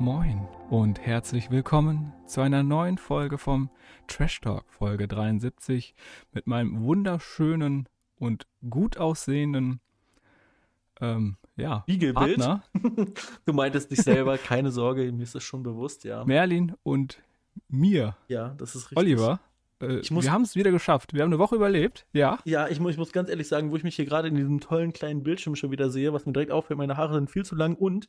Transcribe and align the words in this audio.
Moin 0.00 0.48
und 0.70 0.98
herzlich 0.98 1.50
willkommen 1.50 2.14
zu 2.24 2.40
einer 2.40 2.62
neuen 2.62 2.96
Folge 2.96 3.36
vom 3.36 3.68
Trash 4.08 4.40
Talk, 4.40 4.64
Folge 4.72 5.06
73, 5.06 5.94
mit 6.32 6.46
meinem 6.46 6.82
wunderschönen 6.82 7.86
und 8.18 8.46
gut 8.70 8.96
aussehenden 8.96 9.80
ähm, 11.02 11.36
ja, 11.56 11.82
Spiegelbild. 11.82 12.38
Partner 12.38 12.62
du 13.44 13.52
meintest 13.52 13.90
dich 13.90 14.00
selber, 14.00 14.38
keine 14.38 14.70
Sorge, 14.70 15.12
mir 15.12 15.22
ist 15.22 15.34
das 15.34 15.44
schon 15.44 15.62
bewusst, 15.62 16.04
ja. 16.04 16.24
Merlin 16.24 16.74
und 16.82 17.20
mir, 17.68 18.16
Ja, 18.28 18.54
das 18.56 18.74
ist 18.74 18.90
richtig. 18.92 18.96
Oliver. 18.96 19.40
Äh, 19.80 20.00
muss- 20.10 20.24
wir 20.24 20.32
haben 20.32 20.42
es 20.42 20.56
wieder 20.56 20.70
geschafft. 20.70 21.12
Wir 21.12 21.22
haben 21.22 21.30
eine 21.30 21.38
Woche 21.38 21.56
überlebt, 21.56 22.06
ja. 22.14 22.38
Ja, 22.46 22.68
ich, 22.68 22.80
ich 22.80 22.96
muss 22.96 23.12
ganz 23.12 23.28
ehrlich 23.28 23.48
sagen, 23.48 23.70
wo 23.70 23.76
ich 23.76 23.84
mich 23.84 23.96
hier 23.96 24.06
gerade 24.06 24.28
in 24.28 24.34
diesem 24.34 24.60
tollen 24.60 24.94
kleinen 24.94 25.22
Bildschirm 25.22 25.56
schon 25.56 25.70
wieder 25.70 25.90
sehe, 25.90 26.14
was 26.14 26.24
mir 26.24 26.32
direkt 26.32 26.52
auffällt, 26.52 26.78
meine 26.78 26.96
Haare 26.96 27.12
sind 27.14 27.30
viel 27.30 27.44
zu 27.44 27.54
lang 27.54 27.74
und 27.74 28.08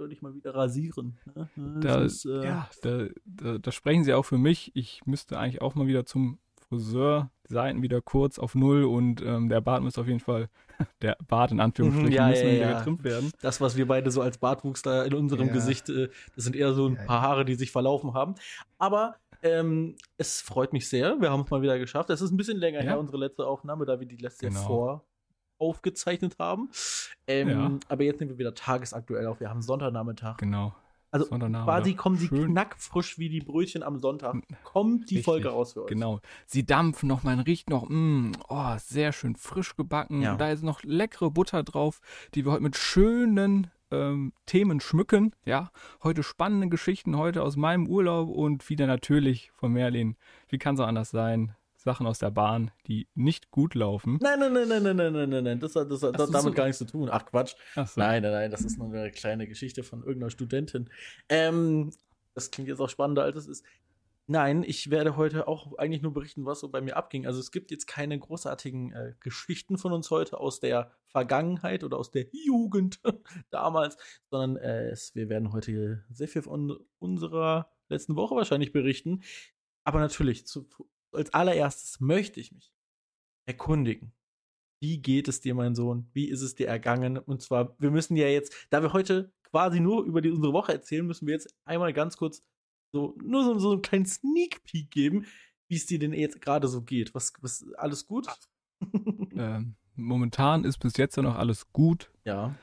soll 0.00 0.12
ich 0.12 0.22
mal 0.22 0.34
wieder 0.34 0.54
rasieren. 0.54 1.18
Ne? 1.34 1.48
Das 1.56 1.82
Da, 1.94 2.00
ist, 2.02 2.24
äh, 2.24 2.42
ja, 2.44 2.68
da, 2.80 3.06
da, 3.26 3.58
da 3.58 3.70
sprechen 3.70 4.02
sie 4.02 4.14
auch 4.14 4.22
für 4.24 4.38
mich. 4.38 4.70
Ich 4.74 5.02
müsste 5.04 5.38
eigentlich 5.38 5.60
auch 5.60 5.74
mal 5.74 5.86
wieder 5.86 6.06
zum 6.06 6.38
Friseur, 6.68 7.30
Seiten 7.48 7.82
wieder 7.82 8.00
kurz 8.00 8.38
auf 8.38 8.54
Null 8.54 8.84
und 8.84 9.20
ähm, 9.20 9.48
der 9.50 9.60
Bart 9.60 9.82
muss 9.82 9.98
auf 9.98 10.06
jeden 10.06 10.20
Fall, 10.20 10.48
der 11.02 11.18
Bart 11.28 11.52
in 11.52 11.60
Anführungsstrichen, 11.60 12.08
Mhm, 12.10 12.14
ja, 12.16 12.28
müssen 12.28 12.46
ja, 12.46 12.52
wieder 12.54 12.70
ja. 12.70 12.78
getrimmt 12.78 13.04
werden. 13.04 13.30
Das, 13.42 13.60
was 13.60 13.76
wir 13.76 13.86
beide 13.86 14.10
so 14.10 14.22
als 14.22 14.38
Bartwuchs 14.38 14.80
da 14.80 15.02
in 15.04 15.12
unserem 15.12 15.48
Ja. 15.48 15.52
Gesicht, 15.52 15.90
äh, 15.90 16.08
das 16.34 16.44
sind 16.44 16.56
eher 16.56 16.72
so 16.72 16.86
ein 16.86 16.96
paar 16.96 17.20
Haare, 17.20 17.44
die 17.44 17.56
sich 17.56 17.70
verlaufen 17.70 18.14
haben. 18.14 18.36
Aber 18.78 19.16
ähm, 19.42 19.96
es 20.16 20.40
freut 20.40 20.72
mich 20.72 20.88
sehr. 20.88 21.20
Wir 21.20 21.30
haben 21.30 21.42
es 21.42 21.50
mal 21.50 21.60
wieder 21.60 21.78
geschafft. 21.78 22.08
Es 22.08 22.22
ist 22.22 22.30
ein 22.30 22.36
bisschen 22.38 22.56
länger 22.56 22.78
Ja. 22.80 22.90
her, 22.92 22.98
unsere 23.00 23.18
letzte 23.18 23.46
Aufnahme, 23.46 23.84
da 23.84 24.00
wir 24.00 24.06
die 24.06 24.16
letzte 24.16 24.46
Genau. 24.48 24.60
vor 24.66 25.04
aufgezeichnet 25.60 26.36
haben. 26.38 26.70
Ähm, 27.26 27.48
Ja. 27.48 27.78
Aber 27.88 28.02
jetzt 28.02 28.20
nehmen 28.20 28.32
wir 28.32 28.38
wieder 28.38 28.54
tagesaktuell 28.54 29.26
auf. 29.26 29.40
Wir 29.40 29.50
haben 29.50 29.62
Sonntagnachmittag. 29.62 30.38
Genau. 30.38 30.74
Also 31.12 31.26
quasi 31.26 31.94
kommen 31.94 32.16
sie 32.16 32.28
Schön. 32.28 32.52
knackfrisch 32.52 33.18
wie 33.18 33.28
die 33.28 33.40
Brötchen 33.40 33.82
am 33.82 33.98
Sonntag. 33.98 34.36
Kommt 34.62 35.10
die 35.10 35.16
Richtig, 35.16 35.24
Folge 35.24 35.48
raus 35.48 35.72
für 35.72 35.82
euch. 35.82 35.88
Genau. 35.88 36.20
Sie 36.46 36.64
dampfen 36.64 37.08
noch, 37.08 37.24
man 37.24 37.40
riecht 37.40 37.68
noch, 37.68 37.88
mm, 37.88 38.32
oh, 38.48 38.76
sehr 38.78 39.12
schön 39.12 39.34
frisch 39.34 39.74
gebacken. 39.74 40.22
Ja. 40.22 40.36
Da 40.36 40.50
ist 40.50 40.62
noch 40.62 40.84
leckere 40.84 41.30
Butter 41.32 41.64
drauf, 41.64 42.00
die 42.34 42.44
wir 42.44 42.52
heute 42.52 42.62
mit 42.62 42.76
schönen 42.76 43.72
ähm, 43.90 44.32
Themen 44.46 44.78
schmücken. 44.78 45.34
Ja, 45.44 45.72
heute 46.04 46.22
spannende 46.22 46.68
Geschichten, 46.68 47.16
heute 47.16 47.42
aus 47.42 47.56
meinem 47.56 47.88
Urlaub 47.88 48.28
und 48.28 48.68
wieder 48.68 48.86
natürlich 48.86 49.50
von 49.52 49.72
Merlin. 49.72 50.16
Wie 50.48 50.58
kann 50.58 50.74
es 50.74 50.80
auch 50.80 50.86
anders 50.86 51.10
sein? 51.10 51.56
Sachen 51.82 52.06
aus 52.06 52.18
der 52.18 52.30
Bahn, 52.30 52.70
die 52.86 53.08
nicht 53.14 53.50
gut 53.50 53.74
laufen. 53.74 54.18
Nein, 54.20 54.38
nein, 54.38 54.52
nein, 54.52 54.68
nein, 54.68 54.82
nein, 54.82 55.12
nein, 55.12 55.30
nein, 55.30 55.44
nein. 55.44 55.60
Das 55.60 55.74
hat, 55.76 55.90
das 55.90 56.02
hat 56.02 56.18
das 56.18 56.30
damit 56.30 56.52
so. 56.52 56.56
gar 56.56 56.66
nichts 56.66 56.78
zu 56.78 56.84
tun. 56.84 57.08
Ach 57.10 57.24
Quatsch. 57.24 57.54
Ach 57.74 57.88
so. 57.88 58.00
Nein, 58.00 58.22
nein, 58.22 58.32
nein, 58.32 58.50
das 58.50 58.62
ist 58.62 58.78
nur 58.78 58.92
eine 58.92 59.10
kleine 59.10 59.46
Geschichte 59.46 59.82
von 59.82 60.00
irgendeiner 60.00 60.30
Studentin. 60.30 60.90
Ähm, 61.28 61.90
das 62.34 62.50
klingt 62.50 62.68
jetzt 62.68 62.80
auch 62.80 62.90
spannender, 62.90 63.22
als 63.22 63.36
es 63.36 63.46
ist. 63.46 63.64
Nein, 64.26 64.62
ich 64.62 64.90
werde 64.90 65.16
heute 65.16 65.48
auch 65.48 65.76
eigentlich 65.76 66.02
nur 66.02 66.12
berichten, 66.12 66.44
was 66.44 66.60
so 66.60 66.68
bei 66.68 66.80
mir 66.80 66.96
abging. 66.96 67.26
Also 67.26 67.40
es 67.40 67.50
gibt 67.50 67.72
jetzt 67.72 67.86
keine 67.86 68.16
großartigen 68.16 68.92
äh, 68.92 69.14
Geschichten 69.18 69.76
von 69.76 69.92
uns 69.92 70.10
heute 70.10 70.38
aus 70.38 70.60
der 70.60 70.92
Vergangenheit 71.06 71.82
oder 71.82 71.96
aus 71.96 72.12
der 72.12 72.26
Jugend 72.30 73.00
damals, 73.50 73.96
sondern 74.30 74.56
äh, 74.62 74.90
es, 74.90 75.14
wir 75.16 75.28
werden 75.28 75.52
heute 75.52 76.04
sehr 76.12 76.28
viel 76.28 76.42
von 76.42 76.78
unserer 77.00 77.72
letzten 77.88 78.14
Woche 78.14 78.36
wahrscheinlich 78.36 78.70
berichten. 78.70 79.22
Aber 79.82 79.98
natürlich, 79.98 80.46
zu, 80.46 80.68
als 81.12 81.32
allererstes 81.32 82.00
möchte 82.00 82.40
ich 82.40 82.52
mich 82.52 82.72
erkundigen. 83.46 84.12
Wie 84.82 84.98
geht 84.98 85.28
es 85.28 85.40
dir, 85.40 85.54
mein 85.54 85.74
Sohn? 85.74 86.08
Wie 86.14 86.28
ist 86.28 86.40
es 86.40 86.54
dir 86.54 86.68
ergangen? 86.68 87.18
Und 87.18 87.42
zwar, 87.42 87.76
wir 87.78 87.90
müssen 87.90 88.16
ja 88.16 88.28
jetzt, 88.28 88.54
da 88.70 88.82
wir 88.82 88.92
heute 88.92 89.32
quasi 89.42 89.80
nur 89.80 90.04
über 90.04 90.20
die, 90.22 90.30
unsere 90.30 90.52
Woche 90.52 90.72
erzählen, 90.72 91.06
müssen 91.06 91.26
wir 91.26 91.34
jetzt 91.34 91.54
einmal 91.64 91.92
ganz 91.92 92.16
kurz 92.16 92.42
so, 92.92 93.16
nur 93.22 93.44
so, 93.44 93.58
so 93.58 93.72
einen 93.72 93.82
kleinen 93.82 94.06
Sneak 94.06 94.64
Peek 94.64 94.90
geben, 94.90 95.26
wie 95.68 95.76
es 95.76 95.86
dir 95.86 95.98
denn 95.98 96.12
jetzt 96.12 96.40
gerade 96.40 96.66
so 96.66 96.82
geht. 96.82 97.14
Was, 97.14 97.32
was, 97.40 97.64
alles 97.76 98.06
gut? 98.06 98.26
Ähm, 99.36 99.76
momentan 99.94 100.64
ist 100.64 100.78
bis 100.78 100.96
jetzt 100.96 101.16
ja 101.16 101.22
noch 101.22 101.36
alles 101.36 101.72
gut. 101.72 102.10
ja. 102.24 102.54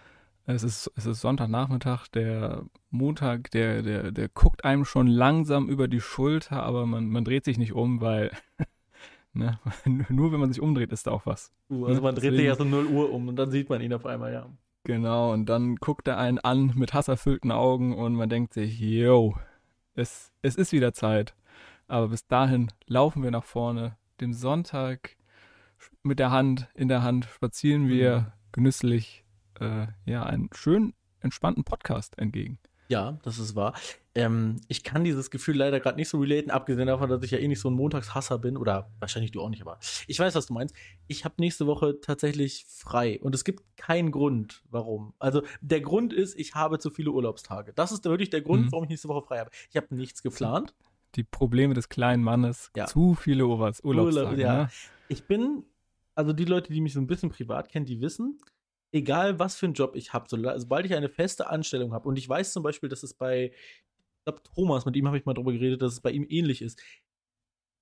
Es 0.50 0.64
ist, 0.64 0.90
es 0.96 1.06
ist 1.06 1.20
Sonntagnachmittag, 1.22 2.08
der 2.08 2.64
Montag, 2.90 3.52
der, 3.52 3.82
der, 3.82 4.12
der 4.12 4.30
guckt 4.30 4.64
einem 4.64 4.86
schon 4.86 5.08
langsam 5.08 5.68
über 5.68 5.90
die 5.90 6.00
Schulter, 6.00 6.64
aber 6.64 6.86
man, 6.86 7.10
man 7.10 7.26
dreht 7.26 7.44
sich 7.44 7.58
nicht 7.58 7.74
um, 7.74 8.00
weil 8.00 8.32
ne, 9.34 9.60
nur 10.10 10.32
wenn 10.32 10.40
man 10.40 10.52
sich 10.54 10.62
umdreht, 10.62 10.92
ist 10.94 11.06
da 11.08 11.12
auch 11.12 11.26
was. 11.26 11.52
Uh, 11.70 11.86
also 11.88 12.02
man 12.02 12.16
dreht 12.16 12.22
sich 12.22 12.32
Deswegen- 12.32 12.48
ja 12.48 12.56
so 12.56 12.64
0 12.64 12.86
Uhr 12.88 13.12
um 13.12 13.28
und 13.28 13.36
dann 13.36 13.52
sieht 13.52 13.70
man 13.70 13.82
ihn 13.82 13.94
auf 13.94 14.06
einmal, 14.06 14.32
ja. 14.32 14.50
Genau, 14.86 15.34
und 15.34 15.48
dann 15.48 15.76
guckt 15.76 16.08
er 16.08 16.18
einen 16.18 16.40
an 16.40 16.72
mit 16.76 16.94
hasserfüllten 16.94 17.52
Augen 17.52 17.94
und 17.94 18.16
man 18.16 18.30
denkt 18.30 18.54
sich, 18.54 18.80
yo, 18.80 19.36
es, 19.96 20.32
es 20.42 20.56
ist 20.56 20.72
wieder 20.72 20.94
Zeit. 20.94 21.36
Aber 21.90 22.08
bis 22.08 22.26
dahin 22.26 22.72
laufen 22.86 23.22
wir 23.22 23.32
nach 23.32 23.44
vorne. 23.44 23.98
Dem 24.22 24.32
Sonntag 24.32 25.18
mit 26.04 26.20
der 26.20 26.32
Hand 26.32 26.70
in 26.74 26.88
der 26.88 27.04
Hand 27.04 27.26
spazieren 27.26 27.90
wir 27.90 28.20
Mhm. 28.20 28.26
genüsslich 28.54 29.26
äh, 29.60 29.88
ja, 30.06 30.24
einen 30.24 30.50
schönen, 30.54 30.94
entspannten 31.20 31.64
Podcast 31.64 32.18
entgegen. 32.18 32.60
Ja, 32.90 33.20
das 33.24 33.38
ist 33.38 33.54
wahr. 33.56 33.74
Ähm, 34.16 34.62
ich 34.70 34.82
kann 34.82 35.04
dieses 35.04 35.30
Gefühl 35.30 35.58
leider 35.58 35.82
gerade 35.82 35.98
nicht 35.98 36.08
so 36.08 36.20
relaten, 36.20 36.52
abgesehen 36.52 36.88
davon, 36.88 37.10
dass 37.10 37.22
ich 37.22 37.32
ja 37.32 37.38
eh 37.38 37.48
nicht 37.50 37.60
so 37.60 37.70
ein 37.70 37.74
Montagshasser 37.74 38.38
bin. 38.40 38.56
Oder 38.56 38.90
wahrscheinlich 39.00 39.32
du 39.32 39.42
auch 39.42 39.50
nicht, 39.50 39.62
aber 39.62 39.78
ich 40.08 40.18
weiß, 40.18 40.36
was 40.36 40.46
du 40.46 40.54
meinst. 40.54 40.74
Ich 41.08 41.26
habe 41.26 41.36
nächste 41.40 41.68
Woche 41.68 42.00
tatsächlich 42.00 42.66
frei 42.70 43.20
und 43.22 43.36
es 43.36 43.44
gibt 43.44 43.62
keinen 43.76 44.12
Grund, 44.12 44.64
warum. 44.70 45.14
Also 45.20 45.42
der 45.60 45.82
Grund 45.82 46.14
ist, 46.14 46.40
ich 46.40 46.56
habe 46.56 46.80
zu 46.80 46.90
viele 46.90 47.12
Urlaubstage. 47.12 47.74
Das 47.74 47.92
ist 47.92 48.06
wirklich 48.06 48.30
der 48.30 48.42
Grund, 48.42 48.68
Mhm. 48.68 48.72
warum 48.72 48.84
ich 48.86 48.90
nächste 48.92 49.10
Woche 49.10 49.28
frei 49.28 49.40
habe. 49.40 49.52
Ich 49.70 49.76
habe 49.76 49.94
nichts 49.94 50.24
geplant. 50.24 50.74
Die 51.16 51.24
Probleme 51.26 51.74
des 51.74 51.90
kleinen 51.90 52.24
Mannes, 52.24 52.72
Ja. 52.76 52.86
zu 52.86 53.16
viele 53.16 53.46
Urlaubs 53.48 53.82
Urlaubstage. 53.84 54.28
Urlaub, 54.28 54.40
ja. 54.40 54.64
ne? 54.64 54.70
Ich 55.10 55.26
bin, 55.28 55.64
also 56.16 56.32
die 56.32 56.46
Leute, 56.46 56.72
die 56.72 56.80
mich 56.80 56.94
so 56.94 57.02
ein 57.02 57.08
bisschen 57.08 57.32
privat 57.32 57.68
kennen, 57.70 57.86
die 57.86 58.00
wissen, 58.00 58.40
egal 58.92 59.40
was 59.40 59.56
für 59.56 59.66
einen 59.66 59.74
Job 59.74 59.96
ich 59.96 60.14
habe, 60.14 60.28
sobald 60.30 60.86
ich 60.86 60.94
eine 60.96 61.10
feste 61.10 61.50
Anstellung 61.50 61.94
habe, 61.94 62.08
und 62.08 62.18
ich 62.18 62.28
weiß 62.28 62.54
zum 62.54 62.64
Beispiel, 62.64 62.90
dass 62.90 63.04
es 63.04 63.14
bei, 63.14 63.52
ich 63.52 64.24
glaube, 64.26 64.42
Thomas, 64.44 64.86
mit 64.86 64.96
ihm 64.96 65.08
habe 65.08 65.18
ich 65.18 65.26
mal 65.26 65.34
drüber 65.34 65.54
geredet, 65.54 65.82
dass 65.82 65.94
es 65.94 66.02
bei 66.02 66.12
ihm 66.12 66.26
ähnlich 66.30 66.62
ist. 66.62 66.82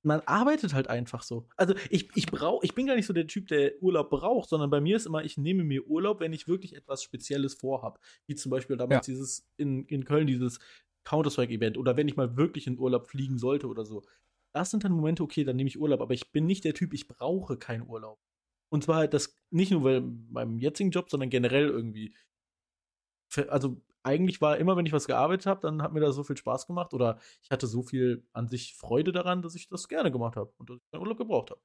Man 0.03 0.21
arbeitet 0.21 0.75
halt 0.75 0.87
einfach 0.87 1.23
so. 1.23 1.47
Also 1.57 1.73
ich, 1.89 2.09
ich 2.15 2.27
brauch, 2.27 2.61
ich 2.61 2.75
bin 2.75 2.85
gar 2.85 2.95
nicht 2.95 3.07
so 3.07 3.13
der 3.13 3.25
Typ, 3.25 3.47
der 3.47 3.81
Urlaub 3.81 4.11
braucht, 4.11 4.49
sondern 4.49 4.69
bei 4.69 4.79
mir 4.79 4.97
ist 4.97 5.07
immer, 5.07 5.23
ich 5.23 5.35
nehme 5.37 5.63
mir 5.63 5.87
Urlaub, 5.87 6.19
wenn 6.19 6.31
ich 6.31 6.47
wirklich 6.47 6.75
etwas 6.75 7.01
Spezielles 7.01 7.55
vorhab. 7.55 7.99
Wie 8.27 8.35
zum 8.35 8.51
Beispiel 8.51 8.77
damals 8.77 9.07
dieses 9.07 9.49
in, 9.57 9.85
in 9.87 10.05
Köln, 10.05 10.27
dieses 10.27 10.59
Counter-Strike-Event 11.05 11.77
oder 11.77 11.97
wenn 11.97 12.07
ich 12.07 12.17
mal 12.17 12.37
wirklich 12.37 12.67
in 12.67 12.77
Urlaub 12.77 13.07
fliegen 13.07 13.39
sollte 13.39 13.67
oder 13.67 13.83
so. 13.83 14.03
Das 14.53 14.69
sind 14.71 14.83
dann 14.83 14.91
Momente, 14.91 15.23
okay, 15.23 15.43
dann 15.43 15.55
nehme 15.55 15.67
ich 15.69 15.79
Urlaub, 15.79 16.01
aber 16.01 16.13
ich 16.13 16.31
bin 16.31 16.45
nicht 16.45 16.65
der 16.65 16.73
Typ, 16.75 16.93
ich 16.93 17.07
brauche 17.07 17.57
keinen 17.57 17.87
Urlaub. 17.87 18.19
Und 18.69 18.83
zwar 18.83 18.97
halt 18.97 19.13
das 19.13 19.35
nicht 19.51 19.71
nur 19.71 19.83
weil 19.83 20.01
beim 20.01 20.57
jetzigen 20.59 20.91
Job, 20.91 21.09
sondern 21.09 21.29
generell 21.29 21.67
irgendwie. 21.69 22.13
Also 23.49 23.81
eigentlich 24.03 24.39
war 24.39 24.57
immer, 24.57 24.77
wenn 24.77 24.85
ich 24.85 24.93
was 24.93 25.07
gearbeitet 25.07 25.45
habe, 25.47 25.61
dann 25.61 25.81
hat 25.81 25.91
mir 25.93 25.99
das 25.99 26.15
so 26.15 26.23
viel 26.23 26.37
Spaß 26.37 26.67
gemacht 26.67 26.93
oder 26.93 27.19
ich 27.41 27.49
hatte 27.49 27.67
so 27.67 27.81
viel 27.81 28.23
an 28.33 28.47
sich 28.47 28.75
Freude 28.75 29.11
daran, 29.11 29.41
dass 29.41 29.55
ich 29.55 29.67
das 29.67 29.87
gerne 29.87 30.11
gemacht 30.11 30.35
habe 30.35 30.53
und 30.57 30.69
dass 30.69 30.77
ich 30.77 30.91
keinen 30.91 31.01
Urlaub 31.01 31.17
gebraucht 31.17 31.51
habe. 31.51 31.59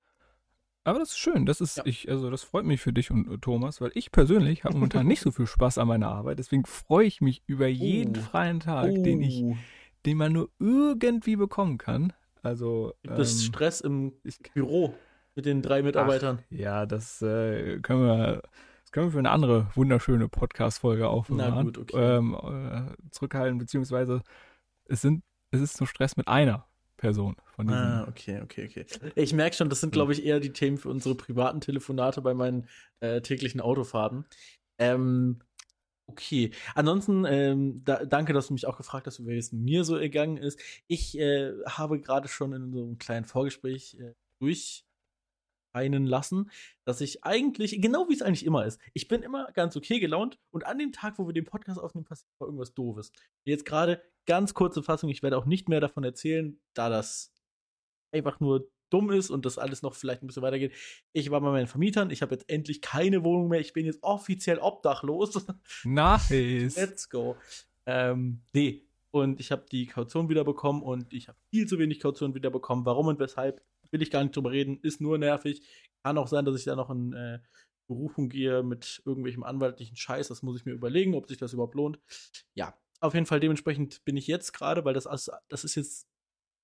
Aber 0.85 0.99
das 0.99 1.11
ist 1.11 1.19
schön. 1.19 1.45
Das 1.45 1.61
ist, 1.61 1.77
Ja. 1.77 1.85
ich, 1.85 2.09
also 2.09 2.31
das 2.31 2.43
freut 2.43 2.65
mich 2.65 2.81
für 2.81 2.93
dich 2.93 3.11
und 3.11 3.31
äh, 3.31 3.39
Thomas, 3.39 3.81
weil 3.83 3.93
ich 3.95 4.11
persönlich 4.11 4.65
habe 4.65 4.75
momentan 4.75 5.07
nicht 5.07 5.21
so 5.21 5.31
viel 5.31 5.47
Spaß 5.47 5.77
an 5.79 5.89
meiner 5.89 6.09
Arbeit. 6.09 6.39
Deswegen 6.39 6.65
freue 6.65 7.07
ich 7.07 7.21
mich 7.21 7.43
über 7.47 7.67
jeden 7.67 8.17
Oh. 8.17 8.21
freien 8.21 8.61
Tag, 8.61 8.95
den 9.05 9.21
ich, 9.21 9.43
Oh, 9.43 9.57
den 10.07 10.17
man 10.17 10.33
nur 10.33 10.51
irgendwie 10.59 11.37
bekommen 11.37 11.77
kann. 11.77 12.15
Also 12.43 12.95
gibt 13.03 13.19
es 13.19 13.33
ähm, 13.43 13.47
Stress 13.49 13.81
im 13.83 14.15
ich, 14.25 14.39
Büro 14.55 14.95
mit 15.41 15.47
den 15.47 15.63
drei 15.63 15.83
Mitarbeitern? 15.83 16.41
ja, 16.51 16.85
das 16.85 17.23
äh, 17.23 17.79
können 17.81 18.03
wir, 18.03 18.43
das 18.83 18.93
können 18.93 19.07
wir 19.07 19.13
für 19.13 19.19
eine 19.19 19.31
andere 19.31 19.69
wunderschöne 19.75 20.29
Podcast-Folge 20.29 21.09
aufbewahren. 21.09 21.55
Na 21.55 21.63
gut, 21.63 21.79
okay. 21.79 21.97
Ähm, 21.97 22.35
äh, 22.35 23.11
zurückhalten 23.11 23.59
beziehungsweise 23.59 24.23
es 24.85 25.01
sind, 25.01 25.23
es 25.51 25.63
ist 25.63 25.81
nur 25.81 25.87
Stress 25.87 26.19
mit 26.19 26.29
einer 26.29 26.67
Person 26.99 27.37
von 27.57 27.67
diesen. 27.67 27.81
Ah, 27.81 28.07
okay, 28.07 28.43
okay, 28.43 28.69
okay. 28.69 28.87
Ich 29.15 29.33
merke 29.33 29.57
schon, 29.57 29.71
das 29.71 29.81
sind, 29.81 29.93
glaube 29.93 30.13
ich, 30.13 30.27
eher 30.27 30.41
die 30.41 30.53
Themen 30.53 30.77
für 30.77 30.91
unsere 30.91 31.15
privaten 31.15 31.63
Telefonate 31.63 32.21
bei 32.21 32.35
meinen 32.35 32.69
äh, 33.01 33.23
täglichen 33.23 33.63
Autofahrten. 33.63 34.27
Ähm, 34.79 35.39
okay. 36.07 36.51
Ansonsten, 36.75 37.25
ähm, 37.25 37.83
da, 37.83 38.05
danke, 38.05 38.35
dass 38.35 38.49
du 38.49 38.53
mich 38.53 38.67
auch 38.67 38.77
gefragt 38.77 39.07
hast, 39.07 39.27
wie 39.27 39.39
es 39.39 39.53
mir 39.53 39.85
so 39.85 39.97
ergangen 39.97 40.37
ist. 40.37 40.61
Ich 40.87 41.19
äh, 41.19 41.53
habe 41.67 41.99
gerade 41.99 42.29
schon 42.29 42.53
in 42.53 42.73
so 42.73 42.83
einem 42.83 42.99
kleinen 42.99 43.25
Vorgespräch 43.25 43.97
äh, 43.99 44.13
durch 44.39 44.85
einen 45.73 46.05
lassen, 46.05 46.51
dass 46.85 47.01
ich 47.01 47.25
eigentlich, 47.25 47.81
genau 47.81 48.09
wie 48.09 48.15
es 48.15 48.23
eigentlich 48.23 48.47
immer 48.47 48.65
ist, 48.65 48.81
ich 48.93 49.09
bin 49.09 49.23
immer 49.23 49.51
ganz 49.53 49.77
okay 49.77 50.01
gelaunt 50.01 50.39
und 50.51 50.67
an 50.67 50.79
dem 50.79 50.93
Tag, 50.93 51.19
wo 51.19 51.27
wir 51.27 51.33
den 51.35 51.45
Podcast 51.45 51.81
aufnehmen, 51.81 52.05
passiert 52.05 52.31
mal 52.39 52.47
irgendwas 52.47 52.75
Doofes. 52.75 53.13
Jetzt 53.45 53.65
gerade 53.65 54.03
ganz 54.27 54.55
kurze 54.55 54.83
Fassung, 54.83 55.11
ich 55.11 55.23
werde 55.23 55.39
auch 55.39 55.47
nicht 55.47 55.69
mehr 55.69 55.81
davon 55.81 56.05
erzählen, 56.05 56.61
da 56.75 56.89
das 56.89 57.33
einfach 58.13 58.41
nur 58.41 58.71
dumm 58.91 59.11
ist 59.11 59.31
und 59.31 59.47
das 59.47 59.59
alles 59.59 59.83
noch 59.83 59.95
vielleicht 59.95 60.23
ein 60.23 60.27
bisschen 60.27 60.43
weitergeht. 60.43 60.73
Ich 61.13 61.31
war 61.31 61.41
bei 61.41 61.51
meinen 61.51 61.67
Vermietern, 61.67 62.11
ich 62.11 62.23
habe 62.23 62.35
jetzt 62.35 62.51
endlich 62.51 62.83
keine 62.83 63.25
Wohnung 63.25 63.49
mehr, 63.49 63.61
ich 63.61 63.73
bin 63.73 63.87
jetzt 63.87 64.03
offiziell 64.03 64.59
obdachlos. 64.59 65.47
Nice. 65.85 66.31
Let's 66.77 67.09
go. 67.09 67.37
Ähm, 67.87 68.43
nee. 68.53 68.87
Und 69.13 69.41
ich 69.41 69.51
habe 69.51 69.67
die 69.71 69.87
Kaution 69.87 70.29
wiederbekommen 70.29 70.83
und 70.83 71.13
ich 71.13 71.27
habe 71.29 71.39
viel 71.51 71.67
zu 71.67 71.79
wenig 71.79 71.99
Kaution 71.99 72.35
wiederbekommen. 72.35 72.85
Warum 72.85 73.09
und 73.09 73.19
weshalb, 73.19 73.61
will 73.91 74.03
ich 74.03 74.11
gar 74.11 74.23
nicht 74.23 74.37
drüber 74.37 74.51
reden, 74.51 74.79
ist 74.83 75.01
nur 75.01 75.19
nervig. 75.19 75.63
Kann 76.03 76.19
auch 76.19 76.29
sein, 76.29 76.45
dass 76.45 76.57
ich 76.57 76.65
da 76.65 76.77
noch 76.77 76.91
in 76.91 77.13
äh, 77.13 77.41
Berufung 77.87 78.29
gehe 78.29 78.63
mit 78.63 79.03
irgendwelchem 79.05 79.43
anwaltlichen 79.43 79.97
Scheiß. 79.97 80.29
Das 80.29 80.43
muss 80.43 80.57
ich 80.57 80.65
mir 80.65 80.73
überlegen, 80.73 81.15
ob 81.15 81.29
sich 81.29 81.39
das 81.39 81.53
überhaupt 81.53 81.75
lohnt. 81.75 81.99
Ja, 82.55 82.75
auf 83.01 83.15
jeden 83.15 83.27
Fall 83.27 83.41
dementsprechend 83.41 84.05
bin 84.05 84.17
ich 84.17 84.27
jetzt 84.27 84.53
gerade, 84.53 84.85
weil 84.85 84.95
das, 84.95 85.05
das 85.49 85.65
ist 85.65 85.75
jetzt 85.75 86.09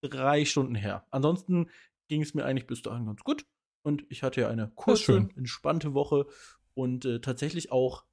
drei 0.02 0.44
Stunden 0.44 0.74
her. 0.74 1.06
Ansonsten 1.10 1.70
ging 2.08 2.22
es 2.22 2.34
mir 2.34 2.44
eigentlich 2.44 2.66
bis 2.66 2.82
dahin 2.82 3.06
ganz 3.06 3.22
gut. 3.22 3.44
Und 3.82 4.04
ich 4.08 4.22
hatte 4.22 4.40
ja 4.40 4.48
eine 4.48 4.70
kurze, 4.74 5.28
entspannte 5.36 5.94
Woche 5.94 6.26
und 6.74 7.04
äh, 7.04 7.20
tatsächlich 7.20 7.72
auch 7.72 8.04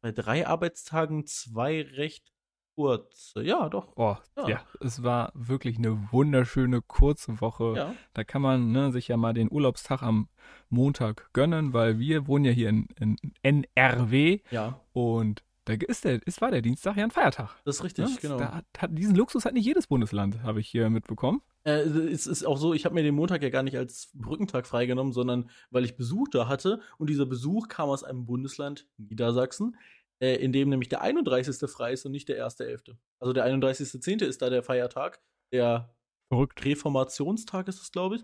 bei 0.00 0.12
drei 0.12 0.46
Arbeitstagen 0.46 1.26
zwei 1.26 1.82
recht 1.82 2.32
kurze. 2.74 3.42
Ja, 3.42 3.68
doch. 3.68 3.92
Oh, 3.96 4.16
ja. 4.36 4.48
ja. 4.48 4.60
es 4.80 5.02
war 5.02 5.32
wirklich 5.34 5.78
eine 5.78 6.12
wunderschöne 6.12 6.82
kurze 6.82 7.40
Woche. 7.40 7.74
Ja. 7.76 7.94
Da 8.14 8.24
kann 8.24 8.42
man 8.42 8.72
ne, 8.72 8.92
sich 8.92 9.08
ja 9.08 9.16
mal 9.16 9.34
den 9.34 9.50
Urlaubstag 9.50 10.02
am 10.02 10.28
Montag 10.68 11.30
gönnen, 11.32 11.72
weil 11.72 11.98
wir 11.98 12.26
wohnen 12.26 12.44
ja 12.44 12.52
hier 12.52 12.68
in, 12.68 12.88
in 12.98 13.16
NRW. 13.42 14.40
Ja. 14.50 14.80
Und 14.92 15.42
da 15.66 15.74
ist 15.86 16.04
der, 16.04 16.26
ist, 16.26 16.40
war 16.40 16.50
der 16.50 16.62
Dienstag 16.62 16.96
ja 16.96 17.04
ein 17.04 17.10
Feiertag. 17.10 17.50
Das 17.64 17.76
ist 17.76 17.84
richtig, 17.84 18.08
ja, 18.08 18.16
genau. 18.20 18.38
Da 18.38 18.54
hat, 18.54 18.64
hat, 18.78 18.90
diesen 18.92 19.14
Luxus 19.14 19.44
hat 19.44 19.54
nicht 19.54 19.66
jedes 19.66 19.86
Bundesland, 19.86 20.42
habe 20.42 20.60
ich 20.60 20.68
hier 20.68 20.90
mitbekommen. 20.90 21.42
Äh, 21.64 21.82
es 21.82 22.26
ist 22.26 22.44
auch 22.44 22.56
so, 22.56 22.72
ich 22.72 22.84
habe 22.84 22.94
mir 22.94 23.02
den 23.02 23.14
Montag 23.14 23.42
ja 23.42 23.50
gar 23.50 23.62
nicht 23.62 23.76
als 23.76 24.10
Brückentag 24.14 24.66
freigenommen, 24.66 25.12
sondern 25.12 25.50
weil 25.70 25.84
ich 25.84 25.96
Besuch 25.96 26.28
da 26.28 26.48
hatte. 26.48 26.80
Und 26.98 27.10
dieser 27.10 27.26
Besuch 27.26 27.68
kam 27.68 27.88
aus 27.88 28.02
einem 28.02 28.26
Bundesland, 28.26 28.88
Niedersachsen, 28.96 29.76
äh, 30.20 30.36
in 30.36 30.52
dem 30.52 30.68
nämlich 30.68 30.88
der 30.88 31.00
31. 31.00 31.68
frei 31.70 31.92
ist 31.92 32.06
und 32.06 32.12
nicht 32.12 32.28
der 32.28 32.46
1.11. 32.46 32.96
Also 33.18 33.32
der 33.32 33.46
31.10. 33.46 34.24
ist 34.24 34.42
da 34.42 34.50
der 34.50 34.62
Feiertag, 34.62 35.20
der 35.52 35.94
Verrückt. 36.28 36.64
Reformationstag 36.64 37.66
ist 37.68 37.82
es, 37.82 37.90
glaube 37.90 38.16
ich, 38.16 38.22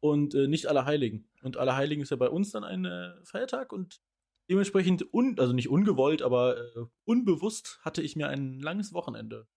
und 0.00 0.34
äh, 0.34 0.46
nicht 0.46 0.66
Allerheiligen. 0.66 1.28
Und 1.42 1.56
Allerheiligen 1.56 2.02
ist 2.02 2.10
ja 2.10 2.16
bei 2.16 2.28
uns 2.28 2.52
dann 2.52 2.64
ein 2.64 2.84
äh, 2.84 3.14
Feiertag 3.24 3.72
und 3.72 4.00
dementsprechend, 4.48 5.12
un 5.12 5.38
also 5.38 5.52
nicht 5.52 5.68
ungewollt, 5.68 6.22
aber 6.22 6.58
äh, 6.58 6.86
unbewusst 7.04 7.80
hatte 7.82 8.02
ich 8.02 8.14
mir 8.14 8.28
ein 8.28 8.60
langes 8.60 8.92
Wochenende 8.92 9.48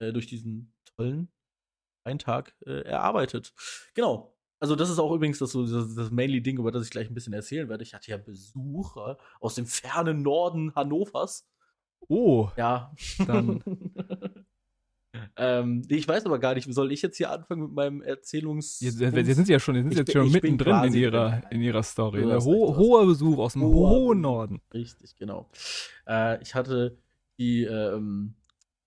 äh, 0.00 0.12
durch 0.12 0.26
diesen 0.26 0.74
tollen 0.96 1.32
Eintag 2.04 2.54
äh, 2.66 2.82
erarbeitet. 2.82 3.54
Genau, 3.94 4.35
also, 4.58 4.74
das 4.74 4.90
ist 4.90 4.98
auch 4.98 5.12
übrigens 5.12 5.38
das, 5.38 5.52
das, 5.52 5.94
das 5.94 6.10
Mainly-Ding, 6.10 6.58
über 6.58 6.72
das 6.72 6.84
ich 6.84 6.90
gleich 6.90 7.08
ein 7.08 7.14
bisschen 7.14 7.32
erzählen 7.32 7.68
werde. 7.68 7.82
Ich 7.82 7.94
hatte 7.94 8.10
ja 8.10 8.16
Besucher 8.16 9.18
aus 9.40 9.54
dem 9.54 9.66
fernen 9.66 10.22
Norden 10.22 10.74
Hannovers. 10.74 11.46
Oh. 12.08 12.48
Ja. 12.56 12.92
Dann. 13.26 13.62
ähm, 15.36 15.82
ich 15.88 16.08
weiß 16.08 16.24
aber 16.24 16.38
gar 16.38 16.54
nicht, 16.54 16.72
soll 16.72 16.92
ich 16.92 17.02
jetzt 17.02 17.18
hier 17.18 17.30
anfangen 17.30 17.62
mit 17.62 17.72
meinem 17.72 18.00
Erzählungs. 18.00 18.80
Jetzt, 18.80 19.00
jetzt 19.00 19.34
sind 19.34 19.46
Sie 19.46 19.52
ja 19.52 19.60
schon, 19.60 19.74
jetzt 19.74 19.84
sind 19.84 19.92
Sie 19.92 19.98
jetzt 19.98 20.12
schon 20.12 20.32
mittendrin 20.32 20.84
in 20.84 20.94
ihrer, 20.94 21.42
in 21.50 21.60
ihrer 21.60 21.82
Story. 21.82 22.24
Ne? 22.24 22.38
Ho 22.38 22.76
hoher 22.76 23.06
Besuch 23.06 23.38
aus 23.38 23.52
dem 23.54 23.62
hoher 23.62 23.90
hohen 23.90 24.20
Norden. 24.22 24.60
Richtig, 24.72 25.16
genau. 25.16 25.50
Äh, 26.06 26.42
ich 26.42 26.54
hatte 26.54 26.96
die 27.38 27.64
ähm, 27.64 28.34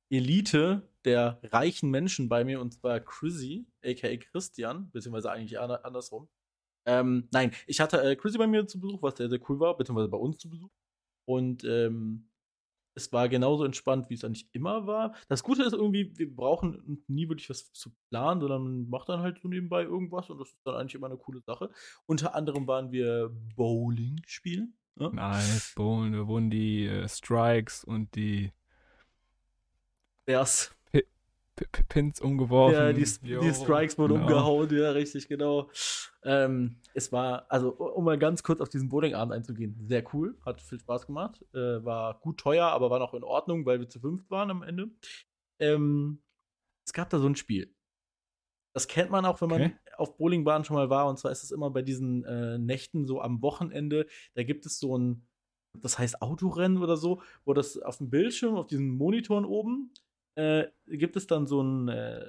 Elite 0.09 0.89
der 1.05 1.39
reichen 1.43 1.89
Menschen 1.89 2.29
bei 2.29 2.43
mir 2.43 2.59
und 2.59 2.73
zwar 2.73 2.99
Chrissy, 2.99 3.67
aka 3.83 4.17
Christian, 4.17 4.91
beziehungsweise 4.91 5.31
eigentlich 5.31 5.59
andersrum. 5.59 6.29
Ähm, 6.85 7.27
nein, 7.31 7.51
ich 7.67 7.79
hatte 7.79 8.01
äh, 8.01 8.15
Chrissy 8.15 8.37
bei 8.37 8.47
mir 8.47 8.67
zu 8.67 8.79
Besuch, 8.79 9.01
was 9.01 9.17
sehr, 9.17 9.29
sehr 9.29 9.39
cool 9.49 9.59
war, 9.59 9.77
beziehungsweise 9.77 10.09
bei 10.09 10.17
uns 10.17 10.37
zu 10.37 10.49
Besuch. 10.49 10.71
Und 11.25 11.63
ähm, 11.63 12.29
es 12.95 13.11
war 13.13 13.29
genauso 13.29 13.63
entspannt, 13.63 14.09
wie 14.09 14.15
es 14.15 14.23
eigentlich 14.23 14.49
immer 14.51 14.87
war. 14.87 15.15
Das 15.27 15.43
Gute 15.43 15.63
ist 15.63 15.73
irgendwie, 15.73 16.17
wir 16.17 16.35
brauchen 16.35 17.03
nie 17.07 17.29
wirklich 17.29 17.49
was 17.49 17.71
zu 17.71 17.91
planen, 18.09 18.41
sondern 18.41 18.63
man 18.63 18.89
macht 18.89 19.09
dann 19.09 19.21
halt 19.21 19.39
so 19.39 19.47
nebenbei 19.47 19.83
irgendwas 19.83 20.29
und 20.29 20.39
das 20.39 20.49
ist 20.49 20.59
dann 20.65 20.75
eigentlich 20.75 20.95
immer 20.95 21.07
eine 21.07 21.17
coole 21.17 21.41
Sache. 21.41 21.69
Unter 22.05 22.35
anderem 22.35 22.67
waren 22.67 22.91
wir 22.91 23.29
Bowling 23.55 24.21
spielen. 24.25 24.77
Ja? 24.95 25.09
Nice, 25.09 25.73
Bowling, 25.75 26.13
da 26.13 26.27
wurden 26.27 26.49
die 26.49 26.87
äh, 26.87 27.07
Strikes 27.07 27.83
und 27.83 28.15
die 28.15 28.51
Bears 30.25 30.75
Pins 31.89 32.21
umgeworfen. 32.21 32.75
Ja, 32.75 32.93
die, 32.93 33.03
die 33.03 33.53
Strikes 33.53 33.97
wurden 33.97 34.13
genau. 34.13 34.25
umgehauen, 34.25 34.69
ja, 34.71 34.91
richtig, 34.91 35.27
genau. 35.27 35.69
Ähm, 36.23 36.77
es 36.93 37.11
war, 37.11 37.45
also 37.49 37.71
um 37.71 38.03
mal 38.03 38.17
ganz 38.17 38.43
kurz 38.43 38.61
auf 38.61 38.69
diesen 38.69 38.89
Bowlingabend 38.89 39.33
einzugehen, 39.33 39.75
sehr 39.87 40.03
cool, 40.13 40.37
hat 40.45 40.61
viel 40.61 40.79
Spaß 40.79 41.07
gemacht, 41.07 41.45
äh, 41.53 41.83
war 41.83 42.19
gut 42.19 42.39
teuer, 42.39 42.67
aber 42.67 42.89
war 42.89 42.99
noch 42.99 43.13
in 43.13 43.23
Ordnung, 43.23 43.65
weil 43.65 43.79
wir 43.79 43.89
zu 43.89 43.99
fünft 43.99 44.29
waren 44.29 44.51
am 44.51 44.63
Ende. 44.63 44.89
Ähm, 45.59 46.21
es 46.85 46.93
gab 46.93 47.09
da 47.09 47.19
so 47.19 47.27
ein 47.27 47.35
Spiel. 47.35 47.73
Das 48.73 48.87
kennt 48.87 49.09
man 49.11 49.25
auch, 49.25 49.41
wenn 49.41 49.49
man 49.49 49.61
okay. 49.61 49.75
auf 49.97 50.17
Bowlingbahnen 50.17 50.63
schon 50.63 50.75
mal 50.75 50.89
war. 50.89 51.07
Und 51.07 51.17
zwar 51.17 51.31
ist 51.31 51.43
es 51.43 51.51
immer 51.51 51.69
bei 51.71 51.81
diesen 51.81 52.23
äh, 52.23 52.57
Nächten 52.57 53.05
so 53.05 53.21
am 53.21 53.41
Wochenende. 53.41 54.07
Da 54.35 54.43
gibt 54.43 54.65
es 54.65 54.79
so 54.79 54.97
ein, 54.97 55.27
das 55.77 55.97
heißt 55.97 56.21
Autorennen 56.21 56.81
oder 56.81 56.97
so, 56.97 57.21
wo 57.45 57.53
das 57.53 57.77
auf 57.77 57.97
dem 57.97 58.09
Bildschirm, 58.09 58.55
auf 58.55 58.67
diesen 58.67 58.89
Monitoren 58.89 59.45
oben, 59.45 59.91
äh, 60.35 60.65
gibt 60.87 61.15
es 61.15 61.27
dann 61.27 61.47
so 61.47 61.61
ein 61.61 61.87
äh, 61.89 62.25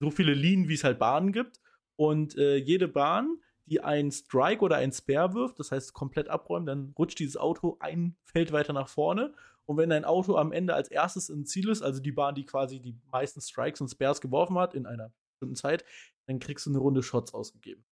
so 0.00 0.10
viele 0.10 0.34
Linien, 0.34 0.68
wie 0.68 0.74
es 0.74 0.84
halt 0.84 0.98
Bahnen 0.98 1.32
gibt. 1.32 1.60
Und 1.96 2.36
äh, 2.36 2.56
jede 2.56 2.88
Bahn, 2.88 3.38
die 3.66 3.80
einen 3.80 4.12
Strike 4.12 4.62
oder 4.62 4.76
einen 4.76 4.92
Spare 4.92 5.34
wirft, 5.34 5.58
das 5.58 5.72
heißt 5.72 5.92
komplett 5.92 6.28
abräumen, 6.28 6.66
dann 6.66 6.94
rutscht 6.96 7.18
dieses 7.18 7.36
Auto 7.36 7.76
ein 7.80 8.16
Feld 8.24 8.52
weiter 8.52 8.72
nach 8.72 8.88
vorne. 8.88 9.34
Und 9.66 9.76
wenn 9.76 9.92
ein 9.92 10.04
Auto 10.04 10.36
am 10.36 10.52
Ende 10.52 10.74
als 10.74 10.88
erstes 10.88 11.28
im 11.28 11.44
Ziel 11.44 11.68
ist, 11.68 11.82
also 11.82 12.00
die 12.00 12.12
Bahn, 12.12 12.34
die 12.34 12.46
quasi 12.46 12.80
die 12.80 12.96
meisten 13.10 13.40
Strikes 13.40 13.80
und 13.80 13.88
Spares 13.88 14.20
geworfen 14.20 14.56
hat 14.58 14.74
in 14.74 14.86
einer 14.86 15.10
bestimmten 15.32 15.56
Zeit, 15.56 15.84
dann 16.26 16.38
kriegst 16.38 16.66
du 16.66 16.70
eine 16.70 16.78
Runde 16.78 17.02
Shots 17.02 17.34
ausgegeben. 17.34 17.84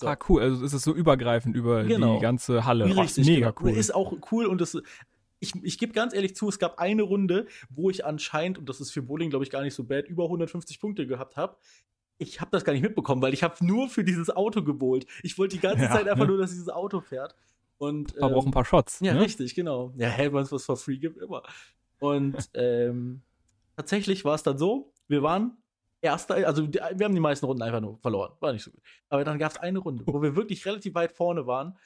So. 0.00 0.08
Ah, 0.08 0.18
cool. 0.28 0.42
Also 0.42 0.64
ist 0.64 0.72
es 0.72 0.82
so 0.82 0.92
übergreifend 0.92 1.56
über 1.56 1.84
genau. 1.84 2.16
die 2.16 2.20
ganze 2.20 2.64
Halle. 2.64 2.84
Richtig, 2.84 3.26
mega 3.26 3.50
genau. 3.50 3.62
cool. 3.62 3.76
Ist 3.76 3.94
auch 3.94 4.12
cool 4.32 4.46
und 4.46 4.60
das 4.60 4.76
ich, 5.42 5.52
ich 5.64 5.76
gebe 5.76 5.92
ganz 5.92 6.14
ehrlich 6.14 6.36
zu, 6.36 6.48
es 6.48 6.60
gab 6.60 6.78
eine 6.78 7.02
Runde, 7.02 7.46
wo 7.68 7.90
ich 7.90 8.06
anscheinend, 8.06 8.58
und 8.58 8.68
das 8.68 8.80
ist 8.80 8.92
für 8.92 9.02
Bowling, 9.02 9.28
glaube 9.28 9.44
ich, 9.44 9.50
gar 9.50 9.62
nicht 9.62 9.74
so 9.74 9.82
bad, 9.82 10.06
über 10.06 10.24
150 10.24 10.78
Punkte 10.78 11.06
gehabt 11.06 11.36
habe. 11.36 11.56
Ich 12.18 12.40
habe 12.40 12.52
das 12.52 12.64
gar 12.64 12.72
nicht 12.72 12.82
mitbekommen, 12.82 13.20
weil 13.20 13.34
ich 13.34 13.42
habe 13.42 13.56
nur 13.64 13.88
für 13.88 14.04
dieses 14.04 14.30
Auto 14.30 14.62
gebohlt. 14.62 15.04
Ich 15.24 15.36
wollte 15.38 15.56
die 15.56 15.60
ganze 15.60 15.84
ja, 15.84 15.90
Zeit 15.90 16.06
einfach 16.06 16.26
ne? 16.26 16.30
nur, 16.30 16.38
dass 16.38 16.50
dieses 16.50 16.68
Auto 16.68 17.00
fährt. 17.00 17.34
Und, 17.78 18.14
ähm, 18.14 18.20
braucht 18.20 18.46
ein 18.46 18.52
paar 18.52 18.64
Shots. 18.64 19.00
Ja, 19.00 19.14
ne? 19.14 19.20
richtig, 19.20 19.56
genau. 19.56 19.92
Ja, 19.96 20.06
hey, 20.06 20.32
wenn 20.32 20.42
es 20.42 20.52
was 20.52 20.64
for 20.64 20.76
free 20.76 20.98
gibt, 20.98 21.18
immer. 21.18 21.42
Und 21.98 22.36
ähm, 22.54 23.22
tatsächlich 23.76 24.24
war 24.24 24.36
es 24.36 24.44
dann 24.44 24.58
so, 24.58 24.92
wir 25.08 25.24
waren 25.24 25.56
erster, 26.00 26.46
also 26.46 26.72
wir 26.72 27.04
haben 27.04 27.14
die 27.14 27.20
meisten 27.20 27.46
Runden 27.46 27.62
einfach 27.62 27.80
nur 27.80 27.98
verloren. 27.98 28.30
War 28.38 28.52
nicht 28.52 28.62
so 28.62 28.70
gut. 28.70 28.82
Aber 29.08 29.24
dann 29.24 29.40
gab 29.40 29.50
es 29.50 29.58
eine 29.58 29.80
Runde, 29.80 30.04
wo 30.06 30.22
wir 30.22 30.36
wirklich 30.36 30.64
relativ 30.66 30.94
weit 30.94 31.10
vorne 31.10 31.48
waren 31.48 31.76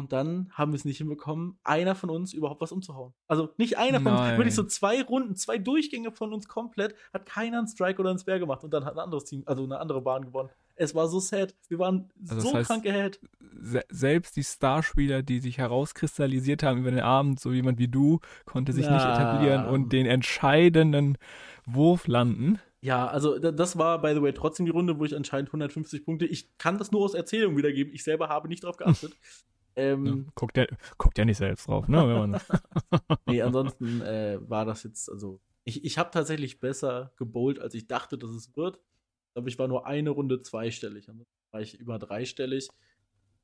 und 0.00 0.12
dann 0.12 0.50
haben 0.52 0.72
wir 0.72 0.76
es 0.76 0.86
nicht 0.86 0.96
hinbekommen, 0.96 1.58
einer 1.62 1.94
von 1.94 2.08
uns 2.08 2.32
überhaupt 2.32 2.62
was 2.62 2.72
umzuhauen. 2.72 3.12
Also 3.28 3.50
nicht 3.58 3.76
einer 3.76 4.00
von 4.00 4.12
uns, 4.12 4.22
wirklich 4.30 4.54
so 4.54 4.64
zwei 4.64 5.02
Runden, 5.02 5.36
zwei 5.36 5.58
Durchgänge 5.58 6.10
von 6.10 6.32
uns 6.32 6.48
komplett, 6.48 6.94
hat 7.12 7.26
keiner 7.26 7.58
einen 7.58 7.68
Strike 7.68 8.00
oder 8.00 8.08
einen 8.08 8.18
Spare 8.18 8.40
gemacht 8.40 8.64
und 8.64 8.72
dann 8.72 8.86
hat 8.86 8.94
ein 8.94 8.98
anderes 8.98 9.26
Team, 9.26 9.42
also 9.44 9.62
eine 9.62 9.78
andere 9.78 10.00
Bahn 10.00 10.24
gewonnen. 10.24 10.48
Es 10.74 10.94
war 10.94 11.06
so 11.08 11.20
sad. 11.20 11.54
Wir 11.68 11.78
waren 11.78 12.08
also 12.26 12.40
so 12.40 12.54
heißt, 12.54 12.66
krank 12.66 12.86
ahead. 12.86 13.20
Se 13.60 13.82
selbst 13.90 14.36
die 14.36 14.44
Starspieler, 14.44 15.22
die 15.22 15.40
sich 15.40 15.58
herauskristallisiert 15.58 16.62
haben 16.62 16.78
über 16.78 16.90
den 16.90 17.00
Abend, 17.00 17.38
so 17.38 17.52
jemand 17.52 17.78
wie 17.78 17.88
du, 17.88 18.20
konnte 18.46 18.72
sich 18.72 18.86
Na. 18.86 18.94
nicht 18.94 19.04
etablieren 19.04 19.66
und 19.66 19.92
den 19.92 20.06
entscheidenden 20.06 21.18
Wurf 21.66 22.06
landen. 22.06 22.58
Ja, 22.80 23.06
also 23.06 23.38
das 23.38 23.76
war, 23.76 24.00
by 24.00 24.14
the 24.14 24.22
way, 24.22 24.32
trotzdem 24.32 24.64
die 24.64 24.72
Runde, 24.72 24.98
wo 24.98 25.04
ich 25.04 25.14
anscheinend 25.14 25.50
150 25.50 26.02
Punkte. 26.02 26.24
Ich 26.24 26.56
kann 26.56 26.78
das 26.78 26.90
nur 26.90 27.02
aus 27.02 27.12
Erzählung 27.12 27.58
wiedergeben. 27.58 27.92
Ich 27.92 28.02
selber 28.02 28.30
habe 28.30 28.48
nicht 28.48 28.64
drauf 28.64 28.78
geachtet. 28.78 29.14
Ähm, 29.80 30.06
ja, 30.06 30.32
guckt, 30.34 30.56
ja, 30.56 30.66
guckt 30.98 31.18
ja 31.18 31.24
nicht 31.24 31.38
selbst 31.38 31.68
drauf, 31.68 31.88
ne? 31.88 32.40
nee, 33.26 33.42
ansonsten 33.42 34.02
äh, 34.02 34.38
war 34.48 34.64
das 34.64 34.82
jetzt, 34.82 35.10
also 35.10 35.40
ich, 35.64 35.84
ich 35.84 35.98
habe 35.98 36.10
tatsächlich 36.10 36.60
besser 36.60 37.12
gebowlt, 37.16 37.58
als 37.58 37.74
ich 37.74 37.86
dachte, 37.86 38.18
dass 38.18 38.30
es 38.30 38.56
wird. 38.56 38.76
Ich 38.76 39.34
glaube, 39.34 39.48
ich 39.48 39.58
war 39.58 39.68
nur 39.68 39.86
eine 39.86 40.10
Runde 40.10 40.42
zweistellig. 40.42 41.06
Dann 41.06 41.24
war 41.52 41.60
ich 41.60 41.78
über 41.78 41.98
dreistellig. 41.98 42.68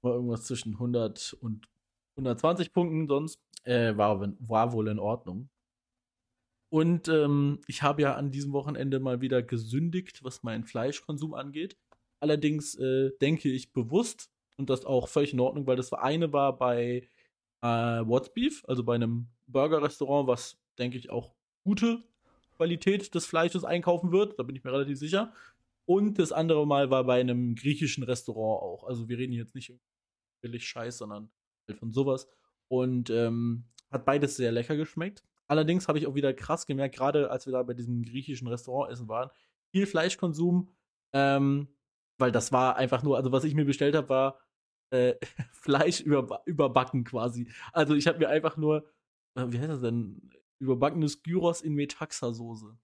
War 0.03 0.15
irgendwas 0.15 0.45
zwischen 0.45 0.75
100 0.75 1.37
und 1.41 1.69
120 2.17 2.73
Punkten 2.73 3.07
sonst. 3.07 3.41
Äh, 3.65 3.97
war, 3.97 4.21
war 4.41 4.73
wohl 4.73 4.89
in 4.89 4.99
Ordnung. 4.99 5.49
Und 6.69 7.09
ähm, 7.09 7.61
ich 7.69 7.83
habe 7.83 8.03
ja 8.03 8.15
an 8.15 8.31
diesem 8.31 8.53
Wochenende 8.53 8.99
mal 8.99 9.21
wieder 9.21 9.43
gesündigt, 9.43 10.25
was 10.25 10.43
meinen 10.43 10.65
Fleischkonsum 10.65 11.35
angeht. 11.35 11.77
Allerdings 12.19 12.75
äh, 12.77 13.13
denke 13.21 13.49
ich 13.51 13.73
bewusst, 13.73 14.31
und 14.57 14.71
das 14.71 14.85
auch 14.85 15.09
völlig 15.09 15.33
in 15.33 15.41
Ordnung, 15.41 15.67
weil 15.67 15.77
das 15.77 15.93
eine 15.93 16.33
war 16.33 16.57
bei 16.57 17.09
äh, 17.63 17.67
What's 17.67 18.33
Beef, 18.33 18.65
also 18.67 18.85
bei 18.85 18.95
einem 18.95 19.29
Burger-Restaurant, 19.47 20.29
was, 20.29 20.59
denke 20.79 20.99
ich, 20.99 21.11
auch 21.11 21.35
gute 21.65 22.03
Qualität 22.57 23.15
des 23.15 23.27
Fleisches 23.27 23.65
einkaufen 23.65 24.13
wird. 24.13 24.39
Da 24.39 24.43
bin 24.43 24.57
ich 24.57 24.65
mir 24.65 24.73
relativ 24.73 24.99
sicher. 24.99 25.33
Und 25.85 26.19
das 26.19 26.33
andere 26.33 26.67
Mal 26.67 26.91
war 26.91 27.05
bei 27.05 27.21
einem 27.21 27.55
griechischen 27.55 28.03
Restaurant 28.03 28.63
auch. 28.63 28.85
Also 28.85 29.09
wir 29.09 29.19
reden 29.19 29.33
jetzt 29.33 29.55
nicht 29.55 29.73
billig 30.41 30.67
Scheiß, 30.67 30.99
sondern 30.99 31.31
halt 31.69 31.79
von 31.79 31.93
sowas. 31.93 32.29
Und 32.69 33.11
ähm, 33.11 33.65
hat 33.91 34.05
beides 34.05 34.37
sehr 34.37 34.53
lecker 34.53 34.77
geschmeckt. 34.77 35.23
Allerdings 35.47 35.87
habe 35.87 35.99
ich 35.99 36.07
auch 36.07 36.17
wieder 36.17 36.33
krass 36.33 36.67
gemerkt, 36.67 36.97
gerade 36.97 37.31
als 37.31 37.47
wir 37.47 37.53
da 37.53 37.63
bei 37.63 37.75
diesem 37.75 38.03
griechischen 38.03 38.49
Restaurant 38.49 38.91
essen 38.91 39.09
waren, 39.09 39.31
viel 39.71 39.87
Fleischkonsum, 39.87 40.73
ähm, 41.13 41.69
weil 42.19 42.33
das 42.33 42.51
war 42.51 42.77
einfach 42.77 43.05
nur, 43.05 43.17
also 43.17 43.31
was 43.31 43.45
ich 43.45 43.55
mir 43.55 43.65
bestellt 43.65 43.95
habe, 43.95 44.09
war 44.09 44.41
äh, 44.91 45.15
Fleisch 45.53 46.01
über, 46.01 46.43
überbacken 46.47 47.05
quasi. 47.05 47.49
Also 47.73 47.95
ich 47.95 48.07
habe 48.07 48.19
mir 48.19 48.29
einfach 48.29 48.57
nur, 48.57 48.85
äh, 49.35 49.45
wie 49.49 49.59
heißt 49.59 49.71
das 49.71 49.81
denn, 49.81 50.31
überbackenes 50.59 51.23
Gyros 51.23 51.61
in 51.61 51.75
Metaxa-Soße. 51.75 52.77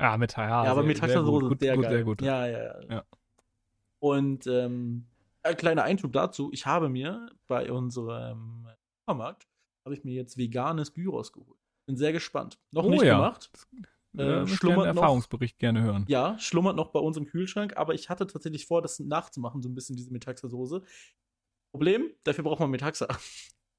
Ja, 0.00 0.16
mit 0.16 0.36
ja, 0.36 0.64
ja, 0.64 0.70
aber 0.70 0.82
Metaxa-Soße 0.82 1.48
gut, 1.48 1.60
sehr 1.60 1.74
gut, 1.76 1.84
geil. 1.84 1.92
sehr 1.92 2.04
gut. 2.04 2.22
Ja, 2.22 2.46
ja, 2.46 2.58
ja. 2.64 2.80
Ja. 2.90 3.04
Und 4.00 4.46
ähm, 4.46 5.06
ein 5.42 5.56
kleiner 5.56 5.82
Einschub 5.84 6.12
dazu, 6.12 6.50
ich 6.52 6.66
habe 6.66 6.88
mir 6.88 7.30
bei 7.46 7.70
unserem 7.72 8.68
Supermarkt, 9.00 9.48
habe 9.84 9.94
ich 9.94 10.04
mir 10.04 10.14
jetzt 10.14 10.36
veganes 10.36 10.92
Gyros 10.92 11.32
geholt. 11.32 11.58
Bin 11.86 11.96
sehr 11.96 12.12
gespannt. 12.12 12.58
Noch 12.70 12.84
Oh 12.84 12.90
nicht 12.90 13.02
ja. 13.02 13.16
gemacht. 13.16 13.50
Äh, 14.16 14.22
Äh, 14.22 14.44
ich 14.44 14.54
schlummert 14.56 14.78
gerne 14.84 14.94
noch- 14.94 15.02
Erfahrungsbericht 15.02 15.58
gerne 15.58 15.82
hören. 15.82 16.04
Ja, 16.08 16.38
schlummert 16.38 16.76
noch 16.76 16.90
bei 16.90 17.00
uns 17.00 17.16
im 17.16 17.26
Kühlschrank, 17.26 17.76
aber 17.76 17.94
ich 17.94 18.08
hatte 18.10 18.26
tatsächlich 18.26 18.66
vor, 18.66 18.82
das 18.82 18.98
nachzumachen, 19.00 19.62
so 19.62 19.68
ein 19.68 19.74
bisschen 19.74 19.96
diese 19.96 20.10
Metaxa-Soße. 20.12 20.82
Problem, 21.78 22.10
dafür 22.24 22.44
braucht 22.44 22.60
man 22.60 22.70
Metaxa. 22.70 23.06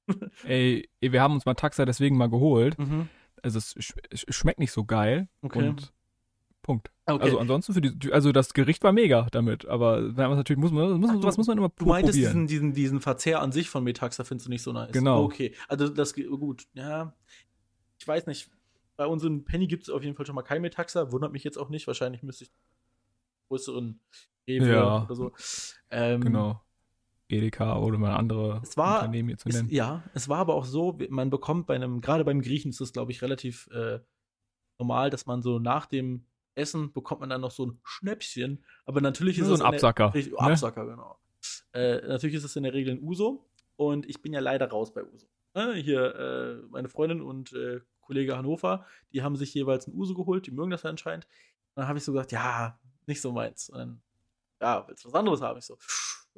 Ey, 0.44 0.88
wir 1.00 1.20
haben 1.22 1.34
uns 1.34 1.44
mal 1.46 1.54
Taxa 1.54 1.84
deswegen 1.84 2.16
mal 2.16 2.28
geholt. 2.30 2.78
Mhm. 2.78 3.08
Also 3.42 3.58
es 3.58 3.74
sch 3.78 3.94
es 4.10 4.24
schmeckt 4.34 4.58
nicht 4.58 4.72
so 4.72 4.84
geil. 4.84 5.28
Okay. 5.42 5.68
Und 5.68 5.92
Punkt. 6.62 6.90
Okay. 7.06 7.22
Also 7.22 7.38
ansonsten 7.38 7.72
für 7.74 7.80
die, 7.80 8.12
also 8.12 8.32
das 8.32 8.52
Gericht 8.54 8.82
war 8.84 8.92
mega 8.92 9.26
damit, 9.32 9.66
aber 9.66 10.00
natürlich 10.36 10.60
muss 10.60 10.72
man, 10.72 11.00
muss, 11.00 11.10
Ach, 11.10 11.14
du- 11.20 11.22
was 11.22 11.36
muss 11.38 11.46
man 11.46 11.56
immer 11.58 11.70
Du 11.70 11.86
meintest 11.86 12.18
probieren. 12.18 12.46
diesen, 12.46 12.46
diesen, 12.46 12.72
diesen 12.74 13.00
Verzehr 13.00 13.40
an 13.40 13.50
sich 13.52 13.70
von 13.70 13.82
Metaxa 13.84 14.24
findest 14.24 14.46
du 14.46 14.50
nicht 14.50 14.62
so 14.62 14.72
nice. 14.72 14.92
Genau. 14.92 15.24
Okay, 15.24 15.54
also 15.68 15.88
das 15.88 16.14
gut. 16.14 16.66
Ja, 16.74 17.14
ich 17.98 18.06
weiß 18.06 18.26
nicht. 18.26 18.50
Bei 18.96 19.06
uns 19.06 19.24
in 19.24 19.44
Penny 19.44 19.66
gibt 19.68 19.84
es 19.84 19.90
auf 19.90 20.02
jeden 20.02 20.14
Fall 20.16 20.26
schon 20.26 20.34
mal 20.34 20.42
kein 20.42 20.60
Metaxa. 20.60 21.10
Wundert 21.12 21.32
mich 21.32 21.44
jetzt 21.44 21.56
auch 21.56 21.70
nicht. 21.70 21.86
Wahrscheinlich 21.86 22.22
müsste 22.22 22.44
ich 22.44 22.50
größeren 23.48 23.98
Rewe 24.46 24.72
Ja. 24.72 25.04
oder 25.04 25.14
so. 25.14 25.32
Ähm, 25.90 26.20
Genau. 26.20 26.60
Edeka 27.30 27.78
oder 27.78 27.98
mal 27.98 28.14
andere 28.16 28.60
Es 28.62 28.76
war- 28.76 29.00
Unternehmen 29.00 29.28
hier 29.30 29.38
zu 29.38 29.48
Es, 29.48 29.54
nennen. 29.56 29.70
ja, 29.70 30.02
es 30.14 30.28
war 30.28 30.38
aber 30.38 30.54
auch 30.54 30.64
so, 30.64 30.98
man 31.08 31.30
bekommt 31.30 31.66
bei 31.66 31.74
einem, 31.74 32.00
gerade 32.00 32.24
beim 32.24 32.40
Griechen 32.42 32.70
ist 32.70 32.80
es, 32.80 32.92
glaube 32.92 33.12
ich, 33.12 33.22
relativ 33.22 33.68
äh, 33.72 34.00
normal, 34.78 35.10
dass 35.10 35.26
man 35.26 35.42
so 35.42 35.58
nach 35.58 35.86
dem 35.86 36.24
Essen 36.54 36.92
bekommt 36.92 37.20
man 37.20 37.30
dann 37.30 37.40
noch 37.40 37.50
so 37.52 37.66
ein 37.66 37.80
Schnäppchen. 37.84 38.64
Aber 38.84 39.00
natürlich 39.00 39.38
ist 39.38 39.46
so 39.46 39.54
es 39.54 39.60
ein 39.60 39.66
in 39.66 39.70
der- 39.72 39.78
Absacker. 39.78 40.14
Richtig, 40.14 40.32
ne? 40.32 40.38
Absacker, 40.40 40.86
genau. 40.86 41.18
Äh, 41.72 42.06
natürlich 42.08 42.36
ist 42.36 42.44
es 42.44 42.56
in 42.56 42.64
der 42.64 42.72
Regel 42.74 42.94
ein 42.94 43.02
Uso 43.02 43.48
und 43.76 44.08
ich 44.08 44.20
bin 44.20 44.32
ja 44.32 44.40
leider 44.40 44.68
raus 44.68 44.92
bei 44.92 45.04
Uso. 45.04 45.26
Ne, 45.54 45.74
hier, 45.74 46.14
äh, 46.14 46.66
meine 46.70 46.88
Freundin 46.88 47.20
und 47.22 47.52
äh, 47.52 47.80
Kollege 48.00 48.36
Hannover, 48.36 48.84
die 49.12 49.22
haben 49.22 49.36
sich 49.36 49.54
jeweils 49.54 49.86
ein 49.86 49.94
Uso 49.94 50.14
geholt, 50.14 50.46
die 50.46 50.50
mögen 50.50 50.70
das 50.70 50.82
ja 50.82 50.90
anscheinend. 50.90 51.24
Und 51.74 51.82
dann 51.82 51.88
habe 51.88 51.98
ich 51.98 52.04
so 52.04 52.12
gesagt, 52.12 52.32
ja, 52.32 52.78
nicht 53.06 53.20
so 53.20 53.32
meins. 53.32 53.68
Und 53.70 53.78
dann, 53.78 54.02
ja, 54.60 54.86
willst 54.88 55.04
du 55.04 55.08
was 55.08 55.14
anderes 55.14 55.40
haben? 55.40 55.58
Ich 55.58 55.64
so, 55.64 55.74
ja, 55.74 55.80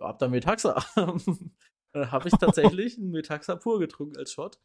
hab 0.03 0.19
da 0.19 0.29
Metaxa. 0.29 0.83
dann 1.93 2.11
habe 2.11 2.29
ich 2.29 2.35
tatsächlich 2.35 2.99
einen 2.99 3.11
Metaxa 3.11 3.57
pur 3.57 3.79
getrunken 3.79 4.17
als 4.17 4.33
Shot. 4.33 4.59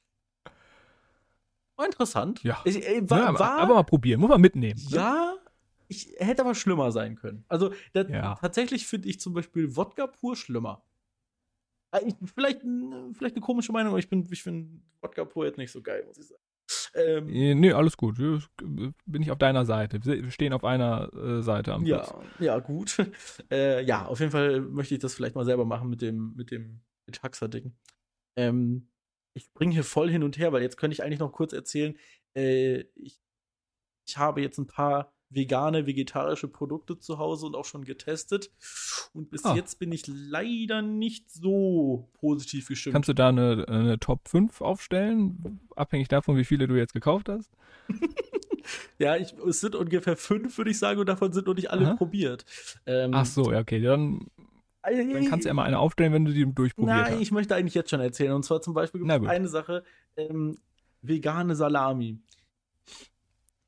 War 1.76 1.86
interessant. 1.86 2.42
Ja. 2.44 2.60
Ich, 2.66 2.88
äh, 2.88 3.08
war, 3.10 3.20
Ja, 3.20 3.26
aber, 3.28 3.40
war, 3.40 3.58
aber 3.60 3.74
mal 3.76 3.84
probieren, 3.84 4.20
muss 4.20 4.30
man 4.30 4.42
mitnehmen. 4.42 4.80
ne? 4.90 4.96
ja, 4.96 5.36
ich 5.88 6.14
hätte 6.18 6.42
aber 6.42 6.56
schlimmer 6.56 6.92
sein 6.92 7.16
können. 7.16 7.46
Also 7.48 7.72
da, 7.94 8.02
Ja. 8.02 8.36
tatsächlich 8.36 8.88
finde 8.88 9.08
ich 9.10 9.20
zum 9.20 9.34
Beispiel 9.34 9.76
Wodka 9.76 10.08
pur 10.08 10.36
schlimmer. 10.36 10.84
Äh, 11.92 12.02
Ich, 12.08 12.16
vielleicht, 12.34 12.62
vielleicht 12.62 13.36
eine 13.36 13.42
komische 13.42 13.72
Meinung, 13.72 13.92
aber 13.92 14.00
ich 14.00 14.10
bin, 14.10 14.28
ich 14.32 14.42
finde 14.44 14.82
Wodka 15.02 15.24
pur 15.26 15.46
jetzt 15.46 15.58
nicht 15.58 15.72
so 15.72 15.82
geil, 15.82 16.04
muss 16.08 16.18
ich 16.18 16.28
sagen. 16.28 16.42
Ähm, 16.98 17.30
Äh, 17.30 17.56
Nee, 17.56 17.72
alles 17.74 17.96
gut. 17.98 18.18
Ja, 18.20 18.40
Bin 19.06 19.22
ich 19.22 19.32
auf 19.32 19.38
deiner 19.38 19.66
Seite. 19.66 20.04
Wir 20.04 20.32
stehen 20.32 20.54
auf 20.54 20.64
einer 20.64 21.14
äh, 21.14 21.42
Seite 21.42 21.74
am 21.74 21.86
ja, 21.86 22.04
Fluss. 22.04 22.24
ja, 22.40 22.60
gut. 22.60 22.98
äh, 23.52 23.84
ja, 23.86 24.06
auf 24.06 24.20
jeden 24.20 24.32
Fall 24.32 24.62
möchte 24.62 24.96
ich 24.96 25.00
das 25.00 25.14
vielleicht 25.14 25.36
mal 25.36 25.46
selber 25.46 25.66
machen 25.66 25.90
mit 25.90 26.02
dem, 26.02 26.34
mit 26.36 26.52
dem 26.52 26.82
Taxa-Ding. 27.12 27.74
Ähm, 28.36 28.90
ich 29.34 29.44
springe 29.44 29.74
hier 29.74 29.84
voll 29.84 30.10
hin 30.10 30.24
und 30.24 30.38
her, 30.38 30.52
weil 30.52 30.62
jetzt 30.64 30.78
könnte 30.78 30.94
ich 30.94 31.04
eigentlich 31.04 31.20
noch 31.20 31.32
kurz 31.32 31.54
erzählen, 31.54 31.96
äh, 32.36 32.82
ich, 32.96 33.20
ich 34.08 34.18
habe 34.18 34.42
jetzt 34.42 34.58
ein 34.58 34.68
paar 34.68 35.14
vegane, 35.30 35.86
vegetarische 35.86 36.48
Produkte 36.48 36.98
zu 37.00 37.18
Hause 37.18 37.48
und 37.48 37.56
auch 37.56 37.66
schon 37.66 37.84
getestet. 37.84 38.52
Und 39.14 39.30
bis 39.30 39.44
Ah. 39.46 39.56
jetzt 39.56 39.80
bin 39.80 39.92
ich 39.92 40.04
leider 40.08 40.82
nicht 40.82 41.30
so 41.30 42.10
positiv 42.14 42.68
gestimmt. 42.70 42.94
Kannst 42.94 43.10
du 43.10 43.14
da 43.14 43.30
eine, 43.30 43.66
eine 43.68 44.00
Top 44.00 44.28
5 44.28 44.62
aufstellen, 44.62 45.60
abhängig 45.76 46.08
davon, 46.08 46.38
wie 46.38 46.46
viele 46.46 46.68
du 46.68 46.76
jetzt 46.76 46.94
gekauft 46.94 47.30
hast? 47.30 47.52
ja, 49.00 49.16
ich, 49.18 49.34
es 49.48 49.60
sind 49.60 49.76
ungefähr 49.76 50.18
fünf, 50.18 50.58
würde 50.58 50.72
ich 50.72 50.80
sagen, 50.80 51.00
und 51.00 51.08
davon 51.08 51.34
sind 51.34 51.48
noch 51.48 51.56
nicht 51.56 51.72
alle 51.72 51.88
Aha. 51.88 51.96
probiert. 51.96 52.46
Ähm, 52.86 53.12
Ach 53.14 53.26
so, 53.26 53.52
ja, 53.52 53.60
okay. 53.60 53.82
Dann, 53.82 54.28
dann 54.82 55.26
kannst 55.26 55.46
du 55.46 55.50
ja 55.50 55.54
mal 55.54 55.64
eine 55.64 55.80
aufstellen, 55.80 56.14
wenn 56.14 56.26
du 56.26 56.32
die 56.34 56.46
durchprobiert 56.46 56.96
Nein, 56.96 57.14
hast. 57.16 57.22
ich 57.22 57.32
möchte 57.32 57.56
eigentlich 57.56 57.74
jetzt 57.74 57.90
schon 57.90 58.00
erzählen. 58.00 58.32
Und 58.34 58.44
zwar 58.44 58.62
zum 58.62 58.74
Beispiel 58.74 59.02
gibt 59.02 59.12
es 59.12 59.30
eine 59.30 59.48
Sache: 59.50 59.84
ähm, 60.16 60.58
vegane 61.02 61.56
Salami. 61.56 62.20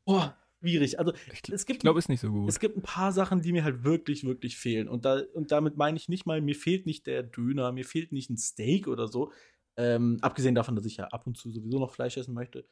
Boah, 0.05 0.35
schwierig. 0.59 0.99
Also, 0.99 1.13
Ich, 1.31 1.51
es 1.51 1.65
gibt, 1.65 1.81
glaube, 1.81 1.99
ist 1.99 2.09
nicht 2.09 2.21
so 2.21 2.31
gut. 2.31 2.49
es 2.49 2.59
gibt 2.59 2.77
ein 2.77 2.81
paar 2.81 3.11
Sachen, 3.11 3.41
die 3.41 3.51
mir 3.51 3.63
halt 3.63 3.83
wirklich, 3.83 4.23
wirklich 4.23 4.57
fehlen. 4.57 4.87
Und, 4.87 5.05
da, 5.05 5.21
und 5.33 5.51
damit 5.51 5.77
meine 5.77 5.97
ich 5.97 6.09
nicht 6.09 6.25
mal, 6.25 6.41
mir 6.41 6.55
fehlt 6.55 6.85
nicht 6.85 7.07
der 7.07 7.23
Döner, 7.23 7.71
mir 7.71 7.85
fehlt 7.85 8.11
nicht 8.11 8.29
ein 8.29 8.37
Steak 8.37 8.87
oder 8.87 9.07
so. 9.07 9.31
Ähm, 9.77 10.17
abgesehen 10.21 10.55
davon, 10.55 10.75
dass 10.75 10.85
ich 10.85 10.97
ja 10.97 11.05
ab 11.05 11.25
und 11.25 11.37
zu 11.37 11.51
sowieso 11.51 11.79
noch 11.79 11.91
Fleisch 11.91 12.17
essen 12.17 12.33
möchte. 12.33 12.67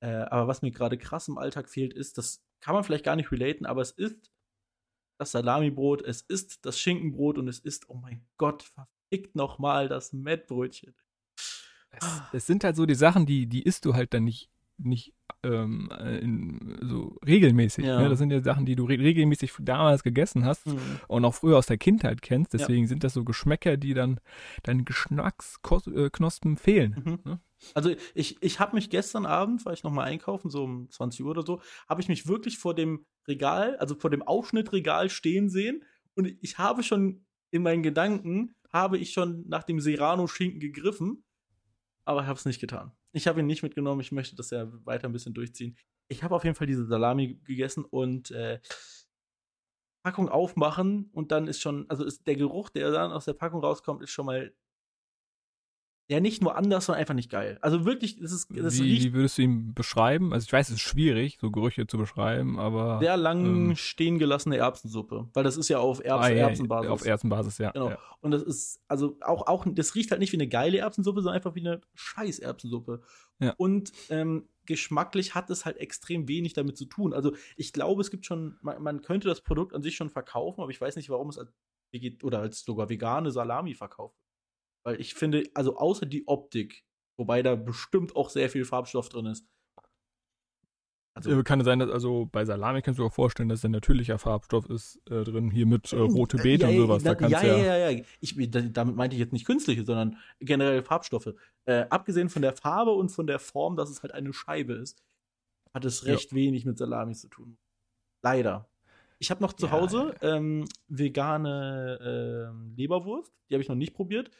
Äh, 0.00 0.08
aber 0.08 0.48
was 0.48 0.62
mir 0.62 0.70
gerade 0.70 0.98
krass 0.98 1.28
im 1.28 1.38
Alltag 1.38 1.68
fehlt, 1.68 1.92
ist, 1.94 2.18
das 2.18 2.42
kann 2.60 2.74
man 2.74 2.84
vielleicht 2.84 3.04
gar 3.04 3.16
nicht 3.16 3.32
relaten, 3.32 3.66
aber 3.66 3.80
es 3.82 3.92
ist 3.92 4.30
das 5.18 5.32
Salamibrot, 5.32 6.02
es 6.02 6.22
ist 6.22 6.64
das 6.64 6.78
Schinkenbrot 6.78 7.38
und 7.38 7.48
es 7.48 7.58
ist, 7.58 7.90
oh 7.90 7.94
mein 7.94 8.26
Gott, 8.38 8.62
verfickt 8.62 9.36
nochmal 9.36 9.88
das 9.88 10.12
Mettbrötchen. 10.12 10.94
Es, 11.90 12.22
es 12.32 12.46
sind 12.46 12.64
halt 12.64 12.76
so 12.76 12.86
die 12.86 12.94
Sachen, 12.94 13.26
die, 13.26 13.46
die 13.46 13.62
isst 13.62 13.84
du 13.84 13.94
halt 13.94 14.14
dann 14.14 14.24
nicht, 14.24 14.50
nicht 14.82 15.14
ähm, 15.42 15.90
in, 16.20 16.78
so 16.82 17.16
regelmäßig. 17.26 17.84
Ja. 17.84 18.00
Ne? 18.00 18.08
Das 18.08 18.18
sind 18.18 18.30
ja 18.30 18.40
Sachen, 18.42 18.66
die 18.66 18.76
du 18.76 18.84
re 18.84 18.98
regelmäßig 18.98 19.52
damals 19.60 20.02
gegessen 20.02 20.44
hast 20.44 20.66
und 21.08 21.24
auch 21.24 21.34
früher 21.34 21.58
aus 21.58 21.66
der 21.66 21.78
Kindheit 21.78 22.22
kennst. 22.22 22.52
Ja. 22.52 22.58
Deswegen 22.58 22.86
sind 22.86 23.04
das 23.04 23.14
so 23.14 23.24
Geschmäcker, 23.24 23.76
die 23.76 23.94
dann 23.94 24.20
deinen 24.62 24.84
Geschmacksknospen 24.84 26.56
fehlen. 26.56 27.02
Mhm. 27.04 27.18
Ne? 27.24 27.40
Also 27.74 27.94
ich, 28.14 28.42
ich 28.42 28.60
habe 28.60 28.74
mich 28.74 28.90
gestern 28.90 29.26
Abend, 29.26 29.64
war 29.64 29.72
ich 29.72 29.82
noch 29.82 29.92
mal 29.92 30.04
einkaufen, 30.04 30.50
so 30.50 30.64
um 30.64 30.90
20 30.90 31.24
Uhr 31.24 31.30
oder 31.30 31.42
so, 31.42 31.60
habe 31.88 32.00
ich 32.00 32.08
mich 32.08 32.26
wirklich 32.26 32.58
vor 32.58 32.74
dem 32.74 33.04
Regal, 33.28 33.76
also 33.76 33.94
vor 33.94 34.10
dem 34.10 34.22
Aufschnittregal 34.22 35.10
stehen 35.10 35.48
sehen 35.50 35.84
und 36.14 36.26
ich 36.40 36.58
habe 36.58 36.82
schon 36.82 37.24
in 37.50 37.62
meinen 37.62 37.82
Gedanken, 37.82 38.54
habe 38.72 38.98
ich 38.98 39.12
schon 39.12 39.44
nach 39.48 39.64
dem 39.64 39.80
Serrano-Schinken 39.80 40.60
gegriffen, 40.60 41.24
aber 42.04 42.26
habe 42.26 42.38
es 42.38 42.44
nicht 42.44 42.60
getan. 42.60 42.92
Ich 43.12 43.26
habe 43.26 43.40
ihn 43.40 43.46
nicht 43.46 43.62
mitgenommen, 43.62 44.00
ich 44.00 44.12
möchte 44.12 44.36
das 44.36 44.50
ja 44.50 44.68
weiter 44.84 45.08
ein 45.08 45.12
bisschen 45.12 45.34
durchziehen. 45.34 45.76
Ich 46.08 46.22
habe 46.22 46.34
auf 46.34 46.44
jeden 46.44 46.56
Fall 46.56 46.66
diese 46.66 46.86
Salami 46.86 47.40
gegessen 47.44 47.84
und 47.84 48.30
äh, 48.30 48.60
Packung 50.04 50.28
aufmachen 50.28 51.10
und 51.12 51.30
dann 51.30 51.46
ist 51.46 51.60
schon, 51.60 51.88
also 51.90 52.04
ist 52.04 52.26
der 52.26 52.36
Geruch, 52.36 52.70
der 52.70 52.90
dann 52.90 53.12
aus 53.12 53.26
der 53.26 53.34
Packung 53.34 53.60
rauskommt, 53.60 54.02
ist 54.02 54.10
schon 54.10 54.26
mal 54.26 54.54
ja 56.10 56.18
nicht 56.18 56.42
nur 56.42 56.56
anders, 56.56 56.86
sondern 56.86 57.00
einfach 57.00 57.14
nicht 57.14 57.30
geil. 57.30 57.56
Also 57.60 57.84
wirklich, 57.84 58.18
das 58.18 58.32
ist 58.32 58.48
das 58.50 58.80
Wie, 58.80 59.04
wie 59.04 59.12
würdest 59.12 59.38
du 59.38 59.42
ihn 59.42 59.74
beschreiben? 59.74 60.32
Also 60.32 60.44
ich 60.44 60.52
weiß, 60.52 60.68
es 60.68 60.74
ist 60.74 60.80
schwierig, 60.80 61.38
so 61.40 61.52
Gerüche 61.52 61.86
zu 61.86 61.98
beschreiben, 61.98 62.58
aber 62.58 62.98
sehr 62.98 63.16
lang 63.16 63.46
ähm, 63.70 63.76
stehen 63.76 64.18
gelassene 64.18 64.56
Erbsensuppe, 64.56 65.28
weil 65.32 65.44
das 65.44 65.56
ist 65.56 65.68
ja 65.68 65.78
auf 65.78 66.04
Erbs 66.04 66.26
ah, 66.26 66.28
ja, 66.28 66.48
Erbsenbasis. 66.48 66.90
Auf 66.90 67.06
Erbsenbasis, 67.06 67.58
ja. 67.58 67.70
Genau. 67.70 67.90
ja. 67.90 67.98
Und 68.20 68.32
das 68.32 68.42
ist, 68.42 68.80
also 68.88 69.16
auch, 69.20 69.46
auch, 69.46 69.64
das 69.70 69.94
riecht 69.94 70.10
halt 70.10 70.20
nicht 70.20 70.32
wie 70.32 70.36
eine 70.36 70.48
geile 70.48 70.78
Erbsensuppe, 70.78 71.22
sondern 71.22 71.36
einfach 71.36 71.54
wie 71.54 71.60
eine 71.60 71.80
scheiß 71.94 72.40
Erbsensuppe. 72.40 73.02
Ja. 73.38 73.54
Und 73.56 73.92
ähm, 74.08 74.48
geschmacklich 74.66 75.36
hat 75.36 75.48
es 75.48 75.64
halt 75.64 75.76
extrem 75.76 76.26
wenig 76.26 76.54
damit 76.54 76.76
zu 76.76 76.86
tun. 76.86 77.14
Also 77.14 77.34
ich 77.56 77.72
glaube, 77.72 78.00
es 78.00 78.10
gibt 78.10 78.26
schon, 78.26 78.58
man, 78.62 78.82
man 78.82 79.00
könnte 79.02 79.28
das 79.28 79.42
Produkt 79.42 79.74
an 79.74 79.82
sich 79.82 79.94
schon 79.94 80.10
verkaufen, 80.10 80.60
aber 80.60 80.72
ich 80.72 80.80
weiß 80.80 80.96
nicht, 80.96 81.08
warum 81.08 81.28
es 81.28 81.38
als 81.38 81.52
oder 82.22 82.40
als 82.40 82.64
sogar 82.64 82.88
vegane 82.88 83.30
Salami 83.30 83.74
verkauft 83.74 84.16
wird. 84.16 84.29
Weil 84.82 85.00
ich 85.00 85.14
finde, 85.14 85.44
also 85.54 85.76
außer 85.76 86.06
die 86.06 86.26
Optik, 86.26 86.84
wobei 87.18 87.42
da 87.42 87.54
bestimmt 87.54 88.16
auch 88.16 88.30
sehr 88.30 88.48
viel 88.48 88.64
Farbstoff 88.64 89.08
drin 89.08 89.26
ist. 89.26 89.46
Also, 91.14 91.32
Äh, 91.32 91.42
Kann 91.42 91.60
es 91.60 91.64
sein, 91.64 91.80
dass 91.80 91.90
also 91.90 92.28
bei 92.30 92.44
Salami 92.44 92.82
kannst 92.82 92.98
du 92.98 93.02
dir 93.02 93.08
auch 93.08 93.12
vorstellen, 93.12 93.48
dass 93.48 93.64
ein 93.64 93.72
natürlicher 93.72 94.18
Farbstoff 94.18 94.70
ist 94.70 95.00
äh, 95.10 95.24
drin, 95.24 95.50
hier 95.50 95.66
mit 95.66 95.92
äh, 95.92 95.96
rote 95.98 96.36
Beete 96.38 96.68
und 96.68 96.76
sowas. 96.76 97.02
Da 97.02 97.14
kannst 97.14 97.32
ja, 97.32 97.42
ja, 97.42 97.56
ja, 97.58 97.76
ja, 97.76 97.90
ja. 97.90 98.04
Ich, 98.20 98.36
da- 98.50 98.60
damit 98.60 98.94
meinte 98.96 99.16
ich 99.16 99.20
jetzt 99.20 99.32
nicht 99.32 99.44
künstliche, 99.44 99.84
sondern 99.84 100.16
generell 100.38 100.82
Farbstoffe. 100.82 101.34
Äh, 101.64 101.86
abgesehen 101.90 102.28
von 102.30 102.42
der 102.42 102.54
Farbe 102.54 102.92
und 102.92 103.10
von 103.10 103.26
der 103.26 103.38
Form, 103.40 103.76
dass 103.76 103.90
es 103.90 104.02
halt 104.02 104.14
eine 104.14 104.32
Scheibe 104.32 104.74
ist, 104.74 105.02
hat 105.74 105.84
es 105.84 106.02
Ja. 106.02 106.14
recht 106.14 106.32
wenig 106.32 106.64
mit 106.64 106.78
Salami 106.78 107.14
zu 107.14 107.28
tun. 107.28 107.58
Leider. 108.22 108.68
Ich 109.18 109.30
habe 109.30 109.42
noch 109.42 109.52
zu 109.52 109.66
Ja, 109.66 109.72
Hause 109.72 110.14
ähm, 110.22 110.64
vegane 110.88 112.48
ähm, 112.50 112.72
Leberwurst. 112.76 113.32
Die 113.50 113.54
habe 113.54 113.62
ich 113.62 113.68
noch 113.68 113.76
nicht 113.76 113.94
probiert. 113.94 114.30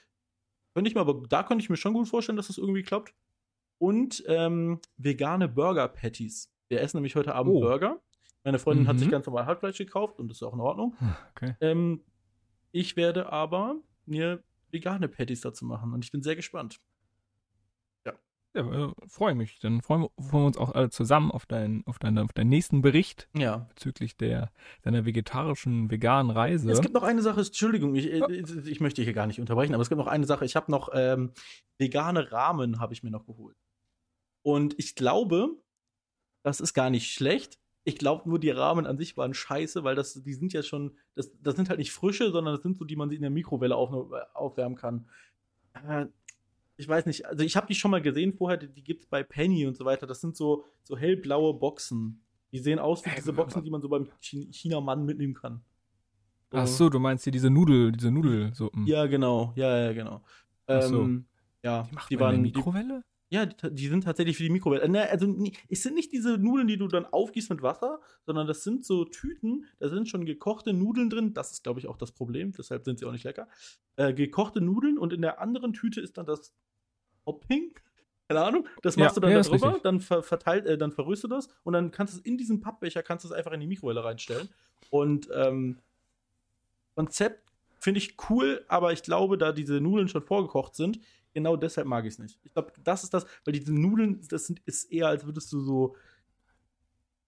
Könnte 0.75 0.89
ich 0.89 0.95
mir, 0.95 1.01
aber 1.01 1.23
da 1.29 1.43
könnte 1.43 1.63
ich 1.63 1.71
mir 1.71 1.77
schon 1.77 1.95
gut 1.95 2.09
vorstellen, 2.09 2.37
dass 2.37 2.47
das 2.49 2.59
irgendwie 2.59 2.83
klappt. 2.83 3.15
und 3.79 4.23
ähm, 4.27 4.79
vegane 4.99 5.49
Burger 5.49 5.89
Patties. 5.89 6.53
Wir 6.69 6.81
essen 6.83 6.99
nämlich 6.99 7.17
heute 7.17 7.35
Abend 7.35 7.55
Oh. 7.55 7.61
Burger. 7.61 7.99
Meine 8.45 8.59
Freundin 8.59 8.87
hat 8.89 8.99
sich 8.99 9.09
Mhm. 9.09 9.13
ganz 9.13 9.27
normal 9.27 9.47
Hackfleisch 9.47 9.79
gekauft 9.79 10.19
und 10.19 10.29
das 10.29 10.37
ist 10.39 10.43
auch 10.43 10.53
in 10.55 10.61
Ordnung. 10.61 10.95
Okay. 11.35 11.55
Ähm, 11.61 12.03
ich 12.73 12.97
werde 12.97 13.33
aber 13.33 13.77
mir 14.07 14.43
vegane 14.71 15.09
Patties 15.09 15.41
dazu 15.41 15.65
machen 15.65 15.93
und 15.95 16.05
ich 16.05 16.13
bin 16.13 16.23
sehr 16.23 16.37
gespannt. 16.37 16.79
Ja, 18.55 18.63
äh, 18.89 18.93
freue 19.07 19.35
mich. 19.35 19.59
Dann 19.61 19.81
freuen 19.81 20.03
wir, 20.03 20.11
freuen 20.23 20.43
wir 20.43 20.47
uns 20.49 20.59
auch 20.59 20.73
alle 20.73 20.91
zusammen 20.91 21.31
auf, 21.31 21.47
deinen, 21.47 21.87
auf, 21.87 21.99
deine, 21.99 22.23
auf 22.25 22.33
deinen 22.33 22.49
nächsten 22.49 22.83
Bericht 22.83 23.29
Ja. 23.37 23.69
bezüglich 23.75 24.17
der, 24.17 24.51
deiner 24.83 25.05
vegetarischen, 25.05 25.91
veganen 25.91 26.31
Reise. 26.31 26.71
Es 26.71 26.81
gibt 26.81 26.95
noch 26.95 27.05
eine 27.05 27.23
Sache, 27.23 27.41
Entschuldigung, 27.41 27.95
ich, 27.95 28.11
ich, 28.11 28.67
ich 28.67 28.81
möchte 28.81 29.03
hier 29.03 29.13
gar 29.13 29.27
nicht 29.29 29.41
unterbrechen, 29.41 29.75
aber 29.75 29.83
es 29.83 29.89
gibt 29.89 29.99
noch 29.99 30.09
eine 30.09 30.27
Sache. 30.27 30.45
Ich 30.45 30.57
habe 30.57 30.71
noch 30.71 30.91
ähm, 30.93 31.33
vegane 31.79 32.33
Rahmen, 32.33 32.81
habe 32.81 32.93
ich 32.93 33.03
mir 33.03 33.11
noch 33.11 33.27
geholt. 33.27 33.57
Und 34.43 34.75
ich 34.79 34.95
glaube, 34.97 35.57
das 36.43 36.61
ist 36.61 36.75
gar 36.75 36.91
nicht 36.91 37.13
schlecht. 37.13 37.59
Ich 37.85 37.99
glaube 37.99 38.29
nur, 38.29 38.39
die 38.39 38.51
Rahmen 38.51 38.87
an 38.87 38.99
sich 38.99 39.17
waren 39.17 39.33
scheiße, 39.33 39.85
weil 39.85 39.95
das, 39.95 40.15
die 40.23 40.35
sind 40.35 40.53
ja 40.53 40.63
schon, 40.63 40.97
das, 41.15 41.31
das 41.41 41.57
sind 41.57 41.69
halt 41.69 41.79
nicht 41.79 41.93
frische, 41.93 42.31
sondern 42.31 42.55
das 42.55 42.63
sind 42.63 42.77
so, 42.77 42.85
die 42.85 42.97
man 42.97 43.11
in 43.11 43.23
der 43.23 43.31
Mikrowelle 43.31 43.77
auf, 43.77 43.91
aufwärmen 44.35 44.77
kann. 44.77 45.09
Äh, 45.73 46.07
ich 46.81 46.89
weiß 46.89 47.07
nicht, 47.07 47.27
also 47.27 47.45
ich 47.45 47.57
habe 47.57 47.67
die 47.67 47.75
schon 47.75 47.91
mal 47.91 48.01
gesehen 48.03 48.33
vorher, 48.33 48.57
die, 48.57 48.69
die 48.69 48.83
gibt 48.83 49.03
es 49.03 49.07
bei 49.07 49.23
Penny 49.23 49.67
und 49.67 49.77
so 49.77 49.85
weiter. 49.85 50.07
Das 50.07 50.21
sind 50.21 50.37
so, 50.37 50.65
so 50.83 50.97
hellblaue 50.97 51.55
Boxen. 51.55 52.23
Die 52.53 52.59
sehen 52.59 52.79
aus 52.79 53.05
wie 53.05 53.11
diese 53.15 53.33
Boxen, 53.33 53.63
die 53.63 53.71
man 53.71 53.81
so 53.83 53.89
beim 53.89 54.09
Chi- 54.21 54.49
China-Mann 54.51 55.05
mitnehmen 55.05 55.35
kann. 55.35 55.61
Ach 56.53 56.67
so, 56.67 56.89
du 56.89 56.99
meinst 56.99 57.23
hier 57.25 57.33
diese 57.33 57.51
Nudel, 57.51 57.93
diese 57.93 58.11
Nudelsuppen. 58.11 58.87
Ja, 58.87 59.07
genau. 59.07 59.53
Ja, 59.55 59.79
ja, 59.85 59.93
genau. 59.93 60.23
Ach 60.67 60.83
so. 60.83 61.03
Ähm, 61.03 61.27
ja, 61.63 61.83
Die 61.91 61.95
macht 61.95 62.11
die 62.11 62.19
waren. 62.19 62.31
der 62.43 62.51
Die, 62.51 62.57
Mikrowelle? 62.59 63.05
ja, 63.29 63.47
die, 63.47 63.73
die 63.75 63.87
sind 63.87 64.03
tatsächlich 64.03 64.37
für 64.37 64.43
die 64.43 64.51
Mikrowelle. 64.51 64.89
Ne, 64.89 65.09
also, 65.09 65.33
es 65.69 65.83
sind 65.85 65.95
nicht 65.95 66.11
diese 66.13 66.39
Nudeln, 66.39 66.67
die 66.67 66.77
du 66.77 66.89
dann 66.89 67.07
aufgießt 67.07 67.51
mit 67.51 67.63
Wasser, 67.63 68.01
sondern 68.27 68.49
das 68.49 68.65
sind 68.65 68.85
so 68.85 69.05
Tüten, 69.05 69.67
da 69.79 69.89
sind 69.89 70.09
schon 70.09 70.25
gekochte 70.25 70.73
Nudeln 70.73 71.09
drin. 71.11 71.35
Das 71.35 71.53
ist, 71.53 71.63
glaube 71.63 71.79
ich, 71.79 71.87
auch 71.87 71.99
das 71.99 72.11
Problem. 72.11 72.51
Deshalb 72.59 72.85
sind 72.85 72.99
sie 72.99 73.05
auch 73.07 73.13
nicht 73.13 73.25
lecker. 73.25 73.47
Äh, 73.95 74.13
gekochte 74.15 74.61
Nudeln 74.61 74.99
und 74.99 75.13
in 75.13 75.21
der 75.23 75.41
anderen 75.41 75.73
Tüte 75.73 76.01
ist 76.01 76.19
dann 76.19 76.27
das 76.27 76.53
Topping. 77.25 77.73
Keine 78.29 78.43
Ahnung. 78.45 78.67
Das 78.83 78.97
Ja, 78.97 79.05
machst 79.05 79.17
du 79.17 79.21
dann 79.21 79.33
ja, 79.33 79.41
da 79.43 79.49
drüber, 79.49 79.81
dann 79.83 80.01
ver 80.01 80.23
verteilt, 80.23 80.67
äh, 80.67 80.79
dann 80.79 80.93
verrührst 80.93 81.25
du 81.25 81.29
das 81.29 81.49
und 81.65 81.73
dann 81.73 81.91
kannst 81.91 82.15
du 82.15 82.19
es 82.19 82.25
in 82.25 82.39
diesen 82.39 82.61
Pappbecher 82.61 83.03
kannst 83.03 83.25
du 83.25 83.29
es 83.29 83.33
einfach 83.33 83.53
in 83.53 83.61
die 83.61 83.67
Mikrowelle 83.67 84.05
reinstellen. 84.05 84.49
Und 84.91 85.29
ähm, 85.35 85.79
Konzept 86.95 87.51
finde 87.79 87.99
ich 87.99 88.17
cool, 88.29 88.65
aber 88.69 88.93
ich 88.93 89.03
glaube, 89.03 89.39
da 89.39 89.53
diese 89.53 89.81
Nudeln 89.81 90.09
schon 90.09 90.23
vorgekocht 90.23 90.75
sind, 90.75 91.01
genau 91.33 91.57
deshalb 91.57 91.87
mag 91.87 92.05
ich 92.05 92.15
es 92.15 92.19
nicht. 92.19 92.39
Ich 92.45 92.53
glaube, 92.53 92.73
das 92.85 93.05
ist 93.05 93.15
das, 93.15 93.27
weil 93.45 93.53
diese 93.53 93.73
Nudeln, 93.75 94.21
das 94.29 94.47
sind, 94.47 94.61
ist 94.67 94.93
eher, 94.93 95.09
als 95.09 95.25
würdest 95.27 95.53
du 95.53 95.61
so 95.61 95.97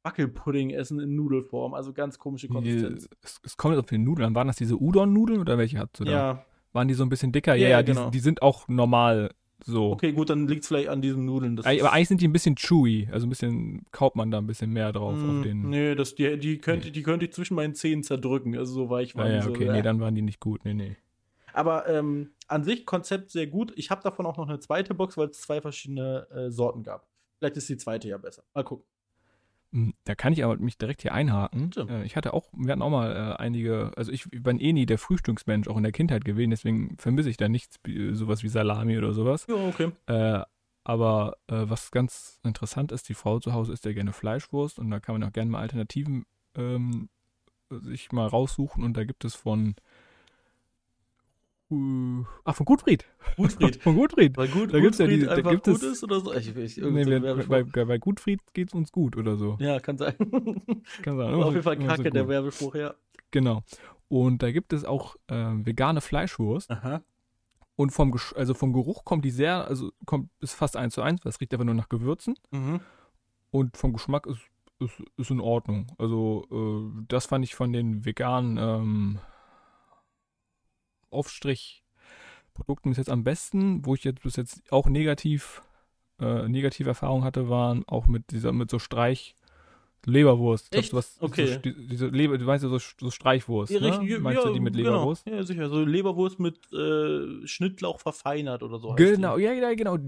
Wackelpudding 0.04 0.70
essen 0.70 0.99
in 1.00 1.14
Nudelform, 1.14 1.75
also 1.75 1.92
ganz 1.92 2.18
komische 2.18 2.49
Die, 2.49 2.52
Konsistenz. 2.52 3.08
es, 3.22 3.40
es 3.44 3.56
kommt 3.56 3.76
auf 3.78 3.87
den 3.87 4.02
Nudeln 4.02 4.26
an. 4.28 4.34
Waren 4.34 4.49
das 4.49 4.56
diese 4.56 4.76
Udon-Nudeln 4.80 5.40
oder 5.40 5.58
welche 5.58 5.78
hattest 5.78 6.00
du 6.00 6.04
da? 6.04 6.11
Ja, 6.11 6.46
Waren 6.72 6.88
die 6.88 6.94
so 6.94 7.04
ein 7.04 7.08
bisschen 7.08 7.30
dicker? 7.32 7.54
Ja, 7.54 7.62
Ja, 7.62 7.68
ja, 7.68 7.76
ja, 7.78 7.82
die, 7.82 7.92
genau. 7.92 8.11
die 8.11 8.18
sind 8.18 8.42
auch 8.42 8.66
normal 8.66 9.30
so. 9.64 9.92
okay, 9.92 10.12
gut, 10.12 10.31
dann 10.31 10.47
liegt 10.49 10.62
es 10.62 10.69
vielleicht 10.69 10.88
an 10.88 11.02
diesen 11.02 11.25
Nudeln. 11.25 11.59
Aber 11.59 11.92
eigentlich 11.92 12.09
sind 12.09 12.21
die 12.21 12.28
ein 12.28 12.33
bisschen 12.33 12.57
chewy. 12.57 13.09
Also 13.12 13.26
ein 13.26 13.31
bisschen, 13.31 13.85
kaut 13.90 14.16
man 14.16 14.31
da 14.31 14.38
ein 14.38 14.47
bisschen 14.47 14.71
mehr 14.73 14.92
drauf 14.92 15.16
Mm, 15.16 15.38
auf 15.38 15.42
den. 15.45 15.69
Nee, 15.71 15.95
das, 15.95 16.14
die, 16.14 16.38
die, 16.38 16.59
könnte, 16.59 16.90
die 16.90 17.02
könnte 17.02 17.26
ich 17.26 17.33
zwischen 17.33 17.54
meinen 17.54 17.75
Zähnen 17.75 18.02
zerdrücken. 18.02 18.57
Also 18.57 18.73
so 18.73 18.90
weich 18.90 19.14
Ah, 19.14 19.19
waren 19.21 19.33
ja, 19.33 19.38
die 19.38 19.45
so. 19.45 19.50
okay, 19.50 19.66
äh. 19.66 19.73
nee, 19.73 19.83
dann 19.83 20.00
waren 20.00 20.14
die 20.14 20.23
nicht 20.23 20.40
gut. 20.40 20.64
Nee, 20.64 20.75
nee. 20.75 20.97
Aber 21.52 21.88
ähm, 21.88 22.31
an 22.49 22.64
sich 22.64 22.87
Konzept 22.87 23.31
sehr 23.31 23.47
gut. 23.47 23.73
Ich 23.76 23.90
habe 23.90 24.03
davon 24.03 24.25
auch 24.27 24.37
noch 24.37 24.48
eine 24.48 24.59
zweite 24.61 24.94
Box, 24.94 25.16
weil 25.16 25.29
es 25.29 25.40
zwei 25.40 25.61
verschiedene 25.61 26.27
äh, 26.31 26.51
Sorten 26.51 26.83
gab. 26.83 27.07
Vielleicht 27.38 27.57
ist 27.57 27.68
die 27.68 27.77
zweite 27.77 28.09
ja 28.09 28.16
besser. 28.18 28.42
Mal 28.55 28.64
gucken. 28.64 28.87
Hm, 29.72 29.94
Da 30.04 30.14
kann 30.14 30.32
ich 30.32 30.44
aber 30.44 30.56
mich 30.58 30.76
direkt 30.78 31.02
hier 31.02 31.14
einhaken. 31.14 31.70
Bitte. 31.70 31.87
Äh, 31.88 32.04
Ich 32.04 32.16
hatte 32.16 32.35
auch, 32.35 32.48
wir 32.52 32.72
hatten 32.72 32.82
auch 32.82 32.90
mal 32.90 33.11
äh, 33.12 33.42
einige, 33.42 33.92
also 33.96 34.12
ich 34.12 34.28
bin 34.30 34.58
eh 34.61 34.72
nie 34.72 34.87
der 34.87 34.98
Frühstücksmensch, 34.98 35.66
auch 35.68 35.76
in 35.76 35.82
der 35.82 35.92
Kindheit 35.92 36.24
gewesen, 36.24 36.50
deswegen 36.50 36.96
vermisse 36.98 37.30
ich 37.30 37.37
da 37.38 37.48
nichts, 37.48 37.76
wie- 37.85 38.14
sowas 38.14 38.42
wie 38.42 38.48
Salami 38.48 38.98
oder 38.98 39.12
sowas. 39.12 39.46
Ja, 39.48 39.54
okay. 39.56 39.92
Äh, 40.06 40.42
aber 40.85 41.37
äh, 41.46 41.62
was 41.68 41.90
ganz 41.92 42.40
interessant 42.42 42.90
ist, 42.92 43.08
die 43.08 43.14
Frau 43.14 43.38
zu 43.38 43.52
Hause 43.52 43.72
isst 43.72 43.85
ja 43.85 43.92
gerne 43.92 44.12
Fleischwurst 44.12 44.78
und 44.78 44.90
da 44.90 45.00
kann 45.00 45.14
man 45.18 45.28
auch 45.28 45.32
gerne 45.32 45.50
mal 45.50 45.61
Alternativen 45.61 46.24
ähm, 46.56 47.08
sich 47.70 48.12
mal 48.12 48.26
raussuchen 48.26 48.85
und 48.85 48.96
da 48.96 49.04
gibt 49.04 49.24
es 49.24 49.35
von 49.35 49.76
äh, 51.72 52.24
ah, 52.44 52.52
von 52.52 52.64
Gutfried. 52.66 53.04
Gutfried. 53.37 53.76
von 53.82 53.94
Gutfried. 53.96 54.37
Weil 54.37 54.48
gut, 54.48 54.72
Da 54.72 54.80
gibt's 54.80 54.98
ja 54.98 55.06
Gutfried 55.06 55.22
die- 55.22 55.26
da 55.26 55.35
einfach 55.35 55.50
gibt 55.52 55.64
gut 55.64 55.74
es- 55.76 55.82
ist 55.82 56.04
oder 56.04 56.20
so. 56.20 56.32
Ich, 56.35 56.48
ich, 56.56 56.76
Nee, 56.78 57.04
so 57.04 57.11
Werbespruch. 57.11 57.48
bei, 57.72 57.85
bei 57.85 57.98
Gutfried 57.98 58.40
geht's 58.52 58.74
uns 58.74 58.92
gut 58.92 59.16
oder 59.16 59.37
so. 59.37 59.56
ja, 59.61 59.80
kann 59.80 59.98
sein. 59.98 60.14
Kann 61.02 61.16
sein. 61.16 61.35
Auf 61.35 61.50
jeden 61.52 61.62
Fall 61.62 61.78
kacke, 61.78 62.11
der. 62.11 62.28
Werbespruch, 62.28 62.74
ja. 62.74 62.94
Genau. 63.30 63.62
Und 64.08 64.42
da 64.42 64.50
gibt 64.52 64.72
es 64.72 64.85
auch 64.85 65.16
äh, 65.28 65.35
vegane 65.35 66.00
Fleischwurst. 66.00 66.70
Aha. 66.70 67.02
Und 67.76 67.90
vom, 67.90 68.12
Gesch- 68.12 68.35
also 68.37 68.52
vom 68.54 68.72
Geruch 68.74 69.04
kommt 69.04 69.24
die 69.24 69.30
sehr, 69.30 69.66
also 69.66 69.90
kommt, 70.04 70.28
ist 70.40 70.52
fast 70.54 70.76
eins 70.76 70.94
zu 70.94 71.00
eins, 71.02 71.24
weil 71.24 71.30
es 71.30 71.40
riecht 71.40 71.52
einfach 71.54 71.64
nur 71.64 71.74
nach 71.74 71.88
Gewürzen. 71.88 72.35
Mhm. 72.50 72.80
Und 73.50 73.76
vom 73.78 73.92
Geschmack 73.94 74.26
ist, 74.26 74.40
ist, 74.78 75.02
ist 75.16 75.30
in 75.30 75.40
Ordnung. 75.40 75.87
Also 75.98 76.44
äh, 76.52 77.04
das 77.08 77.26
fand 77.26 77.44
ich 77.44 77.54
von 77.54 77.72
den 77.72 78.04
veganen 78.04 78.58
ähm, 78.58 79.18
Aufstrichprodukten 81.12 82.90
bis 82.90 82.98
jetzt 82.98 83.11
am 83.11 83.25
besten. 83.25 83.85
Wo 83.85 83.94
ich 83.94 84.05
jetzt 84.05 84.22
bis 84.22 84.37
jetzt 84.37 84.62
auch 84.72 84.87
negativ, 84.88 85.62
äh, 86.20 86.48
negative 86.48 86.88
Erfahrungen 86.90 87.25
hatte, 87.25 87.48
waren 87.48 87.85
auch 87.87 88.07
mit 88.07 88.31
dieser, 88.31 88.53
mit 88.53 88.70
so 88.70 88.79
Streich 88.79 89.35
Leberwurst. 90.05 90.72
Glaub, 90.72 90.83
Echt? 90.83 90.92
du 90.92 90.96
hast 90.96 91.22
Okay. 91.22 91.46
So, 91.46 91.59
die- 91.61 91.87
diese 91.87 92.07
Leber, 92.09 92.37
du 92.37 92.44
meinst 92.44 92.64
ja 92.64 92.68
so, 92.68 92.79
so 92.79 93.11
Streichwurst, 93.12 93.72
Ja, 93.72 93.79
ne? 93.79 93.87
richtig, 93.87 94.18
Meinst 94.18 94.42
ja, 94.42 94.48
du 94.48 94.55
die 94.55 94.59
mit 94.59 94.75
genau. 94.75 94.90
Leberwurst? 94.94 95.25
Ja, 95.29 95.44
sicher. 95.44 95.68
So 95.68 95.85
Leberwurst 95.85 96.40
mit 96.40 96.59
äh, 96.72 97.46
Schnittlauch 97.46 98.01
verfeinert 98.01 98.64
oder 98.64 98.81
so. 98.81 98.94
Genau, 98.96 99.38
ja, 99.38 99.53
ja, 99.53 99.72
genau. 99.75 99.98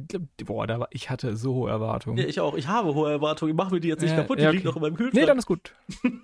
Boah, 0.45 0.67
da 0.67 0.81
war, 0.81 0.89
ich 0.91 1.11
hatte 1.11 1.37
so 1.37 1.55
hohe 1.55 1.71
Erwartungen. 1.71 2.19
Ja, 2.19 2.25
ich 2.27 2.41
auch. 2.41 2.57
Ich 2.57 2.67
habe 2.67 2.93
hohe 2.93 3.09
Erwartungen. 3.09 3.53
Ich 3.53 3.57
mache 3.57 3.73
mir 3.73 3.79
die 3.81 3.87
jetzt 3.87 4.01
nicht 4.03 4.11
Ja, 4.11 4.17
kaputt. 4.17 4.39
Die 4.41 4.43
ja, 4.43 4.51
liegt 4.51 4.63
okay. 4.67 4.69
noch 4.71 4.75
in 4.77 4.83
meinem 4.83 4.97
Kühlschrank. 4.97 5.15
nee, 5.15 5.27
dann 5.27 5.39
ist 5.39 5.47
gut. 5.47 5.73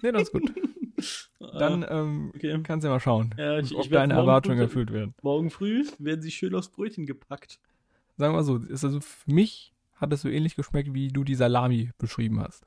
Nee, 0.02 0.10
dann 0.10 0.22
ist 0.22 0.32
gut. 0.32 0.52
Dann 1.58 1.84
Ah, 1.84 2.00
ähm, 2.02 2.32
okay. 2.34 2.60
kannst 2.62 2.84
du 2.84 2.88
ja 2.88 2.94
mal 2.94 3.00
schauen, 3.00 3.34
Ja, 3.38 3.58
ich- 3.58 3.74
ob 3.74 3.84
ich 3.84 3.90
deine 3.90 4.14
Erwartungen 4.14 4.56
früh- 4.58 4.62
erfüllt 4.64 4.92
werden. 4.92 5.14
Morgen 5.22 5.50
früh 5.50 5.84
werden 5.98 6.22
sie 6.22 6.30
schön 6.30 6.54
aufs 6.54 6.68
Brötchen 6.68 7.06
gepackt. 7.06 7.58
Sagen 8.16 8.32
wir 8.32 8.36
mal 8.38 8.44
so, 8.44 8.58
ist 8.58 8.84
also 8.84 9.00
für 9.00 9.30
mich 9.32 9.72
hat 9.96 10.12
es 10.12 10.22
so 10.22 10.28
ähnlich 10.28 10.56
geschmeckt, 10.56 10.94
wie 10.94 11.08
du 11.08 11.24
die 11.24 11.34
Salami 11.34 11.90
beschrieben 11.98 12.40
hast. 12.40 12.64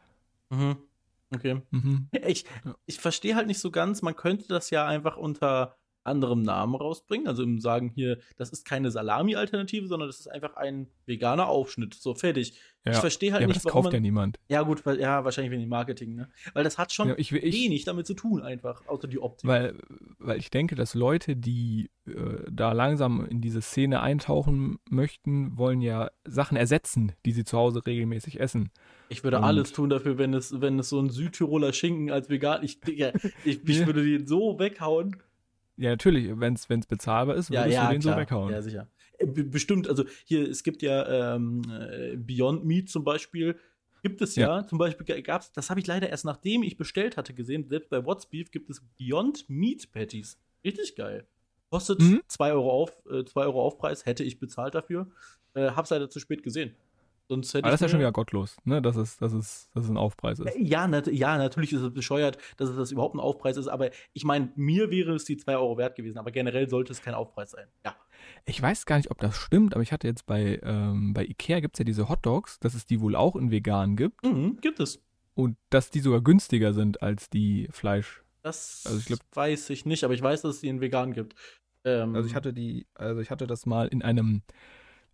Mhm. 0.50 0.78
Okay. 1.34 1.62
Mhm. 1.72 2.10
Ich, 2.28 2.46
ich 2.86 3.00
verstehe 3.00 3.36
halt 3.36 3.48
nicht 3.48 3.60
so 3.60 3.72
ganz, 3.72 4.02
man 4.02 4.16
könnte 4.16 4.48
das 4.48 4.70
ja 4.70 4.86
einfach 4.88 5.18
unter 5.18 5.76
anderem 6.04 6.42
Namen 6.42 6.76
rausbringen. 6.76 7.28
Also 7.28 7.44
im 7.44 7.60
Sagen 7.60 7.92
hier, 7.96 8.18
das 8.38 8.50
ist 8.52 8.66
keine 8.66 8.92
Salami-Alternative, 8.92 9.88
sondern 9.88 10.10
das 10.10 10.20
ist 10.20 10.28
einfach 10.28 10.56
ein 10.56 10.88
veganer 11.06 11.48
Aufschnitt. 11.48 11.94
So, 11.94 12.14
fertig. 12.16 12.60
Ja. 12.86 12.92
Ich 12.92 12.98
verstehe 12.98 13.32
halt 13.32 13.42
ja, 13.42 13.46
aber 13.46 13.54
nicht, 13.54 13.64
das 13.66 13.72
warum 13.72 13.84
kauft 13.84 13.94
ja 13.94 13.98
man. 14.00 14.04
niemand. 14.04 14.40
Ja, 14.50 14.62
gut, 14.64 14.86
weil, 14.86 15.00
ja, 15.00 15.24
wahrscheinlich 15.24 15.52
wegen 15.52 15.62
dem 15.62 15.70
Marketing, 15.70 16.16
ne? 16.16 16.30
Weil 16.54 16.66
das 16.66 16.78
hat 16.78 16.92
schon 16.92 17.08
Ja, 17.10 17.16
ich, 17.18 17.32
ich, 17.32 17.54
wenig 17.56 17.86
damit 17.86 18.06
zu 18.06 18.14
tun, 18.14 18.42
einfach, 18.42 18.86
außer 18.88 19.08
die 19.08 19.20
Optik. 19.20 19.48
weil, 19.48 19.76
weil 20.20 20.38
ich 20.38 20.52
denke, 20.52 20.76
dass 20.76 20.94
Leute, 20.94 21.38
die 21.38 21.90
äh, 22.06 22.12
da 22.52 22.74
langsam 22.74 23.26
in 23.26 23.40
diese 23.40 23.62
Szene 23.62 24.02
eintauchen 24.02 24.80
möchten, 24.90 25.58
wollen 25.58 25.80
ja 25.80 26.10
Sachen 26.26 26.58
ersetzen, 26.58 27.14
die 27.26 27.32
sie 27.32 27.46
zu 27.46 27.58
Hause 27.58 27.86
regelmäßig 27.86 28.42
essen. 28.42 28.70
ich 29.08 29.24
würde 29.24 29.38
und- 29.38 29.46
alles 29.46 29.72
tun 29.72 29.90
dafür, 29.90 30.18
wenn 30.18 30.34
es, 30.34 30.60
wenn 30.60 30.78
es 30.78 30.90
so 30.90 31.00
ein 31.00 31.10
Südtiroler 31.10 31.72
Schinken 31.72 32.12
als 32.12 32.30
vegan. 32.30 32.64
Ich, 32.64 32.80
ich, 32.86 33.00
ich 33.46 33.64
Ja. 33.80 33.86
würde 33.88 34.04
den 34.04 34.28
so 34.28 34.60
weghauen. 34.60 35.16
Ja, 35.78 35.90
natürlich, 35.90 36.30
wenn 36.40 36.54
es 36.54 36.68
bezahlbar 36.68 37.36
ist, 37.36 37.50
würdest 37.52 37.78
du 37.82 37.90
den 37.90 38.02
so 38.02 38.16
weghauen. 38.16 38.52
Ja, 38.52 38.62
sicher. 38.62 38.88
Äh, 39.18 39.26
be- 39.26 39.44
Bestimmt, 39.44 39.88
also 39.90 40.06
hier, 40.26 40.48
es 40.50 40.64
gibt 40.64 40.82
ja 40.82 41.36
ähm, 41.36 41.62
äh, 41.72 42.16
Beyond 42.16 42.66
Meat 42.66 42.90
zum 42.90 43.04
Beispiel, 43.04 43.58
gibt 44.04 44.22
es 44.22 44.36
ja, 44.36 44.66
zum 44.68 44.78
Beispiel 44.78 45.22
gab 45.24 45.42
es, 45.42 45.52
das 45.52 45.70
habe 45.70 45.80
ich 45.80 45.88
leider 45.88 46.10
erst 46.10 46.26
nachdem 46.26 46.62
ich 46.64 46.78
bestellt 46.78 47.16
hatte 47.18 47.34
gesehen, 47.34 47.68
selbst 47.70 47.90
bei 47.90 48.06
What's 48.06 48.26
Beef 48.28 48.52
gibt 48.52 48.70
es 48.70 48.82
Beyond 49.00 49.46
Meat 49.50 49.92
Patties. 49.92 50.38
Richtig 50.64 50.96
geil. 50.96 51.26
Kostet 51.70 52.02
Mhm. 52.02 52.22
2 52.28 52.52
Euro, 52.52 52.70
auf, 52.70 52.92
äh, 53.10 53.24
2 53.26 53.42
Euro 53.46 53.62
Aufpreis, 53.64 54.06
hätte 54.06 54.24
ich 54.24 54.40
bezahlt 54.40 54.76
dafür. 54.76 55.08
Äh, 55.56 55.72
hab's 55.72 55.90
leider 55.90 56.10
zu 56.10 56.20
spät 56.20 56.44
gesehen. 56.44 56.76
Sonst 57.34 57.54
hätte 57.54 57.64
Aber 57.66 57.72
das 57.72 57.80
ist 57.82 57.86
ja 57.86 57.90
schon 57.90 58.00
wieder 58.00 58.12
gottlos, 58.12 58.58
ne? 58.64 58.80
Dass 58.82 58.96
es, 58.96 59.18
dass 59.18 59.34
es, 59.34 59.70
dass 59.74 59.86
es 59.86 59.90
ein 59.90 59.98
Aufpreis 59.98 60.38
ist. 60.40 60.56
Ja, 60.60 60.88
nat 60.88 61.08
ja, 61.08 61.38
natürlich 61.38 61.74
ist 61.74 61.82
es 61.82 61.92
bescheuert, 61.94 62.38
dass 62.58 62.70
es 62.70 62.76
das 62.78 62.92
überhaupt 62.92 63.16
ein 63.16 63.20
Aufpreis 63.20 63.58
ist, 63.58 63.68
aber 63.68 63.90
ich 64.14 64.24
meine, 64.24 64.52
mir 64.56 64.92
wäre 64.92 65.16
es 65.16 65.26
die 65.26 65.38
2 65.38 65.58
Euro 65.58 65.78
wert 65.78 65.96
gewesen, 65.96 66.20
aber 66.20 66.30
generell 66.32 66.70
sollte 66.70 66.92
es 66.92 67.02
kein 67.02 67.16
Aufpreis 67.16 67.52
sein. 67.52 67.68
Ja. 67.84 67.96
Ich 68.46 68.62
weiß 68.62 68.86
gar 68.86 68.98
nicht, 68.98 69.10
ob 69.10 69.20
das 69.20 69.36
stimmt, 69.36 69.74
aber 69.74 69.82
ich 69.82 69.92
hatte 69.92 70.08
jetzt 70.08 70.26
bei, 70.28 70.60
ähm, 70.64 71.14
bei 71.14 71.24
Ikea 71.26 71.60
gibt 71.60 71.76
es 71.76 71.80
ja 71.80 71.86
diese 71.86 72.08
Hotdogs, 72.10 72.60
dass 72.60 72.76
es 72.76 72.86
die 72.86 73.02
wohl 73.02 73.16
auch 73.16 73.36
in 73.36 73.50
vegan 73.52 73.96
gibt 73.96 74.24
Mhm, 74.24 74.58
gibt 74.62 74.80
es. 74.80 75.02
und 75.34 75.58
dass 75.72 75.90
die 75.90 76.02
sogar 76.02 76.22
günstiger 76.22 76.74
sind 76.74 77.02
als 77.02 77.30
die 77.32 77.68
Fleisch. 77.72 78.22
Das 78.44 78.84
Also 78.86 79.00
ich 79.00 79.06
glaub- 79.06 79.20
weiß 79.34 79.70
ich 79.72 79.86
nicht, 79.86 80.04
aber 80.04 80.14
ich 80.14 80.22
weiß, 80.22 80.42
dass 80.44 80.56
es 80.56 80.62
die 80.62 80.68
in 80.68 80.82
vegan 80.82 81.14
gibt. 81.14 81.36
Ähm, 81.86 82.16
Also 82.16 82.28
ich 82.30 82.36
hatte 82.36 82.54
die, 82.54 82.86
also 82.94 83.20
ich 83.22 83.32
hatte 83.32 83.48
das 83.48 83.66
mal 83.66 83.88
in 83.88 84.02
einem 84.04 84.42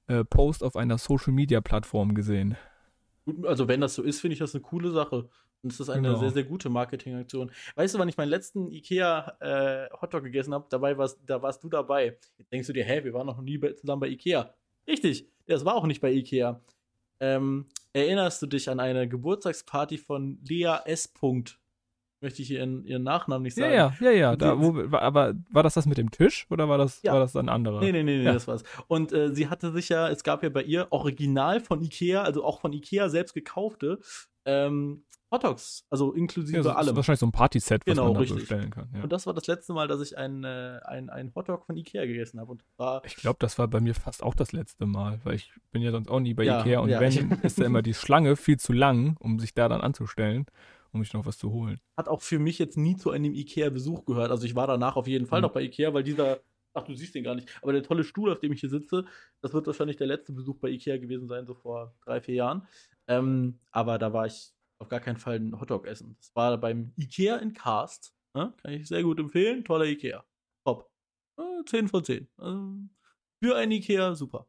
äh, 0.10 0.24
Post 0.26 0.64
auf 0.64 0.76
einer 0.76 0.98
Social-Media-Plattform 0.98 2.14
gesehen. 2.14 2.58
Also 3.44 3.68
wenn 3.68 3.80
das 3.82 3.96
so 3.96 4.04
ist, 4.04 4.20
finde 4.22 4.34
ich 4.34 4.40
das 4.40 4.54
eine 4.56 4.62
coole 4.62 4.92
Sache. 4.92 5.30
Und 5.62 5.74
es 5.74 5.80
ist 5.80 5.90
eine 5.90 6.08
Genau. 6.08 6.20
sehr, 6.20 6.32
sehr 6.32 6.44
gute 6.46 6.70
Marketingaktion. 6.70 7.52
Weißt 7.76 7.94
du, 7.94 8.00
wann 8.00 8.08
ich 8.10 8.16
meinen 8.18 8.30
letzten 8.30 8.72
Ikea 8.72 9.36
äh, 9.42 9.90
Hotdog 10.02 10.24
gegessen 10.24 10.54
habe? 10.54 10.66
Dabei 10.70 10.98
warst, 10.98 11.20
da 11.26 11.42
warst 11.42 11.64
du 11.64 11.70
dabei. 11.70 12.18
Jetzt 12.38 12.52
denkst 12.52 12.68
du 12.68 12.74
dir, 12.74 12.86
hä, 12.86 13.04
wir 13.04 13.14
waren 13.14 13.28
noch 13.28 13.42
nie 13.42 13.58
bei, 13.58 13.74
zusammen 13.74 14.00
bei 14.00 14.08
Ikea. 14.08 14.54
Richtig, 14.88 15.28
das 15.48 15.66
war 15.66 15.76
auch 15.76 15.86
nicht 15.86 16.00
bei 16.02 16.12
Ikea. 16.12 16.62
Ähm, 17.20 17.66
erinnerst 17.92 18.42
du 18.42 18.48
dich 18.48 18.70
an 18.70 18.80
eine 18.80 19.08
Geburtstagsparty 19.10 19.98
von 19.98 20.40
Lea 20.48 20.78
S. 20.86 21.08
Punkt? 21.10 21.60
Möchte 22.22 22.42
ich 22.42 22.52
ihren, 22.52 22.84
ihren 22.84 23.04
Nachnamen 23.04 23.44
nicht 23.44 23.58
Ja, 23.58 23.70
sagen. 23.92 23.98
ja, 24.04 24.12
ja, 24.12 24.18
ja. 24.18 24.36
Da, 24.36 24.56
Die- 24.56 24.62
wo, 24.62 24.98
aber 24.98 25.36
war 25.52 25.64
das 25.64 25.76
das 25.76 25.86
mit 25.86 25.98
dem 25.98 26.12
Tisch 26.12 26.46
oder 26.50 26.68
war 26.68 26.78
das, 26.78 27.02
Ja. 27.02 27.14
war 27.14 27.20
das 27.22 27.36
ein 27.36 27.48
anderer? 27.48 27.80
Nee, 27.80 27.92
nee, 27.94 28.04
nee, 28.04 28.18
nee 28.18 28.24
Ja. 28.26 28.34
das 28.34 28.48
war's. 28.48 28.64
Und 28.88 29.14
äh, 29.14 29.34
sie 29.34 29.48
hatte 29.48 29.72
sich 29.72 29.88
ja, 29.90 30.10
es 30.10 30.24
gab 30.24 30.44
ja 30.44 30.50
bei 30.50 30.64
ihr 30.64 30.88
original 30.92 31.62
von 31.62 31.82
Ikea, 31.82 32.22
also 32.24 32.44
auch 32.44 32.60
von 32.60 32.74
Ikea 32.74 33.08
selbst 33.10 33.34
gekaufte 33.34 34.00
ähm, 34.46 35.04
Hotdogs, 35.32 35.86
also 35.92 36.12
inklusive 36.14 36.58
Ja, 36.58 36.64
so, 36.64 36.70
das 36.70 36.78
ist 36.82 36.88
allem. 36.88 36.96
wahrscheinlich 36.96 37.20
so 37.20 37.28
ein 37.28 37.32
Partyset, 37.32 37.86
was 37.86 37.94
Genau, 37.94 38.06
man 38.06 38.14
da 38.16 38.20
richtig. 38.22 38.40
bestellen 38.40 38.72
kann. 38.72 38.90
Ja. 38.96 39.04
Und 39.04 39.12
das 39.14 39.28
war 39.28 39.34
das 39.36 39.46
letzte 39.46 39.74
Mal, 39.74 39.88
dass 39.88 40.02
ich 40.02 40.18
ein, 40.18 40.44
äh, 40.44 40.80
ein, 40.86 41.10
ein 41.12 41.32
Hotdog 41.36 41.68
von 41.68 41.78
Ikea 41.78 42.06
gegessen 42.08 42.40
habe. 42.40 42.52
Und 42.52 42.64
war, 42.78 43.06
Ich 43.06 43.16
glaube, 43.16 43.38
das 43.40 43.60
war 43.60 43.68
bei 43.68 43.80
mir 43.80 43.94
fast 43.94 44.24
auch 44.24 44.34
das 44.34 44.54
letzte 44.54 44.88
Mal, 44.88 45.20
weil 45.24 45.36
ich 45.36 45.52
bin 45.72 45.84
ja 45.84 45.92
sonst 45.92 46.10
auch 46.10 46.20
nie 46.20 46.34
bei 46.34 46.44
Ja, 46.46 46.62
Ikea 46.62 46.80
und 46.80 46.90
ja, 46.90 47.00
wenn, 47.00 47.12
ist 47.44 47.60
da 47.62 47.66
immer 47.66 47.84
die 47.84 47.94
Schlange 47.94 48.36
viel 48.38 48.58
zu 48.58 48.74
lang, 48.74 49.18
um 49.20 49.38
sich 49.38 49.54
da 49.54 49.70
dann 49.70 49.82
anzustellen, 49.82 50.48
um 50.92 51.04
sich 51.04 51.14
noch 51.14 51.26
was 51.26 51.38
zu 51.38 51.52
holen. 51.52 51.80
hat 51.98 52.08
auch 52.08 52.22
für 52.22 52.40
mich 52.40 52.60
jetzt 52.60 52.78
nie 52.78 52.96
zu 52.98 53.12
einem 53.12 53.34
Ikea-Besuch 53.34 54.06
gehört. 54.06 54.32
Also 54.32 54.46
ich 54.46 54.56
war 54.56 54.68
danach 54.68 54.96
auf 54.96 55.08
jeden 55.08 55.26
Fall 55.28 55.40
Mhm. 55.40 55.44
noch 55.44 55.52
bei 55.54 55.62
Ikea, 55.62 55.94
weil 55.94 56.04
dieser, 56.04 56.40
ach 56.74 56.84
du 56.84 56.94
siehst 56.96 57.16
den 57.16 57.24
gar 57.24 57.36
nicht, 57.36 57.48
aber 57.62 57.74
der 57.74 57.84
tolle 57.84 58.04
Stuhl, 58.04 58.32
auf 58.32 58.40
dem 58.40 58.52
ich 58.54 58.60
hier 58.62 58.70
sitze, 58.70 59.06
das 59.42 59.54
wird 59.54 59.68
wahrscheinlich 59.68 59.98
der 59.98 60.08
letzte 60.08 60.32
Besuch 60.34 60.58
bei 60.60 60.70
Ikea 60.70 60.98
gewesen 60.98 61.28
sein, 61.28 61.46
so 61.46 61.54
vor 61.56 61.94
drei, 62.06 62.22
vier 62.22 62.36
Jahren. 62.36 62.68
Ähm, 63.08 63.60
aber 63.72 63.98
da 63.98 64.14
war 64.14 64.26
ich 64.26 64.52
auf 64.80 64.88
gar 64.88 65.00
keinen 65.00 65.18
Fall 65.18 65.36
ein 65.38 65.60
Hotdog 65.60 65.86
essen. 65.88 66.16
Das 66.20 66.36
war 66.36 66.58
beim 66.58 66.94
Ikea 66.96 67.38
in 67.38 67.54
Karst. 67.54 68.14
Ne? 68.34 68.54
Kann 68.62 68.74
ich 68.74 68.88
sehr 68.88 69.04
gut 69.04 69.20
empfehlen. 69.20 69.64
Toller 69.66 69.86
Ikea. 69.86 70.24
Top. 70.64 70.90
Äh, 71.38 71.66
10 71.66 71.88
von 71.90 72.04
10. 72.04 72.28
Ähm, 72.42 72.90
für 73.44 73.56
ein 73.56 73.72
Ikea 73.72 74.16
super. 74.16 74.48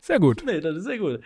Sehr 0.00 0.20
gut. 0.20 0.42
Nee, 0.46 0.60
das 0.60 0.76
ist 0.76 0.84
sehr 0.84 0.98
gut. 0.98 1.20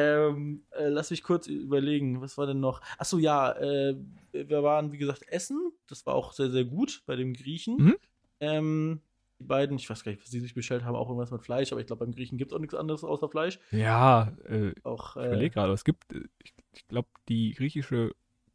Ähm, 0.00 0.62
äh, 0.70 0.86
lass 0.88 1.10
mich 1.10 1.24
kurz 1.24 1.48
überlegen, 1.48 2.20
was 2.20 2.38
war 2.38 2.46
denn 2.46 2.60
noch? 2.60 2.80
Achso, 2.98 3.18
ja, 3.18 3.50
äh, 3.50 3.96
wir 4.32 4.62
waren, 4.62 4.92
wie 4.92 4.98
gesagt, 4.98 5.24
essen. 5.26 5.72
Das 5.88 6.06
war 6.06 6.14
auch 6.14 6.32
sehr, 6.32 6.50
sehr 6.50 6.64
gut 6.64 7.02
bei 7.04 7.16
dem 7.16 7.34
Griechen. 7.34 7.76
Mhm. 7.76 7.96
Ähm, 8.38 9.00
die 9.40 9.44
beiden, 9.44 9.76
ich 9.76 9.90
weiß 9.90 10.04
gar 10.04 10.12
nicht, 10.12 10.22
was 10.22 10.30
die 10.30 10.38
sich 10.38 10.54
bestellt 10.54 10.84
haben, 10.84 10.94
auch 10.94 11.08
irgendwas 11.08 11.32
mit 11.32 11.42
Fleisch, 11.42 11.72
aber 11.72 11.80
ich 11.80 11.88
glaube, 11.88 12.04
beim 12.04 12.14
Griechen 12.14 12.38
gibt 12.38 12.52
es 12.52 12.56
auch 12.56 12.60
nichts 12.60 12.76
anderes 12.76 13.02
außer 13.02 13.28
Fleisch. 13.28 13.58
Ja, 13.72 14.32
äh, 14.48 14.72
Auch, 14.84 15.16
ich 15.16 15.22
äh, 15.22 15.26
überlege 15.26 15.54
gerade, 15.54 15.72
es 15.72 15.82
gibt, 15.84 16.12
äh, 16.12 16.20
ich, 16.44 16.54
ich 16.74 16.86
glaube, 16.86 17.08
die 17.28 17.54
griechische 17.54 18.12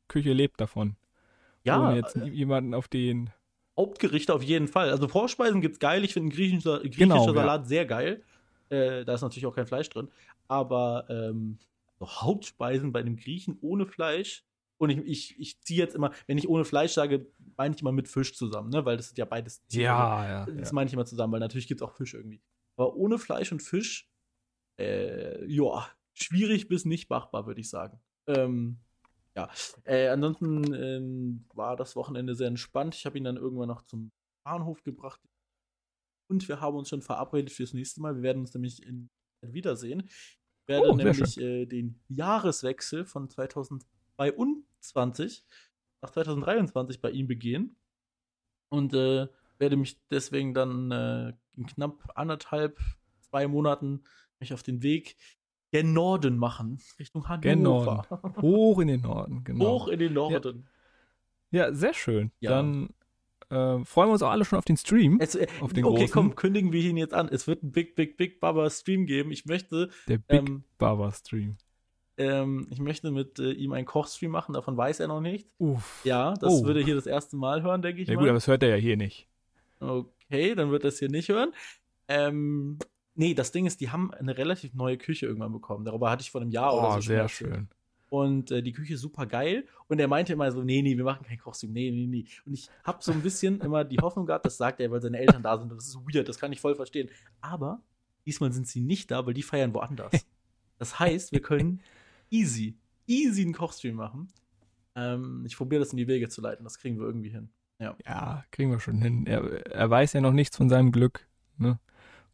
Küche 0.08 0.32
lebt 0.32 0.62
davon. 0.62 0.96
ja, 1.64 1.78
Ohne 1.78 1.98
jetzt 1.98 2.16
äh, 2.16 2.26
jemanden 2.26 2.74
auf 2.74 2.88
den. 2.88 3.32
Hauptgerichte 3.78 4.34
auf 4.34 4.44
jeden 4.44 4.70
Fall. 4.70 4.92
Also 4.92 5.10
Vorspeisen 5.10 5.60
gibt's 5.60 5.80
geil. 5.80 6.06
Ich 6.06 6.14
finde 6.14 6.34
griechischer, 6.34 6.80
griechischer 6.80 7.00
Genau, 7.00 7.28
ja. 7.28 7.34
Salat 7.34 7.68
sehr 7.68 7.86
geil. 7.86 8.24
Äh, 8.74 9.06
da 9.06 9.14
ist 9.14 9.22
natürlich 9.22 9.46
auch 9.46 9.56
kein 9.56 9.68
Fleisch 9.68 9.90
drin. 9.90 10.10
Aber 10.48 11.06
ähm, 11.10 11.60
so 12.00 12.08
Hauptspeisen 12.08 12.92
bei 12.92 13.00
einem 13.00 13.16
Griechen 13.16 13.58
ohne 13.62 13.86
Fleisch. 13.86 14.44
Und 14.78 14.90
ich, 14.90 14.98
ich, 15.06 15.40
ich 15.40 15.62
ziehe 15.62 15.80
jetzt 15.80 15.96
immer, 15.96 16.12
wenn 16.28 16.38
ich 16.38 16.50
ohne 16.50 16.66
Fleisch 16.66 16.92
sage, 16.92 17.28
meine 17.56 17.76
ich 17.76 17.82
immer 17.82 17.92
mit 17.92 18.08
Fisch 18.08 18.36
zusammen, 18.36 18.70
ne? 18.70 18.84
Weil 18.86 18.98
das 18.98 19.08
sind 19.10 19.18
ja 19.18 19.26
beides 19.26 19.66
Tiere. 19.68 19.84
ja. 20.28 20.46
Das 20.46 20.70
ja. 20.70 20.74
meine 20.74 20.88
ich 20.88 20.94
immer 20.94 21.06
zusammen, 21.06 21.32
weil 21.34 21.40
natürlich 21.40 21.68
gibt 21.68 21.82
es 21.82 21.88
auch 21.88 21.94
Fisch 21.94 22.16
irgendwie. 22.16 22.42
Aber 22.76 22.96
ohne 22.96 23.20
Fleisch 23.20 23.52
und 23.52 23.62
Fisch, 23.62 24.10
äh, 24.80 25.46
ja, 25.46 25.88
schwierig 26.14 26.68
bis 26.68 26.86
nicht 26.86 27.10
machbar, 27.10 27.46
würde 27.46 27.62
ich 27.62 27.70
sagen. 27.70 28.00
Ähm, 28.28 28.80
ja, 29.36 29.50
äh, 29.84 30.08
ansonsten 30.10 30.74
ähm, 30.74 31.46
war 31.54 31.76
das 31.76 31.96
Wochenende 31.96 32.36
sehr 32.36 32.48
entspannt. 32.48 32.96
Ich 32.96 33.06
habe 33.06 33.18
ihn 33.18 33.24
dann 33.24 33.38
irgendwann 33.38 33.68
noch 33.68 33.84
zum 33.84 34.12
Bahnhof 34.44 34.84
gebracht. 34.84 35.22
Und 36.28 36.48
wir 36.48 36.62
haben 36.62 36.78
uns 36.78 36.90
schon 36.90 37.02
verabredet 37.02 37.52
fürs 37.52 37.74
nächste 37.74 38.02
Mal. 38.02 38.16
Wir 38.16 38.24
werden 38.24 38.40
uns 38.40 38.54
nämlich 38.54 38.86
in 38.86 39.10
wiedersehen. 39.42 40.04
Ich 40.08 40.68
werde 40.68 40.90
Oh, 40.90 40.96
nämlich 40.96 41.38
äh, 41.38 41.66
den 41.66 42.00
Jahreswechsel 42.08 43.06
von 43.06 43.30
2022 43.30 45.46
nach 46.02 46.12
2023 46.12 47.02
bei 47.02 47.12
ihm 47.12 47.28
begehen. 47.28 47.76
Und 48.70 48.94
äh, 48.94 49.28
werde 49.60 49.78
mich 49.78 50.00
deswegen 50.10 50.54
dann 50.54 50.92
äh, 50.92 51.34
in 51.56 51.66
knapp 51.66 52.12
anderthalb, 52.16 52.80
zwei 53.22 53.48
Monaten 53.48 54.04
mich 54.40 54.54
auf 54.54 54.64
den 54.64 54.84
Weg 54.84 55.16
gen 55.72 55.94
Norden 55.94 56.38
machen, 56.38 56.80
Richtung 57.00 57.28
Hannover. 57.28 57.42
Gen 57.42 57.64
Norden. 57.64 58.38
Hoch 58.42 58.80
in 58.80 58.88
den 58.88 59.02
Norden, 59.02 59.44
genau. 59.44 59.66
Hoch 59.66 59.88
in 59.88 60.00
den 60.00 60.14
Norden. 60.14 60.68
Ja, 61.52 61.74
sehr 61.74 61.94
schön. 61.94 62.32
Ja. 62.40 62.52
Dann 62.52 62.90
äh, 63.50 63.84
freuen 63.86 64.10
wir 64.10 64.14
uns 64.14 64.22
auch 64.22 64.30
alle 64.32 64.46
schon 64.46 64.58
auf 64.60 64.66
den 64.66 64.78
Stream. 64.78 65.18
Es, 65.20 65.36
äh, 65.36 65.48
Auf 65.62 65.74
den 65.74 65.86
okay, 65.86 66.00
großen? 66.02 66.14
komm, 66.14 66.36
kündigen 66.36 66.72
wir 66.72 66.82
ihn 66.82 66.98
jetzt 66.98 67.14
an. 67.14 67.28
Es 67.30 67.48
wird 67.48 67.64
ein 67.64 67.72
Big, 67.72 67.96
Big, 67.96 68.18
Big 68.18 68.40
Baba 68.40 68.70
Stream 68.70 69.06
geben. 69.06 69.32
Ich 69.32 69.46
möchte, 69.46 69.90
Der 70.08 70.18
Big 70.18 70.40
ähm, 70.48 70.64
Baba 70.78 71.12
Stream. 71.12 71.58
ähm, 72.18 72.68
ich 72.70 72.80
möchte 72.80 73.12
mit 73.12 73.40
äh, 73.40 73.52
ihm 73.52 73.74
einen 73.74 73.86
Kochstream 73.86 74.32
machen. 74.32 74.54
Davon 74.54 74.78
weiß 74.78 75.00
er 75.00 75.08
noch 75.08 75.22
nicht. 75.22 75.48
Uff. 75.58 76.02
Ja, 76.04 76.34
das 76.36 76.52
Oh. 76.54 76.66
würde 76.66 76.82
er 76.82 76.86
hier 76.86 76.96
das 76.96 77.08
erste 77.08 77.36
Mal 77.36 77.62
hören, 77.64 77.82
denke 77.82 78.02
ich 78.02 78.08
Ja 78.08 78.16
mal. 78.16 78.20
gut, 78.22 78.30
aber 78.30 78.38
das 78.38 78.48
hört 78.48 78.64
er 78.64 78.70
ja 78.70 78.76
hier 78.76 78.98
nicht. 78.98 79.28
Okay, 79.80 80.56
dann 80.56 80.72
wird 80.72 80.84
das 80.84 81.00
hier 81.00 81.10
nicht 81.10 81.30
hören. 81.30 81.52
Ähm, 82.08 82.80
nee, 83.16 83.34
das 83.34 83.52
Ding 83.52 83.66
ist, 83.66 83.82
die 83.82 83.90
haben 83.90 84.14
eine 84.14 84.38
relativ 84.38 84.74
neue 84.74 84.98
Küche 84.98 85.26
irgendwann 85.26 85.52
bekommen. 85.52 85.86
Darüber 85.86 86.10
hatte 86.10 86.22
ich 86.22 86.32
vor 86.32 86.42
einem 86.42 86.52
Jahr 86.52 86.74
oder 86.74 86.84
Oh, 86.88 86.92
so 86.92 86.94
schon 86.96 87.02
sehr 87.04 87.30
schön. 87.30 87.70
Und 88.14 88.52
äh, 88.52 88.62
die 88.62 88.74
Küche 88.74 88.94
ist 88.94 89.02
super 89.02 89.26
geil. 89.26 89.66
Und 89.88 89.98
er 90.00 90.08
meinte 90.08 90.34
immer 90.34 90.52
so, 90.52 90.62
nee, 90.62 90.84
nee, 90.84 90.96
wir 90.96 91.04
machen 91.04 91.26
kein 91.26 91.40
Kochstream, 91.40 91.72
nee, 91.74 91.90
nee, 91.90 92.06
nee. 92.06 92.26
Und 92.46 92.54
ich 92.54 92.70
habe 92.84 93.00
so 93.02 93.12
ein 93.12 93.22
bisschen 93.22 93.60
immer 93.62 93.84
die 93.84 93.98
Hoffnung 93.98 94.28
gehabt, 94.28 94.46
das 94.46 94.56
sagt 94.58 94.80
er, 94.82 94.92
weil 94.92 95.02
seine 95.02 95.18
Eltern 95.18 95.42
da 95.42 95.58
sind. 95.58 95.72
Und 95.72 95.78
das 95.78 95.88
ist 95.88 95.96
weird, 95.96 96.30
das 96.30 96.38
kann 96.38 96.52
ich 96.54 96.62
voll 96.62 96.76
verstehen. 96.76 97.10
Aber 97.42 97.82
diesmal 98.28 98.52
sind 98.54 98.68
sie 98.68 98.82
nicht 98.82 99.10
da, 99.10 99.26
weil 99.26 99.34
die 99.34 99.42
feiern 99.42 99.74
woanders. 99.74 100.28
Das 100.78 101.00
heißt, 101.00 101.32
wir 101.32 101.42
können 101.42 101.82
easy, 102.30 102.78
easy 103.08 103.42
einen 103.42 103.54
Kochstream 103.54 103.96
machen. 103.96 104.28
Ähm, 104.96 105.44
ich 105.48 105.58
probiere 105.58 105.80
das 105.80 105.92
in 105.92 105.98
die 105.98 106.08
Wege 106.08 106.30
zu 106.30 106.40
leiten, 106.42 106.64
das 106.64 106.78
kriegen 106.78 107.00
wir 107.00 107.08
irgendwie 107.08 107.30
hin. 107.30 107.50
Ja, 108.06 108.44
kriegen 108.52 108.70
wir 108.70 108.80
schon 108.80 109.02
hin. 109.02 109.26
Er, 109.26 109.66
er 109.74 109.90
weiß 109.90 110.14
ja 110.14 110.22
noch 110.22 110.34
nichts 110.34 110.56
von 110.58 110.70
seinem 110.70 110.92
Glück. 110.92 111.28
Ne? 111.58 111.80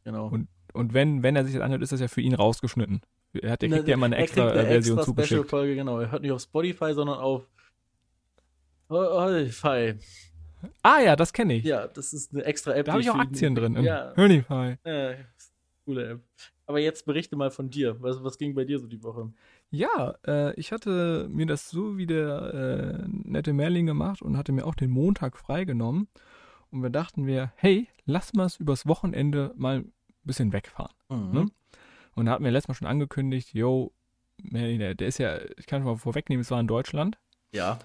Genau. 0.03 0.27
Und- 0.27 0.49
Und 0.73 0.93
wenn, 0.93 1.23
wenn 1.23 1.35
er 1.35 1.45
sich 1.45 1.53
das 1.55 1.63
anhört, 1.63 1.81
ist 1.81 1.91
das 1.91 1.99
ja 2.01 2.07
für 2.07 2.21
ihn 2.21 2.35
rausgeschnitten. 2.35 3.01
Er 3.33 3.51
hat, 3.51 3.61
der 3.61 3.69
kriegt 3.69 3.87
ja 3.87 3.93
immer 3.93 4.07
eine 4.07 4.17
extra 4.17 4.49
eine 4.49 4.61
äh, 4.61 4.65
Version 4.65 4.97
extra 4.97 5.05
zugeschickt. 5.05 5.27
Special-Folge, 5.27 5.75
genau. 5.75 5.99
Er 5.99 6.11
hört 6.11 6.21
nicht 6.21 6.31
auf 6.31 6.41
Spotify, 6.41 6.93
sondern 6.93 7.19
auf 7.19 7.47
Spotify. 8.85 9.93
Ah 10.81 10.99
ja, 10.99 11.15
das 11.15 11.31
kenne 11.31 11.55
ich. 11.55 11.63
Ja, 11.63 11.87
das 11.87 12.11
ist 12.11 12.33
eine 12.33 12.43
extra 12.43 12.73
App. 12.73 12.85
da 12.85 12.93
habe 12.93 13.01
ich 13.01 13.09
auch 13.09 13.19
Aktien 13.19 13.55
drin. 13.55 13.81
Ja, 13.83 14.13
Hörnify. 14.15 14.77
äh, 14.83 15.15
coole 15.85 16.09
App. 16.09 16.21
Aber 16.65 16.79
jetzt 16.79 17.05
berichte 17.05 17.35
mal 17.35 17.49
von 17.49 17.69
dir. 17.69 17.95
Was, 18.01 18.23
was 18.23 18.37
ging 18.37 18.53
bei 18.53 18.63
dir 18.65 18.79
so 18.79 18.87
die 18.87 19.01
Woche? 19.01 19.31
Ja, 19.71 20.15
äh, 20.27 20.53
ich 20.55 20.71
hatte 20.71 21.27
mir 21.31 21.45
das 21.45 21.69
so 21.69 21.97
wie 21.97 22.05
der 22.07 23.03
äh, 23.03 23.07
nette 23.07 23.53
Merlin 23.53 23.85
gemacht 23.85 24.21
und 24.21 24.37
hatte 24.37 24.51
mir 24.51 24.65
auch 24.65 24.75
den 24.75 24.89
Montag 24.89 25.37
freigenommen. 25.37 26.07
Und 26.71 26.83
wir 26.83 26.89
dachten 26.89 27.25
wir, 27.25 27.53
hey, 27.55 27.87
lass 28.05 28.33
mal 28.33 28.45
es 28.45 28.59
übers 28.59 28.85
Wochenende 28.85 29.53
mal 29.55 29.77
ein 29.79 29.91
bisschen 30.23 30.53
wegfahren. 30.53 30.93
Ne? 31.09 31.47
Und 32.15 32.25
da 32.25 32.31
hatten 32.31 32.43
wir 32.43 32.51
letztes 32.51 32.67
Mal 32.69 32.75
schon 32.75 32.87
angekündigt, 32.87 33.53
yo, 33.53 33.93
der, 34.39 34.99
ist 34.99 35.17
ja, 35.17 35.39
ich 35.57 35.65
kann 35.65 35.81
schon 35.81 35.91
mal 35.91 35.97
vorwegnehmen, 35.97 36.41
es 36.41 36.51
war 36.51 36.59
in 36.59 36.67
Deutschland. 36.67 37.17
Ja. 37.51 37.79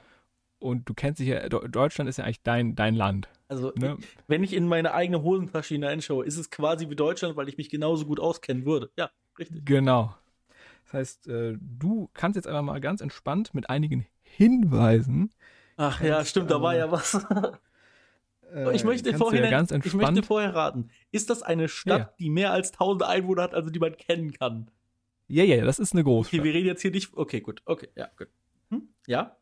Und 0.59 0.89
du 0.89 0.95
kennst 0.95 1.21
dich 1.21 1.29
ja, 1.29 1.49
Deutschland 1.49 2.09
ist 2.09 2.17
ja 2.19 2.25
eigentlich 2.25 2.43
dein, 2.43 2.75
dein 2.75 2.95
Land. 2.95 3.29
Also, 3.49 3.73
Ne? 3.77 3.99
wenn 4.27 4.43
ich 4.43 4.55
in 4.55 4.67
meine 4.67 4.95
eigene 4.95 5.23
Hosentasche 5.23 5.75
hineinschaue, 5.75 6.25
ist 6.25 6.39
es 6.39 6.51
quasi 6.51 6.89
wie 6.89 6.97
Deutschland, 6.97 7.37
weil 7.37 7.49
ich 7.49 7.59
mich 7.59 7.69
genauso 7.69 8.07
gut 8.07 8.19
auskennen 8.19 8.65
würde. 8.65 8.91
Ja, 8.97 9.11
richtig. 9.39 9.65
Genau. 9.67 10.15
Das 10.85 10.95
heißt, 10.95 11.29
äh, 11.29 11.57
du 11.61 12.09
kannst 12.15 12.37
jetzt 12.37 12.47
einfach 12.47 12.63
mal 12.63 12.81
ganz 12.81 13.01
entspannt 13.01 13.55
mit 13.55 13.69
einigen 13.69 14.07
Hinweisen. 14.23 15.33
Ach 15.77 16.01
ja, 16.01 16.25
stimmt, 16.25 16.51
da 16.51 16.63
war 16.63 16.75
äh, 16.75 16.79
ja 16.79 16.91
was. 16.91 17.27
äh, 18.55 18.75
ich 18.75 18.85
möchte 18.85 19.12
vorhin, 19.14 19.45
ja 19.45 19.62
ich 19.62 19.95
möchte 19.95 20.23
vorher 20.23 20.55
raten. 20.55 20.90
Ist 21.11 21.29
das 21.31 21.43
eine 21.43 21.69
Stadt, 21.69 21.99
Ja. 22.01 22.11
die 22.19 22.31
mehr 22.31 22.53
als 22.53 22.73
1000 22.73 23.03
Einwohner 23.03 23.43
hat, 23.43 23.55
also 23.55 23.71
die 23.71 23.79
man 23.79 23.97
kennen 23.97 24.33
kann? 24.33 24.71
Ja, 25.29 25.43
ja, 25.45 25.64
das 25.64 25.79
ist 25.79 25.93
eine 25.93 26.05
Großstadt. 26.05 26.38
Okay, 26.40 26.45
wir 26.47 26.55
reden 26.55 26.67
jetzt 26.67 26.83
hier 26.83 26.90
nicht. 26.90 27.11
Okay, 27.17 27.40
gut. 27.40 27.62
Okay, 27.64 27.88
ja, 27.97 28.09
gut. 28.17 28.29
Hm? 28.71 28.88
Ja? 29.07 29.37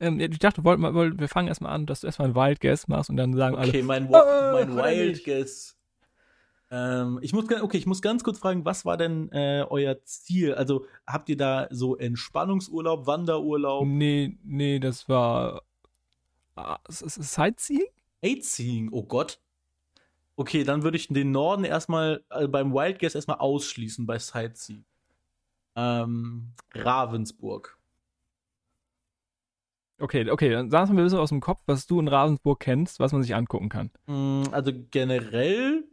Ähm, 0.00 0.20
ja, 0.20 0.28
ich 0.30 0.38
dachte, 0.38 0.62
wollt, 0.64 0.80
wollt, 0.80 1.18
wir 1.18 1.28
fangen 1.28 1.48
erstmal 1.48 1.72
an, 1.72 1.86
dass 1.86 2.02
du 2.02 2.06
erstmal 2.06 2.28
ein 2.28 2.34
Wild 2.34 2.60
Guess 2.60 2.86
machst 2.86 3.10
und 3.10 3.16
dann 3.16 3.34
sagen 3.34 3.56
Okay, 3.56 3.78
alle. 3.78 3.82
mein, 3.82 4.10
Wa- 4.12 4.60
Äh, 4.60 4.64
mein 4.66 4.76
Wild. 4.76 5.24
Guess. 5.24 5.74
Ähm, 6.70 7.18
ich 7.22 7.32
muss, 7.32 7.46
okay, 7.50 7.78
ich 7.78 7.86
muss 7.86 8.02
ganz 8.02 8.22
kurz 8.22 8.38
fragen, 8.38 8.64
was 8.66 8.84
war 8.84 8.96
denn 8.98 9.32
äh, 9.32 9.64
euer 9.68 10.04
Ziel? 10.04 10.54
Also 10.54 10.84
habt 11.06 11.28
ihr 11.30 11.36
da 11.38 11.66
so 11.70 11.96
Entspannungsurlaub, 11.96 13.06
Wanderurlaub, 13.06 13.86
Nee, 13.86 14.36
nee, 14.44 14.78
das 14.78 15.08
war. 15.08 15.62
Sightseeing? 16.88 17.86
Sightseeing? 18.22 18.90
Oh 18.92 19.04
Gott. 19.04 19.40
Okay, 20.36 20.62
dann 20.64 20.82
würde 20.84 20.96
ich 20.96 21.08
den 21.08 21.32
Norden 21.32 21.64
erstmal 21.64 22.24
äh, 22.30 22.46
beim 22.46 22.72
Wild 22.72 23.00
Guess 23.00 23.14
erstmal 23.16 23.38
ausschließen 23.38 24.06
bei 24.06 24.18
Sightsee. 24.18 24.84
Ähm, 25.74 26.52
Ravensburg. 26.74 27.78
Okay, 30.00 30.30
okay, 30.30 30.50
dann 30.50 30.70
sagst 30.70 30.90
du 30.90 30.94
mir 30.94 31.00
ein 31.02 31.06
bisschen 31.06 31.18
aus 31.18 31.30
dem 31.30 31.40
Kopf, 31.40 31.60
was 31.66 31.86
du 31.86 31.98
in 31.98 32.06
Ravensburg 32.06 32.60
kennst, 32.60 33.00
was 33.00 33.12
man 33.12 33.22
sich 33.22 33.34
angucken 33.34 33.68
kann. 33.68 33.90
Mm, 34.06 34.44
Also 34.52 34.72
generell 34.90 35.84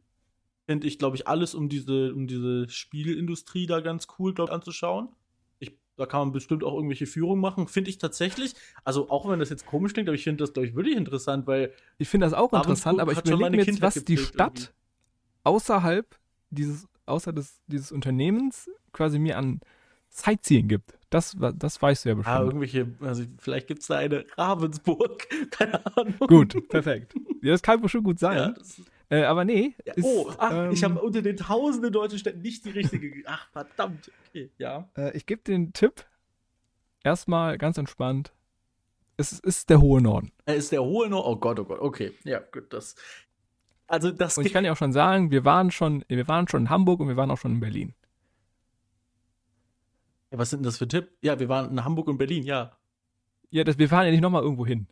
finde 0.68 0.88
ich, 0.88 1.00
glaube 1.00 1.16
ich, 1.18 1.28
alles 1.28 1.56
um 1.56 1.70
diese, 1.70 2.14
um 2.14 2.28
diese 2.28 2.70
Spielindustrie 2.70 3.66
da 3.66 3.80
ganz 3.80 4.08
cool, 4.20 4.34
glaube 4.34 4.52
ich, 4.52 4.56
anzuschauen. 4.56 5.10
Da 5.98 6.06
kann 6.06 6.20
man 6.20 6.32
bestimmt 6.34 6.64
auch 6.64 6.74
irgendwelche 6.76 7.06
Führungen 7.06 7.40
machen. 7.42 7.68
Finde 7.68 7.90
ich 7.90 7.98
tatsächlich, 7.98 8.54
also 8.84 9.10
auch 9.10 9.30
wenn 9.30 9.40
das 9.40 9.50
jetzt 9.50 9.66
komisch 9.66 9.94
klingt, 9.94 10.10
aber 10.10 10.16
ich 10.16 10.24
finde 10.24 10.44
das, 10.44 10.54
glaube 10.54 10.68
ich, 10.68 10.76
wirklich 10.76 10.98
interessant, 10.98 11.48
weil 11.48 11.72
Ich 11.98 12.10
finde 12.10 12.26
das 12.26 12.34
auch 12.34 12.52
interessant, 12.54 13.00
aber 13.00 13.12
ich 13.14 13.20
überlege 13.20 13.50
mir 13.52 13.64
jetzt, 13.64 13.82
was 13.82 14.04
die 14.04 14.18
Stadt 14.18 14.52
irgendwie. 14.60 14.70
außerhalb 15.44 16.06
dieses, 16.50 16.88
außer 17.06 17.34
des, 17.34 17.62
dieses 17.68 17.92
Unternehmens 17.92 18.70
quasi 18.92 19.20
mir 19.20 19.38
an 19.38 19.62
Sightseeing 20.10 20.68
gibt. 20.68 20.98
Das, 21.10 21.36
das 21.56 21.82
weißt 21.82 22.06
du 22.06 22.10
ja 22.10 22.16
bestimmt. 22.16 22.36
ah, 22.36 22.44
irgendwelche, 22.44 22.88
also 23.02 23.24
vielleicht 23.38 23.68
gibt 23.68 23.82
es 23.82 23.88
da 23.88 23.98
eine 23.98 24.26
Ravensburg, 24.38 25.28
keine 25.52 25.86
Ahnung. 25.98 26.14
gut, 26.28 26.68
perfekt. 26.70 27.14
Ja, 27.42 27.52
das 27.52 27.62
kann 27.62 27.82
bestimmt 27.82 28.06
gut 28.06 28.22
Ja, 28.22 28.34
sein. 28.34 28.54
das 28.58 28.80
ist, 28.80 28.92
Äh, 29.10 29.24
aber 29.24 29.46
nee. 29.46 29.76
ja. 29.86 29.94
ist, 29.94 30.04
oh, 30.06 30.32
ach, 30.38 30.72
ich 30.72 30.82
ähm, 30.84 30.92
habe 30.96 31.02
unter 31.04 31.22
den 31.22 31.38
tausenden 31.38 31.94
deutschen 31.94 32.18
Städten 32.20 32.42
nicht 32.42 32.66
die 32.66 32.72
richtige. 32.72 33.12
ge- 33.12 33.24
Ach, 33.28 33.48
verdammt. 33.52 34.12
Okay, 34.30 34.50
ja. 34.58 34.90
Äh, 34.98 35.16
ich 35.16 35.26
gebe 35.26 35.42
den 35.44 35.74
Tipp. 35.74 36.06
Erstmal 37.04 37.58
ganz 37.60 37.78
entspannt. 37.78 38.34
Es 39.18 39.32
ist 39.40 39.70
der 39.70 39.80
hohe 39.80 40.02
Norden. 40.02 40.32
Er 40.46 40.56
ist 40.56 40.72
der 40.72 40.84
hohe 40.84 41.08
Nord. 41.08 41.26
Oh 41.28 41.36
Gott, 41.36 41.60
oh 41.60 41.66
Gott. 41.66 41.80
Okay, 41.80 42.14
ja, 42.24 42.40
gut, 42.40 42.74
das. 42.74 42.96
Also, 43.88 44.12
das 44.12 44.38
Und 44.38 44.46
ich 44.48 44.52
kann 44.54 44.64
dir 44.64 44.74
auch 44.74 44.78
schon 44.78 44.92
sagen, 44.92 45.30
wir 45.30 45.46
waren 45.46 45.70
schon, 45.70 46.04
wir 46.08 46.28
waren 46.28 46.48
schon 46.48 46.64
in 46.64 46.70
Hamburg 46.72 47.00
und 47.00 47.08
wir 47.08 47.16
waren 47.16 47.30
auch 47.30 47.38
schon 47.38 47.52
in 47.54 47.60
Berlin. 47.60 47.94
Ja, 50.32 50.40
was 50.40 50.50
sind 50.50 50.60
denn 50.60 50.66
das 50.66 50.78
für 50.80 50.88
Tipp? 50.88 51.12
Ja, 51.22 51.40
wir 51.40 51.48
waren 51.50 51.70
in 51.70 51.84
Hamburg 51.86 52.08
und 52.08 52.18
Berlin, 52.18 52.44
ja. 52.44 52.76
Ja, 53.52 53.64
das, 53.64 53.78
wir 53.78 53.88
fahren 53.88 54.06
ja 54.06 54.12
nicht 54.12 54.22
nochmal 54.22 54.42
irgendwo 54.42 54.66
hin. 54.66 54.88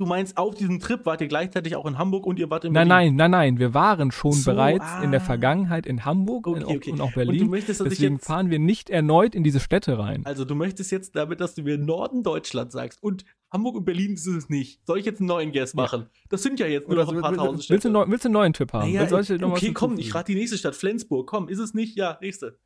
Du 0.00 0.06
meinst, 0.06 0.38
auf 0.38 0.54
diesem 0.54 0.80
Trip 0.80 1.04
wart 1.04 1.20
ihr 1.20 1.28
gleichzeitig 1.28 1.76
auch 1.76 1.84
in 1.84 1.98
Hamburg 1.98 2.24
und 2.24 2.38
ihr 2.38 2.48
wart 2.48 2.64
in 2.64 2.72
Nein, 2.72 2.88
Berlin? 2.88 3.16
nein, 3.16 3.30
nein, 3.30 3.50
nein. 3.52 3.58
Wir 3.58 3.74
waren 3.74 4.10
schon 4.10 4.32
So, 4.32 4.50
bereits 4.50 4.86
in 5.02 5.10
der 5.10 5.20
ah. 5.20 5.24
Vergangenheit 5.24 5.84
in 5.86 6.06
Hamburg 6.06 6.46
Okay, 6.46 6.58
und, 6.60 6.64
auch, 6.64 6.70
okay. 6.74 6.90
und 6.92 7.00
auch 7.02 7.06
Und 7.08 7.14
Berlin. 7.16 7.38
du 7.44 7.50
möchtest, 7.50 7.84
Deswegen 7.84 8.18
fahren 8.18 8.48
wir 8.48 8.58
nicht 8.58 8.88
erneut 8.88 9.34
in 9.34 9.44
diese 9.44 9.60
Städte 9.60 9.98
rein. 9.98 10.24
Also, 10.24 10.46
du 10.46 10.54
möchtest 10.54 10.90
jetzt 10.90 11.16
damit, 11.16 11.42
dass 11.42 11.54
du 11.54 11.62
mir 11.64 11.76
Norden 11.76 12.22
Deutschland 12.22 12.72
sagst 12.72 13.02
und 13.02 13.26
Hamburg 13.52 13.76
und 13.76 13.84
Berlin 13.84 14.14
ist 14.14 14.26
es 14.26 14.48
nicht. 14.48 14.80
Soll 14.86 15.00
ich 15.00 15.04
jetzt 15.04 15.20
einen 15.20 15.28
neuen 15.28 15.52
Guess 15.52 15.74
machen? 15.74 16.06
Das 16.30 16.42
sind 16.42 16.58
ja 16.58 16.66
jetzt 16.66 16.88
nur 16.88 16.96
Oder 16.96 17.04
noch 17.04 17.10
so, 17.10 17.16
ein 17.16 17.20
paar 17.20 17.30
will- 17.32 17.36
tausend 17.36 17.56
willst, 17.58 17.70
du 17.70 17.74
Städte. 17.74 17.90
neu, 17.90 18.04
willst 18.08 18.24
du 18.24 18.28
einen 18.28 18.32
neuen 18.32 18.52
Tipp 18.54 18.72
haben? 18.72 18.90
Naja, 18.90 19.06
okay, 19.48 19.72
komm, 19.74 19.98
ich 19.98 20.14
rate 20.14 20.32
die 20.32 20.38
nächste 20.38 20.56
Stadt. 20.56 20.76
Flensburg. 20.76 21.26
Komm, 21.28 21.48
ist 21.50 21.58
es 21.58 21.74
nicht? 21.74 21.94
Ja, 21.98 22.16
nächste. 22.22 22.58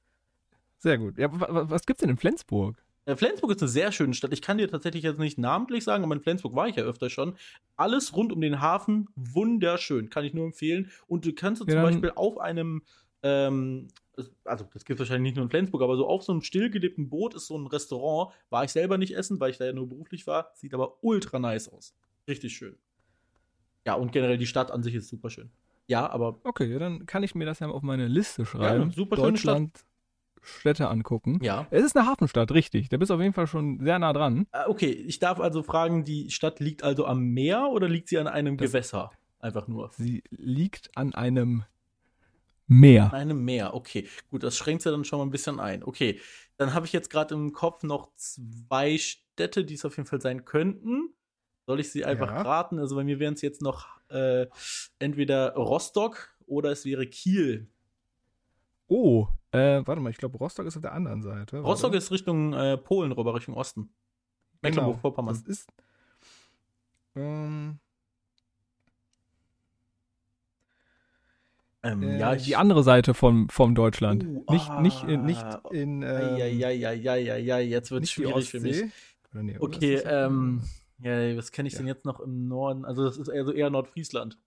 Sehr 0.79 0.99
gut. 0.99 1.19
Ja, 1.19 1.33
wa- 1.33 1.49
wa- 1.53 1.65
was 1.69 1.85
gibt's 1.85 2.03
denn 2.03 2.11
in 2.11 2.17
Flensburg? 2.17 2.84
Äh, 3.07 3.17
Flensburg 3.17 3.51
ist 3.51 3.63
eine 3.63 3.69
sehr 3.69 3.93
schöne 3.93 4.15
Stadt. 4.15 4.33
Ich 4.33 4.43
kann 4.43 4.59
dir 4.59 4.69
tatsächlich 4.69 5.03
jetzt 5.03 5.19
nicht 5.19 5.39
namentlich 5.39 5.85
sagen, 5.85 6.05
aber 6.05 6.15
in 6.15 6.23
Flensburg 6.23 6.55
war 6.55 6.69
ich 6.69 6.77
ja 6.77 6.85
öfter 6.85 7.11
schon. 7.11 7.37
Alles 7.77 8.17
rund 8.17 8.33
um 8.33 8.41
den 8.41 8.61
Hafen 8.61 9.09
wunderschön, 9.15 10.09
kann 10.11 10.25
ich 10.25 10.35
nur 10.35 10.47
empfehlen. 10.47 10.91
Und 11.07 11.25
du 11.27 11.33
kannst 11.35 11.63
Ja, 11.63 11.69
zum 11.69 11.83
Beispiel 11.83 12.13
auf 12.15 12.39
einem, 12.39 12.83
ähm, 13.23 13.89
also 14.45 14.65
das 14.73 14.85
gibt 14.85 15.01
es 15.01 15.07
wahrscheinlich 15.07 15.31
nicht 15.31 15.37
nur 15.37 15.45
in 15.45 15.51
Flensburg, 15.51 15.83
aber 15.83 15.97
so 15.97 16.07
auf 16.07 16.23
so 16.23 16.33
einem 16.33 16.41
stillgelegten 16.43 17.09
Boot 17.11 17.35
ist 17.35 17.47
so 17.47 17.59
ein 17.59 17.67
Restaurant. 17.67 18.33
War 18.49 18.65
ich 18.65 18.71
selber 18.71 18.97
nicht 18.97 19.15
essen, 19.17 19.39
weil 19.41 19.51
ich 19.51 19.59
da 19.59 19.67
ja 19.67 19.73
nur 19.73 19.89
beruflich 19.89 20.27
war. 20.27 20.51
Sieht 20.55 20.73
aber 20.73 21.03
ultra 21.03 21.39
nice 21.39 21.69
aus. 21.69 21.95
Richtig 22.27 22.57
schön. 22.57 22.77
Ja, 23.87 23.95
und 23.95 24.13
generell 24.13 24.39
die 24.39 24.47
Stadt 24.47 24.71
an 24.71 24.83
sich 24.83 24.95
ist 24.95 25.09
super 25.09 25.29
schön. 25.29 25.51
Ja, 25.87 26.09
aber 26.09 26.39
Okay, 26.45 26.73
ja, 26.73 26.79
dann 26.79 27.05
kann 27.05 27.23
ich 27.23 27.35
mir 27.35 27.45
das 27.45 27.59
ja 27.59 27.69
auf 27.69 27.83
meine 27.83 28.09
Liste 28.09 28.47
schreiben. 28.47 28.91
super 28.93 29.17
schöne 29.17 29.37
Stadt. 29.37 29.85
Städte 30.45 30.89
angucken. 30.89 31.39
ja. 31.43 31.67
Es 31.71 31.83
ist 31.85 31.97
eine 31.97 32.07
Hafenstadt, 32.07 32.53
richtig. 32.53 32.89
Da 32.89 32.97
bist 32.97 33.11
du 33.11 33.15
auf 33.15 33.21
jeden 33.21 33.33
Fall 33.33 33.47
schon 33.47 33.81
sehr 33.81 33.99
nah 33.99 34.13
dran. 34.13 34.47
Äh, 34.53 34.65
Okay, 34.69 34.91
ich 34.91 35.19
darf 35.19 35.41
also 35.41 35.63
fragen, 35.63 36.05
die 36.05 36.31
Stadt 36.31 36.61
liegt 36.61 36.83
also 36.83 37.07
am 37.07 37.25
Meer 37.25 37.69
oder 37.71 37.89
liegt 37.89 38.09
sie 38.09 38.19
an 38.19 38.27
einem 38.27 38.57
Das- 38.57 38.71
Gewässer? 38.71 39.11
Einfach 39.41 39.69
nur. 39.69 39.91
Sie 39.97 40.23
liegt 40.31 40.91
an 40.97 41.15
einem 41.15 41.65
Meer. 42.67 43.05
An 43.13 43.21
einem 43.21 43.45
Meer, 43.45 43.75
okay. 43.75 44.09
Gut, 44.31 44.43
das 44.43 44.57
schränkt 44.57 44.85
ja 44.85 44.91
dann 44.91 45.05
schon 45.05 45.19
mal 45.19 45.27
ein 45.27 45.31
bisschen 45.31 45.61
ein. 45.61 45.83
Okay, 45.85 46.19
dann 46.57 46.73
habe 46.73 46.87
ich 46.87 46.93
jetzt 46.95 47.11
gerade 47.11 47.35
im 47.35 47.53
Kopf 47.53 47.83
noch 47.83 48.09
zwei 48.17 48.97
Städte, 48.97 49.65
die 49.67 49.75
es 49.75 49.85
auf 49.85 49.97
jeden 49.99 50.09
Fall 50.09 50.21
sein 50.23 50.45
könnten. 50.47 51.11
Soll 51.67 51.81
ich 51.81 51.91
sie 51.91 52.05
einfach 52.07 52.31
Ja. 52.31 52.43
raten? 52.43 52.79
Also 52.79 52.97
bei 52.97 53.05
mir 53.05 53.19
wären 53.19 53.35
es 53.35 53.43
jetzt 53.43 53.61
noch 53.61 53.89
äh, 54.09 54.47
entweder 54.99 55.55
Rostock 55.57 56.35
oder 56.47 56.71
es 56.71 56.85
wäre 56.87 57.07
Kiel. 57.07 57.69
Oh, 58.87 59.29
äh, 59.55 59.87
warte 59.87 60.01
mal, 60.01 60.11
ich 60.11 60.19
glaube, 60.19 60.39
Rostock 60.39 60.67
ist 60.67 60.77
auf 60.77 60.83
der 60.83 60.93
anderen 60.93 61.23
Seite. 61.23 61.57
Warte. 61.57 61.67
Rostock 61.67 61.95
ist 61.95 62.11
Richtung 62.11 62.53
äh, 62.53 62.77
Polen 62.77 63.13
rüber, 63.13 63.35
Richtung 63.35 63.55
Osten. 63.55 63.83
Genau, 64.63 64.77
Mecklenburg-Vorpommern. 64.77 65.35
Das 65.35 65.43
ist. 65.43 65.69
Ähm, 67.17 67.79
Ähm, 71.85 72.03
äh, 72.03 72.19
ja, 72.19 72.35
ich, 72.35 72.45
die 72.45 72.57
andere 72.57 72.83
Seite 72.83 73.13
vom, 73.13 73.49
vom 73.51 73.75
Deutschland. 73.75 74.25
Uh, 74.25 74.53
nicht, 74.53 74.71
ah. 74.71 74.81
nicht 74.81 75.05
in, 75.05 75.25
nicht 75.27 75.45
in 75.71 76.03
ähm, 76.03 76.09
Eieieiei, 76.09 77.63
jetzt 77.63 77.91
wird 77.91 78.05
es 78.05 78.11
schwierig 78.11 78.49
für 78.51 78.61
mich. 78.61 78.85
Nee, 79.35 79.59
Okay, 79.59 79.97
ähm, 79.97 80.63
ja, 81.01 81.37
was 81.37 81.53
kenne 81.53 81.67
ich 81.67 81.75
Ja. 81.75 81.81
denn 81.81 81.89
jetzt 81.89 82.07
noch 82.07 82.21
im 82.21 82.49
Norden? 82.49 82.87
Also 82.87 83.05
das 83.05 83.19
ist 83.19 83.29
eher 83.29 83.45
so 83.45 83.53
eher 83.53 83.69
Nordfriesland. 83.69 84.39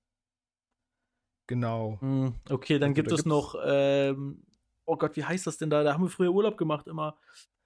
Genau. 1.45 1.97
Hm, 2.01 2.33
Okay, 2.49 2.79
dann 2.79 2.89
Also, 2.89 2.95
gibt 2.95 3.11
da 3.11 3.15
es 3.15 3.25
noch, 3.25 3.55
ähm, 3.63 4.41
oh 4.87 4.95
Gott, 4.97 5.15
wie 5.15 5.23
heißt 5.23 5.45
das 5.45 5.57
denn 5.57 5.69
da? 5.69 5.83
Da 5.83 5.93
haben 5.93 6.03
wir 6.03 6.09
früher 6.09 6.31
Urlaub 6.31 6.57
gemacht 6.57 6.87
immer. 6.87 7.15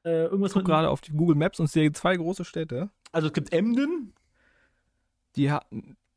Äh, 0.03 0.23
irgendwas 0.25 0.51
Ich 0.51 0.55
guck 0.55 0.65
gerade 0.65 0.89
auf 0.89 0.99
die 0.99 1.11
Google 1.11 1.35
Maps 1.35 1.59
und 1.59 1.67
sehe 1.67 1.91
zwei 1.93 2.17
große 2.17 2.43
Städte. 2.43 2.89
also 3.11 3.27
es 3.27 3.33
gibt 3.33 3.53
Emden, 3.53 4.13
Die, 5.35 5.51
ha 5.51 5.63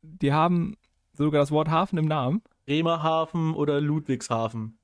die 0.01 0.33
haben 0.33 0.75
sogar 1.13 1.39
das 1.41 1.51
Wort 1.51 1.69
Hafen 1.69 1.97
im 1.97 2.05
Namen. 2.05 2.41
Bremerhaven 2.65 3.53
oder 3.53 3.79
Ludwigshafen. 3.79 4.77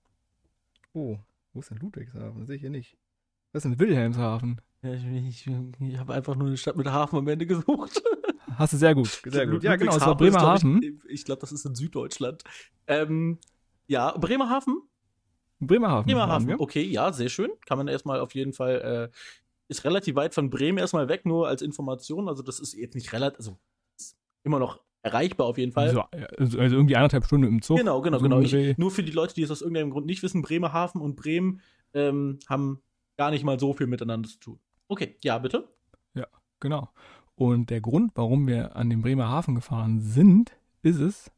Oh, 0.93 1.17
wo 1.53 1.60
ist 1.60 1.71
denn 1.71 1.79
Ludwigshafen? 1.79 2.45
Sehe 2.45 2.55
ich 2.55 2.62
hier 2.62 2.69
nicht. 2.69 2.95
Was 3.51 3.65
ist 3.65 3.71
denn 3.71 3.79
Wilhelmshaven? 3.79 4.62
Ja, 4.84 4.93
ich 4.93 5.05
ich, 5.05 5.47
ich 5.79 5.97
habe 5.97 6.13
einfach 6.13 6.36
nur 6.36 6.47
eine 6.47 6.57
Stadt 6.57 6.77
mit 6.77 6.88
Hafen 6.88 7.17
am 7.17 7.27
Ende 7.27 7.45
gesucht. 7.47 8.03
Hast 8.55 8.73
du 8.73 8.77
sehr 8.77 8.93
gut. 8.93 9.21
Sehr 9.25 9.47
gut. 9.47 9.63
Ja, 9.63 9.75
genau, 9.75 9.95
es 9.95 10.01
war 10.01 10.10
Ludwigshafen 10.10 10.75
ist, 10.75 10.79
glaub 10.81 10.81
Bremerhaven. 10.81 11.01
Ich, 11.10 11.19
ich 11.19 11.25
glaube, 11.25 11.41
das 11.41 11.51
ist 11.51 11.65
in 11.65 11.73
Süddeutschland. 11.75 12.43
Ähm, 12.88 13.39
ja, 13.88 14.15
Bremerhaven? 14.17 14.81
Bremerhaven. 15.67 16.06
Bremerhaven, 16.06 16.56
okay, 16.60 16.84
ja, 16.84 17.13
sehr 17.13 17.30
schön. 17.30 17.52
Kann 17.65 17.78
man 17.78 17.88
erstmal 17.88 18.19
auf 18.19 18.36
jeden 18.36 18.54
Fall, 18.54 19.10
äh, 19.12 19.17
ist 19.67 19.86
relativ 19.86 20.15
weit 20.15 20.34
von 20.34 20.50
Bremen 20.50 20.78
erstmal 20.78 21.08
weg, 21.08 21.26
nur 21.26 21.47
als 21.47 21.62
Information. 21.62 22.28
Also, 22.28 22.43
das 22.43 22.60
ist 22.60 22.74
jetzt 22.74 22.95
nicht 22.95 23.13
relativ, 23.13 23.39
also 23.39 23.58
ist 23.97 24.17
immer 24.43 24.60
noch 24.60 24.82
erreichbar 25.04 25.47
auf 25.47 25.58
jeden 25.58 25.71
Fall. 25.71 25.91
So, 25.91 26.02
also 26.38 26.60
also 26.60 26.76
irgendwie 26.76 26.95
anderthalb 26.95 27.26
Stunden 27.26 27.47
im 27.47 27.62
Zug. 27.62 27.78
Genau, 27.78 28.02
genau, 28.02 28.17
so 28.17 28.24
genau. 28.24 28.38
ein 28.38 28.43
Ich, 28.43 28.78
nur 28.78 28.91
für 28.91 29.04
die 29.04 29.12
Leute, 29.12 29.34
die 29.34 29.41
es 29.41 29.52
aus 29.52 29.62
irgendeinem 29.62 29.89
Grund 29.89 30.06
nicht 30.06 30.21
wissen, 30.21 30.41
Bremerhaven 30.41 31.02
und 31.02 31.15
Bremen 31.15 31.62
ähm, 31.93 32.39
haben 32.47 32.82
gar 33.17 33.32
nicht 33.32 33.43
mal 33.43 33.60
so 33.60 33.74
viel 33.74 33.88
miteinander 33.88 34.30
zu 34.30 34.39
tun. 34.39 34.60
Okay, 34.88 35.15
ja, 35.24 35.38
bitte. 35.39 35.67
Genau. 36.62 36.89
Und 37.36 37.69
der 37.69 37.82
Grund, 37.82 38.12
warum 38.15 38.47
wir 38.47 38.76
an 38.78 38.89
den 38.89 39.02
Bremerhaven 39.02 39.56
gefahren 39.56 40.00
sind, 40.00 40.56
ist 40.84 41.00
es, 41.00 41.32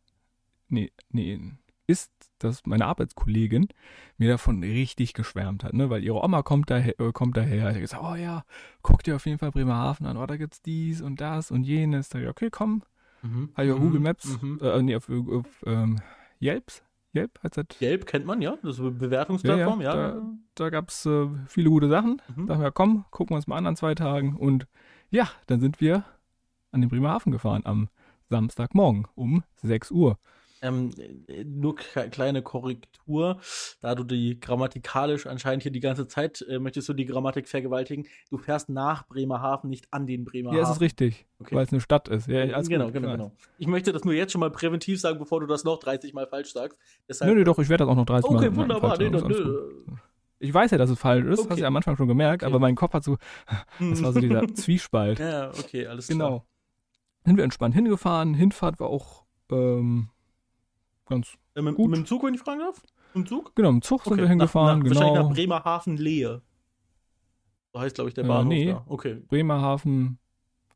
nee, 0.68 0.92
nee, 1.10 1.40
ist, 1.88 2.12
dass 2.39 2.65
meine 2.65 2.86
Arbeitskollegin 2.86 3.67
mir 4.17 4.30
davon 4.30 4.63
richtig 4.63 5.13
geschwärmt 5.13 5.63
hat, 5.63 5.74
ne? 5.74 5.89
Weil 5.89 6.04
ihre 6.04 6.24
Oma 6.24 6.41
kommt 6.41 6.69
daher, 6.69 7.00
äh, 7.00 7.12
kommt 7.12 7.36
daher. 7.38 7.72
Ich 7.72 7.80
gesagt, 7.82 8.04
oh 8.04 8.15
ja, 8.15 8.43
guck 8.82 9.04
dir 9.04 9.15
auf 9.15 9.26
jeden 9.26 9.38
Fall 9.39 9.52
Bremerhaven 9.52 10.06
an, 10.06 10.17
oh, 10.17 10.26
da 10.26 10.38
gibt's 10.38 10.62
dies 10.62 11.02
und 11.02 11.19
das 11.22 11.52
und 11.52 11.63
jenes. 11.63 12.10
Da 12.10 12.19
ich, 12.19 12.28
okay, 12.28 12.50
komm, 12.52 12.84
Mhm. 13.22 13.50
habe 13.56 13.67
ich 13.67 13.74
auf 13.74 13.80
Google 13.80 14.00
Maps, 14.02 14.41
Mhm. 14.41 14.60
äh, 14.62 14.82
nee, 14.82 14.96
auf, 14.96 15.10
auf 15.10 15.46
ähm, 15.65 16.00
Yelps, 16.41 16.84
Yelp 17.15 17.39
heißt 17.43 17.58
das. 17.58 17.65
Gelb 17.80 18.06
kennt 18.06 18.26
man, 18.26 18.41
ja. 18.41 18.58
Das 18.62 18.76
ist 18.76 18.80
eine 18.82 18.91
Bewertungsplattform, 18.91 19.82
ja. 19.82 19.93
Da, 19.96 20.22
da 20.56 20.69
gab 20.69 20.89
es 20.89 21.06
äh, 21.06 21.28
viele 21.48 21.69
gute 21.69 21.88
Sachen. 21.88 22.22
Mhm. 22.36 22.48
Da 22.48 22.56
haben 22.56 22.62
wir, 22.63 22.72
komm, 22.72 23.06
gucken 23.12 23.32
wir 23.32 23.38
uns 23.38 23.48
mal 23.48 23.58
an 23.58 23.67
an 23.67 23.76
zwei 23.76 23.96
Tagen. 23.96 24.36
Und 24.36 24.67
ja, 25.10 25.30
dann 25.48 25.60
sind 25.62 25.80
wir 25.80 26.04
an 26.72 26.82
den 26.82 26.89
Bremerhaven 26.89 27.32
gefahren 27.32 27.62
am 27.65 27.88
Samstagmorgen 28.30 29.08
um 29.15 29.43
6 29.62 29.91
Uhr. 29.91 30.17
Ähm, 30.63 30.91
äh, 31.28 31.43
nur 31.43 31.76
kleine 31.76 32.41
Korrektur, 32.41 33.39
da 33.82 33.95
du 33.95 34.04
die 34.04 34.39
grammatikalisch 34.39 35.28
anscheinend 35.28 35.63
hier 35.63 35.71
die 35.73 35.82
ganze 35.82 36.08
Zeit 36.08 36.41
äh, 36.49 36.58
möchtest 36.58 36.88
du 36.88 36.93
die 36.93 37.06
Grammatik 37.06 37.47
vergewaltigen. 37.49 38.08
Du 38.30 38.38
fährst 38.38 38.69
nach 38.69 39.06
Bremerhaven, 39.08 39.69
nicht 39.69 39.88
an 39.91 40.08
den 40.08 40.23
Bremerhaven. 40.23 40.58
Ja, 40.58 40.63
es 40.63 40.71
ist 40.78 40.82
richtig, 40.82 41.26
Okay. 41.39 41.56
weil 41.56 41.65
es 41.65 41.71
eine 41.73 41.82
Stadt 41.82 42.08
ist. 42.08 42.28
Ja, 42.28 42.41
alles 42.43 42.69
genau, 42.69 42.86
gut, 42.86 42.93
genau, 42.93 43.12
genau. 43.12 43.32
Ich 43.58 43.67
möchte 43.67 43.91
das 43.91 44.06
nur 44.06 44.13
jetzt 44.13 44.32
schon 44.32 44.39
mal 44.39 44.52
präventiv 44.52 44.99
sagen, 45.02 45.19
bevor 45.19 45.41
du 45.41 45.47
das 45.47 45.65
noch 45.65 45.80
30 45.80 46.13
Mal 46.13 46.28
falsch 46.28 46.54
sagst. 46.54 46.78
Deshalb, 47.10 47.30
Nö, 47.30 47.36
nö, 47.38 47.43
doch, 47.43 47.60
ich 47.60 47.67
werde 47.67 47.84
das 47.84 47.91
auch 47.91 47.95
noch 47.97 48.06
30 48.06 48.32
Mal 48.32 48.38
Okay, 48.38 48.49
mal 48.49 48.56
wunderbar. 48.56 48.95
falsch 48.95 49.12
Nee, 49.12 49.19
gut. 49.19 49.30
nö. 49.30 49.71
Ich 50.39 50.54
weiß 50.54 50.71
ja, 50.71 50.78
dass 50.78 50.89
es 50.89 50.97
falsch 50.99 51.26
ist, 51.26 51.39
Okay. 51.39 51.49
hast 51.49 51.58
du 51.58 51.62
ja 51.62 51.67
am 51.67 51.76
Anfang 51.76 51.97
schon 51.97 52.08
gemerkt, 52.08 52.43
Okay. 52.43 52.49
aber 52.52 52.60
mein 52.60 52.76
Kopf 52.76 52.93
hat 52.93 53.04
so, 53.04 53.17
das 53.80 54.02
war 54.02 54.13
so 54.13 54.19
dieser 54.21 54.47
Zwiespalt. 54.54 55.19
Ja, 55.19 55.49
okay, 55.49 55.88
alles 55.88 56.08
klar. 56.08 56.17
Genau. 56.17 56.45
Sind 57.26 57.38
wir 57.38 57.43
entspannt 57.43 57.73
hingefahren. 57.76 58.34
Hinfahrt 58.34 58.80
war 58.80 58.88
auch, 58.88 59.23
ähm, 59.52 60.10
ganz 61.06 61.38
Äh, 61.56 61.62
mit, 61.62 61.76
Gut. 61.76 61.89
mit 61.89 61.98
dem 62.00 62.06
Zug, 62.06 62.24
wenn 62.24 62.34
ich 62.34 62.39
fragen 62.42 62.60
darf? 62.60 62.82
Mit 63.13 63.26
dem 63.26 63.28
Zug? 63.28 63.56
genau. 63.56 63.70
Im 63.70 63.82
Zug 63.82 64.04
sind 64.04 64.18
wir 64.18 64.28
hingefahren, 64.28 64.80
nach, 64.80 64.86
nach, 64.86 64.92
Wahrscheinlich 64.96 65.13
genau. 65.16 65.30
nach 65.30 65.36
Bremerhaven-Lehe. 65.36 66.42
So 67.74 67.80
heißt, 67.80 67.96
glaube 67.96 68.10
ich, 68.10 68.13
der 68.13 68.24
Äh, 68.24 68.28
Bahnhof 68.28 68.54
nee. 68.54 68.66
da. 68.72 68.84
Okay. 68.88 69.16
Bremerhaven 69.28 70.20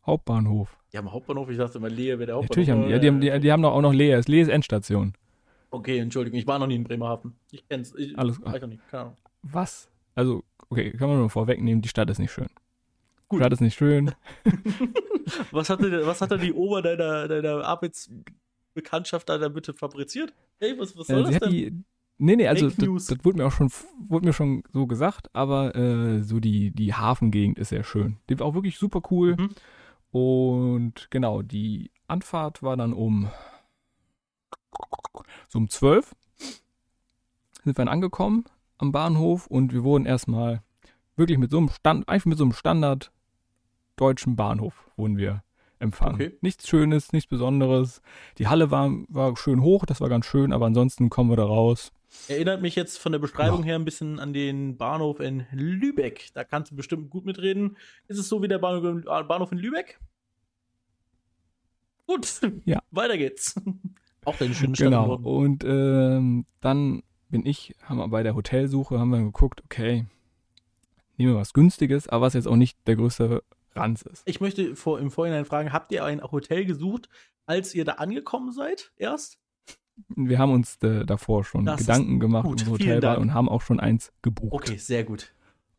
Hauptbahnhof. 0.06 0.78
Die 0.94 0.98
haben 0.98 1.12
Hauptbahnhof, 1.12 1.50
ich 1.50 1.58
dachte 1.58 1.78
immer, 1.78 1.90
Lehe 1.90 2.18
wäre 2.18 2.28
der 2.28 2.36
Hauptbahnhof. 2.36 2.50
Natürlich 2.50 2.70
haben 2.70 2.90
ja, 2.90 2.98
die 3.00 3.08
haben 3.08 3.20
die, 3.22 3.40
die 3.40 3.52
haben 3.52 3.62
doch 3.62 3.74
auch 3.74 3.82
noch 3.82 3.92
ist 3.94 4.28
Leer 4.28 4.42
ist 4.42 4.48
Endstation. 4.50 5.14
Okay, 5.70 5.98
Entschuldigung, 6.00 6.40
ich 6.40 6.48
war 6.48 6.60
noch 6.60 6.68
nie 6.68 6.76
in 6.76 6.84
Bremerhaven. 6.86 7.36
Ich 7.52 7.68
kenn's. 7.68 7.94
Ich, 7.96 8.18
Alles 8.18 8.40
nicht, 8.40 8.82
Ahnung. 8.94 9.18
Was? 9.42 9.90
Also, 10.16 10.44
okay, 10.70 10.92
kann 10.92 11.10
man 11.10 11.18
nur 11.20 11.30
vorwegnehmen, 11.30 11.82
die 11.82 11.90
Stadt 11.90 12.10
ist 12.10 12.20
nicht 12.20 12.32
schön. 12.32 12.48
Gut. 13.28 13.40
Die 13.40 13.44
Stadt 13.44 13.54
ist 13.54 13.62
nicht 13.62 13.76
schön. 13.78 14.12
Was 15.52 15.70
hat, 15.70 15.82
denn- 15.82 16.06
was 16.08 16.22
hat 16.22 16.32
denn 16.32 16.40
die 16.40 16.54
Ober 16.54 16.82
deiner, 16.82 17.28
deiner 17.28 17.66
Arbeitsbekanntschaft 18.78 19.30
da 19.30 19.50
bitte 19.50 19.74
fabriziert? 19.74 20.34
Hey, 20.60 20.78
was, 20.78 20.98
was 20.98 21.08
soll 21.08 21.22
Äh, 21.22 21.24
das 21.32 21.40
denn? 21.40 21.50
die. 21.52 21.84
Nee, 22.20 22.36
nee, 22.36 22.48
also 22.48 22.68
das, 22.70 23.06
das 23.06 23.18
wurde 23.24 23.38
mir 23.38 23.46
auch 23.46 23.52
schon 23.52 23.70
wurde 24.08 24.26
mir 24.26 24.34
schon 24.34 24.64
so 24.74 24.88
gesagt, 24.88 25.30
aber 25.34 25.76
äh, 25.76 26.24
so 26.24 26.40
die, 26.40 26.72
die 26.72 26.96
Hafengegend 26.96 27.60
ist 27.60 27.70
sehr 27.70 27.84
schön. 27.84 28.18
Die 28.28 28.40
war 28.40 28.48
auch 28.48 28.56
wirklich 28.56 28.80
super 28.80 29.02
cool. 29.12 29.36
Mhm. 29.38 29.50
Und 30.10 31.12
genau, 31.12 31.44
die 31.44 31.92
Anfahrt 32.08 32.64
war 32.64 32.76
dann 32.76 32.94
um 32.94 33.30
so 35.48 35.60
um 35.60 35.70
12 35.70 36.16
sind 37.64 37.66
wir 37.78 37.86
dann 37.86 37.88
angekommen 37.88 38.46
am 38.78 38.92
Bahnhof 38.92 39.46
und 39.48 39.74
wir 39.74 39.84
wurden 39.84 40.06
erstmal 40.06 40.64
wirklich 41.18 41.38
mit 41.38 41.52
so 41.52 41.58
einem 41.58 41.70
Stand, 41.70 42.08
einfach 42.08 42.28
mit 42.28 42.38
so 42.38 42.46
einem 42.46 42.54
Standard 42.54 43.12
deutschen 43.96 44.36
Bahnhof 44.36 44.90
wurden 44.96 45.18
wir 45.18 45.44
empfangen. 45.80 46.16
Okay. 46.16 46.38
Nichts 46.42 46.68
Schönes, 46.68 47.12
nichts 47.14 47.30
Besonderes. 47.30 48.02
Die 48.38 48.48
Halle 48.48 48.72
war, 48.72 48.92
war 49.10 49.36
schön 49.38 49.62
hoch, 49.62 49.86
das 49.86 50.02
war 50.02 50.10
ganz 50.10 50.26
schön, 50.26 50.54
aber 50.54 50.66
ansonsten 50.66 51.10
kommen 51.10 51.30
wir 51.30 51.38
da 51.38 51.46
raus. 51.46 51.92
Erinnert 52.30 52.62
mich 52.62 52.76
jetzt 52.76 52.98
von 52.98 53.12
der 53.12 53.20
Beschreibung 53.20 53.64
her 53.64 53.76
ein 53.76 53.86
bisschen 53.86 54.20
an 54.20 54.32
den 54.34 54.78
Bahnhof 54.78 55.20
in 55.20 55.46
Lübeck. 55.52 56.30
Da 56.34 56.44
kannst 56.44 56.72
du 56.72 56.76
bestimmt 56.76 57.10
gut 57.10 57.26
mitreden. 57.26 57.78
Ist 58.08 58.18
es 58.18 58.30
so 58.30 58.42
wie 58.42 58.48
der 58.48 58.60
Bahnhof, 58.60 59.52
in- 59.52 59.58
Lübeck? 59.58 60.00
Gut, 62.06 62.42
Ja. 62.66 62.82
weiter 62.92 63.18
geht's. 63.18 63.56
Auch 64.26 64.40
eine 64.40 64.54
schöne 64.54 64.76
Stadt 64.76 64.86
Genau. 64.88 65.16
Und 65.16 65.64
ähm, 65.66 66.46
dann 66.62 67.04
bin 67.30 67.46
ich, 67.46 67.76
haben 67.84 67.98
wir 67.98 68.08
bei 68.08 68.24
der 68.24 68.36
Hotelsuche, 68.36 69.00
haben 69.00 69.10
wir 69.10 69.20
geguckt, 69.22 69.62
okay, 69.66 70.06
nehmen 71.18 71.34
wir 71.34 71.40
was 71.40 71.54
Günstiges, 71.54 72.08
aber 72.08 72.26
was 72.28 72.34
jetzt 72.34 72.48
auch 72.48 72.56
nicht 72.56 72.78
der 72.88 72.96
größte 72.96 73.44
Ranz 73.78 74.02
ist. 74.04 74.24
Ich 74.26 74.42
möchte 74.42 74.76
vor, 74.76 75.00
im 75.00 75.12
Vorhinein 75.12 75.46
fragen, 75.46 75.74
habt 75.74 75.92
ihr 75.92 76.04
ein 76.06 76.22
Hotel 76.22 76.66
gesucht, 76.66 77.10
als 77.46 77.74
ihr 77.76 77.86
da 77.86 77.94
angekommen 77.94 78.52
seid? 78.52 78.92
Erst? 78.98 79.40
Wir 80.10 80.38
haben 80.38 80.52
uns 80.52 80.78
äh, 80.84 81.06
davor 81.06 81.44
schon 81.44 81.66
Das 81.66 81.80
Gedanken 81.80 82.20
gemacht 82.20 82.44
gut, 82.46 82.54
um 82.54 82.58
vielen 82.60 82.72
Hotelwahl 82.74 83.00
Dank. 83.02 83.20
und 83.20 83.34
haben 83.34 83.50
auch 83.50 83.62
schon 83.62 83.80
eins 83.80 84.12
gebucht. 84.22 84.54
Okay, 84.54 84.78
sehr 84.78 85.04
gut. 85.04 85.34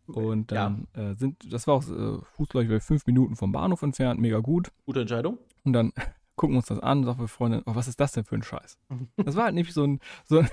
Und 0.07 0.51
Ja. 0.51 0.65
dann 0.95 1.13
äh, 1.13 1.15
sind, 1.15 1.37
das 1.53 1.67
war 1.67 1.75
auch 1.75 1.85
äh, 1.89 2.19
fußläufig 2.37 2.83
fünf 2.83 3.07
Minuten 3.07 3.37
vom 3.37 3.53
Bahnhof 3.53 3.83
entfernt, 3.83 4.21
mega 4.21 4.39
gut. 4.39 4.73
Gute 4.87 5.03
Entscheidung. 5.03 5.39
Und 5.65 5.73
dann 5.75 5.93
gucken 6.37 6.55
wir 6.55 6.59
uns 6.59 6.67
das 6.67 6.81
an, 6.81 7.05
sagen 7.05 7.21
wir 7.21 7.29
Freundin, 7.29 7.63
oh, 7.67 7.75
was 7.75 7.89
ist 7.89 8.01
das 8.01 8.13
denn 8.13 8.25
für 8.25 8.35
ein 8.37 8.43
Scheiß? 8.43 8.79
Mhm. 8.89 9.09
Das 9.17 9.37
war 9.37 9.45
halt 9.45 9.55
nämlich 9.55 9.75
so 9.75 9.85
ein, 9.85 10.01
so 10.25 10.39
ein, 10.39 10.49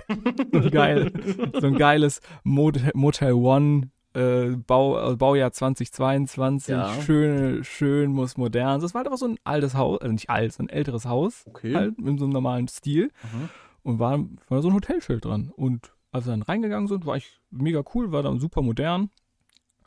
so 0.51 0.59
ein, 0.59 0.71
geil, 0.71 1.11
so 1.59 1.67
ein 1.67 1.75
geiles 1.77 2.21
Motel, 2.43 2.91
Motel 2.93 3.33
One 3.33 3.89
äh, 4.15 4.55
Bau, 4.55 5.11
äh, 5.11 5.15
Baujahr 5.15 5.51
2022, 5.51 6.69
Ja. 6.73 6.89
schön, 7.01 7.63
schön, 7.63 8.11
muss 8.11 8.37
modern. 8.37 8.81
Das 8.81 8.93
war 8.93 8.99
halt 8.99 9.07
einfach 9.07 9.19
so 9.19 9.27
ein 9.27 9.37
altes 9.43 9.75
Haus, 9.75 9.99
also 10.01 10.11
nicht 10.13 10.29
alt, 10.29 10.53
so 10.53 10.63
ein 10.63 10.69
älteres 10.69 11.05
Haus, 11.05 11.43
Okay. 11.47 11.75
halt 11.75 11.97
in 11.99 12.17
so 12.17 12.25
einem 12.25 12.33
normalen 12.33 12.67
Stil. 12.67 13.11
Mhm. 13.23 13.49
Und 13.83 13.99
war, 13.99 14.19
war 14.49 14.61
so 14.61 14.69
ein 14.69 14.73
Hotelschild 14.73 15.25
dran. 15.25 15.51
Und 15.55 15.91
als 16.11 16.25
wir 16.25 16.31
dann 16.31 16.41
reingegangen 16.41 16.87
sind, 16.87 17.05
war 17.05 17.17
ich 17.17 17.39
mega 17.51 17.83
cool, 17.93 18.11
war 18.11 18.23
dann 18.23 18.39
super 18.39 18.61
modern. 18.61 19.09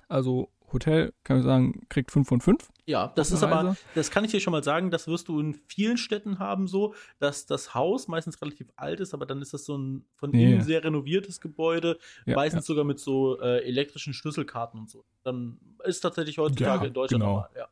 Also 0.08 0.50
Hotel, 0.72 1.12
kann 1.24 1.38
ich 1.38 1.44
sagen, 1.44 1.86
kriegt 1.88 2.10
5 2.10 2.28
von 2.28 2.40
5. 2.40 2.68
Ja, 2.86 3.12
das 3.16 3.32
ist 3.32 3.42
aber, 3.42 3.76
das 3.94 4.10
kann 4.10 4.24
ich 4.24 4.30
dir 4.30 4.40
schon 4.40 4.52
mal 4.52 4.64
sagen, 4.64 4.90
das 4.90 5.06
wirst 5.08 5.28
du 5.28 5.38
in 5.40 5.54
vielen 5.66 5.98
Städten 5.98 6.38
haben 6.38 6.66
so, 6.68 6.94
dass 7.18 7.44
das 7.46 7.74
Haus 7.74 8.08
meistens 8.08 8.40
relativ 8.40 8.68
alt 8.76 9.00
ist, 9.00 9.12
aber 9.14 9.26
dann 9.26 9.42
ist 9.42 9.52
das 9.52 9.64
so 9.66 9.76
ein 9.76 10.04
von 10.16 10.30
Nee. 10.30 10.52
innen 10.52 10.62
sehr 10.62 10.82
renoviertes 10.84 11.40
Gebäude, 11.40 11.98
Ja, 12.26 12.34
meistens 12.36 12.64
sogar 12.66 12.84
mit 12.84 12.98
so 12.98 13.38
äh, 13.40 13.58
elektrischen 13.64 14.14
Schlüsselkarten 14.14 14.80
und 14.80 14.88
so. 14.90 15.04
Dann 15.22 15.58
ist 15.84 16.00
tatsächlich 16.00 16.38
heutzutage 16.38 16.82
Ja, 16.82 16.86
in 16.88 16.94
Deutschland 16.94 17.22
genau. 17.22 17.32
normal. 17.34 17.50
Ja. 17.56 17.68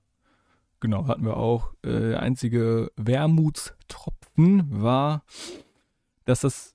Genau, 0.81 1.07
hatten 1.09 1.25
wir 1.25 1.37
auch. 1.39 1.73
Äh, 1.83 2.11
der 2.11 2.21
einzige 2.21 2.93
Wermutstropfen 2.97 4.67
war, 4.83 5.25
dass 6.27 6.41
das. 6.41 6.75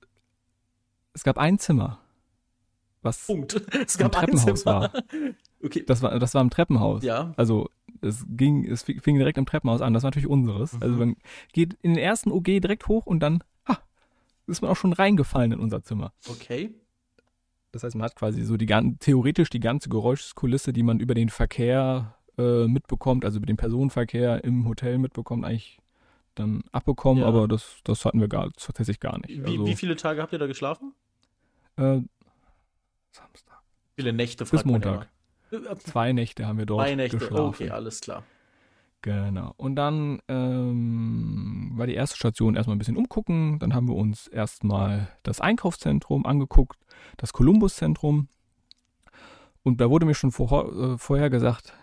Es 1.13 1.23
gab 1.23 1.37
ein 1.37 1.59
Zimmer. 1.59 1.99
Was. 3.03 3.27
Punkt. 3.27 3.61
Es 3.85 3.97
gab 3.97 4.15
ein 4.15 4.25
Treppenhaus 4.31 4.61
Zimmer. 4.63 4.91
Okay. 5.63 5.83
Das 5.85 6.01
war, 6.01 6.17
das 6.19 6.33
war 6.33 6.41
im 6.41 6.49
Treppenhaus. 6.49 7.03
Ja. 7.03 7.33
Also 7.37 7.69
es 8.01 8.25
ging, 8.29 8.65
es 8.65 8.83
fi- 8.83 8.99
fing 8.99 9.17
direkt 9.17 9.37
im 9.37 9.45
Treppenhaus 9.45 9.81
an. 9.81 9.93
Das 9.93 10.03
war 10.03 10.09
natürlich 10.09 10.27
unseres. 10.29 10.73
Mhm. 10.73 10.79
Also 10.83 10.95
man 10.95 11.15
geht 11.53 11.73
in 11.81 11.93
den 11.93 12.03
ersten 12.03 12.31
OG 12.31 12.45
direkt 12.45 12.87
hoch 12.87 13.05
und 13.05 13.19
dann, 13.19 13.43
ha, 13.67 13.77
ist 14.47 14.61
man 14.61 14.71
auch 14.71 14.75
schon 14.77 14.93
reingefallen 14.93 15.51
in 15.51 15.59
unser 15.59 15.83
Zimmer. 15.83 16.13
Okay. 16.27 16.71
Das 17.71 17.83
heißt, 17.83 17.95
man 17.95 18.05
hat 18.05 18.15
quasi 18.15 18.43
so 18.43 18.57
die 18.57 18.65
gan- 18.65 18.97
theoretisch 18.99 19.49
die 19.49 19.59
ganze 19.59 19.87
Geräuschkulisse, 19.89 20.73
die 20.73 20.83
man 20.83 20.99
über 20.99 21.13
den 21.13 21.29
Verkehr 21.29 22.15
äh, 22.37 22.67
mitbekommt, 22.67 23.23
also 23.23 23.37
über 23.37 23.45
den 23.45 23.57
Personenverkehr 23.57 24.43
im 24.43 24.67
Hotel 24.67 24.97
mitbekommt, 24.97 25.45
eigentlich 25.45 25.77
dann 26.35 26.63
abbekommen, 26.71 27.21
Ja. 27.23 27.27
aber 27.29 27.47
das, 27.47 27.77
das 27.83 28.03
hatten 28.05 28.19
wir 28.19 28.27
gar, 28.29 28.51
tatsächlich 28.53 28.99
gar 28.99 29.17
nicht. 29.19 29.29
Wie, 29.29 29.51
also, 29.51 29.67
wie 29.67 29.75
viele 29.75 29.95
Tage 29.95 30.21
habt 30.21 30.31
ihr 30.33 30.39
da 30.39 30.47
geschlafen? 30.47 30.93
äh, 31.77 31.99
Samstag. 33.11 33.61
Viele 33.95 34.13
Nächte, 34.13 34.43
Bis 34.45 34.49
fragt 34.49 34.65
man 34.65 34.73
Montag. 34.81 35.09
Zwei 35.79 36.13
Nächte 36.13 36.47
haben 36.47 36.57
wir 36.57 36.65
dort 36.65 36.85
Zwei 36.85 36.95
Nächte. 36.95 37.17
geschlafen. 37.17 37.47
Okay, 37.47 37.69
alles 37.69 38.01
klar. 38.01 38.23
Genau. 39.01 39.53
Und 39.57 39.75
dann 39.75 40.21
ähm, 40.27 41.71
war 41.75 41.87
die 41.87 41.95
erste 41.95 42.17
Station 42.17 42.55
erstmal 42.55 42.75
ein 42.75 42.79
bisschen 42.79 42.97
umgucken. 42.97 43.57
Dann 43.59 43.73
haben 43.73 43.87
wir 43.87 43.95
uns 43.95 44.27
erstmal 44.27 45.07
das 45.23 45.41
Einkaufszentrum 45.41 46.25
angeguckt, 46.25 46.79
das 47.17 47.33
Columbus-Zentrum. 47.33 48.27
Und 49.63 49.81
da 49.81 49.89
wurde 49.89 50.05
mir 50.05 50.13
schon 50.13 50.31
vor, 50.31 50.93
äh, 50.93 50.97
vorher 50.97 51.29
gesagt, 51.29 51.73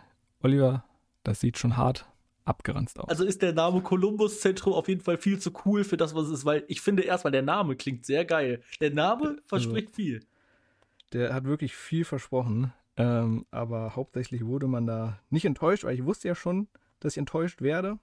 Oliver, 0.43 0.85
das 1.25 1.41
sieht 1.41 1.59
schon 1.59 1.77
hart 1.77 2.09
abgeranzt 2.45 2.99
aus. 2.99 3.09
Also 3.09 3.25
ist 3.25 3.43
der 3.43 3.53
Name 3.53 3.83
Columbus 3.83 4.41
Zentrum 4.41 4.73
auf 4.73 4.89
jeden 4.89 5.01
Fall 5.01 5.19
viel 5.19 5.39
zu 5.39 5.53
cool 5.65 5.85
für 5.85 5.97
das, 5.97 6.15
was 6.15 6.27
es 6.27 6.31
ist, 6.41 6.45
weil 6.45 6.65
ich 6.69 6.81
finde 6.81 7.03
erstmal, 7.03 7.33
der 7.33 7.43
Name 7.43 7.77
klingt 7.77 8.07
sehr 8.07 8.25
geil. 8.25 8.63
Der 8.81 8.93
Name 8.93 9.39
verspricht 9.47 9.95
viel. 9.95 10.21
Der 11.13 11.35
hat 11.35 11.45
wirklich 11.45 11.75
viel 11.75 12.05
versprochen. 12.05 12.73
Ähm, 12.99 13.47
aber 13.53 13.95
hauptsächlich 13.95 14.45
wurde 14.45 14.67
man 14.67 14.87
da 14.87 15.21
nicht 15.31 15.45
enttäuscht, 15.45 15.85
weil 15.85 15.95
ich 15.95 16.05
wusste 16.05 16.29
ja 16.29 16.35
schon, 16.35 16.69
dass 16.99 17.15
ich 17.15 17.19
enttäuscht 17.19 17.63
werde. 17.63 17.99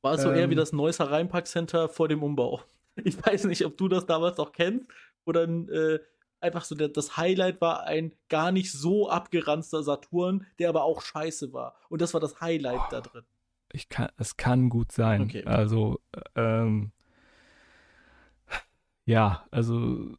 War 0.00 0.14
es 0.14 0.22
so 0.22 0.30
eher 0.30 0.44
Ähm. 0.44 0.50
wie 0.50 0.54
das 0.54 0.72
Neusser 0.72 1.10
Rheinpark-Center 1.10 1.88
vor 1.88 2.08
dem 2.08 2.22
Umbau. 2.22 2.60
Ich 3.04 3.22
weiß 3.26 3.44
nicht, 3.44 3.62
ob 3.66 3.76
du 3.76 3.88
das 3.88 4.06
damals 4.06 4.38
noch 4.38 4.52
kennst 4.52 4.86
oder 5.26 5.42
äh, 5.46 5.98
einfach 6.40 6.64
so 6.64 6.74
der, 6.74 6.88
das 6.88 7.18
Highlight 7.18 7.60
war 7.60 7.84
ein 7.84 8.14
gar 8.30 8.52
nicht 8.52 8.72
so 8.72 9.10
abgeranzter 9.10 9.82
Saturn, 9.82 10.46
der 10.58 10.70
aber 10.70 10.84
auch 10.84 11.02
scheiße 11.02 11.52
war. 11.52 11.74
Und 11.90 12.00
das 12.00 12.14
war 12.14 12.22
das 12.22 12.40
Highlight 12.40 12.80
da 12.90 13.02
drin. 13.02 13.24
Ich 13.70 13.90
kann, 13.90 14.08
es 14.16 14.38
kann 14.38 14.70
gut 14.70 14.92
sein. 14.92 15.20
Okay. 15.24 15.44
Also, 15.44 16.00
ähm, 16.36 16.92
ja, 19.04 19.44
also 19.50 20.16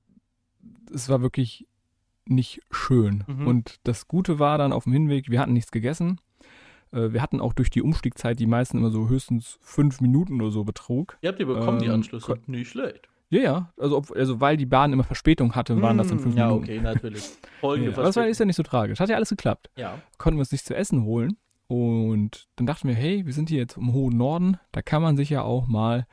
es 0.93 1.09
war 1.09 1.23
wirklich 1.23 1.67
nicht 2.29 2.61
schön. 2.71 3.23
Mhm. 3.27 3.47
Und 3.47 3.75
das 3.83 4.07
Gute 4.07 4.39
war 4.39 4.57
dann 4.57 4.71
auf 4.73 4.83
dem 4.85 4.93
Hinweg, 4.93 5.29
wir 5.29 5.39
hatten 5.39 5.53
nichts 5.53 5.71
gegessen. 5.71 6.19
Äh, 6.91 7.11
wir 7.13 7.21
hatten 7.21 7.41
auch 7.41 7.53
durch 7.53 7.69
die 7.69 7.81
Umstiegzeit, 7.81 8.39
die 8.39 8.45
meisten 8.47 8.77
immer 8.77 8.89
so 8.91 9.09
höchstens 9.09 9.57
fünf 9.61 10.01
Minuten 10.01 10.41
oder 10.41 10.51
so 10.51 10.63
betrug. 10.63 11.17
Ihr 11.21 11.29
habt 11.29 11.39
ihr 11.39 11.45
bekommen, 11.47 11.79
die 11.79 11.85
Ähm, 11.87 11.93
Anschlüsse. 11.95 12.25
ko- 12.33 12.39
Nicht 12.47 12.69
schlecht. 12.71 13.09
Ja, 13.29 13.41
ja, 13.41 13.73
also, 13.77 13.97
ob, 13.97 14.11
also 14.15 14.39
weil 14.39 14.55
die 14.55 14.65
Bahn 14.65 14.93
immer 14.93 15.03
Verspätung 15.03 15.53
hatte, 15.53 15.81
waren 15.81 15.97
das 15.97 16.07
dann 16.07 16.19
fünf 16.19 16.35
Mm, 16.35 16.37
ja, 16.37 16.47
Minuten. 16.47 16.63
okay, 16.63 16.79
natürlich. 16.79 17.29
Folgende 17.59 17.91
Ja, 17.91 17.97
aber 17.97 18.05
das 18.05 18.15
war, 18.15 18.25
ist 18.25 18.39
ja 18.39 18.45
nicht 18.45 18.55
so 18.55 18.63
tragisch. 18.63 19.01
Hat 19.01 19.09
ja 19.09 19.17
alles 19.17 19.29
geklappt. 19.29 19.69
Ja. 19.75 19.99
konnten 20.17 20.37
wir 20.37 20.41
uns 20.41 20.51
nichts 20.53 20.65
zu 20.65 20.73
essen 20.75 21.03
holen. 21.03 21.35
Und 21.67 22.47
dann 22.55 22.65
dachten 22.65 22.87
wir, 22.87 22.95
hey, 22.95 23.25
wir 23.25 23.33
sind 23.33 23.49
hier 23.49 23.57
jetzt 23.57 23.75
im 23.75 23.91
hohen 23.91 24.15
Norden, 24.15 24.57
da 24.71 24.81
kann 24.81 25.01
man 25.01 25.17
sich 25.17 25.29
ja 25.29 25.41
auch 25.41 25.67
mal 25.67 26.07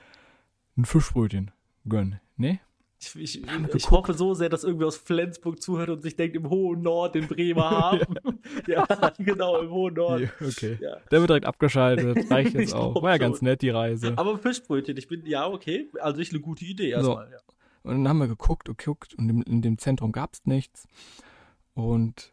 ein 0.76 0.84
Fischbrötchen 0.84 1.53
gönnen, 1.89 2.18
ne? 2.36 2.59
Ich, 3.05 3.16
ich, 3.16 3.42
ich 3.74 3.90
hoffe 3.90 4.14
so 4.14 4.34
sehr, 4.34 4.48
dass 4.48 4.64
irgendwer 4.64 4.86
aus 4.86 4.96
Flensburg 4.96 5.61
zuhört 5.61 5.90
und 5.90 6.02
sich 6.02 6.16
denkt, 6.16 6.36
im 6.36 6.48
hohen 6.48 6.82
Nord, 6.82 7.16
in 7.16 7.28
Bremerhaven. 7.28 8.18
ja. 8.66 8.86
genau, 9.18 9.61
im 9.61 9.70
hohen 9.70 9.94
Nord. 9.94 10.22
okay. 10.40 10.78
Ja. 10.80 10.96
Der 11.11 11.20
wird 11.20 11.30
direkt 11.30 11.46
abgeschaltet, 11.46 12.30
reicht 12.30 12.55
Ich 12.55 12.61
jetzt 12.61 12.74
auch. 12.74 13.02
War 13.02 13.12
ja 13.12 13.18
ganz 13.18 13.42
nett, 13.42 13.62
die 13.62 13.70
Reise. 13.70 14.14
Aber 14.16 14.38
Fischbrötchen, 14.38 14.96
ich 14.96 15.09
bin, 15.09 15.26
ja, 15.26 15.46
okay. 15.46 15.88
Also 16.00 16.20
ich 16.20 16.30
eine 16.30 16.40
gute 16.40 16.64
Idee 16.64 16.90
erstmal. 16.90 17.30
Ja. 17.30 17.38
Und 17.82 17.92
dann 17.92 18.09
haben 18.09 18.18
wir 18.18 18.28
geguckt 18.28 18.68
und 18.68 18.78
geguckt 18.78 19.14
und 19.14 19.28
in, 19.28 19.42
in 19.42 19.62
dem 19.62 19.78
Zentrum 19.78 20.12
gab 20.12 20.32
es 20.32 20.46
nichts. 20.46 20.86
Und 21.74 22.32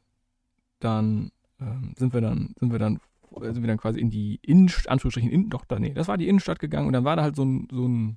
dann 0.79 1.31
ähm, 1.59 1.93
sind 1.97 2.13
wir 2.13 2.21
dann, 2.21 2.55
sind 2.59 2.71
wir 2.71 2.79
dann, 2.79 2.99
sind 3.39 3.61
wir 3.61 3.67
dann 3.67 3.77
quasi 3.77 3.99
in 3.99 4.09
die 4.09 4.39
Innenstadt, 4.41 4.91
Anführungsstrichen, 4.91 5.29
in, 5.29 5.49
doch, 5.49 5.65
da, 5.65 5.79
nee, 5.79 5.93
das 5.93 6.07
war 6.07 6.17
die 6.17 6.27
Innenstadt 6.27 6.59
gegangen 6.59 6.87
und 6.87 6.93
dann 6.93 7.03
war 7.03 7.15
da 7.15 7.23
halt 7.23 7.35
so 7.35 7.43
ein, 7.43 7.67
so 7.71 7.87
ein, 7.87 8.15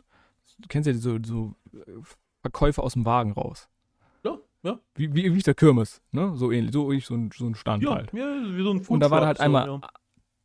du 0.58 0.68
kennst 0.68 0.86
ja 0.86 0.94
so, 0.94 1.18
so 1.24 1.54
äh, 2.44 2.50
Verkäufe 2.50 2.82
aus 2.82 2.92
dem 2.94 3.04
Wagen 3.04 3.32
raus. 3.32 3.68
Ja, 4.24 4.38
ja. 4.62 4.78
Wie, 4.94 5.14
wie, 5.14 5.34
wie 5.34 5.40
der 5.40 5.54
Kirmes, 5.54 6.02
ne? 6.12 6.32
So 6.36 6.50
ähnlich, 6.52 6.72
so, 6.72 6.90
so, 7.00 7.14
ein, 7.14 7.30
so 7.34 7.46
ein 7.46 7.54
Stand 7.54 7.82
Ja, 7.82 7.94
halt. 7.94 8.12
ja, 8.12 8.24
wie 8.44 8.62
so 8.62 8.70
ein 8.72 8.80
Und 8.86 9.00
da 9.00 9.10
war 9.10 9.20
da 9.20 9.26
halt 9.28 9.38
Foodtruck, 9.38 9.52
so, 9.52 9.58
einmal, 9.58 9.80
ja. 9.82 9.88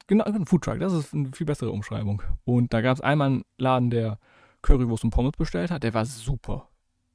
genau, 0.07 0.23
ein 0.23 0.45
Foodtruck, 0.45 0.79
das 0.79 0.93
ist 0.93 1.13
eine 1.13 1.31
viel 1.33 1.45
bessere 1.45 1.71
Umschreibung. 1.71 2.21
Und 2.45 2.73
da 2.73 2.81
gab 2.81 2.95
es 2.95 3.01
einmal 3.01 3.27
einen 3.27 3.45
Laden, 3.57 3.89
der 3.89 4.19
Currywurst 4.61 5.03
und 5.03 5.11
Pommes 5.11 5.33
bestellt 5.37 5.71
hat, 5.71 5.83
der 5.83 5.93
war 5.93 6.05
super. 6.05 6.67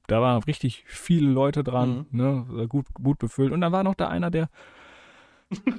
Da 0.06 0.20
waren 0.20 0.42
richtig 0.42 0.84
viele 0.86 1.30
Leute 1.30 1.64
dran, 1.64 2.06
ne, 2.10 2.44
war 2.48 2.66
gut, 2.66 2.86
gut 2.94 3.18
befüllt. 3.18 3.52
Und 3.52 3.62
dann 3.62 3.72
war 3.72 3.84
noch 3.84 3.94
da 3.94 4.08
einer, 4.08 4.30
der 4.30 4.50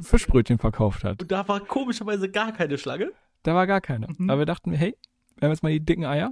Fischbrötchen 0.00 0.58
verkauft 0.58 1.04
hat. 1.04 1.20
Und 1.22 1.30
da 1.30 1.46
war 1.48 1.60
komischerweise 1.60 2.30
gar 2.30 2.52
keine 2.52 2.78
Schlange. 2.78 3.12
Da 3.42 3.54
war 3.54 3.66
gar 3.66 3.80
keiner. 3.80 4.08
Mhm. 4.16 4.30
Aber 4.30 4.40
wir 4.40 4.46
dachten, 4.46 4.72
hey, 4.72 4.96
wir 5.36 5.46
haben 5.46 5.52
jetzt 5.52 5.62
mal 5.62 5.72
die 5.72 5.84
dicken 5.84 6.04
Eier. 6.04 6.30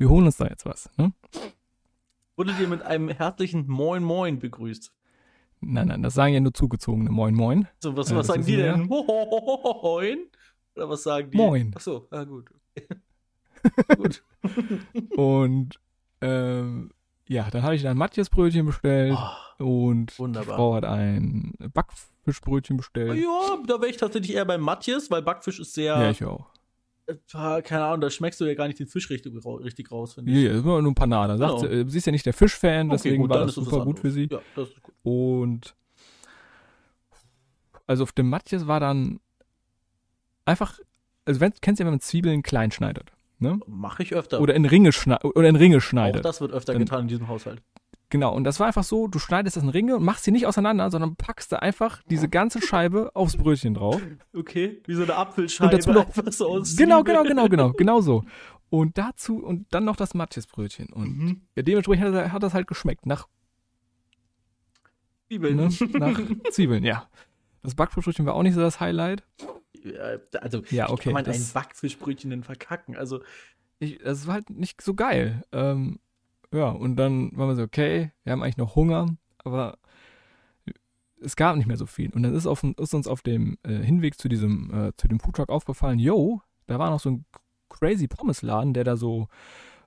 Wir 0.00 0.08
holen 0.08 0.24
uns 0.24 0.38
da 0.38 0.46
jetzt 0.46 0.64
was. 0.64 0.88
Ne? 0.96 1.12
Wurde 2.34 2.54
dir 2.54 2.66
mit 2.68 2.80
einem 2.80 3.10
herzlichen 3.10 3.66
Moin 3.68 4.02
Moin 4.02 4.38
begrüßt. 4.38 4.90
Nein, 5.60 5.88
nein, 5.88 6.02
das 6.02 6.14
sagen 6.14 6.32
ja 6.32 6.40
nur 6.40 6.54
zugezogene 6.54 7.10
Moin 7.10 7.34
Moin. 7.34 7.68
So, 7.80 7.94
was, 7.94 8.08
Ja, 8.08 8.16
was 8.16 8.28
sagen 8.28 8.46
die 8.46 8.56
denn? 8.56 8.86
Moin? 8.86 10.18
Oder 10.74 10.88
was 10.88 11.02
sagen 11.02 11.30
die? 11.30 11.36
Moin. 11.36 11.74
Achso, 11.76 12.08
ja 12.10 12.24
gut. 12.24 12.50
gut. 13.98 14.24
Und 15.18 15.78
ähm, 16.22 16.92
ja, 17.28 17.50
dann 17.50 17.62
habe 17.62 17.74
ich 17.74 17.82
dann 17.82 17.98
Matthias-Brötchen 17.98 18.64
bestellt 18.64 19.18
Oh, 19.58 19.64
und 19.64 20.18
wunderbar. 20.18 20.46
die 20.46 20.56
Frau 20.56 20.74
hat 20.76 20.84
ein 20.86 21.52
Backfischbrötchen 21.74 22.78
bestellt. 22.78 23.18
ja, 23.22 23.58
da 23.66 23.74
wäre 23.82 23.90
ich 23.90 23.98
tatsächlich 23.98 24.34
eher 24.34 24.46
bei 24.46 24.56
Matthias, 24.56 25.10
weil 25.10 25.20
Backfisch 25.20 25.60
ist 25.60 25.74
sehr, 25.74 25.94
Ja, 26.00 26.10
ich 26.10 26.24
auch. 26.24 26.46
Keine 27.62 27.84
Ahnung, 27.84 28.00
da 28.00 28.10
schmeckst 28.10 28.40
du 28.40 28.44
ja 28.44 28.54
gar 28.54 28.66
nicht 28.66 28.78
den 28.78 28.86
Fisch 28.86 29.08
richtig, 29.10 29.32
richtig 29.44 29.90
raus, 29.92 30.14
finde 30.14 30.32
ich. 30.32 30.44
ja, 30.44 30.52
das 30.52 30.64
war 30.64 30.80
nur 30.82 30.90
ein 30.90 30.94
Panade. 30.94 31.36
Sagt 31.38 31.60
Genau. 31.60 31.60
sie, 31.72 31.80
äh, 31.80 31.84
sie 31.88 31.98
ist 31.98 32.06
ja 32.06 32.12
nicht 32.12 32.26
der 32.26 32.32
Fischfan, 32.34 32.88
deswegen 32.90 33.28
war 33.28 33.38
dann 33.38 33.46
das 33.48 33.56
ist 33.56 33.64
super 33.64 33.84
gut 33.84 33.98
für 33.98 34.10
sie. 34.10 34.28
Ja, 34.30 34.40
das 34.56 34.68
ist 34.70 34.82
gut. 34.82 34.94
Und 35.02 35.74
also 37.86 38.02
auf 38.04 38.12
dem 38.12 38.28
Matthias 38.28 38.66
war 38.66 38.80
dann 38.80 39.20
einfach, 40.44 40.78
also 41.24 41.40
wenn, 41.40 41.52
kennst 41.60 41.80
du 41.80 41.82
ja, 41.84 41.86
wenn 41.86 41.94
man 41.94 42.00
Zwiebeln 42.00 42.42
klein 42.42 42.70
schneidet, 42.70 43.10
ne? 43.38 43.58
Mache 43.66 44.02
ich 44.02 44.14
öfter. 44.14 44.40
Oder 44.40 44.54
in 44.54 44.64
Ringe 44.64 44.92
schneidet, 44.92 45.24
oder 45.24 45.48
in 45.48 45.56
Ringe 45.56 45.78
Auch 45.78 45.80
schneidet. 45.82 46.24
das 46.24 46.40
wird 46.40 46.52
öfter 46.52 46.72
Dann- 46.72 46.80
getan 46.82 47.00
in 47.02 47.08
diesem 47.08 47.28
Haushalt. 47.28 47.62
Genau, 48.10 48.34
und 48.34 48.42
das 48.44 48.58
war 48.60 48.66
einfach 48.66 48.82
so, 48.84 49.06
du 49.06 49.18
schneidest 49.20 49.56
das 49.56 49.62
in 49.62 49.68
Ringe 49.68 49.94
und 49.96 50.02
machst 50.02 50.24
sie 50.24 50.32
nicht 50.32 50.46
auseinander, 50.46 50.90
sondern 50.90 51.14
packst 51.16 51.52
da 51.52 51.56
einfach 51.60 52.02
diese 52.10 52.28
ganze 52.28 52.60
Scheibe 52.60 53.14
aufs 53.14 53.36
Brötchen 53.36 53.74
drauf. 53.74 54.02
Okay, 54.36 54.82
wie 54.86 54.94
so 54.94 55.04
eine 55.04 55.14
Apfelscheibe. 55.14 55.70
Und 55.72 55.78
dazu 55.78 55.92
noch- 55.92 56.06
einfach 56.06 56.32
so 56.32 56.48
aus 56.48 56.76
Genau, 56.76 57.04
genau, 57.04 57.22
genau, 57.22 57.48
genau, 57.48 57.72
genau 57.72 58.00
so. 58.00 58.24
Und 58.68 58.98
dazu, 58.98 59.36
und 59.44 59.66
dann 59.72 59.84
noch 59.84 59.96
das 59.96 60.14
Matthias-Brötchen. 60.14 60.92
Und 60.92 61.18
Mhm. 61.18 61.40
ja, 61.56 61.62
dementsprechend 61.62 62.12
hat, 62.14 62.32
hat 62.32 62.42
das 62.42 62.52
halt 62.54 62.66
geschmeckt 62.66 63.06
nach, 63.06 63.28
Zwiebeln. 65.28 65.56
ne, 65.56 65.68
nach 65.98 66.20
Zwiebeln, 66.52 66.84
ja. 66.84 67.08
Das 67.62 67.74
Backfischbrötchen 67.74 68.26
war 68.26 68.34
auch 68.34 68.42
nicht 68.42 68.54
so 68.54 68.60
das 68.60 68.80
Highlight. 68.80 69.22
Ja, 69.84 70.18
also, 70.40 70.62
Ja, 70.70 70.90
okay, 70.90 71.04
kann 71.04 71.12
man 71.12 71.26
ein 71.26 71.46
Backfischbrötchen 71.54 72.30
denn 72.30 72.42
verkacken? 72.42 72.96
Also, 72.96 73.20
Ich, 73.78 73.98
das 73.98 74.26
war 74.26 74.34
halt 74.34 74.50
nicht 74.50 74.82
so 74.82 74.94
geil. 74.94 75.42
Ähm, 75.52 76.00
ja, 76.52 76.68
und 76.70 76.96
dann 76.96 77.36
waren 77.36 77.48
wir 77.48 77.56
so, 77.56 77.62
okay, 77.62 78.12
wir 78.24 78.32
haben 78.32 78.42
eigentlich 78.42 78.56
noch 78.56 78.76
Hunger, 78.76 79.06
aber 79.44 79.78
es 81.22 81.36
gab 81.36 81.56
nicht 81.56 81.66
mehr 81.66 81.76
so 81.76 81.86
viel. 81.86 82.10
Und 82.12 82.22
dann 82.22 82.34
ist, 82.34 82.46
auf, 82.46 82.64
ist 82.64 82.94
uns 82.94 83.06
auf 83.06 83.22
dem 83.22 83.58
äh, 83.62 83.74
Hinweg 83.74 84.18
zu 84.18 84.28
diesem, 84.28 84.72
äh, 84.72 84.92
zu 84.96 85.06
dem 85.08 85.20
Foodtruck 85.20 85.50
aufgefallen, 85.50 85.98
yo, 85.98 86.40
da 86.66 86.78
war 86.78 86.90
noch 86.90 87.00
so 87.00 87.10
ein 87.10 87.24
crazy 87.68 88.08
Pommesladen, 88.08 88.74
der 88.74 88.84
da 88.84 88.96
so 88.96 89.28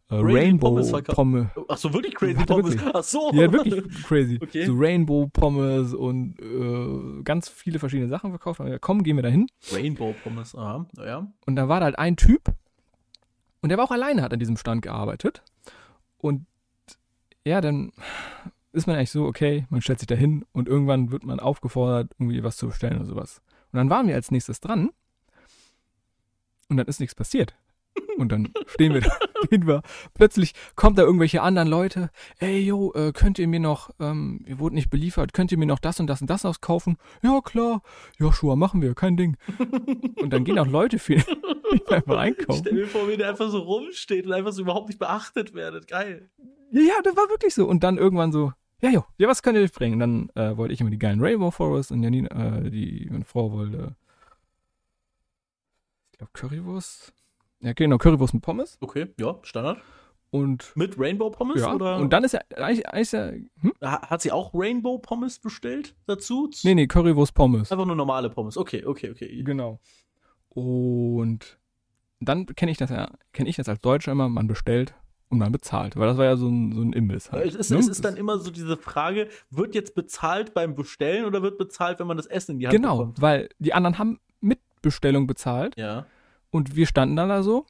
äh, 0.10 0.16
Rainbow 0.16 0.70
Pommes 0.70 0.92
Pommes. 0.92 1.48
ach 1.68 1.78
so, 1.78 1.94
wirklich 1.94 2.14
crazy 2.14 2.38
Warte, 2.38 2.54
Pommes. 2.54 2.74
wirklich? 2.74 2.96
Ach 2.96 3.04
so. 3.04 3.32
Ja, 3.34 3.52
wirklich 3.52 4.04
crazy. 4.04 4.40
Okay. 4.42 4.66
So 4.66 4.74
Rainbow 4.76 5.28
Pommes 5.28 5.94
und 5.94 6.40
äh, 6.40 7.24
ganz 7.24 7.50
viele 7.50 7.80
verschiedene 7.80 8.10
Sachen 8.10 8.30
verkauft. 8.30 8.60
Und 8.60 8.68
wir, 8.68 8.80
komm, 8.80 9.04
gehen 9.04 9.16
wir 9.16 9.24
da 9.24 9.30
hin. 9.30 9.48
Rainbow 9.72 10.14
Pommes, 10.24 10.56
aha, 10.56 10.86
ja. 10.98 11.28
Und 11.46 11.56
da 11.56 11.68
war 11.68 11.80
da 11.80 11.86
halt 11.86 12.00
ein 12.00 12.16
Typ 12.16 12.54
und 13.62 13.70
der 13.70 13.78
war 13.78 13.86
auch 13.86 13.92
alleine, 13.92 14.22
hat 14.22 14.34
an 14.34 14.40
diesem 14.40 14.58
Stand 14.58 14.82
gearbeitet. 14.82 15.42
Und 16.18 16.46
ja, 17.46 17.62
dann 17.62 17.92
ist 18.72 18.88
man 18.88 18.96
eigentlich 18.96 19.12
so, 19.12 19.26
okay, 19.26 19.66
man 19.70 19.82
stellt 19.82 20.00
sich 20.00 20.08
da 20.08 20.16
hin 20.16 20.46
und 20.52 20.68
irgendwann 20.68 21.12
wird 21.12 21.24
man 21.24 21.40
aufgefordert, 21.40 22.12
irgendwie 22.18 22.44
was 22.44 22.58
zu 22.58 22.68
bestellen 22.68 22.98
oder 22.98 23.06
sowas. 23.06 23.42
Und 23.72 23.78
dann 23.78 23.90
waren 23.90 24.08
wir 24.08 24.16
als 24.16 24.32
nächstes 24.32 24.60
dran 24.60 24.90
und 26.70 26.78
dann 26.78 26.88
ist 26.88 27.00
nichts 27.00 27.16
passiert. 27.16 27.56
Und 28.18 28.32
dann 28.32 28.50
stehen 28.68 28.94
wir 28.94 29.02
da, 29.02 29.12
stehen 29.46 29.68
wir. 29.68 29.82
Plötzlich 30.14 30.54
kommt 30.76 30.98
da 30.98 31.04
irgendwelche 31.04 31.42
anderen 31.42 31.68
Leute. 31.68 32.10
Ey, 32.40 32.60
yo, 32.60 32.94
äh, 32.94 33.12
könnt 33.12 33.40
ihr 33.40 33.48
mir 33.48 33.60
noch, 33.60 33.90
ähm, 34.00 34.44
ihr 34.48 34.60
wurdet 34.60 34.76
nicht 34.76 34.90
beliefert, 34.90 35.34
könnt 35.34 35.52
ihr 35.52 35.58
mir 35.58 35.66
noch 35.66 35.80
das 35.80 36.00
und 36.00 36.08
das 36.08 36.22
und 36.22 36.30
das 36.30 36.46
auskaufen? 36.46 36.98
Ja, 37.22 37.42
klar. 37.42 37.82
Joshua, 38.18 38.56
machen 38.56 38.82
wir, 38.82 38.94
kein 38.94 39.18
Ding. 39.18 39.38
Und 40.18 40.32
dann 40.32 40.44
gehen 40.44 40.60
auch 40.60 40.68
Leute 40.68 41.00
für 41.00 41.16
die 41.74 41.88
einfach 41.88 42.18
einkaufen. 42.18 42.62
Stell 42.62 42.74
mir 42.74 42.88
vor, 42.88 43.08
wie 43.08 43.18
der 43.18 43.30
einfach 43.30 43.50
so 43.50 43.60
rumsteht 43.60 44.26
und 44.26 44.34
einfach 44.34 44.52
so 44.52 44.62
überhaupt 44.62 44.88
nicht 44.88 45.00
beachtet 45.00 45.54
werdet. 45.54 45.88
Geil. 45.88 46.30
Ja, 46.72 46.82
ja, 46.82 46.94
das 47.04 47.16
war 47.16 47.30
wirklich 47.30 47.54
so. 47.54 47.68
Und 47.68 47.84
dann 47.84 47.98
irgendwann 47.98 48.32
so, 48.32 48.54
ja, 48.82 48.90
jo, 48.90 49.06
ja, 49.18 49.28
was 49.28 49.42
könnt 49.44 49.58
ihr 49.58 49.64
euch 49.64 49.72
bringen? 49.72 49.94
Und 49.94 50.00
dann 50.00 50.30
äh, 50.36 50.58
wollte 50.58 50.74
ich 50.74 50.82
immer 50.82 50.90
die 50.90 51.00
geilen 51.00 51.22
Rainbow 51.22 51.52
Forest 51.52 51.92
und 51.92 52.04
Janine, 52.04 52.30
äh, 52.32 52.70
die, 52.70 53.08
meine 53.10 53.26
Frau 53.26 53.52
wollte, 53.52 53.96
ich 56.12 56.18
glaube, 56.18 56.32
Currywurst. 56.34 57.14
Ja, 57.64 57.74
genau, 57.74 57.98
Currywurst 57.98 58.34
mit 58.34 58.44
Pommes. 58.44 58.78
Okay, 58.82 59.08
ja, 59.20 59.38
Standard. 59.44 59.80
Und 60.32 60.72
Mit 60.76 60.98
Rainbow 60.98 61.30
Pommes 61.30 61.62
ja, 61.62 61.74
oder? 61.76 61.98
und 61.98 62.12
dann 62.12 62.24
ist 62.24 62.32
ja 62.34 62.40
eigentlich, 62.58 62.88
eigentlich 62.90 63.12
ja, 63.12 63.28
hm? 63.62 63.74
Ha- 63.84 64.10
hat 64.10 64.22
sie 64.22 64.32
auch 64.32 64.52
Rainbow 64.56 64.98
Pommes 64.98 65.38
bestellt 65.40 65.96
dazu? 66.08 66.50
Nee, 66.64 66.74
nee, 66.74 66.88
Currywurst 66.88 67.36
Pommes. 67.36 67.72
Einfach 67.72 67.86
nur 67.86 67.96
normale 67.96 68.32
Pommes. 68.32 68.58
Okay, 68.58 68.84
okay, 68.84 69.12
okay. 69.12 69.44
Genau. 69.44 69.80
Und 70.50 71.60
dann 72.20 72.46
kenne 72.48 72.72
ich 72.72 72.78
das 72.78 72.90
ja, 72.90 73.12
kenne 73.32 73.50
ich 73.50 73.58
das 73.58 73.70
als 73.70 73.80
Deutscher 73.82 74.12
immer, 74.12 74.28
man 74.30 74.48
bestellt 74.48 74.96
und 75.30 75.38
man 75.38 75.52
bezahlt. 75.52 75.96
Weil 75.98 76.08
das 76.08 76.18
war 76.18 76.26
ja 76.26 76.36
so 76.36 76.48
ein, 76.48 76.72
so 76.74 76.82
ein 76.82 76.94
Imbiss 76.94 77.32
halt. 77.32 77.46
Es 77.46 77.56
ist, 77.56 77.70
ne? 77.72 77.78
es 77.78 77.88
ist 77.88 78.04
dann 78.06 78.18
immer 78.18 78.40
so 78.40 78.50
diese 78.52 78.78
Frage, 78.78 79.28
wird 79.50 79.76
jetzt 79.76 79.94
bezahlt 79.96 80.54
beim 80.54 80.76
Bestellen 80.76 81.26
oder 81.26 81.42
wird 81.42 81.58
bezahlt, 81.58 82.00
wenn 82.00 82.08
man 82.08 82.18
das 82.18 82.26
Essen 82.28 82.54
in 82.54 82.60
die 82.60 82.68
Hand 82.68 82.76
Genau, 82.76 82.98
bekommt? 82.98 83.22
weil 83.22 83.50
die 83.60 83.74
anderen 83.74 84.00
haben 84.00 84.20
mit 84.42 84.60
Bestellung 84.82 85.28
bezahlt 85.28 85.78
Ja. 85.78 86.06
Und 86.54 86.76
wir 86.76 86.86
standen 86.86 87.16
dann 87.16 87.30
da 87.30 87.42
so 87.42 87.66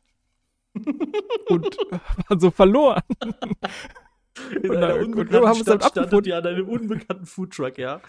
und 1.47 1.77
waren 2.27 2.39
so 2.39 2.51
verloren. 2.51 3.01
In 4.61 4.69
Und 4.71 4.77
einer 4.77 4.95
unbekannten 4.97 5.47
haben 5.47 5.57
uns 5.57 5.63
dann 5.63 5.79
Stadt 5.79 5.91
standet 5.91 6.13
abgefunden. 6.13 6.29
ihr 6.29 6.37
an 6.37 6.47
einem 6.47 6.67
unbekannten 6.67 7.25
Foodtruck, 7.25 7.77
ja. 7.77 8.01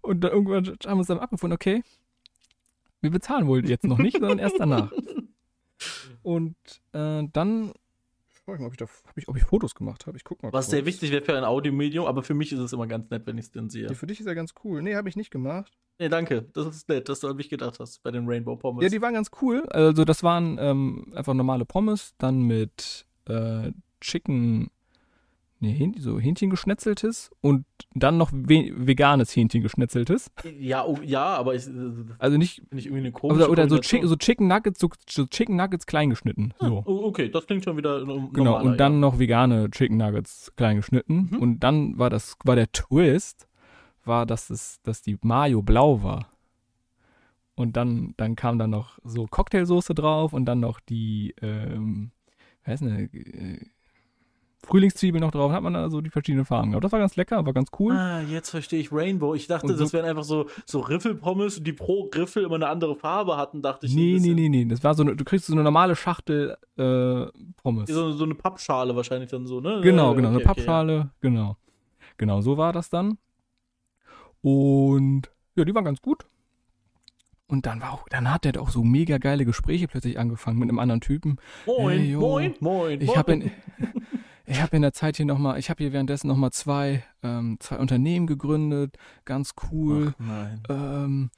Und 0.00 0.20
dann 0.20 0.30
irgendwann 0.30 0.66
haben 0.66 0.78
wir 0.84 0.96
uns 0.96 1.08
dann 1.08 1.18
abgefunden, 1.18 1.54
okay, 1.54 1.82
wir 3.00 3.10
bezahlen 3.10 3.48
wohl 3.48 3.68
jetzt 3.68 3.84
noch 3.84 3.98
nicht, 3.98 4.18
sondern 4.18 4.38
erst 4.38 4.60
danach. 4.60 4.92
Und 6.22 6.56
äh, 6.92 7.24
dann 7.32 7.72
schau 8.44 8.54
ich 8.54 8.60
mal, 8.60 8.66
ob 8.66 8.72
ich, 8.72 8.78
da, 8.78 8.86
ich, 9.16 9.28
ob 9.28 9.36
ich 9.36 9.44
Fotos 9.44 9.74
gemacht 9.74 10.06
habe. 10.06 10.16
Ich 10.16 10.24
guck 10.24 10.42
mal. 10.42 10.52
Was 10.52 10.66
kurz. 10.66 10.70
sehr 10.72 10.86
wichtig 10.86 11.10
wäre 11.10 11.24
für 11.24 11.36
ein 11.36 11.44
Audiomedium, 11.44 12.06
aber 12.06 12.22
für 12.22 12.34
mich 12.34 12.52
ist 12.52 12.58
es 12.58 12.72
immer 12.72 12.86
ganz 12.86 13.10
nett, 13.10 13.26
wenn 13.26 13.38
ich 13.38 13.46
es 13.46 13.50
denn 13.50 13.70
sehe. 13.70 13.86
Die 13.86 13.94
für 13.94 14.06
dich 14.06 14.20
ist 14.20 14.26
ja 14.26 14.34
ganz 14.34 14.54
cool. 14.64 14.82
Nee, 14.82 14.94
habe 14.94 15.08
ich 15.08 15.16
nicht 15.16 15.30
gemacht. 15.30 15.72
Nee, 15.98 16.08
danke. 16.08 16.42
Das 16.54 16.66
ist 16.66 16.88
nett, 16.88 17.08
dass 17.08 17.20
du 17.20 17.28
an 17.28 17.36
mich 17.36 17.48
gedacht 17.48 17.78
hast 17.78 18.02
bei 18.02 18.10
den 18.10 18.26
Rainbow 18.26 18.56
Pommes. 18.56 18.82
Ja, 18.82 18.88
die 18.88 19.00
waren 19.00 19.14
ganz 19.14 19.30
cool. 19.40 19.64
Also 19.68 20.04
das 20.04 20.22
waren 20.22 20.58
ähm, 20.60 21.12
einfach 21.14 21.34
normale 21.34 21.64
Pommes, 21.64 22.14
dann 22.18 22.42
mit 22.42 23.06
äh, 23.26 23.70
Chicken, 24.00 24.70
nee, 25.60 25.92
so 25.98 26.18
Hähnchen 26.18 26.50
geschnetzeltes 26.50 27.30
und 27.40 27.64
dann 27.94 28.16
noch 28.16 28.32
we 28.32 28.72
veganes 28.76 29.34
Hähnchen 29.34 29.62
geschnetzeltes. 29.62 30.30
ja, 30.58 30.84
oh, 30.84 30.98
ja, 31.02 31.24
aber 31.24 31.54
ich, 31.54 31.66
äh, 31.66 31.70
Also 32.18 32.36
nicht, 32.36 32.62
ich 32.70 32.86
irgendwie 32.86 33.00
eine 33.00 33.12
komische 33.12 33.42
oder, 33.42 33.50
oder 33.50 33.62
so, 33.64 33.76
Kombination. 33.76 34.00
Chi 34.02 34.08
so 34.08 34.16
Chicken 34.16 34.48
Nuggets, 34.48 34.80
so, 34.80 34.90
so 35.08 35.26
Chicken 35.26 35.56
Nuggets 35.56 35.86
klein 35.86 36.10
geschnitten. 36.10 36.52
So. 36.60 36.82
Oh, 36.86 37.04
okay, 37.04 37.28
das 37.28 37.46
klingt 37.46 37.64
schon 37.64 37.76
wieder 37.76 38.04
Genau, 38.32 38.62
und 38.62 38.78
dann 38.78 38.94
ja. 38.94 38.98
noch 38.98 39.18
vegane 39.18 39.70
Chicken 39.70 39.96
Nuggets 39.96 40.52
klein 40.56 40.76
geschnitten. 40.76 41.30
Mhm. 41.30 41.38
Und 41.38 41.60
dann 41.60 41.98
war 41.98 42.10
das, 42.10 42.36
war 42.44 42.56
der 42.56 42.70
Twist, 42.72 43.48
war, 44.04 44.26
dass 44.26 44.50
es, 44.50 44.80
dass 44.82 45.02
die 45.02 45.18
Mayo 45.22 45.62
blau 45.62 46.02
war. 46.02 46.30
Und 47.56 47.76
dann, 47.76 48.14
dann 48.16 48.34
kam 48.34 48.58
da 48.58 48.66
noch 48.66 48.98
so 49.04 49.26
Cocktailsoße 49.26 49.94
drauf 49.94 50.32
und 50.32 50.44
dann 50.44 50.60
noch 50.60 50.80
die, 50.80 51.34
ähm, 51.40 52.10
wie 52.64 52.70
heißt 52.70 52.82
denn, 52.82 53.10
äh, 53.12 53.60
Frühlingszwiebel 54.64 55.20
noch 55.20 55.30
drauf. 55.30 55.52
Hat 55.52 55.62
man 55.62 55.74
da 55.74 55.88
so 55.90 56.00
die 56.00 56.10
verschiedenen 56.10 56.44
Farben 56.44 56.70
gehabt. 56.70 56.84
Das 56.84 56.92
war 56.92 56.98
ganz 56.98 57.16
lecker, 57.16 57.44
war 57.44 57.52
ganz 57.52 57.68
cool. 57.78 57.92
Ah, 57.94 58.20
jetzt 58.22 58.50
verstehe 58.50 58.80
ich 58.80 58.90
Rainbow. 58.92 59.34
Ich 59.34 59.46
dachte, 59.46 59.74
so- 59.76 59.82
das 59.84 59.92
wären 59.92 60.04
einfach 60.06 60.24
so, 60.24 60.46
so 60.66 60.80
Riffelpommes, 60.80 61.62
die 61.62 61.72
pro 61.72 62.10
Riffel 62.14 62.44
immer 62.44 62.56
eine 62.56 62.68
andere 62.68 62.96
Farbe 62.96 63.36
hatten, 63.36 63.62
dachte 63.62 63.86
ich. 63.86 63.94
nee, 63.94 64.18
nee, 64.20 64.34
nee, 64.34 64.48
nee. 64.48 64.64
Das 64.64 64.82
war 64.82 64.94
so 64.94 65.02
eine, 65.02 65.14
du 65.16 65.24
kriegst 65.24 65.46
so 65.46 65.52
eine 65.52 65.62
normale 65.62 65.94
Schachtel 65.96 66.56
äh, 66.76 67.26
Pommes. 67.62 67.88
So, 67.90 68.12
so 68.12 68.24
eine 68.24 68.34
Pappschale 68.34 68.94
wahrscheinlich 68.96 69.30
dann 69.30 69.46
so, 69.46 69.60
ne? 69.60 69.80
Genau, 69.82 70.12
Äh, 70.12 70.16
genau, 70.16 70.28
eine 70.28 70.36
okay, 70.38 70.46
okay, 70.48 70.54
Pappschale, 70.62 71.10
genau. 71.20 71.56
Genau, 72.16 72.40
so 72.40 72.56
war 72.56 72.72
das 72.72 72.90
dann. 72.90 73.18
Und 74.40 75.30
ja, 75.56 75.64
die 75.64 75.74
waren 75.74 75.84
ganz 75.84 76.00
gut. 76.02 76.26
Und 77.46 77.66
dann 77.66 77.80
war 77.80 77.92
auch, 77.92 78.08
dann 78.08 78.32
hat 78.32 78.46
er 78.46 78.60
auch 78.60 78.70
so 78.70 78.82
mega 78.82 79.18
geile 79.18 79.44
Gespräche 79.44 79.86
plötzlich 79.86 80.18
angefangen 80.18 80.58
mit 80.58 80.68
einem 80.68 80.78
anderen 80.78 81.00
Typen. 81.02 81.36
Moin, 81.66 81.98
Hey, 81.98 82.10
yo. 82.12 82.20
moin, 82.20 82.54
moin. 82.60 83.00
Ich 83.00 83.16
habe 83.16 83.32
in, 83.34 83.50
ich 84.46 84.60
habe 84.60 84.76
in 84.76 84.82
der 84.82 84.92
Zeit 84.92 85.16
hier 85.16 85.26
nochmal, 85.26 85.58
ich 85.58 85.70
habe 85.70 85.82
hier 85.82 85.92
währenddessen 85.92 86.28
nochmal 86.28 86.52
zwei, 86.52 87.02
ähm, 87.22 87.56
zwei 87.60 87.78
Unternehmen 87.78 88.26
gegründet, 88.26 88.96
ganz 89.24 89.54
cool. 89.70 90.14
Ach, 90.18 90.24
nein. 90.24 90.62
Ähm, 90.68 91.30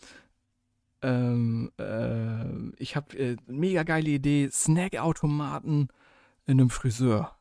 ähm, 1.03 1.71
äh, 1.79 2.83
ich 2.83 2.97
habe 2.97 3.17
äh, 3.17 3.37
mega 3.47 3.83
geile 3.83 4.11
Idee, 4.11 4.49
Snackautomaten 4.51 5.89
in 6.47 6.61
einem 6.61 6.71
Friseur. 6.71 7.37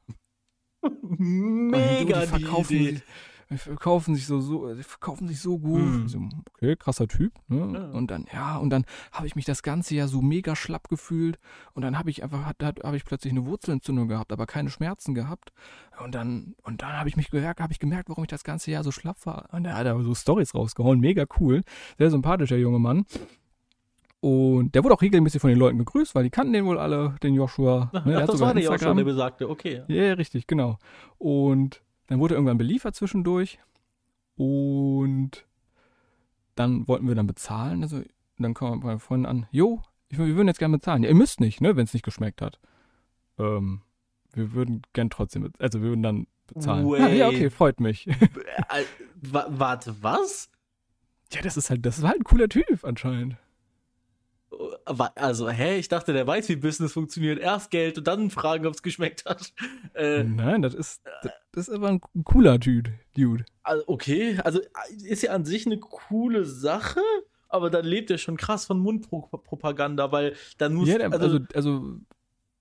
Mega 1.01 2.21
die 2.21 2.27
verkaufen, 2.27 2.67
die 2.69 2.89
Idee. 2.89 3.01
Verkaufen 3.57 4.15
sich 4.15 4.25
so, 4.25 4.39
so, 4.39 4.73
verkaufen 4.81 5.27
sich 5.27 5.39
so 5.41 5.57
gut. 5.59 5.81
Mhm. 5.81 6.07
So, 6.07 6.19
okay, 6.53 6.75
krasser 6.75 7.07
Typ. 7.07 7.33
Ne? 7.47 7.71
Ja. 7.73 7.97
Und 7.97 8.11
dann, 8.11 8.25
ja, 8.33 8.57
und 8.57 8.69
dann 8.69 8.85
habe 9.11 9.27
ich 9.27 9.35
mich 9.35 9.45
das 9.45 9.63
ganze 9.63 9.95
Jahr 9.95 10.07
so 10.07 10.21
mega 10.21 10.55
schlapp 10.55 10.89
gefühlt. 10.89 11.37
Und 11.73 11.81
dann 11.83 11.97
habe 11.97 12.09
ich 12.09 12.23
einfach, 12.23 12.45
habe 12.61 12.97
ich 12.97 13.05
plötzlich 13.05 13.31
eine 13.31 13.45
Wurzelentzündung 13.45 14.07
gehabt, 14.07 14.31
aber 14.31 14.45
keine 14.45 14.69
Schmerzen 14.69 15.13
gehabt. 15.13 15.51
Und 16.03 16.15
dann, 16.15 16.55
und 16.63 16.81
dann 16.81 16.93
habe 16.93 17.09
ich 17.09 17.17
mich 17.17 17.29
gemerkt, 17.29 17.59
habe 17.61 17.73
ich 17.73 17.79
gemerkt, 17.79 18.09
warum 18.09 18.23
ich 18.23 18.29
das 18.29 18.43
ganze 18.43 18.71
Jahr 18.71 18.83
so 18.83 18.91
schlapp 18.91 19.25
war. 19.25 19.49
Und 19.51 19.65
er 19.65 19.75
hat 19.75 19.87
aber 19.87 20.03
so 20.03 20.13
Stories 20.15 20.53
rausgehauen, 20.55 20.99
mega 20.99 21.25
cool. 21.39 21.63
Sehr 21.97 22.11
sympathischer 22.11 22.57
junge 22.57 22.79
Mann. 22.79 23.05
Und 24.21 24.73
der 24.73 24.83
wurde 24.83 24.95
auch 24.95 25.01
regelmäßig 25.03 25.39
von 25.39 25.51
den 25.51 25.59
Leuten 25.59 25.77
gegrüßt, 25.77 26.15
weil 26.15 26.23
die 26.23 26.31
kannten 26.31 26.53
den 26.53 26.65
wohl 26.65 26.79
alle, 26.79 27.15
den 27.21 27.35
Joshua. 27.35 27.91
Ach, 27.93 28.05
Ne, 28.05 28.15
hat 28.15 28.27
das 28.29 28.39
war 28.39 28.55
der 28.55 28.63
Instagram. 28.63 28.97
der 28.97 29.03
besagte. 29.03 29.47
Okay. 29.49 29.83
Ja, 29.87 30.03
ja, 30.03 30.13
richtig, 30.13 30.47
genau. 30.47 30.79
Und 31.19 31.83
dann 32.07 32.19
wurde 32.19 32.35
irgendwann 32.35 32.57
beliefert 32.57 32.95
zwischendurch. 32.95 33.59
Und 34.35 35.45
dann 36.55 36.87
wollten 36.87 37.07
wir 37.07 37.15
dann 37.15 37.27
bezahlen. 37.27 37.83
Also, 37.83 38.01
dann 38.37 38.53
kam 38.53 38.79
meine 38.79 38.99
Freundin 38.99 39.25
an, 39.25 39.47
jo, 39.51 39.81
ich, 40.09 40.17
wir 40.17 40.35
würden 40.35 40.47
jetzt 40.47 40.59
gerne 40.59 40.77
bezahlen. 40.77 41.03
Ja, 41.03 41.09
ihr 41.09 41.15
müsst 41.15 41.39
nicht, 41.39 41.61
ne, 41.61 41.75
wenn 41.75 41.85
es 41.85 41.93
nicht 41.93 42.03
geschmeckt 42.03 42.41
hat. 42.41 42.59
Ähm, 43.39 43.81
wir 44.33 44.53
würden 44.53 44.81
gern 44.93 45.09
trotzdem, 45.09 45.51
also 45.59 45.81
wir 45.81 45.89
würden 45.89 46.03
dann 46.03 46.27
bezahlen. 46.47 46.85
Ah, 46.95 47.07
ja, 47.07 47.27
okay, 47.27 47.49
freut 47.49 47.79
mich. 47.79 48.07
Äh, 48.07 48.83
wa 49.15 49.45
warte, 49.49 49.95
was? 50.01 50.49
ja, 51.31 51.41
das 51.41 51.57
ist 51.57 51.69
halt, 51.69 51.85
das 51.85 51.97
ist 51.97 52.03
halt 52.03 52.19
ein 52.19 52.23
cooler 52.23 52.49
Typ 52.49 52.83
anscheinend. 52.83 53.37
Also, 55.15 55.49
hä? 55.49 55.77
Ich 55.77 55.87
dachte, 55.89 56.13
der 56.13 56.25
weiß, 56.27 56.47
wie 56.49 56.55
Business 56.55 56.93
funktioniert. 56.93 57.39
Erst 57.39 57.71
Geld 57.71 57.97
und 57.97 58.07
dann 58.07 58.29
fragen, 58.29 58.65
ob 58.67 58.73
es 58.73 58.81
geschmeckt 58.83 59.25
hat. 59.25 59.53
Äh, 59.93 60.23
Nein, 60.25 60.61
das 60.61 60.73
ist, 60.73 61.01
das, 61.23 61.31
das 61.53 61.67
ist 61.69 61.73
aber 61.73 61.87
ein 61.87 62.01
cooler 62.25 62.59
Typ, 62.59 62.89
Dude. 63.15 63.45
also, 63.63 63.83
okay, 63.87 64.37
also 64.43 64.59
ist 65.05 65.23
ja 65.23 65.31
an 65.31 65.45
sich 65.45 65.65
eine 65.65 65.79
coole 65.79 66.43
Sache, 66.43 66.99
aber 67.47 67.69
dann 67.69 67.85
lebt 67.85 68.11
er 68.11 68.17
schon 68.17 68.35
krass 68.35 68.65
von 68.65 68.77
Mundpropaganda, 68.79 70.11
weil 70.11 70.35
dann 70.57 70.73
muss, 70.73 70.89
Ja, 70.89 70.97
der, 70.97 71.13
also, 71.13 71.25
also, 71.25 71.39
also 71.53 71.99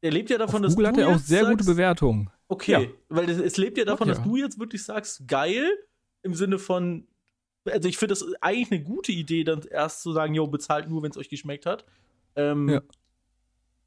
er 0.00 0.10
lebt 0.12 0.30
ja 0.30 0.38
davon, 0.38 0.62
dass 0.62 0.76
Google 0.76 0.92
du 0.92 1.00
hat 1.02 1.08
er 1.08 1.14
auch 1.14 1.18
sehr 1.18 1.40
sagst, 1.44 1.50
gute 1.58 1.64
Bewertungen. 1.64 2.30
Okay, 2.46 2.70
Ja. 2.72 2.80
weil 3.08 3.28
es, 3.28 3.38
es 3.38 3.56
lebt 3.56 3.78
ja 3.78 3.84
davon, 3.84 4.06
Ja. 4.06 4.14
dass 4.14 4.22
du 4.22 4.36
jetzt 4.36 4.60
wirklich 4.60 4.84
sagst, 4.84 5.26
geil, 5.26 5.68
im 6.22 6.34
Sinne 6.34 6.60
von, 6.60 7.08
also 7.64 7.88
ich 7.88 7.96
finde 7.98 8.12
das 8.12 8.24
eigentlich 8.40 8.70
eine 8.72 8.82
gute 8.82 9.12
Idee, 9.12 9.44
dann 9.44 9.62
erst 9.62 10.02
zu 10.02 10.12
sagen, 10.12 10.34
jo, 10.34 10.46
bezahlt 10.46 10.88
nur, 10.88 11.02
wenn 11.02 11.10
es 11.10 11.16
euch 11.16 11.28
geschmeckt 11.28 11.66
hat. 11.66 11.84
Ähm, 12.36 12.68
Ja. 12.68 12.82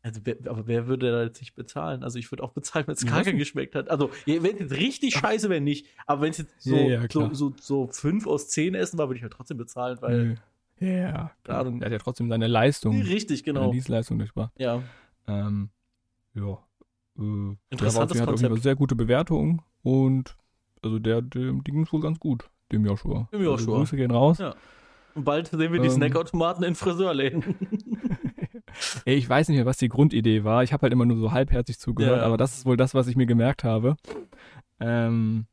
Also, 0.04 0.22
wer, 0.24 0.38
aber 0.46 0.68
wer 0.68 0.88
würde 0.88 1.12
da 1.12 1.24
jetzt 1.24 1.42
nicht 1.42 1.54
bezahlen? 1.56 2.02
Also, 2.02 2.18
ich 2.18 2.32
würde 2.32 2.42
auch 2.44 2.52
bezahlen, 2.54 2.88
wenn 2.88 2.94
es 2.94 3.06
kacke 3.06 3.36
geschmeckt 3.36 3.76
hat. 3.76 3.90
Also, 3.90 4.10
wenn 4.26 4.46
es 4.46 4.60
jetzt 4.60 4.74
richtig 4.74 5.16
scheiße 5.16 5.50
wäre, 5.50 5.60
nicht. 5.60 5.88
Aber 6.06 6.22
wenn 6.22 6.30
es 6.32 6.38
jetzt 6.38 6.62
so, 6.62 6.76
Ja, 6.76 7.02
ja, 7.02 7.08
so, 7.12 7.34
so, 7.34 7.54
so 7.60 7.88
fünf 7.88 8.26
aus 8.26 8.48
zehn 8.48 8.74
essen 8.74 8.98
war, 8.98 9.10
würde 9.10 9.18
ich 9.18 9.24
halt 9.24 9.34
trotzdem 9.34 9.58
bezahlen, 9.58 9.98
weil. 10.00 10.38
Ja, 10.80 11.32
klar. 11.44 11.66
Er 11.66 11.86
hat 11.86 11.92
ja 11.92 11.98
trotzdem 11.98 12.30
seine 12.30 12.48
Leistung, 12.48 13.02
Richtig, 13.02 13.40
seine 13.40 13.60
genau. 13.60 13.72
Dienstleistung 13.72 14.20
durchgebracht. 14.20 14.54
Ja. 14.58 14.82
Ähm, 15.28 15.72
ja. 16.36 16.64
Äh, 17.20 17.58
Interessantes 17.72 18.14
der 18.18 18.22
hat 18.22 18.30
Konzept. 18.30 18.62
sehr 18.62 18.76
gute 18.76 18.96
Bewertungen 18.96 19.64
und 19.82 20.38
also 20.84 21.00
der, 21.00 21.22
dem, 21.24 21.64
dem 21.64 21.64
ging 21.64 21.84
es 21.84 21.92
wohl 21.92 22.02
ganz 22.02 22.20
gut, 22.20 22.50
dem 22.72 22.86
Joshua. 22.86 23.28
Dem 23.32 23.42
Joshua. 23.42 23.54
Also 23.54 23.74
Grüße 23.76 23.96
gehen 23.98 24.12
raus. 24.12 24.38
Ja. 24.40 24.56
Und 25.16 25.24
bald 25.24 25.48
sehen 25.48 25.74
wir 25.74 25.80
die 25.80 25.88
Ähm. 25.88 25.94
Snackautomaten 25.94 26.64
in 26.64 26.76
Friseurläden. 26.76 27.44
Ey, 29.06 29.16
ich 29.16 29.28
weiß 29.28 29.48
nicht 29.50 29.58
mehr, 29.58 29.66
was 29.66 29.78
die 29.78 29.90
Grundidee 29.90 30.44
war. 30.44 30.64
Ich 30.64 30.74
habe 30.74 30.84
halt 30.84 30.94
immer 30.94 31.06
nur 31.06 31.18
so 31.18 31.32
halbherzig 31.32 31.80
zugehört, 31.80 32.20
Ja. 32.20 32.26
aber 32.26 32.38
das 32.38 32.58
ist 32.58 32.66
wohl 32.66 32.78
das, 32.78 32.94
was 32.94 33.08
ich 33.08 33.16
mir 33.16 33.26
gemerkt 33.26 33.64
habe. 33.64 33.96
Ähm, 34.80 35.46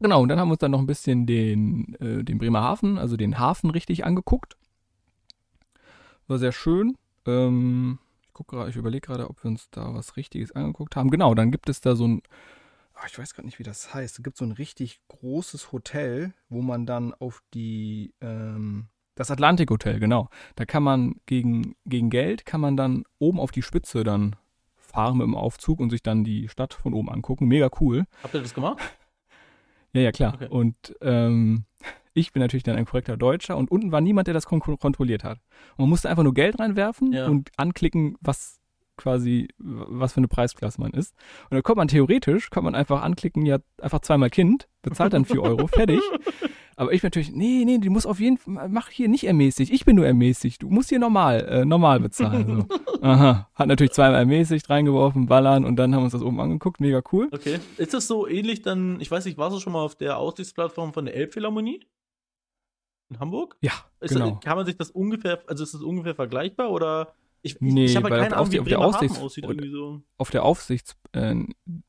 genau, 0.00 0.22
und 0.22 0.28
dann 0.30 0.38
haben 0.40 0.48
wir 0.48 0.52
uns 0.52 0.60
dann 0.60 0.70
noch 0.70 0.78
ein 0.78 0.86
bisschen 0.86 1.26
den, 1.26 1.94
äh, 2.00 2.24
den 2.24 2.38
Bremerhaven, 2.38 2.96
also 2.98 3.16
den 3.18 3.38
Hafen 3.38 3.68
richtig 3.70 4.04
angeguckt. 4.06 4.56
War 6.26 6.38
sehr 6.38 6.52
schön. 6.52 6.96
Ähm, 7.26 7.98
ich 8.22 8.32
guck 8.32 8.54
ich 8.68 8.76
überlege 8.76 9.06
gerade, 9.06 9.28
ob 9.28 9.42
wir 9.44 9.50
uns 9.50 9.68
da 9.70 9.92
was 9.94 10.16
Richtiges 10.16 10.52
angeguckt 10.52 10.96
haben. 10.96 11.10
Genau, 11.10 11.34
dann 11.34 11.50
gibt 11.50 11.68
es 11.68 11.80
da 11.80 11.96
so 11.96 12.06
ein, 12.06 12.22
ah, 13.00 13.04
ich 13.06 13.18
weiß 13.18 13.34
gerade 13.34 13.46
nicht, 13.46 13.58
wie 13.58 13.64
das 13.64 13.92
heißt. 13.94 14.18
Es 14.18 14.22
gibt 14.24 14.36
so 14.36 14.44
ein 14.44 14.52
richtig 14.52 15.00
großes 15.08 15.72
Hotel, 15.72 16.32
wo 16.48 16.62
man 16.62 16.86
dann 16.86 17.14
auf 17.14 17.42
die, 17.54 18.14
ähm, 18.20 18.88
das 19.14 19.30
Atlantik 19.30 19.70
Hotel, 19.70 19.98
genau. 20.00 20.28
Da 20.56 20.64
kann 20.64 20.82
man 20.82 21.16
gegen, 21.26 21.74
gegen 21.86 22.10
Geld, 22.10 22.46
kann 22.46 22.60
man 22.60 22.76
dann 22.76 23.04
oben 23.18 23.40
auf 23.40 23.50
die 23.50 23.62
Spitze 23.62 24.04
dann 24.04 24.36
fahren 24.76 25.18
mit 25.18 25.26
dem 25.26 25.34
Aufzug 25.34 25.80
und 25.80 25.90
sich 25.90 26.02
dann 26.02 26.24
die 26.24 26.48
Stadt 26.48 26.74
von 26.74 26.94
oben 26.94 27.10
angucken. 27.10 27.46
Mega 27.46 27.68
cool. 27.80 28.04
Habt 28.22 28.34
ihr 28.34 28.42
das 28.42 28.54
gemacht? 28.54 28.78
Ja, 29.94 30.02
ja, 30.02 30.12
klar. 30.12 30.34
Okay. 30.34 30.48
Und 30.48 30.94
ähm, 31.00 31.64
ich 32.12 32.32
bin 32.34 32.40
natürlich 32.42 32.62
dann 32.62 32.76
ein 32.76 32.84
korrekter 32.84 33.16
Deutscher 33.16 33.56
und 33.56 33.70
unten 33.70 33.90
war 33.90 34.02
niemand, 34.02 34.26
der 34.26 34.34
das 34.34 34.44
kon 34.44 34.60
kontrolliert 34.60 35.24
hat. 35.24 35.38
Und 35.72 35.84
man 35.84 35.88
musste 35.88 36.10
einfach 36.10 36.22
nur 36.24 36.34
Geld 36.34 36.60
reinwerfen 36.60 37.12
Ja. 37.14 37.26
und 37.26 37.50
anklicken, 37.56 38.16
was 38.20 38.57
quasi, 38.98 39.48
was 39.58 40.12
für 40.12 40.18
eine 40.18 40.28
Preisklasse 40.28 40.80
man 40.80 40.90
ist. 40.90 41.14
Und 41.44 41.54
dann 41.54 41.62
kommt 41.62 41.78
man 41.78 41.88
theoretisch, 41.88 42.50
kann 42.50 42.64
man 42.64 42.74
einfach 42.74 43.02
anklicken, 43.02 43.46
ja, 43.46 43.58
einfach 43.80 44.00
zweimal 44.00 44.28
Kind, 44.28 44.68
bezahlt 44.82 45.14
dann 45.14 45.24
4 45.24 45.42
Euro, 45.42 45.66
fertig. 45.66 46.00
Aber 46.78 46.92
ich 46.92 47.00
bin 47.00 47.08
natürlich, 47.08 47.32
nee, 47.32 47.64
nee, 47.64 47.78
die 47.78 47.88
muss 47.88 48.06
auf 48.06 48.20
jeden 48.20 48.38
Fall, 48.38 48.68
mach 48.68 48.88
hier 48.88 49.08
nicht 49.08 49.24
ermäßigt, 49.24 49.72
ich 49.72 49.84
bin 49.84 49.96
nur 49.96 50.06
ermäßigt, 50.06 50.62
du 50.62 50.70
musst 50.70 50.90
hier 50.90 51.00
normal, 51.00 51.44
äh, 51.48 51.64
normal 51.64 51.98
bezahlen. 51.98 52.68
So. 52.68 53.02
Aha, 53.02 53.48
hat 53.52 53.66
natürlich 53.66 53.90
zweimal 53.90 54.20
ermäßigt, 54.20 54.70
reingeworfen, 54.70 55.26
ballern 55.26 55.64
und 55.64 55.74
dann 55.74 55.92
haben 55.92 56.02
wir 56.02 56.04
uns 56.04 56.12
das 56.12 56.22
oben 56.22 56.40
angeguckt, 56.40 56.80
mega 56.80 57.02
cool. 57.10 57.28
Okay. 57.32 57.58
Ist 57.78 57.94
das 57.94 58.06
so 58.06 58.28
ähnlich 58.28 58.62
dann, 58.62 59.00
ich 59.00 59.10
weiß 59.10 59.24
nicht, 59.24 59.38
warst 59.38 59.56
du 59.56 59.60
schon 59.60 59.72
mal 59.72 59.82
auf 59.82 59.96
der 59.96 60.18
Aussichtsplattform 60.18 60.92
von 60.92 61.06
der 61.06 61.16
Elbphilharmonie? 61.16 61.80
In 63.10 63.18
Hamburg? 63.18 63.56
Ja, 63.60 63.72
Ist 64.00 64.12
genau. 64.12 64.30
das, 64.30 64.40
kann 64.40 64.56
man 64.56 64.64
sich 64.64 64.76
das 64.76 64.92
ungefähr, 64.92 65.40
also 65.48 65.64
ist 65.64 65.74
das 65.74 65.82
ungefähr 65.82 66.14
vergleichbar 66.14 66.70
oder? 66.70 67.12
Ich, 67.42 67.54
ich, 67.54 67.60
Nee, 67.60 67.84
ich 67.84 67.96
habe 67.96 68.10
weil 68.10 68.20
keine 68.20 68.36
auf 68.36 68.48
Ahnung, 68.48 68.52
wie 68.52 68.60
auf 68.60 68.68
der 68.68 68.80
aussieht. 68.80 69.44
Irgendwie 69.44 69.70
so. 69.70 70.02
auf 70.16 70.30
der 70.30 70.42
Aufsichts, 70.44 70.96
äh, 71.12 71.34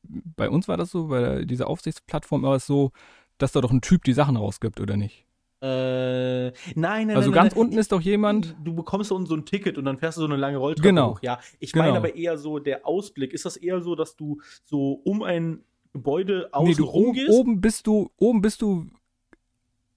bei 0.02 0.48
uns 0.48 0.68
war 0.68 0.76
das 0.76 0.90
so, 0.90 1.08
bei 1.08 1.44
dieser 1.44 1.66
Aufsichtsplattform 1.68 2.42
war 2.42 2.54
es 2.56 2.66
so, 2.66 2.92
dass 3.38 3.52
da 3.52 3.60
doch 3.60 3.70
ein 3.72 3.80
Typ 3.80 4.04
die 4.04 4.12
Sachen 4.12 4.36
rausgibt, 4.36 4.80
oder 4.80 4.96
nicht? 4.96 5.26
Äh, 5.62 6.46
nein, 6.46 6.52
nein, 6.74 7.10
Also 7.16 7.28
nein, 7.30 7.34
ganz 7.34 7.54
nein, 7.54 7.60
unten 7.64 7.78
ist 7.78 7.92
doch 7.92 8.00
jemand, 8.00 8.56
Du 8.64 8.74
bekommst 8.74 9.08
so 9.10 9.18
ein, 9.18 9.26
so 9.26 9.34
ein 9.34 9.44
Ticket 9.44 9.76
und 9.76 9.84
dann 9.84 9.98
fährst 9.98 10.16
du 10.16 10.22
so 10.22 10.26
eine 10.26 10.36
lange 10.36 10.56
Rolltreppe 10.56 10.88
Genau. 10.88 11.10
hoch. 11.12 11.20
Ja, 11.22 11.38
ich 11.58 11.72
Genau. 11.72 11.84
meine 11.84 11.98
aber 11.98 12.14
eher 12.14 12.38
so 12.38 12.58
der 12.58 12.86
Ausblick. 12.86 13.34
Ist 13.34 13.44
das 13.44 13.56
eher 13.58 13.82
so, 13.82 13.94
dass 13.94 14.16
du 14.16 14.40
so 14.64 14.92
um 15.04 15.22
ein 15.22 15.62
Gebäude 15.92 16.48
außen 16.52 16.68
nee, 16.68 16.74
du 16.76 16.84
rum 16.84 17.14
oben, 17.28 17.60
bist 17.60 17.86
du, 17.86 18.10
oben 18.16 18.40
bist 18.40 18.62
du 18.62 18.86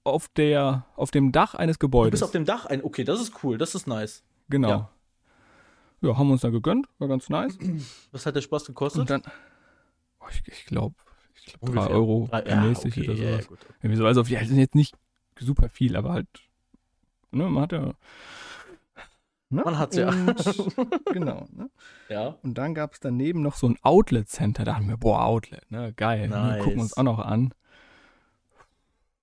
auf 0.02 0.28
der, 0.28 0.84
auf 0.96 1.10
dem 1.10 1.32
Dach 1.32 1.54
eines 1.54 1.78
du 1.78 1.86
Gebäudes. 1.86 2.10
bist 2.10 2.24
auf 2.24 2.30
dem 2.32 2.44
Dach 2.44 2.66
ein. 2.66 2.84
Okay, 2.84 3.04
das 3.04 3.20
ist 3.22 3.32
cool, 3.42 3.56
das 3.56 3.74
ist 3.74 3.86
nice. 3.86 4.22
genau. 4.50 4.68
Ja. 4.68 4.90
Ja. 6.08 6.16
haben 6.18 6.28
wir 6.28 6.32
uns 6.32 6.42
da 6.42 6.50
gegönnt, 6.50 6.86
war 6.98 7.08
ganz 7.08 7.28
nice. 7.28 7.58
Was 8.12 8.26
hat 8.26 8.36
der 8.36 8.40
Spaß 8.42 8.64
gekostet? 8.66 9.00
Und 9.00 9.10
dann, 9.10 9.22
oh, 10.20 10.26
ich, 10.30 10.42
ich 10.46 10.66
glaube, 10.66 10.94
ich 11.34 11.44
glaub, 11.58 11.74
drei. 11.74 11.86
Euro 11.88 12.28
Drei- 12.30 12.40
ermäßigt 12.40 12.96
okay, 12.98 13.08
oder 13.10 13.18
ja, 13.18 13.30
sowas. 13.32 13.40
ja, 13.44 13.48
gut. 13.48 13.58
Irgendwie 13.82 13.96
so, 13.96 14.06
also 14.06 14.20
auf 14.22 14.28
die 14.28 14.36
sind 14.36 14.58
jetzt 14.58 14.74
nicht 14.74 14.94
super 15.38 15.68
viel, 15.68 15.96
aber 15.96 16.12
halt, 16.12 16.28
ne, 17.30 17.48
man 17.48 17.62
hat 17.62 17.72
ja. 17.72 17.92
Ne? 19.50 19.62
Man 19.64 19.78
hat's 19.78 19.96
ja. 19.96 20.08
Und, 20.08 21.04
genau, 21.12 21.46
ne? 21.52 21.70
ja. 22.08 22.36
Und 22.42 22.54
dann 22.58 22.74
gab 22.74 22.94
es 22.94 23.00
daneben 23.00 23.42
noch 23.42 23.54
so 23.54 23.68
ein 23.68 23.76
Outlet-Center. 23.82 24.64
Da 24.64 24.72
dachten 24.72 24.88
wir, 24.88 24.96
boah, 24.96 25.22
Outlet, 25.24 25.70
ne, 25.70 25.92
geil. 25.92 26.28
Ne, 26.28 26.34
Nice. 26.36 26.58
gucken 26.62 26.76
wir 26.78 26.82
uns 26.82 26.96
auch 26.96 27.02
noch 27.04 27.18
an. 27.20 27.52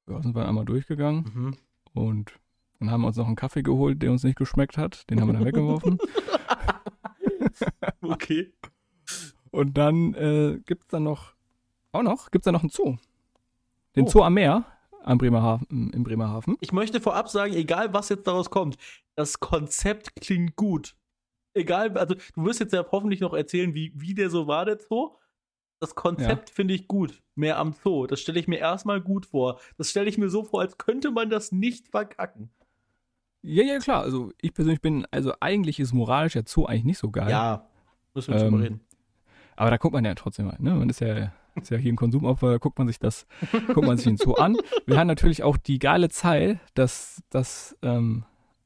Ja, 0.07 0.21
sind 0.21 0.35
wir 0.35 0.47
einmal 0.47 0.65
durchgegangen 0.65 1.31
Mhm. 1.33 1.57
und 1.93 2.33
dann 2.81 2.91
haben 2.91 3.01
wir 3.01 3.07
uns 3.07 3.17
noch 3.17 3.27
einen 3.27 3.35
Kaffee 3.35 3.61
geholt, 3.61 4.01
der 4.01 4.11
uns 4.11 4.23
nicht 4.23 4.37
geschmeckt 4.37 4.77
hat. 4.77 5.09
Den 5.09 5.21
haben 5.21 5.29
wir 5.29 5.33
dann 5.33 5.45
weggeworfen. 5.45 5.97
Okay. 8.01 8.53
Und 9.51 9.77
dann 9.77 10.13
äh, 10.15 10.59
gibt 10.65 10.83
es 10.83 10.87
dann 10.89 11.03
noch, 11.03 11.33
auch 11.91 12.01
noch, 12.01 12.31
gibt 12.31 12.43
es 12.43 12.45
dann 12.45 12.53
noch 12.53 12.61
einen 12.61 12.69
Zoo. 12.69 12.97
Den 13.95 14.05
Oh. 14.05 14.09
Zoo 14.09 14.23
am 14.23 14.33
Meer 14.33 14.65
am 15.03 15.17
Bremerhaven, 15.17 15.91
im 15.91 16.03
Bremerhaven. 16.03 16.57
Ich 16.61 16.71
möchte 16.71 17.01
vorab 17.01 17.29
sagen, 17.29 17.53
egal 17.53 17.93
was 17.93 18.09
jetzt 18.09 18.27
daraus 18.27 18.49
kommt, 18.49 18.77
das 19.15 19.39
Konzept 19.39 20.15
klingt 20.21 20.55
gut. 20.55 20.95
Egal, 21.53 21.97
also 21.97 22.15
du 22.15 22.45
wirst 22.45 22.59
jetzt 22.59 22.73
ja 22.73 22.85
hoffentlich 22.91 23.19
noch 23.19 23.33
erzählen, 23.33 23.73
wie, 23.73 23.91
wie 23.95 24.13
der 24.13 24.29
so 24.29 24.47
war, 24.47 24.65
der 24.65 24.79
Zoo. 24.79 25.15
Das 25.79 25.95
Konzept 25.95 26.49
finde 26.51 26.75
ich 26.75 26.87
gut. 26.87 27.23
Mehr 27.35 27.57
am 27.57 27.73
Zoo. 27.73 28.05
Das 28.05 28.21
stelle 28.21 28.39
ich 28.39 28.47
mir 28.47 28.59
erstmal 28.59 29.01
gut 29.01 29.25
vor. 29.25 29.59
Das 29.77 29.89
stelle 29.89 30.07
ich 30.07 30.17
mir 30.19 30.29
so 30.29 30.43
vor, 30.43 30.61
als 30.61 30.77
könnte 30.77 31.11
man 31.11 31.29
das 31.29 31.51
nicht 31.51 31.89
verkacken. 31.89 32.51
Ja, 33.43 33.63
ja, 33.63 33.79
klar. 33.79 34.01
Also 34.03 34.31
ich 34.41 34.53
persönlich 34.53 34.81
bin, 34.81 35.05
also 35.11 35.33
eigentlich 35.39 35.79
ist 35.79 35.93
moralisch 35.93 36.35
ja 36.35 36.41
Zoo 36.45 36.65
eigentlich 36.65 36.83
nicht 36.85 36.97
so 36.99 37.09
geil. 37.09 37.29
Ja, 37.29 37.67
müssen 38.13 38.33
wir 38.33 38.41
Ähm, 38.41 38.51
drüber 38.51 38.63
reden. 38.63 38.81
Aber 39.55 39.69
da 39.71 39.77
guckt 39.77 39.93
man 39.93 40.05
ja 40.05 40.13
trotzdem 40.15 40.45
mal, 40.47 40.57
ne? 40.59 40.73
Man 40.75 40.89
ist 40.89 41.01
ja, 41.01 41.31
ist 41.55 41.69
ja 41.71 41.77
hier 41.77 41.91
ein 41.91 41.95
Konsumopfer, 41.95 42.51
da 42.51 42.57
guckt 42.57 42.77
man 42.77 42.87
sich 42.87 42.99
das, 42.99 43.25
guckt 43.73 43.85
man 43.85 43.97
sich 43.97 44.05
den 44.05 44.17
Zoo 44.17 44.33
an. 44.33 44.57
Wir 44.85 44.97
hatten 44.97 45.07
natürlich 45.07 45.43
auch 45.43 45.57
die 45.57 45.79
geile 45.79 46.09
Zeit, 46.09 46.59
dass, 46.75 47.21
dass 47.29 47.75
ähm, 47.81 48.23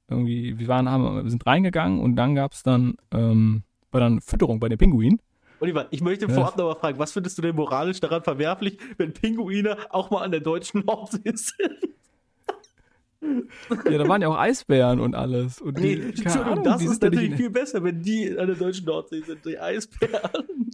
irgendwie, 0.10 0.60
wir 0.60 0.68
waren, 0.68 0.90
haben, 0.90 1.24
wir 1.24 1.30
sind 1.30 1.46
reingegangen 1.46 2.00
und 2.00 2.16
dann 2.16 2.36
gab 2.36 2.54
es 2.54 2.64
dann, 2.64 2.96
ähm, 3.12 3.64
war 3.92 4.02
dann 4.02 4.22
Fütterung 4.22 4.60
bei 4.60 4.70
den 4.70 4.78
Pinguinen. 4.78 5.20
Oliver, 5.62 5.88
ich 5.92 6.02
möchte 6.02 6.28
Ja. 6.28 6.34
vorab 6.34 6.58
noch 6.58 6.66
mal 6.66 6.76
fragen, 6.76 7.00
was 7.00 7.14
findest 7.14 7.38
du 7.38 7.42
denn 7.42 7.56
moralisch 7.56 8.00
daran 8.02 8.22
verwerflich, 8.24 8.78
wenn 8.98 9.14
Pinguine 9.14 9.78
auch 9.90 10.12
mal 10.12 10.22
an 10.22 10.32
der 10.32 10.42
deutschen 10.42 10.84
Nordsee 10.86 11.22
sind? 11.34 11.96
Ja, 13.70 13.98
da 13.98 14.08
waren 14.08 14.22
ja 14.22 14.28
auch 14.28 14.38
Eisbären 14.38 15.00
und 15.00 15.16
alles. 15.16 15.62
Und 15.62 15.80
Nee, 15.80 15.96
die, 15.96 16.02
keine 16.02 16.10
Entschuldigung, 16.10 16.52
Ahnung, 16.52 16.64
das 16.64 16.78
die 16.80 16.86
ist 16.86 17.02
natürlich 17.02 17.36
viel 17.36 17.50
besser, 17.50 17.84
wenn 17.84 18.02
die 18.02 18.30
an 18.38 18.48
der 18.48 18.56
deutschen 18.56 18.86
Nordsee 18.86 19.22
sind, 19.22 19.46
die 19.46 19.60
Eisbären. 19.60 20.72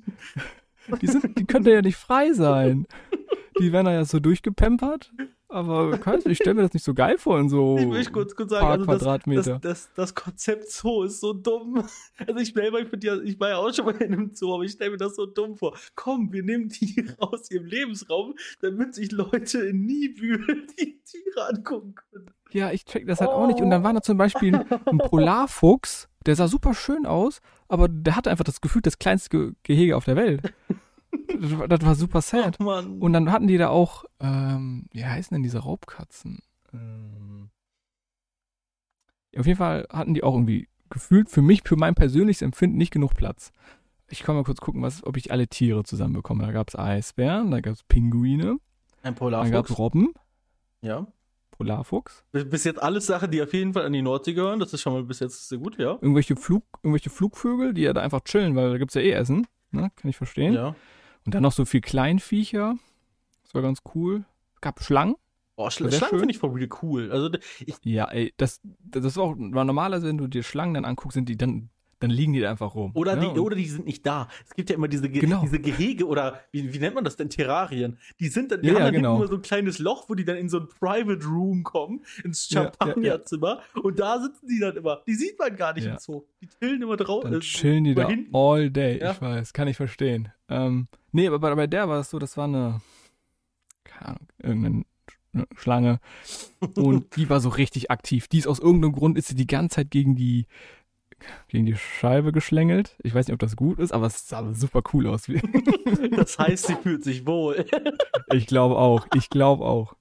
Die, 1.02 1.08
sind, 1.08 1.38
die 1.38 1.46
könnte 1.46 1.72
ja 1.72 1.82
nicht 1.82 1.98
frei 1.98 2.34
sein. 2.34 2.88
Die 3.60 3.72
werden 3.72 3.88
ja 3.88 4.04
so 4.06 4.20
durchgepempert. 4.20 5.12
Aber 5.52 5.92
weiß, 6.06 6.26
ich 6.28 6.38
stelle 6.38 6.56
mir 6.56 6.62
das 6.62 6.74
nicht 6.74 6.86
so 6.86 6.94
geil 6.94 7.18
vor 7.18 7.38
in 7.38 7.50
so 7.50 7.78
Ich 7.78 7.86
möchte 7.86 8.14
kurz, 8.14 8.36
kurz 8.36 8.52
sagen, 8.52 8.62
paar 8.62 8.72
also 8.72 8.86
das, 8.86 8.98
Quadratmeter. 9.00 9.60
das, 9.60 9.62
das, 9.62 9.94
das 9.96 10.16
Konzept 10.16 10.72
Zoo 10.72 11.04
ist 11.04 11.20
so 11.20 11.34
dumm. 11.34 11.84
Also 12.18 12.40
ich 12.40 12.50
stelle 12.50 12.72
mir, 12.72 12.80
ich, 12.80 12.90
bin 12.90 13.02
ja, 13.02 13.20
ich 13.20 13.38
war 13.40 13.50
ja 13.50 13.58
auch 13.58 13.74
schon 13.74 13.86
mal 13.86 13.96
in 13.98 14.14
einem 14.14 14.34
Zoo, 14.34 14.54
aber 14.54 14.64
ich 14.64 14.72
stelle 14.72 14.92
mir 14.92 14.98
das 14.98 15.16
so 15.16 15.26
dumm 15.26 15.58
vor. 15.58 15.78
Komm, 15.96 16.32
wir 16.32 16.44
nehmen 16.44 16.70
Tiere 16.70 17.16
aus 17.20 17.52
ihrem 17.52 17.66
Lebensraum, 17.66 18.36
damit 18.62 18.96
sich 18.96 19.12
Leute 19.12 19.60
in 19.60 19.86
Niebühl 19.86 20.68
die 20.80 21.02
Tiere 21.04 21.48
angucken 21.50 21.96
können. 21.96 22.32
Ja, 22.52 22.72
ich 22.72 22.86
check 22.86 23.06
das 23.06 23.20
halt 23.20 23.32
auch 23.32 23.48
nicht. 23.48 23.60
Und 23.60 23.72
dann 23.72 23.84
war 23.84 23.94
da 23.94 24.02
zum 24.02 24.18
Beispiel 24.18 24.56
ein 24.86 24.98
Polarfuchs, 25.00 26.08
der 26.26 26.36
sah 26.36 26.48
super 26.48 26.74
schön 26.74 27.06
aus, 27.06 27.42
aber 27.68 27.90
der 27.90 28.16
hatte 28.16 28.30
einfach 28.30 28.46
das 28.46 28.62
Gefühl, 28.62 28.82
das 28.82 29.00
kleinste 29.00 29.30
Ge 29.30 29.52
Gehege 29.64 29.98
auf 29.98 30.06
der 30.06 30.16
Welt. 30.16 30.54
Das 31.40 31.86
war, 31.86 31.96
super 31.96 32.22
sad. 32.22 32.58
Oh. 32.60 32.82
Und 33.00 33.14
dann 33.14 33.32
hatten 33.32 33.48
die 33.48 33.58
da 33.58 33.70
auch, 33.70 34.06
ähm, 34.20 34.86
wie 34.92 35.06
heißen 35.06 35.34
denn 35.36 35.44
diese 35.44 35.60
Raubkatzen? 35.60 36.40
Ähm, 36.74 37.50
auf 39.38 39.46
jeden 39.46 39.58
Fall 39.58 39.88
hatten 39.90 40.14
die 40.14 40.24
auch 40.24 40.34
irgendwie 40.34 40.68
gefühlt 40.90 41.30
für 41.30 41.42
mich, 41.42 41.62
für 41.66 41.76
mein 41.76 41.96
persönliches 41.96 42.42
Empfinden 42.42 42.78
nicht 42.78 42.92
genug 42.92 43.16
Platz. 43.16 43.52
Ich 44.10 44.24
kann 44.24 44.36
mal 44.36 44.44
kurz 44.44 44.60
gucken, 44.60 44.82
was, 44.82 45.06
ob 45.06 45.16
ich 45.16 45.32
alle 45.32 45.48
Tiere 45.48 45.84
zusammenbekomme. 45.84 46.46
Da 46.46 46.52
gab 46.52 46.68
es 46.68 46.76
Eisbären, 46.78 47.52
da 47.52 47.62
gab 47.62 47.74
es 47.74 47.84
Pinguine, 47.84 48.44
Ein 48.52 48.58
dann 49.04 49.14
gab 49.14 49.20
Polarfuchs. 49.20 49.70
es 49.70 49.78
Robben, 49.80 50.14
Ja. 50.82 51.08
Polarfuchs, 51.52 52.26
Bis 52.32 52.64
jetzt 52.64 52.82
alles 52.82 53.06
Sachen, 53.06 53.30
die 53.30 53.42
auf 53.42 53.54
jeden 53.54 53.74
Fall 53.74 53.86
an 53.86 53.94
die 53.94 54.02
Nordsee 54.02 54.34
gehören. 54.34 54.60
Das 54.60 54.74
ist 54.74 54.82
schon 54.82 54.94
mal 54.94 55.04
bis 55.04 55.20
jetzt 55.20 55.48
sehr 55.48 55.60
gut, 55.60 55.78
ja. 55.78 55.92
irgendwelche, 55.92 56.36
Flug, 56.36 56.64
irgendwelche 56.82 57.12
Flugvögel, 57.12 57.74
die 57.74 57.84
ja 57.84 57.94
da 57.94 58.02
einfach 58.02 58.22
chillen, 58.22 58.56
weil 58.56 58.72
da 58.72 58.78
gibt 58.80 58.92
es 58.92 58.96
ja 58.96 59.02
eh 59.02 59.12
Essen. 59.12 59.46
Ne? 59.70 59.92
Kann 59.96 60.10
ich 60.10 60.18
verstehen. 60.18 60.54
Ja. 60.54 60.76
Und 61.26 61.36
dann 61.36 61.44
noch 61.44 61.52
so 61.52 61.66
viel 61.66 61.82
Kleinviecher. 61.82 62.76
Das 63.44 63.54
war 63.54 63.62
ganz 63.62 63.80
cool. 63.96 64.24
Es 64.56 64.62
gab 64.62 64.82
Schlangen. 64.84 65.16
Oh, 65.56 65.70
Schlangen 65.70 65.94
finde 65.94 66.32
ich 66.32 66.40
for 66.40 66.56
real 66.56 66.70
cool. 66.82 67.12
Also 67.12 67.30
ich, 67.66 67.76
Ja, 67.84 68.06
ey, 68.10 68.34
das, 68.38 68.62
das 68.84 69.16
war 69.18 69.26
auch 69.26 69.36
war 69.38 69.66
normalerweise, 69.66 70.08
wenn 70.08 70.18
du 70.18 70.28
dir 70.28 70.42
Schlangen 70.44 70.74
dann 70.74 70.86
anguckst, 70.86 71.14
sind 71.14 71.30
die 71.30 71.38
dann, 71.38 71.70
dann 72.00 72.10
liegen 72.10 72.34
die 72.34 72.40
da 72.40 72.50
einfach 72.50 72.74
rum. 72.74 72.92
Oder, 72.96 73.16
ne? 73.16 73.32
die, 73.36 73.40
oder 73.40 73.56
die 73.56 73.66
sind 73.68 73.86
nicht 73.86 74.04
da. 74.08 74.28
Es 74.48 74.56
gibt 74.56 74.72
ja 74.72 74.76
immer 74.76 74.88
diese, 74.88 75.08
Ge 75.10 75.22
Genau. 75.22 75.42
diese 75.42 75.60
Gehege 75.60 76.08
oder 76.08 76.40
wie, 76.52 76.74
wie 76.74 76.80
nennt 76.80 76.96
man 76.96 77.04
das 77.04 77.16
denn? 77.18 77.30
Terrarien. 77.30 78.00
Die 78.20 78.30
sind 78.30 78.52
dann, 78.52 78.62
die 78.64 78.70
Ja, 78.70 78.74
haben 78.76 78.80
ja, 78.80 78.86
dann 78.86 78.94
genau. 78.96 79.18
nur 79.20 79.28
so 79.28 79.36
ein 79.36 79.42
kleines 79.44 79.78
Loch, 79.78 80.10
wo 80.10 80.16
die 80.16 80.26
dann 80.26 80.38
in 80.38 80.50
so 80.50 80.62
ein 80.62 80.68
Private 80.68 81.24
Room 81.28 81.62
kommen, 81.64 82.04
ins 82.24 82.50
Ja, 82.50 82.62
ja, 82.62 82.66
ja. 82.66 82.72
Champagnerzimmer. 82.72 83.60
Und 83.84 84.00
da 84.00 84.20
sitzen 84.20 84.48
die 84.48 84.60
dann 84.60 84.76
immer. 84.78 85.04
Die 85.06 85.14
sieht 85.14 85.38
man 85.38 85.56
gar 85.56 85.74
nicht 85.76 85.84
Ja. 85.86 85.92
im 85.92 85.98
Zoo. 86.00 86.24
Die 86.42 86.48
chillen 86.48 86.82
immer 86.82 86.98
draußen. 86.98 87.30
Dann 87.30 87.42
chillen 87.42 87.84
die 87.84 87.94
da 87.94 88.08
hinten. 88.08 88.34
all 88.34 88.72
day. 88.72 89.00
Ja. 89.00 89.12
Ich 89.12 89.22
weiß, 89.22 89.54
kann 89.54 89.68
ich 89.68 89.78
verstehen. 89.78 90.30
Ähm, 90.50 90.88
nee, 91.12 91.28
aber 91.28 91.40
bei, 91.40 91.54
bei 91.56 91.68
der 91.68 91.90
war 91.90 92.00
es 92.00 92.10
so, 92.10 92.20
das 92.20 92.38
war 92.38 92.46
eine, 92.46 92.82
keine 93.84 94.08
Ahnung, 94.10 94.28
irgendeine 94.42 94.86
Schlange. 95.56 96.00
Und 96.76 97.06
die 97.16 97.30
war 97.30 97.40
so 97.40 97.50
richtig 97.50 97.92
aktiv. 97.92 98.28
Die 98.28 98.40
ist 98.40 98.48
aus 98.48 98.60
irgendeinem 98.60 98.94
Grund, 98.94 99.18
ist 99.18 99.28
sie 99.28 99.36
die 99.36 99.48
ganze 99.48 99.76
Zeit 99.76 99.92
gegen 99.92 100.16
die, 100.16 100.48
gegen 101.48 101.66
die 101.66 101.76
Scheibe 101.76 102.32
geschlängelt. 102.32 102.98
Ich 103.04 103.14
weiß 103.14 103.28
nicht, 103.28 103.34
ob 103.34 103.40
das 103.40 103.56
gut 103.56 103.80
ist, 103.80 103.92
aber 103.92 104.08
es 104.08 104.28
sah 104.28 104.54
super 104.54 104.82
cool 104.94 105.08
aus. 105.08 105.28
Das 106.12 106.40
heißt, 106.40 106.68
sie 106.68 106.76
fühlt 106.76 107.04
sich 107.04 107.26
wohl. 107.26 107.66
Ich 108.34 108.48
glaube 108.48 108.78
auch. 108.78 109.08
Ich 109.14 109.30
glaube 109.30 109.66
auch. 109.66 109.94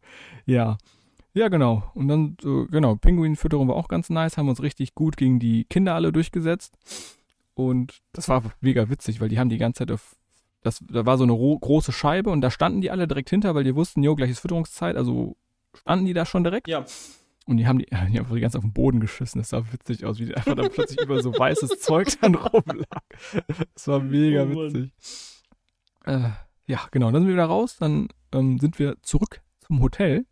Ja. 0.46 0.78
Ja, 1.34 1.48
genau. 1.48 1.90
Und 1.94 2.08
dann, 2.08 2.36
genau, 2.70 2.96
Pinguinfütterung 2.96 3.68
war 3.68 3.76
auch 3.76 3.88
ganz 3.88 4.08
nice, 4.08 4.36
haben 4.36 4.48
uns 4.48 4.62
richtig 4.62 4.94
gut 4.94 5.16
gegen 5.16 5.38
die 5.40 5.64
Kinder 5.64 5.94
alle 5.94 6.12
durchgesetzt. 6.12 6.76
Und 7.54 8.00
das 8.12 8.28
war 8.28 8.42
mega 8.60 8.88
witzig, 8.88 9.20
weil 9.20 9.28
die 9.28 9.38
haben 9.38 9.48
die 9.48 9.58
ganze 9.58 9.80
Zeit 9.80 9.92
auf, 9.92 10.16
das, 10.62 10.80
da 10.90 11.06
war 11.06 11.16
so 11.18 11.24
eine 11.24 11.32
ro- 11.32 11.58
große 11.58 11.92
Scheibe 11.92 12.30
und 12.30 12.40
da 12.42 12.50
standen 12.50 12.80
die 12.80 12.90
alle 12.90 13.08
direkt 13.08 13.30
hinter, 13.30 13.54
weil 13.54 13.64
die 13.64 13.74
wussten, 13.74 14.02
jo, 14.02 14.14
gleich 14.14 14.30
ist 14.30 14.40
Fütterungszeit, 14.40 14.96
also 14.96 15.36
standen 15.74 16.04
die 16.06 16.12
da 16.12 16.26
schon 16.26 16.44
direkt. 16.44 16.68
Ja. 16.68 16.84
Und 17.46 17.56
die 17.56 17.66
haben 17.66 17.78
die, 17.78 17.86
die 17.90 17.96
haben 17.96 18.16
einfach 18.18 18.34
die 18.34 18.40
ganze 18.40 18.58
auf 18.58 18.64
den 18.64 18.72
Boden 18.72 19.00
geschissen. 19.00 19.40
Das 19.40 19.48
sah 19.50 19.64
witzig 19.72 20.04
aus, 20.04 20.18
wie 20.18 20.26
die 20.26 20.34
einfach 20.36 20.54
dann 20.54 20.70
plötzlich 20.70 21.00
über 21.00 21.22
so 21.22 21.32
weißes 21.36 21.70
Zeug 21.80 22.08
dann 22.20 22.34
rumlag. 22.34 22.84
Das 23.74 23.88
war 23.88 24.00
mega 24.00 24.44
Oh 24.44 24.48
witzig. 24.50 24.92
Äh, 26.04 26.30
ja, 26.66 26.80
genau. 26.90 27.10
Dann 27.10 27.22
sind 27.22 27.28
wir 27.28 27.34
wieder 27.34 27.46
raus. 27.46 27.76
Dann 27.78 28.08
ähm, 28.32 28.58
sind 28.58 28.78
wir 28.78 28.96
zurück 29.02 29.40
zum 29.60 29.80
Hotel, 29.80 30.26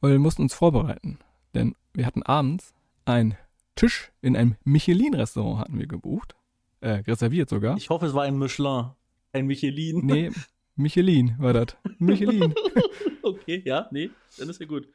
weil 0.00 0.12
wir 0.12 0.18
mussten 0.18 0.42
uns 0.42 0.54
vorbereiten. 0.54 1.18
Denn 1.54 1.74
wir 1.92 2.06
hatten 2.06 2.22
abends 2.22 2.72
einen 3.04 3.36
Tisch 3.76 4.12
in 4.22 4.36
einem 4.36 4.56
Michelin-Restaurant 4.64 5.60
hatten 5.60 5.78
wir 5.78 5.86
gebucht. 5.86 6.36
Äh, 6.84 7.02
reserviert 7.06 7.48
sogar. 7.48 7.78
Ich 7.78 7.88
hoffe, 7.88 8.04
es 8.04 8.12
war 8.12 8.24
ein 8.24 8.38
Michelin. 8.38 8.90
Ein 9.32 9.46
Michelin. 9.46 10.04
nee, 10.04 10.30
Michelin 10.76 11.34
war 11.38 11.54
das. 11.54 11.78
Michelin. 11.98 12.54
okay, 13.22 13.62
ja, 13.64 13.88
nee, 13.90 14.10
dann 14.36 14.50
ist 14.50 14.60
ja 14.60 14.66
gut. 14.66 14.86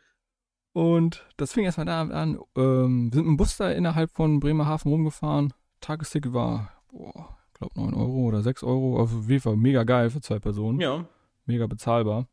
Und 0.72 1.26
das 1.38 1.52
fing 1.52 1.66
erstmal 1.66 1.88
da 1.88 2.02
an. 2.02 2.40
Ähm, 2.56 3.12
wir 3.12 3.16
sind 3.16 3.26
mit 3.26 3.26
dem 3.26 3.38
Bus 3.38 3.58
da 3.58 3.72
innerhalb 3.72 4.12
von 4.12 4.40
Bremerhaven 4.40 4.92
rumgefahren. 4.92 5.52
Tagesticket 5.82 6.32
war, 6.32 6.72
boah, 6.92 7.40
ich 7.48 7.54
glaube 7.56 7.82
9 7.82 7.96
Euro 7.96 8.28
oder 8.28 8.44
6 8.44 8.62
Euro. 8.62 9.00
Auf 9.00 9.12
jeden 9.28 9.42
Fall 9.42 9.56
mega 9.56 9.84
geil 9.84 10.12
für 10.12 10.22
zwei 10.22 10.38
Personen. 10.38 10.80
Ja. 10.80 11.08
Mega 11.48 11.66
bezahlbar. 11.66 12.28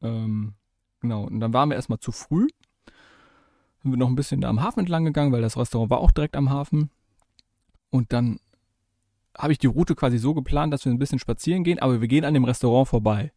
Ähm, 0.00 0.54
genau. 1.00 1.24
Und 1.24 1.40
dann 1.40 1.52
waren 1.52 1.68
wir 1.68 1.76
erstmal 1.76 2.00
zu 2.00 2.10
früh. 2.10 2.48
Sind 3.82 3.92
wir 3.92 3.98
noch 3.98 4.08
ein 4.08 4.16
bisschen 4.16 4.40
da 4.40 4.48
am 4.48 4.62
Hafen 4.62 4.80
entlang 4.80 5.04
gegangen, 5.04 5.30
weil 5.30 5.42
das 5.42 5.58
Restaurant 5.58 5.90
war 5.90 5.98
auch 5.98 6.10
direkt 6.10 6.36
am 6.36 6.48
Hafen. 6.48 6.90
Und 7.90 8.12
dann 8.12 8.38
habe 9.36 9.52
ich 9.52 9.58
die 9.58 9.66
Route 9.66 9.94
quasi 9.94 10.18
so 10.18 10.34
geplant, 10.34 10.72
dass 10.72 10.84
wir 10.84 10.92
ein 10.92 10.98
bisschen 10.98 11.18
spazieren 11.18 11.64
gehen, 11.64 11.78
aber 11.78 12.00
wir 12.00 12.08
gehen 12.08 12.24
an 12.24 12.34
dem 12.34 12.44
Restaurant 12.44 12.88
vorbei. 12.88 13.32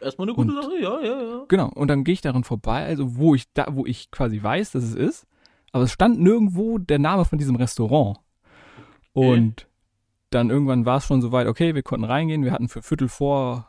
Erstmal 0.00 0.28
eine 0.28 0.34
gute 0.34 0.52
Und- 0.52 0.62
Sache, 0.62 0.78
ja, 0.80 1.00
ja, 1.00 1.22
ja. 1.22 1.44
Genau, 1.48 1.68
und 1.70 1.88
dann 1.88 2.04
gehe 2.04 2.12
ich 2.12 2.20
darin 2.20 2.44
vorbei, 2.44 2.84
also 2.84 3.16
wo 3.16 3.34
ich 3.34 3.50
da, 3.54 3.66
wo 3.70 3.86
ich 3.86 4.10
quasi 4.10 4.42
weiß, 4.42 4.72
dass 4.72 4.84
es 4.84 4.94
ist, 4.94 5.26
aber 5.72 5.84
es 5.84 5.92
stand 5.92 6.20
nirgendwo 6.20 6.78
der 6.78 6.98
Name 6.98 7.24
von 7.24 7.38
diesem 7.38 7.56
Restaurant. 7.56 8.18
Und 9.12 9.68
dann 10.30 10.50
irgendwann 10.50 10.84
war 10.86 10.98
es 10.98 11.06
schon 11.06 11.22
soweit, 11.22 11.46
okay, 11.46 11.74
wir 11.74 11.82
konnten 11.82 12.04
reingehen, 12.04 12.42
wir 12.42 12.52
hatten 12.52 12.68
für 12.68 12.82
Viertel 12.82 13.08
vor 13.08 13.68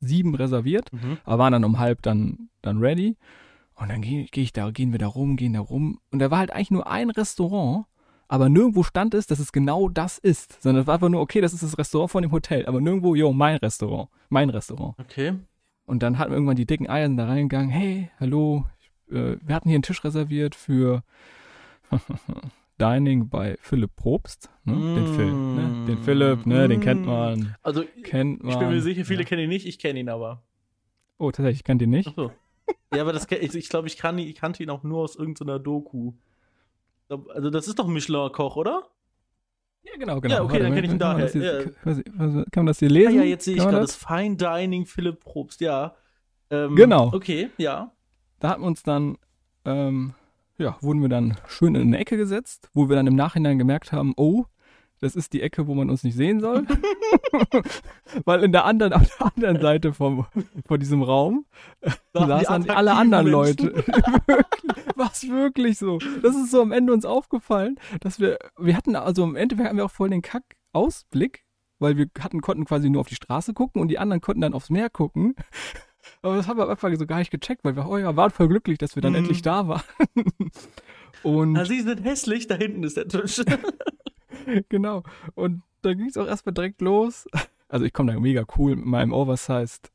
sieben 0.00 0.34
reserviert, 0.34 0.92
Mhm. 0.92 1.18
aber 1.24 1.38
waren 1.44 1.52
dann 1.52 1.64
um 1.64 1.78
halb 1.78 2.02
dann, 2.02 2.48
dann 2.60 2.78
ready. 2.78 3.16
Und 3.74 3.88
dann 3.88 4.02
gehe 4.02 4.26
geh 4.30 4.42
ich 4.42 4.52
da, 4.52 4.70
gehen 4.70 4.92
wir 4.92 4.98
da 4.98 5.06
rum, 5.06 5.36
gehen 5.36 5.54
da 5.54 5.60
rum. 5.60 5.98
Und 6.10 6.18
da 6.18 6.30
war 6.30 6.38
halt 6.38 6.52
eigentlich 6.52 6.70
nur 6.70 6.86
ein 6.86 7.10
Restaurant, 7.10 7.86
aber 8.32 8.48
nirgendwo 8.48 8.82
stand 8.82 9.12
es, 9.12 9.26
dass 9.26 9.38
es 9.38 9.52
genau 9.52 9.90
das 9.90 10.16
ist. 10.16 10.62
Sondern 10.62 10.80
es 10.80 10.86
war 10.86 10.94
einfach 10.94 11.10
nur, 11.10 11.20
okay, 11.20 11.42
das 11.42 11.52
ist 11.52 11.62
das 11.62 11.76
Restaurant 11.76 12.10
von 12.10 12.22
dem 12.22 12.32
Hotel, 12.32 12.64
aber 12.64 12.80
nirgendwo, 12.80 13.14
yo, 13.14 13.30
mein 13.34 13.58
Restaurant, 13.58 14.08
mein 14.30 14.48
Restaurant. 14.48 14.98
Okay. 14.98 15.34
Und 15.84 16.02
dann 16.02 16.18
hatten 16.18 16.30
wir 16.30 16.36
irgendwann 16.36 16.56
die 16.56 16.64
dicken 16.64 16.88
Eier 16.88 17.08
sind 17.08 17.18
da 17.18 17.26
reingegangen. 17.26 17.68
Hey, 17.68 18.10
hallo, 18.18 18.64
ich, 18.78 19.14
äh, 19.14 19.36
wir 19.42 19.54
hatten 19.54 19.68
hier 19.68 19.76
einen 19.76 19.82
Tisch 19.82 20.02
reserviert 20.02 20.54
für 20.54 21.02
Dining 22.80 23.28
bei 23.28 23.58
Philipp 23.60 23.96
Probst. 23.96 24.48
Ne? 24.64 24.76
Den 24.76 25.14
Phil, 25.14 25.32
ne? 25.32 25.84
Den 25.86 25.98
Philipp, 25.98 26.46
ne? 26.46 26.68
Den 26.68 26.80
kennt 26.80 27.04
man. 27.04 27.54
Also, 27.62 27.84
Kennt 28.02 28.42
man. 28.42 28.54
ich 28.54 28.58
bin 28.58 28.70
mir 28.70 28.80
sicher, 28.80 29.04
viele 29.04 29.24
ja. 29.24 29.28
kennen 29.28 29.42
ihn 29.42 29.50
nicht, 29.50 29.66
ich 29.66 29.78
kenne 29.78 30.00
ihn 30.00 30.08
aber. 30.08 30.42
Oh, 31.18 31.30
tatsächlich, 31.30 31.58
ich 31.58 31.64
kannte 31.64 31.84
ihn 31.84 31.90
nicht. 31.90 32.08
Achso. 32.08 32.32
ja, 32.94 33.02
aber 33.02 33.12
das, 33.12 33.30
ich, 33.30 33.54
ich 33.54 33.68
glaube, 33.68 33.88
ich, 33.88 33.98
kann 33.98 34.16
ich 34.16 34.36
kannte 34.36 34.62
ihn 34.62 34.70
auch 34.70 34.84
nur 34.84 35.00
aus 35.00 35.16
irgendeiner 35.16 35.58
Doku. 35.58 36.14
Also, 37.34 37.50
das 37.50 37.68
ist 37.68 37.78
doch 37.78 37.86
ein 37.86 37.92
Michelin-Koch, 37.92 38.56
oder? 38.56 38.82
Ja, 39.84 39.92
genau, 39.98 40.20
genau. 40.20 40.34
Ja, 40.34 40.42
okay, 40.42 40.60
dann 40.60 40.74
kenn 40.74 40.84
ich 40.84 40.90
ihn 40.92 40.98
kann 40.98 41.08
man 41.08 41.16
daher, 41.18 41.24
das 41.24 41.32
hier- 41.32 41.64
ja. 42.24 42.42
Kann, 42.44 42.44
man 42.56 42.66
das 42.66 42.78
hier 42.78 42.88
lesen? 42.90 43.14
ja, 43.16 43.22
jetzt 43.24 43.44
sehe 43.44 43.54
ich 43.54 43.60
man 43.60 43.70
gerade 43.70 43.82
das? 43.86 43.98
das 43.98 44.04
Fine 44.08 44.36
Dining 44.36 44.86
Philipp 44.86 45.20
Probst, 45.20 45.60
ja. 45.60 45.94
Ähm, 46.50 46.76
Genau. 46.76 47.10
Okay, 47.12 47.50
ja. 47.58 47.92
Da 48.38 48.50
hatten 48.50 48.62
wir 48.62 48.66
uns 48.68 48.82
dann, 48.82 49.18
ähm, 49.64 50.14
ja, 50.58 50.76
wurden 50.80 51.02
wir 51.02 51.08
dann 51.08 51.36
schön 51.48 51.74
in 51.74 51.82
eine 51.88 51.98
Ecke 51.98 52.16
gesetzt, 52.16 52.70
wo 52.74 52.88
wir 52.88 52.96
dann 52.96 53.06
im 53.08 53.16
Nachhinein 53.16 53.58
gemerkt 53.58 53.90
haben, 53.92 54.12
oh, 54.16 54.44
das 55.02 55.16
ist 55.16 55.32
die 55.32 55.42
Ecke, 55.42 55.66
wo 55.66 55.74
man 55.74 55.90
uns 55.90 56.04
nicht 56.04 56.14
sehen 56.16 56.38
soll. 56.40 56.64
Weil 58.24 58.44
in 58.44 58.52
der 58.52 58.64
anderen, 58.64 58.92
auf 58.92 59.02
der 59.18 59.26
anderen 59.34 59.60
Seite 59.60 59.92
vom, 59.92 60.26
von 60.64 60.78
diesem 60.78 61.02
Raum 61.02 61.44
Sagen 62.12 62.38
die 62.38 62.44
saßen 62.44 62.70
alle 62.70 62.94
anderen 62.94 63.30
Menschen. 63.30 63.66
Leute. 63.70 63.84
Was 64.96 65.28
wirklich 65.28 65.78
so. 65.78 65.98
Das 66.22 66.36
ist 66.36 66.52
so 66.52 66.62
am 66.62 66.70
Ende 66.70 66.92
uns 66.92 67.04
aufgefallen, 67.04 67.80
dass 68.00 68.20
wir, 68.20 68.38
wir 68.56 68.76
hatten 68.76 68.94
also 68.94 69.24
im 69.24 69.34
Endeffekt 69.34 69.68
haben 69.68 69.76
wir 69.76 69.84
auch 69.84 69.90
voll 69.90 70.10
den 70.10 70.22
Kack-Ausblick, 70.22 71.44
weil 71.80 71.96
wir 71.96 72.06
hatten, 72.20 72.40
konnten 72.40 72.64
quasi 72.64 72.88
nur 72.88 73.00
auf 73.00 73.08
die 73.08 73.16
Straße 73.16 73.54
gucken 73.54 73.82
und 73.82 73.88
die 73.88 73.98
anderen 73.98 74.20
konnten 74.20 74.40
dann 74.40 74.54
aufs 74.54 74.70
Meer 74.70 74.88
gucken. 74.88 75.34
Aber 76.22 76.36
das 76.36 76.46
haben 76.46 76.58
wir 76.58 76.64
am 76.64 76.70
Anfang 76.70 76.96
so 76.96 77.06
gar 77.06 77.18
nicht 77.18 77.32
gecheckt, 77.32 77.64
weil 77.64 77.74
wir 77.74 77.88
oh 77.88 77.98
ja, 77.98 78.14
waren 78.14 78.30
voll 78.30 78.46
glücklich, 78.48 78.78
dass 78.78 78.94
wir 78.94 79.02
dann 79.02 79.12
Mhm. 79.12 79.18
endlich 79.18 79.42
da 79.42 79.66
waren. 79.66 79.82
Und 81.24 81.52
Na, 81.52 81.64
sie 81.64 81.80
sind 81.80 82.04
hässlich, 82.04 82.46
da 82.46 82.54
hinten 82.54 82.84
ist 82.84 82.96
der 82.96 83.08
Tisch. 83.08 83.42
genau. 84.68 85.02
Und 85.34 85.62
dann 85.82 85.98
ging 85.98 86.06
es 86.06 86.16
auch 86.16 86.26
erstmal 86.26 86.54
direkt 86.54 86.80
los. 86.80 87.26
Also 87.68 87.86
ich 87.86 87.94
komme 87.94 88.12
da 88.12 88.20
mega 88.20 88.44
cool 88.58 88.76
mit 88.76 88.84
meinem 88.84 89.14
Oversized 89.14 89.90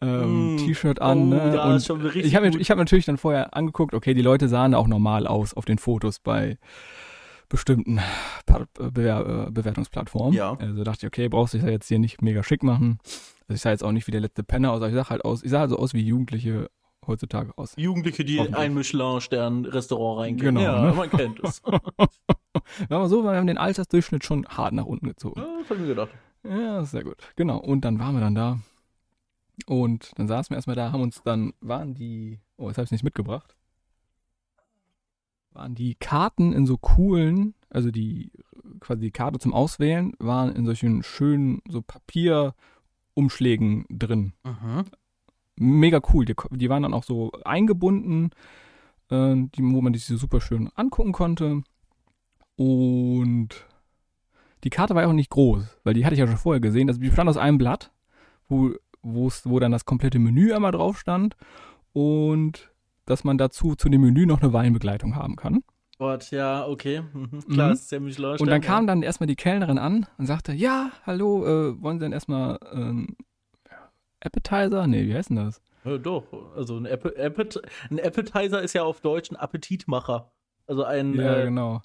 ähm, 0.00 0.54
Mm. 0.54 0.58
T-Shirt 0.58 1.00
an. 1.00 1.18
Oh, 1.18 1.26
ne? 1.26 1.54
ja, 1.54 1.78
schon 1.78 2.00
richtig 2.00 2.24
ich 2.24 2.34
habe 2.34 2.50
hab 2.50 2.78
natürlich 2.78 3.04
dann 3.04 3.16
vorher 3.16 3.56
angeguckt, 3.56 3.94
okay, 3.94 4.12
die 4.12 4.22
Leute 4.22 4.48
sahen 4.48 4.74
auch 4.74 4.88
normal 4.88 5.28
aus 5.28 5.54
auf 5.54 5.64
den 5.64 5.78
Fotos 5.78 6.18
bei 6.18 6.58
bestimmten 7.48 8.00
Bewer 8.76 9.46
äh, 9.46 9.50
Bewertungsplattformen. 9.50 10.32
Ja. 10.32 10.56
Also 10.58 10.82
dachte 10.84 11.06
ich, 11.06 11.06
okay, 11.06 11.28
brauchst 11.28 11.54
dich 11.54 11.62
ja 11.62 11.68
jetzt 11.68 11.86
hier 11.86 11.98
nicht 11.98 12.22
mega 12.22 12.42
schick 12.42 12.62
machen. 12.62 12.98
Also 13.42 13.54
ich 13.54 13.60
sah 13.60 13.70
jetzt 13.70 13.84
auch 13.84 13.92
nicht 13.92 14.06
wie 14.06 14.12
der 14.12 14.22
letzte 14.22 14.42
Penner 14.42 14.72
aus, 14.72 14.78
aber 14.78 14.88
ich 14.88 14.94
sah 14.94 15.08
halt 15.08 15.24
aus, 15.24 15.44
ich 15.44 15.50
sah 15.50 15.60
also 15.60 15.76
aus 15.76 15.94
wie 15.94 16.02
Jugendliche 16.02 16.70
heutzutage 17.06 17.56
aus. 17.56 17.74
Jugendliche, 17.76 18.24
die 18.24 18.38
in 18.38 18.54
ein 18.54 18.74
Michelin-Stern-Restaurant 18.74 20.20
reingehen. 20.20 20.54
Genau, 20.54 20.60
ja, 20.60 20.82
ne? 20.82 20.92
man 20.92 21.10
kennt 21.10 21.40
es. 21.40 21.56
Sagen 21.64 22.88
wir 22.88 23.08
so, 23.08 23.24
wir 23.24 23.32
haben 23.32 23.46
den 23.46 23.58
Altersdurchschnitt 23.58 24.24
schon 24.24 24.46
hart 24.46 24.72
nach 24.72 24.86
unten 24.86 25.08
gezogen. 25.08 25.40
ja, 25.40 25.46
das 25.60 25.70
hab 25.70 25.76
ich 25.76 25.82
mir 25.82 25.88
gedacht. 25.88 26.10
Ja, 26.44 26.84
sehr 26.84 27.04
gut. 27.04 27.16
Genau. 27.36 27.58
Und 27.58 27.84
dann 27.84 27.98
waren 27.98 28.14
wir 28.14 28.20
dann 28.20 28.34
da. 28.34 28.58
Und 29.66 30.12
dann 30.16 30.28
saßen 30.28 30.50
wir 30.50 30.56
erstmal 30.56 30.76
da, 30.76 30.92
haben 30.92 31.02
uns 31.02 31.22
dann, 31.22 31.52
waren 31.60 31.94
die, 31.94 32.40
oh, 32.56 32.68
jetzt 32.68 32.78
habe 32.78 32.86
ich 32.86 32.90
nicht 32.90 33.04
mitgebracht, 33.04 33.54
waren 35.52 35.74
die 35.74 35.94
Karten 35.94 36.52
in 36.52 36.66
so 36.66 36.78
coolen, 36.78 37.54
also 37.68 37.90
die, 37.90 38.32
quasi 38.80 39.02
die 39.02 39.10
Karte 39.10 39.38
zum 39.38 39.52
Auswählen, 39.52 40.14
waren 40.18 40.54
in 40.54 40.66
solchen 40.66 41.02
schönen, 41.02 41.60
so 41.68 41.82
Papierumschlägen 41.82 43.84
drin. 43.90 44.32
Mhm. 44.44 44.84
Mega 45.56 46.00
cool. 46.12 46.24
Die, 46.24 46.34
die 46.50 46.68
waren 46.68 46.82
dann 46.82 46.94
auch 46.94 47.04
so 47.04 47.30
eingebunden, 47.44 48.30
äh, 49.10 49.34
die, 49.36 49.62
wo 49.62 49.80
man 49.80 49.92
die 49.92 49.98
so 49.98 50.16
super 50.16 50.40
schön 50.40 50.70
angucken 50.74 51.12
konnte. 51.12 51.62
Und 52.56 53.48
die 54.64 54.70
Karte 54.70 54.94
war 54.94 55.02
ja 55.02 55.08
auch 55.08 55.12
nicht 55.14 55.30
groß, 55.30 55.64
weil 55.84 55.94
die 55.94 56.04
hatte 56.04 56.14
ich 56.14 56.20
ja 56.20 56.26
schon 56.26 56.36
vorher 56.36 56.60
gesehen. 56.60 56.88
Also 56.88 57.00
die 57.00 57.08
bestand 57.08 57.28
aus 57.28 57.36
einem 57.36 57.58
Blatt, 57.58 57.90
wo, 58.48 58.72
wo 59.02 59.58
dann 59.58 59.72
das 59.72 59.84
komplette 59.84 60.18
Menü 60.18 60.52
einmal 60.52 60.72
drauf 60.72 60.98
stand 60.98 61.36
und 61.92 62.70
dass 63.06 63.24
man 63.24 63.38
dazu 63.38 63.74
zu 63.74 63.88
dem 63.88 64.00
Menü 64.02 64.26
noch 64.26 64.40
eine 64.42 64.52
Weinbegleitung 64.52 65.16
haben 65.16 65.36
kann. 65.36 65.64
Gott, 65.98 66.30
ja, 66.30 66.66
okay. 66.66 67.02
Mhm. 67.12 67.40
Klar, 67.52 67.68
Mhm. 67.68 67.72
ist 67.74 67.92
ja 67.92 68.00
Michelin. 68.00 68.38
Und 68.40 68.48
dann 68.48 68.60
kam 68.60 68.86
dann 68.86 69.02
erstmal 69.02 69.26
die 69.26 69.36
Kellnerin 69.36 69.78
an 69.78 70.06
und 70.18 70.26
sagte, 70.26 70.52
ja, 70.52 70.90
hallo, 71.04 71.44
äh, 71.44 71.82
wollen 71.82 71.98
Sie 71.98 72.04
denn 72.04 72.12
erstmal 72.12 72.58
ähm, 72.72 73.16
Appetizer? 74.24 74.86
Nee, 74.86 75.06
wie 75.06 75.14
heißt 75.14 75.30
denn 75.30 75.36
das? 75.36 75.60
Ja, 75.84 75.98
doch. 75.98 76.24
Also 76.56 76.76
ein, 76.76 76.86
Appe- 76.86 77.16
Appet 77.18 77.60
ein 77.90 77.98
Appetizer 78.00 78.62
ist 78.62 78.72
ja 78.72 78.84
auf 78.84 79.00
Deutsch 79.00 79.30
ein 79.30 79.36
Appetitmacher. 79.36 80.30
Also 80.66 80.84
ein. 80.84 81.14
Ja, 81.14 81.40
äh, 81.40 81.44
genau. 81.46 81.82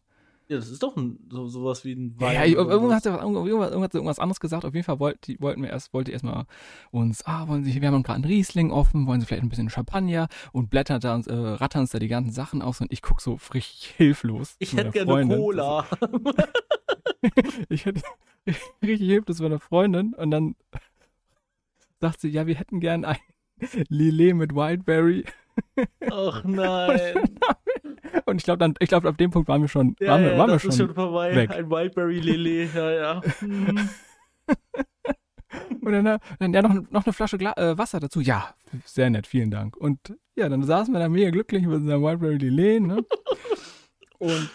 ja, 0.47 0.57
das 0.57 0.69
ist 0.69 0.83
doch 0.83 0.95
ein, 0.95 1.17
so, 1.31 1.47
sowas 1.47 1.83
wie 1.83 1.93
ein 1.93 2.15
Ja, 2.19 2.27
Wein. 2.27 2.51
ja, 2.51 2.59
oder 2.59 2.69
irgendwas 2.71 3.05
hat, 3.05 3.05
irgendwas, 3.07 3.47
irgendwas, 3.71 3.93
irgendwas 3.93 4.19
anderes 4.19 4.39
gesagt. 4.39 4.65
Auf 4.65 4.75
jeden 4.75 4.85
Fall 4.85 4.99
wollt, 4.99 5.25
die, 5.25 5.41
wollten 5.41 5.63
wir 5.63 5.69
erst, 5.71 5.93
wollte 5.93 6.11
erstmal 6.11 6.45
uns, 6.91 7.25
ah, 7.25 7.47
wollen 7.47 7.63
Sie, 7.63 7.81
wir 7.81 7.87
haben 7.91 8.03
gerade 8.03 8.17
einen 8.17 8.25
Riesling 8.25 8.71
offen, 8.71 9.07
wollen 9.07 9.19
Sie 9.19 9.25
vielleicht 9.25 9.43
ein 9.43 9.49
bisschen 9.49 9.69
Champagner 9.71 10.27
und 10.51 10.69
blättert 10.69 11.03
da 11.03 11.17
äh, 11.19 11.33
rattern 11.33 11.81
uns 11.81 11.89
da 11.91 11.97
die 11.99 12.07
ganzen 12.07 12.31
Sachen 12.31 12.61
aus 12.61 12.79
und 12.81 12.91
ich 12.93 13.01
guck 13.01 13.19
so 13.19 13.39
richtig 13.53 13.95
hilflos. 13.97 14.55
Ich 14.59 14.77
hätte 14.77 14.91
gerne 14.91 15.11
Freundin. 15.11 15.37
Cola. 15.39 15.87
Ich 17.69 17.85
hätte 17.85 18.01
richtig 18.81 19.07
hilflos 19.09 19.39
meiner 19.39 19.59
Freundin 19.59 20.13
und 20.13 20.31
dann 20.31 20.55
sagt 21.99 22.21
sie, 22.21 22.29
ja, 22.29 22.47
wir 22.47 22.55
hätten 22.55 22.79
gern 22.79 23.05
ein 23.05 23.17
Lillet 23.89 24.35
mit 24.35 24.53
Wildberry. 24.53 25.25
Ach 26.11 26.43
nein. 26.45 27.29
Und 28.25 28.37
ich 28.37 28.43
glaube, 28.43 28.59
dann, 28.59 28.75
ich 28.79 28.89
glaube, 28.89 29.07
ab 29.09 29.17
dem 29.17 29.31
Punkt 29.31 29.47
waren 29.47 29.61
wir 29.61 29.67
schon, 29.67 29.95
Ja, 29.99 30.11
waren 30.11 30.23
wir, 30.23 30.31
ja, 30.33 30.37
waren 30.37 30.51
wir 30.51 30.59
schon. 30.59 30.69
ist 30.69 30.77
schon 30.77 30.93
vorbei. 30.93 31.35
weg. 31.35 31.51
Ein 31.51 31.69
Wildberry 31.69 32.19
Lillet, 32.19 32.73
ja, 32.73 32.91
ja. 32.91 33.21
Mhm. 33.41 33.89
Und 35.81 35.91
dann, 35.93 36.19
dann 36.39 36.53
ja, 36.53 36.61
noch, 36.61 36.91
noch 36.91 37.05
eine 37.05 37.13
Flasche 37.13 37.37
Gla 37.37 37.53
äh, 37.55 37.77
Wasser 37.77 37.99
dazu. 37.99 38.19
Ja, 38.19 38.53
sehr 38.85 39.09
nett, 39.09 39.25
vielen 39.27 39.49
Dank. 39.51 39.77
Und 39.77 40.13
ja, 40.35 40.49
dann 40.49 40.61
saßen 40.63 40.93
wir 40.93 40.99
da 40.99 41.07
mega 41.07 41.29
glücklich 41.29 41.63
mit 41.65 41.75
unserem 41.75 42.01
Wildberry 42.03 42.37
Lillet, 42.37 42.81
ne? 42.81 43.05
Und 44.19 44.49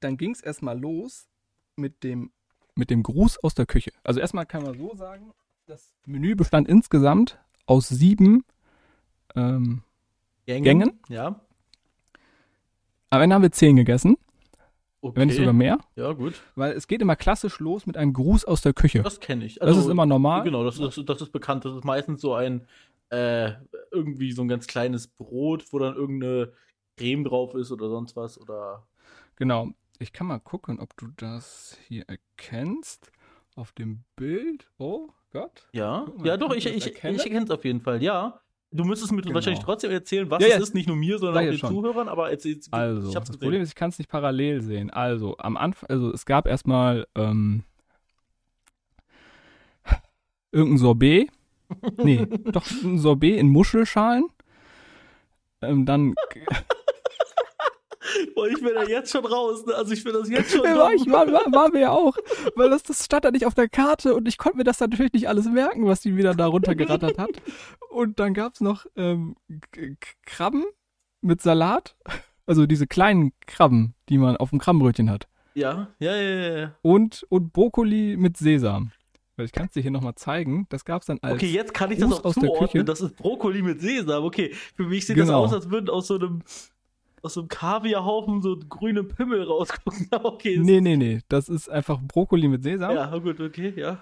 dann 0.00 0.16
ging 0.16 0.30
es 0.30 0.40
erstmal 0.40 0.78
los 0.78 1.26
mit 1.74 2.04
dem, 2.04 2.30
mit 2.76 2.90
dem 2.90 3.02
Gruß 3.02 3.42
aus 3.42 3.54
der 3.54 3.66
Küche. 3.66 3.90
Also 4.04 4.20
erstmal 4.20 4.46
kann 4.46 4.62
man 4.62 4.78
so 4.78 4.94
sagen, 4.94 5.32
das 5.66 5.94
Menü 6.06 6.36
bestand 6.36 6.68
insgesamt 6.68 7.38
aus 7.66 7.88
sieben 7.88 8.44
ähm, 9.34 9.82
Gängen? 10.46 11.00
Ja. 11.08 11.40
Am 13.10 13.20
Ende 13.20 13.34
haben 13.34 13.42
wir 13.42 13.52
zehn 13.52 13.76
gegessen, 13.76 14.16
Okay. 15.00 15.20
wenn 15.20 15.28
nicht 15.28 15.36
sogar 15.36 15.52
mehr. 15.52 15.78
ja, 15.96 16.12
gut. 16.12 16.40
Weil 16.54 16.72
es 16.72 16.86
geht 16.86 17.02
immer 17.02 17.16
klassisch 17.16 17.58
los 17.60 17.86
mit 17.86 17.96
einem 17.96 18.12
Gruß 18.12 18.44
aus 18.44 18.62
der 18.62 18.72
Küche. 18.72 19.02
Das 19.02 19.20
kenne 19.20 19.44
ich. 19.44 19.56
das 19.56 19.76
ist 19.76 19.88
immer 19.88 20.06
normal. 20.06 20.42
Genau, 20.44 20.64
das, 20.64 20.78
das, 20.78 21.00
das 21.04 21.20
ist 21.20 21.32
bekannt. 21.32 21.64
Das 21.64 21.74
ist 21.76 21.84
meistens 21.84 22.20
so 22.20 22.34
ein, 22.34 22.66
äh, 23.10 23.52
irgendwie 23.90 24.32
so 24.32 24.42
ein 24.42 24.48
ganz 24.48 24.66
kleines 24.66 25.08
Brot, 25.08 25.72
wo 25.72 25.78
dann 25.78 25.94
irgendeine 25.94 26.52
Creme 26.96 27.24
drauf 27.24 27.54
ist 27.54 27.70
oder 27.72 27.88
sonst 27.88 28.16
was. 28.16 28.40
Oder. 28.40 28.86
Genau. 29.36 29.70
Ich 29.98 30.12
kann 30.12 30.26
mal 30.26 30.40
gucken, 30.40 30.78
ob 30.78 30.96
du 30.96 31.08
das 31.16 31.76
hier 31.88 32.04
erkennst. 32.08 33.10
Auf 33.54 33.72
dem 33.72 34.04
Bild. 34.16 34.70
Oh 34.78 35.08
Gott. 35.40 35.66
Ja, 35.72 36.06
mal, 36.16 36.26
ja, 36.26 36.36
doch, 36.36 36.54
ich, 36.54 36.66
ich, 36.66 36.86
ich 36.86 36.96
erkenne 37.04 37.44
es 37.44 37.50
auf 37.50 37.64
jeden 37.64 37.80
Fall, 37.80 38.02
ja. 38.02 38.40
Du 38.72 38.84
müsstest 38.84 39.12
mir 39.12 39.22
Genau. 39.22 39.34
wahrscheinlich 39.34 39.62
trotzdem 39.62 39.90
erzählen, 39.90 40.28
was 40.30 40.42
Ja, 40.42 40.48
ja, 40.48 40.56
es 40.56 40.62
ist, 40.64 40.74
nicht 40.74 40.88
nur 40.88 40.96
mir, 40.96 41.18
sondern 41.18 41.34
sag 41.34 41.44
auch 41.44 41.50
den 41.50 41.58
schon. 41.58 41.70
Zuhörern, 41.70 42.08
aber 42.08 42.30
erzähl, 42.30 42.58
Also, 42.72 43.10
ich 43.10 43.16
hab's 43.16 43.28
das 43.28 43.36
gesehen. 43.36 43.40
Problem 43.40 43.62
ist, 43.62 43.68
ich 43.70 43.74
kann 43.74 43.90
es 43.90 43.98
nicht 43.98 44.10
parallel 44.10 44.60
sehen. 44.60 44.90
Also, 44.90 45.36
am 45.38 45.56
Anfang, 45.56 45.88
also 45.88 46.12
es 46.12 46.26
gab 46.26 46.46
erstmal 46.46 47.06
ähm, 47.14 47.62
irgendein 50.52 50.78
Sorbet. 50.78 51.30
Nee, 51.96 52.26
doch 52.52 52.68
ein 52.82 52.98
Sorbet 52.98 53.38
in 53.38 53.48
Muschelschalen. 53.48 54.24
Ähm, 55.62 55.86
dann 55.86 56.14
Boah, 58.34 58.48
ich 58.48 58.62
bin 58.62 58.74
da 58.74 58.82
jetzt 58.84 59.10
schon 59.10 59.24
raus, 59.24 59.64
ne? 59.66 59.74
Also 59.74 59.92
ich 59.92 60.04
bin 60.04 60.12
das 60.12 60.28
jetzt 60.28 60.50
schon 60.52 60.62
war, 60.62 60.92
ich, 60.92 61.04
dumm. 61.04 61.12
war, 61.12 61.26
war, 61.32 61.52
waren 61.52 61.72
wir 61.72 61.80
ja 61.80 61.90
auch, 61.90 62.16
weil 62.54 62.70
das, 62.70 62.82
das 62.82 63.04
stand 63.04 63.24
da 63.24 63.30
nicht 63.30 63.46
auf 63.46 63.54
der 63.54 63.68
Karte 63.68 64.14
und 64.14 64.26
ich 64.28 64.38
konnte 64.38 64.58
mir 64.58 64.64
das 64.64 64.80
natürlich 64.80 65.12
nicht 65.12 65.28
alles 65.28 65.46
merken, 65.46 65.86
was 65.86 66.00
die 66.00 66.16
wieder 66.16 66.34
da 66.34 66.46
runtergerattert 66.46 67.18
hat. 67.18 67.42
Und 67.90 68.18
dann 68.20 68.34
gab 68.34 68.54
es 68.54 68.60
noch 68.60 68.86
ähm, 68.96 69.36
Krabben 70.24 70.64
mit 71.20 71.40
Salat, 71.40 71.96
also 72.46 72.66
diese 72.66 72.86
kleinen 72.86 73.32
Krabben, 73.46 73.94
die 74.08 74.18
man 74.18 74.36
auf 74.36 74.50
dem 74.50 74.58
Krabbenbrötchen 74.58 75.10
hat. 75.10 75.26
Ja, 75.54 75.88
ja, 75.98 76.14
ja, 76.14 76.22
ja, 76.22 76.58
ja. 76.58 76.74
Und, 76.82 77.24
und 77.30 77.52
Brokkoli 77.52 78.16
mit 78.18 78.36
Sesam. 78.36 78.92
Weil 79.36 79.46
ich 79.46 79.52
kann 79.52 79.66
es 79.66 79.72
dir 79.72 79.82
hier 79.82 79.90
nochmal 79.90 80.14
zeigen. 80.14 80.66
Das 80.70 80.84
gab 80.86 81.02
es 81.02 81.06
dann 81.06 81.18
als. 81.20 81.34
Okay, 81.34 81.48
jetzt 81.48 81.74
kann 81.74 81.90
ich 81.90 81.98
das 81.98 82.08
Gruß 82.08 82.20
auch 82.20 82.24
aus 82.24 82.34
der 82.36 82.44
zuordnen. 82.44 82.70
Küche. 82.70 82.84
Das 82.84 83.00
ist 83.02 83.16
Brokkoli 83.16 83.60
mit 83.62 83.80
Sesam. 83.82 84.24
Okay, 84.24 84.54
für 84.74 84.84
mich 84.84 85.06
sieht 85.06 85.16
Genau. 85.16 85.42
das 85.42 85.52
aus, 85.52 85.54
als 85.54 85.70
würden 85.70 85.90
aus 85.90 86.06
so 86.06 86.14
einem 86.14 86.42
aus 87.26 87.34
so 87.34 87.40
einem 87.40 87.48
Kaviarhaufen 87.48 88.40
so 88.42 88.56
grüne 88.68 89.04
Pimmel 89.04 89.42
rausgucken. 89.44 90.08
Okay. 90.22 90.58
Nee, 90.58 90.80
nee, 90.80 90.96
nee. 90.96 91.20
Das 91.28 91.48
ist 91.48 91.68
einfach 91.68 92.00
Brokkoli 92.00 92.48
mit 92.48 92.62
Sesam. 92.62 92.90
Ja, 92.94 93.10
Ja, 93.12 93.18
gut, 93.18 93.38
okay, 93.40 93.72
ja. 93.76 93.98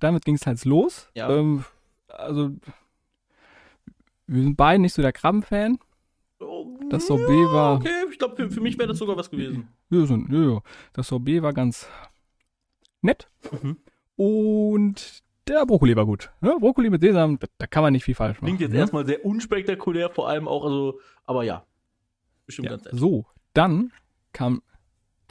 damit 0.00 0.24
ging 0.24 0.34
es 0.34 0.46
halt 0.46 0.64
los. 0.64 1.08
Ja. 1.14 1.30
Ähm, 1.30 1.64
also, 2.08 2.50
wir 4.26 4.42
sind 4.42 4.56
beide 4.56 4.80
nicht 4.80 4.92
so 4.94 5.02
der 5.02 5.12
Krabbenfan. 5.12 5.78
Oh, 6.40 6.78
Das 6.90 7.06
Sorbet 7.06 7.28
war- 7.52 7.76
Okay, 7.76 7.90
ich 8.10 8.18
glaube, 8.18 8.36
für, 8.36 8.50
für 8.50 8.60
mich 8.60 8.78
wäre 8.78 8.88
das 8.88 8.98
sogar 8.98 9.16
was 9.16 9.30
gewesen. 9.30 9.68
Ja, 9.90 10.04
so, 10.06 10.16
ja, 10.16 10.52
ja. 10.54 10.60
Das 10.92 11.08
Sorbet 11.08 11.42
war 11.42 11.52
ganz 11.52 11.88
nett. 13.02 13.28
Mhm. 13.62 13.76
Und 14.16 15.22
der 15.48 15.66
Brokkoli 15.66 15.94
war 15.96 16.06
gut. 16.06 16.30
Ja, 16.40 16.56
Brokkoli 16.58 16.88
mit 16.90 17.00
Sesam, 17.02 17.38
da, 17.38 17.46
da 17.58 17.66
kann 17.66 17.82
man 17.82 17.92
nicht 17.92 18.04
viel 18.04 18.14
falsch 18.14 18.36
machen. 18.36 18.46
Klingt 18.46 18.60
jetzt 18.60 18.72
ne? 18.72 18.78
erstmal 18.78 19.04
sehr 19.06 19.24
unspektakulär, 19.24 20.08
vor 20.10 20.28
allem 20.28 20.48
auch, 20.48 20.64
also, 20.64 21.00
aber 21.24 21.44
ja. 21.44 21.64
Bestimmt 22.46 22.66
Ja, 22.66 22.72
ganz 22.72 22.84
nett. 22.84 22.94
so, 22.96 23.26
dann 23.52 23.92
kam 24.32 24.62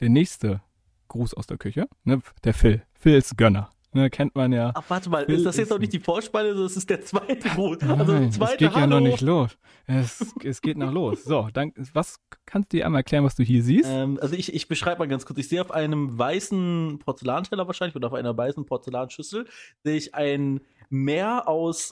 der 0.00 0.08
nächste 0.08 0.62
Gruß 1.08 1.34
aus 1.34 1.46
der 1.46 1.58
Küche. 1.58 1.88
Ne? 2.04 2.20
Der 2.44 2.54
Phil. 2.54 2.82
Phil 2.94 3.14
ist 3.14 3.36
Gönner. 3.36 3.70
Ne, 3.96 4.10
kennt 4.10 4.34
man 4.34 4.52
ja. 4.52 4.72
Ach, 4.74 4.82
warte 4.88 5.08
mal, 5.08 5.24
Phil 5.24 5.36
ist 5.36 5.46
das 5.46 5.56
jetzt 5.56 5.70
noch 5.70 5.78
nicht 5.78 5.92
die 5.92 6.00
Vorspeise, 6.00 6.60
das 6.60 6.76
ist 6.76 6.90
der 6.90 7.02
zweite 7.02 7.48
Gruß. 7.48 7.78
Also 7.82 7.94
Nein, 7.94 8.06
der 8.22 8.28
es 8.28 8.34
zweite 8.34 8.56
geht 8.56 8.72
ja 8.74 8.80
Hallo. 8.80 8.98
noch 8.98 9.06
nicht 9.06 9.20
los. 9.20 9.56
Es, 9.86 10.34
es 10.42 10.60
geht 10.60 10.76
noch 10.76 10.90
los. 10.90 11.22
So, 11.22 11.48
dann, 11.52 11.72
was 11.92 12.18
kannst 12.44 12.72
du 12.72 12.78
dir 12.78 12.86
einmal 12.86 13.00
erklären, 13.02 13.22
was 13.22 13.36
du 13.36 13.44
hier 13.44 13.62
siehst? 13.62 13.88
Ähm, 13.88 14.18
also 14.20 14.34
ich, 14.34 14.52
ich 14.52 14.66
beschreibe 14.66 14.98
mal 14.98 15.06
ganz 15.06 15.24
kurz. 15.24 15.38
Ich 15.38 15.48
sehe 15.48 15.60
auf 15.60 15.70
einem 15.70 16.18
weißen 16.18 16.98
Porzellanteller 17.04 17.68
wahrscheinlich 17.68 17.94
oder 17.94 18.08
auf 18.08 18.14
einer 18.14 18.36
weißen 18.36 18.66
Porzellanschüssel 18.66 19.46
sehe 19.84 19.96
ich 19.96 20.12
ein 20.16 20.60
Meer 20.94 21.48
aus, 21.48 21.90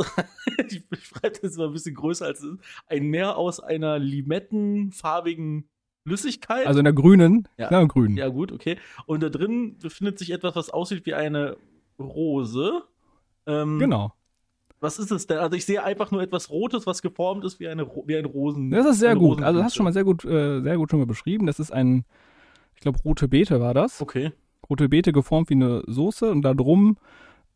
ich 0.68 0.88
beschreibe 0.88 1.38
das 1.42 1.56
mal 1.56 1.66
ein 1.66 1.72
bisschen 1.72 1.94
größer 1.94 2.26
als 2.26 2.40
es 2.40 2.52
ist, 2.54 2.60
ein 2.86 3.04
Meer 3.08 3.36
aus 3.36 3.60
einer 3.60 3.98
limettenfarbigen 3.98 5.68
Flüssigkeit. 6.06 6.66
Also 6.66 6.80
in 6.80 6.84
der 6.84 6.92
grünen, 6.92 7.46
Ja. 7.58 7.70
ja, 7.70 7.84
grün. 7.84 8.16
ja 8.16 8.28
gut, 8.28 8.50
okay. 8.52 8.76
Und 9.06 9.22
da 9.22 9.28
drin 9.28 9.76
befindet 9.80 10.18
sich 10.18 10.30
etwas, 10.30 10.56
was 10.56 10.70
aussieht 10.70 11.06
wie 11.06 11.14
eine 11.14 11.56
Rose. 11.98 12.82
Ähm, 13.46 13.78
Genau. 13.78 14.12
Was 14.80 14.98
ist 14.98 15.12
es 15.12 15.28
denn? 15.28 15.38
Also 15.38 15.56
ich 15.56 15.64
sehe 15.64 15.84
einfach 15.84 16.10
nur 16.10 16.22
etwas 16.22 16.50
Rotes, 16.50 16.88
was 16.88 17.02
geformt 17.02 17.44
ist 17.44 17.60
wie, 17.60 17.68
eine, 17.68 17.86
wie 18.06 18.16
ein 18.16 18.24
Rosen. 18.24 18.72
Das 18.72 18.84
ist 18.84 18.98
sehr 18.98 19.14
gut. 19.14 19.40
Also 19.40 19.60
Rosenblüte. 19.60 19.64
hast 19.64 19.74
du 19.74 19.76
schon 19.76 19.84
mal 19.84 19.92
sehr 19.92 20.02
gut, 20.04 20.24
äh, 20.24 20.60
sehr 20.60 20.76
gut 20.76 20.90
schon 20.90 20.98
mal 20.98 21.06
beschrieben. 21.06 21.46
Das 21.46 21.60
ist 21.60 21.72
ein, 21.72 22.04
ich 22.74 22.80
glaube, 22.80 22.98
rote 23.04 23.28
Beete 23.28 23.60
war 23.60 23.74
das. 23.74 24.00
Okay. 24.00 24.32
Rote 24.68 24.88
Beete 24.88 25.12
geformt 25.12 25.50
wie 25.50 25.54
eine 25.54 25.84
Soße 25.86 26.28
und 26.32 26.42
da 26.42 26.52
drum 26.52 26.96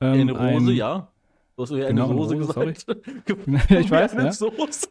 ähm, 0.00 0.20
eine 0.20 0.32
Rose, 0.32 0.70
ein, 0.70 0.76
ja. 0.76 1.08
Du 1.56 1.62
hast 1.62 1.70
ja 1.70 1.76
eine 1.78 1.86
Genau, 1.88 2.10
eine 2.10 2.18
Soße 2.18 2.36
gesagt. 2.36 2.86
ich 3.70 3.90
weiß, 3.90 4.12
eine 4.14 4.24
ja. 4.26 4.32
Soße. 4.32 4.88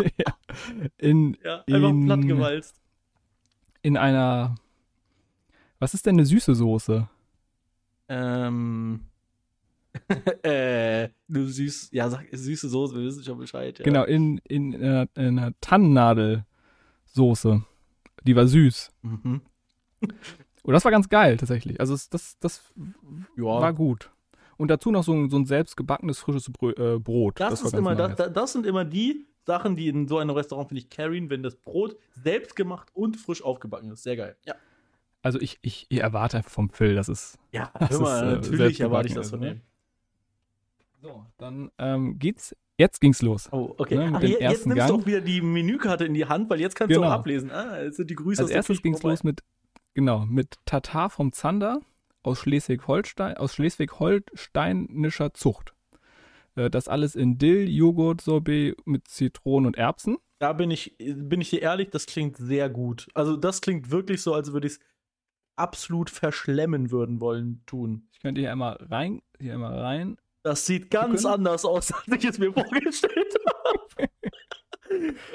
ja, 0.18 0.34
in, 0.98 1.36
Ja, 1.42 1.64
einfach 1.66 1.88
In- 1.88 2.04
platt 2.06 2.22
gewalzt. 2.22 2.80
in 3.82 3.96
einer, 3.96 4.54
was 5.78 5.94
ist 5.94 6.04
denn 6.06 6.16
eine 6.16 6.26
süße 6.26 6.54
Soße? 6.54 7.08
Ähm. 8.08 9.06
äh, 10.42 11.08
du 11.28 11.46
süß, 11.46 11.90
ja, 11.92 12.10
sag 12.10 12.26
süße 12.30 12.68
Soße, 12.68 12.94
wir 12.94 13.02
wissen 13.04 13.24
schon 13.24 13.38
Bescheid. 13.38 13.78
Ja. 13.78 13.84
Genau, 13.84 14.04
in, 14.04 14.38
in, 14.48 14.74
einer, 14.74 15.08
in 15.16 15.38
einer 15.38 15.52
Tannennadelsoße. 15.60 17.64
Die 18.24 18.36
war 18.36 18.46
süß. 18.46 18.92
Mhm. 19.02 19.40
Und 20.62 20.72
das 20.74 20.84
war 20.84 20.92
ganz 20.92 21.08
geil 21.08 21.38
tatsächlich. 21.38 21.80
Also 21.80 21.94
es, 21.94 22.10
das, 22.10 22.38
das 22.38 22.62
Ja. 23.36 23.44
war 23.44 23.72
gut. 23.72 24.10
Und 24.60 24.68
dazu 24.68 24.90
noch 24.90 25.02
so 25.04 25.12
ein, 25.14 25.30
so 25.30 25.38
ein 25.38 25.46
selbstgebackenes 25.46 26.18
frisches 26.18 26.50
Brö 26.50 26.72
äh, 26.72 26.98
Brot. 26.98 27.40
Das, 27.40 27.60
war 27.62 27.66
ist 27.68 27.74
immer, 27.74 27.94
nice. 27.94 28.08
das, 28.10 28.16
das- 28.26 28.32
das 28.34 28.52
sind 28.52 28.66
immer 28.66 28.84
die 28.84 29.26
Sachen, 29.46 29.74
die 29.74 29.88
in 29.88 30.06
so 30.06 30.18
einem 30.18 30.30
Restaurant, 30.30 30.68
finde 30.68 30.82
ich, 30.82 30.90
carryen, 30.90 31.30
wenn 31.30 31.42
das 31.42 31.56
Brot 31.56 31.96
selbst 32.10 32.54
gemacht 32.56 32.88
und 32.92 33.16
frisch 33.16 33.42
aufgebacken 33.42 33.90
ist. 33.90 34.02
Sehr 34.02 34.16
geil. 34.16 34.36
Ja. 34.44 34.54
Also 35.22 35.40
ich, 35.40 35.58
ich, 35.62 35.86
ich 35.88 36.00
erwarte 36.00 36.36
einfach 36.36 36.50
vom 36.50 36.68
Phil, 36.70 36.94
dass 36.94 37.08
es. 37.08 37.38
Ja, 37.52 37.72
Das 37.78 37.90
immer, 37.96 38.16
ist, 38.16 38.22
äh, 38.22 38.24
natürlich 38.50 38.80
erwarte 38.80 39.08
ich 39.08 39.14
das 39.14 39.30
von 39.30 39.40
dem. 39.40 39.60
So, 41.02 41.24
dann 41.38 41.70
ähm, 41.78 42.18
geht's. 42.18 42.54
Jetzt 42.76 43.00
ging's 43.00 43.20
los. 43.20 43.48
Oh, 43.52 43.74
okay. 43.76 43.96
Ne, 43.96 44.06
mit 44.10 44.14
Ach, 44.16 44.22
jetzt 44.22 44.66
nimmst 44.66 44.88
du 44.88 44.92
Gang. 44.94 45.02
auch 45.02 45.06
wieder 45.06 45.20
die 45.20 45.40
Menükarte 45.42 46.04
in 46.06 46.14
die 46.14 46.24
Hand, 46.26 46.48
weil 46.48 46.60
jetzt 46.60 46.74
kannst 46.76 46.90
du 46.94 47.00
Genau. 47.00 47.08
auch 47.08 47.18
ablesen. 47.18 47.50
Ah, 47.50 47.82
jetzt 47.82 47.96
sind 47.96 48.08
die 48.10 48.14
Grüße 48.14 48.42
Als 48.42 48.50
erstes 48.50 48.80
ging's 48.82 49.00
vorbei. 49.00 49.12
los 49.12 49.24
mit, 49.24 49.42
genau, 49.94 50.24
mit 50.24 50.56
Tatar 50.64 51.10
vom 51.10 51.32
Zander 51.32 51.80
aus 52.22 52.40
Schleswig-Holstein, 52.40 53.36
aus 53.36 53.54
Schleswig-Holsteinischer 53.54 55.34
Zucht. 55.34 55.74
Äh, 56.56 56.70
Das 56.70 56.88
alles 56.88 57.14
in 57.14 57.38
Dill, 57.38 57.68
Joghurt, 57.68 58.20
Sorbet 58.20 58.76
mit 58.86 59.08
Zitronen 59.08 59.66
und 59.66 59.76
Erbsen. 59.76 60.18
Da 60.38 60.52
bin 60.54 60.70
ich, 60.70 60.96
bin 60.98 61.40
ich 61.40 61.50
dir 61.50 61.60
ehrlich, 61.62 61.90
das 61.90 62.06
klingt 62.06 62.36
sehr 62.38 62.70
gut. 62.70 63.08
Also 63.14 63.36
das 63.36 63.60
klingt 63.60 63.90
wirklich 63.90 64.22
so, 64.22 64.34
als 64.34 64.52
würde 64.52 64.68
ich 64.68 64.74
es 64.74 64.80
absolut 65.56 66.08
verschlemmen 66.08 66.90
würden 66.90 67.20
wollen 67.20 67.62
tun. 67.66 68.08
Ich 68.12 68.20
könnte 68.20 68.40
hier 68.40 68.50
einmal 68.50 68.78
rein, 68.90 69.20
hier 69.38 69.54
einmal 69.54 69.78
rein. 69.78 70.16
Das 70.42 70.64
sieht 70.64 70.90
ganz 70.90 71.22
Gucken. 71.22 71.34
anders 71.40 71.66
aus, 71.66 71.92
als 71.92 72.06
ich 72.08 72.24
es 72.24 72.38
mir 72.38 72.52
vorgestellt 72.52 73.34
habe. 73.54 74.08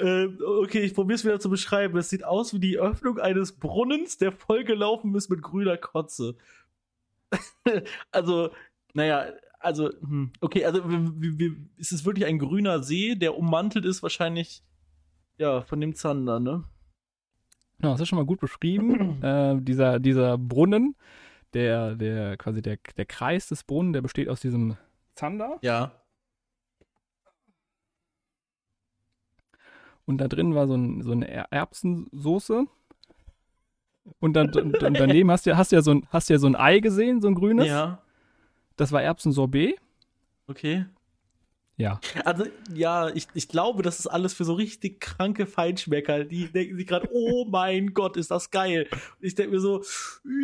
ähm, 0.00 0.38
okay, 0.44 0.80
ich 0.80 0.94
probiere 0.94 1.14
es 1.14 1.24
wieder 1.24 1.38
zu 1.38 1.48
beschreiben. 1.50 1.96
Es 1.96 2.10
sieht 2.10 2.24
aus 2.24 2.52
wie 2.52 2.58
die 2.58 2.78
Öffnung 2.78 3.20
eines 3.20 3.52
Brunnens, 3.52 4.18
der 4.18 4.32
vollgelaufen 4.32 5.14
ist 5.14 5.28
mit 5.30 5.42
grüner 5.42 5.76
Kotze. 5.76 6.36
also, 8.10 8.50
naja, 8.94 9.32
also, 9.58 9.90
hm, 10.00 10.32
okay, 10.40 10.64
also 10.64 10.82
wie, 10.88 11.38
wie, 11.38 11.70
ist 11.76 11.92
es 11.92 12.04
wirklich 12.04 12.26
ein 12.26 12.38
grüner 12.38 12.82
See, 12.82 13.14
der 13.14 13.36
ummantelt 13.36 13.84
ist 13.84 14.02
wahrscheinlich, 14.02 14.62
ja, 15.38 15.62
von 15.62 15.80
dem 15.80 15.94
Zander, 15.94 16.40
ne? 16.40 16.64
Ja, 17.82 17.92
das 17.92 18.00
ist 18.00 18.08
schon 18.08 18.18
mal 18.18 18.26
gut 18.26 18.40
beschrieben. 18.40 19.22
äh, 19.22 19.60
dieser, 19.60 19.98
dieser 20.00 20.38
Brunnen, 20.38 20.96
der, 21.52 21.94
der 21.94 22.36
quasi 22.36 22.62
der, 22.62 22.78
der 22.96 23.06
Kreis 23.06 23.48
des 23.48 23.64
Brunnen, 23.64 23.92
der 23.92 24.02
besteht 24.02 24.28
aus 24.28 24.40
diesem 24.40 24.76
Zander. 25.14 25.58
Ja. 25.62 25.92
Und 30.04 30.18
da 30.18 30.28
drin 30.28 30.54
war 30.54 30.66
so, 30.68 30.74
ein, 30.74 31.02
so 31.02 31.12
eine 31.12 31.28
Er- 31.28 31.52
Erbsensoße. 31.52 32.66
Und, 34.20 34.34
dann, 34.34 34.50
und, 34.54 34.80
daneben 34.80 35.30
hast 35.30 35.46
du, 35.46 35.56
hast, 35.56 35.72
du 35.72 35.76
ja 35.76 35.82
so 35.82 35.92
ein, 35.92 36.06
hast 36.10 36.28
ja 36.30 36.38
so 36.38 36.46
ein 36.46 36.56
Ei 36.56 36.80
gesehen, 36.80 37.20
so 37.20 37.28
ein 37.28 37.34
grünes. 37.34 37.66
Ja, 37.66 38.02
Das 38.76 38.92
war 38.92 39.02
Erbsensorbet. 39.02 39.76
okay. 40.46 40.86
Ja. 41.78 42.00
Also, 42.24 42.46
ja, 42.72 43.10
ich, 43.10 43.28
ich 43.34 43.48
glaube, 43.48 43.82
das 43.82 44.00
ist 44.00 44.06
alles 44.06 44.32
für 44.32 44.44
so 44.44 44.54
richtig 44.54 44.98
kranke 44.98 45.46
Feinschmecker. 45.46 46.24
Die 46.24 46.50
denken 46.50 46.76
sich 46.76 46.86
gerade, 46.86 47.08
oh 47.12 47.44
mein 47.44 47.92
Gott, 47.92 48.16
ist 48.16 48.30
das 48.30 48.50
geil. 48.50 48.88
Und 48.90 49.26
ich 49.26 49.34
denke 49.34 49.52
mir 49.52 49.60
so, 49.60 49.82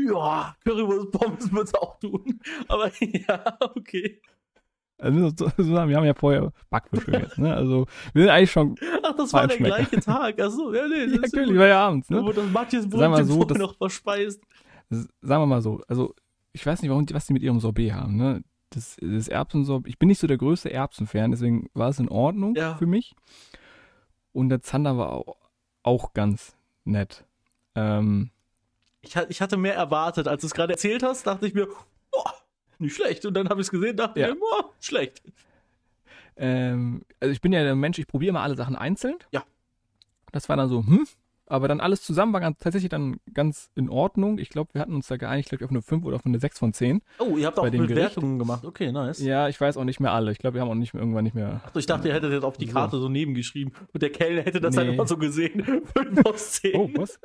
ja, 0.06 0.54
Currywurst 0.64 1.10
Pommes 1.10 1.50
wird 1.50 1.68
es 1.68 1.74
auch 1.74 1.98
tun. 2.00 2.38
Aber 2.68 2.90
ja, 3.00 3.56
okay. 3.60 4.20
Also, 5.02 5.30
so, 5.36 5.50
so, 5.56 5.72
wir 5.88 5.96
haben 5.96 6.04
ja 6.04 6.14
vorher 6.14 6.52
Backfisch 6.70 7.04
gegessen. 7.04 7.42
Ne? 7.42 7.54
Also, 7.54 7.86
wir 8.14 8.22
sind 8.22 8.30
eigentlich 8.30 8.50
schon. 8.52 8.76
Ach, 9.02 9.16
das 9.16 9.32
war 9.32 9.46
der 9.48 9.56
gleiche 9.58 10.00
Tag. 10.00 10.40
Achso, 10.40 10.72
ja, 10.72 10.86
nee, 10.88 11.04
Ja, 11.14 11.20
natürlich, 11.20 11.58
war 11.58 11.66
ja 11.66 11.86
abends. 11.88 12.06
Da 12.08 12.14
Ne? 12.16 12.22
wurde 12.22 12.42
das 12.42 12.50
Matthias 12.52 12.84
Sag 12.84 12.92
mal 12.92 13.08
Brötchen 13.08 13.26
so, 13.26 13.34
vorher 13.40 13.58
noch 13.58 13.76
verspeist. 13.76 14.40
Sagen 14.90 15.10
wir 15.42 15.46
mal 15.46 15.60
so. 15.62 15.80
Also, 15.88 16.14
ich 16.52 16.64
weiß 16.64 16.82
nicht, 16.82 16.90
warum, 16.90 17.04
die- 17.06 17.14
was 17.14 17.26
die 17.26 17.32
mit 17.32 17.42
ihrem 17.42 17.58
Sorbet 17.60 17.92
haben. 17.92 18.16
Ne? 18.16 18.44
Das, 18.70 18.96
das 19.00 19.28
Erbsensorbet. 19.28 19.88
Ich 19.90 19.98
bin 19.98 20.08
nicht 20.08 20.18
so 20.20 20.26
der 20.26 20.38
größte 20.38 20.72
Erbsenfan, 20.72 21.30
deswegen 21.30 21.68
war 21.74 21.88
es 21.90 21.98
in 21.98 22.08
Ordnung 22.08 22.54
Ja. 22.54 22.74
für 22.76 22.86
mich. 22.86 23.14
Und 24.32 24.48
der 24.48 24.62
Zander 24.62 24.96
war 24.96 25.10
auch, 25.12 25.36
auch 25.82 26.12
ganz 26.14 26.56
nett. 26.84 27.24
Ähm, 27.74 28.30
Ich, 29.02 29.16
ha- 29.16 29.26
ich 29.28 29.40
hatte 29.42 29.56
mehr 29.56 29.74
erwartet. 29.74 30.28
Als 30.28 30.42
du 30.42 30.46
es 30.46 30.54
gerade 30.54 30.72
erzählt 30.74 31.02
hast, 31.02 31.26
dachte 31.26 31.46
ich 31.46 31.54
mir, 31.54 31.66
nicht 32.82 32.94
schlecht. 32.94 33.24
Und 33.24 33.34
dann 33.34 33.48
habe 33.48 33.60
ich 33.60 33.66
es 33.66 33.70
gesehen, 33.70 33.96
dachte 33.96 34.20
Ja. 34.20 34.28
mir, 34.28 34.36
oh, 34.40 34.64
schlecht. 34.80 35.22
Ähm, 36.36 37.02
also 37.20 37.32
ich 37.32 37.40
bin 37.40 37.52
ja 37.52 37.62
der 37.62 37.74
Mensch, 37.74 37.98
ich 37.98 38.06
probiere 38.06 38.30
immer 38.30 38.42
alle 38.42 38.56
Sachen 38.56 38.76
einzeln. 38.76 39.16
Ja. 39.32 39.44
Das 40.32 40.48
war 40.48 40.56
dann 40.56 40.68
so, 40.68 40.78
hm, 40.84 41.06
aber 41.46 41.68
dann 41.68 41.80
alles 41.80 42.02
zusammen 42.02 42.32
war 42.32 42.40
ganz, 42.40 42.58
tatsächlich 42.58 42.88
dann 42.88 43.18
ganz 43.34 43.70
in 43.74 43.90
Ordnung. 43.90 44.38
Ich 44.38 44.48
glaube, 44.48 44.72
wir 44.72 44.80
hatten 44.80 44.94
uns 44.94 45.08
da 45.08 45.18
geeinigt, 45.18 45.50
glaube 45.50 45.62
ich, 45.62 45.66
auf 45.66 45.70
eine 45.70 45.82
5 45.82 46.04
oder 46.06 46.16
auf 46.16 46.24
eine 46.24 46.38
6 46.38 46.58
von 46.58 46.72
10. 46.72 47.02
Oh, 47.18 47.36
ihr 47.36 47.46
habt 47.46 47.58
auch 47.58 47.68
Bewertungen 47.68 48.38
gemacht. 48.38 48.64
Okay, 48.64 48.90
nice. 48.90 49.20
Ja, 49.20 49.48
ich 49.48 49.60
weiß 49.60 49.76
auch 49.76 49.84
nicht 49.84 50.00
mehr 50.00 50.12
alle. 50.12 50.32
Ich 50.32 50.38
glaube, 50.38 50.54
wir 50.54 50.62
haben 50.62 50.70
auch 50.70 50.74
nicht 50.74 50.94
mehr, 50.94 51.02
irgendwann 51.02 51.24
nicht 51.24 51.34
mehr. 51.34 51.60
Achso, 51.66 51.78
ich 51.78 51.84
dachte, 51.86 52.08
ihr 52.08 52.14
hättet 52.14 52.32
jetzt 52.32 52.44
auf 52.44 52.56
die 52.56 52.66
So. 52.68 52.72
Karte 52.72 52.98
so 52.98 53.10
nebengeschrieben 53.10 53.74
und 53.92 54.02
der 54.02 54.10
Kellner 54.10 54.40
hätte 54.42 54.62
das 54.62 54.74
dann 54.74 54.86
Nee. 54.86 54.94
immer 54.94 55.06
so 55.06 55.18
gesehen. 55.18 55.62
5 55.94 56.24
aus 56.24 56.52
10. 56.52 56.76
Oh, 56.76 56.88
was? 56.96 57.20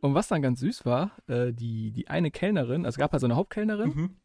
Und 0.00 0.14
was 0.14 0.28
dann 0.28 0.40
ganz 0.40 0.60
süß 0.60 0.86
war, 0.86 1.10
äh, 1.26 1.52
die, 1.52 1.90
die 1.92 2.08
eine 2.08 2.30
Kellnerin, 2.30 2.86
also 2.86 2.94
es 2.96 2.98
gab 2.98 3.12
halt 3.12 3.20
so 3.20 3.26
eine 3.26 3.36
Hauptkellnerin 3.36 3.90
Mhm. 3.94 4.16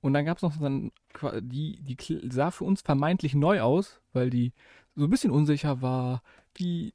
Und 0.00 0.12
dann 0.12 0.24
gab 0.24 0.36
es 0.36 0.42
noch 0.42 0.52
so 0.52 0.60
dann, 0.60 0.92
die, 1.40 1.80
die 1.82 1.96
sah 2.30 2.50
für 2.50 2.64
uns 2.64 2.82
vermeintlich 2.82 3.34
neu 3.34 3.60
aus, 3.60 4.00
weil 4.12 4.30
die 4.30 4.52
so 4.94 5.04
ein 5.04 5.10
bisschen 5.10 5.30
unsicher 5.30 5.82
war. 5.82 6.22
Die, 6.58 6.92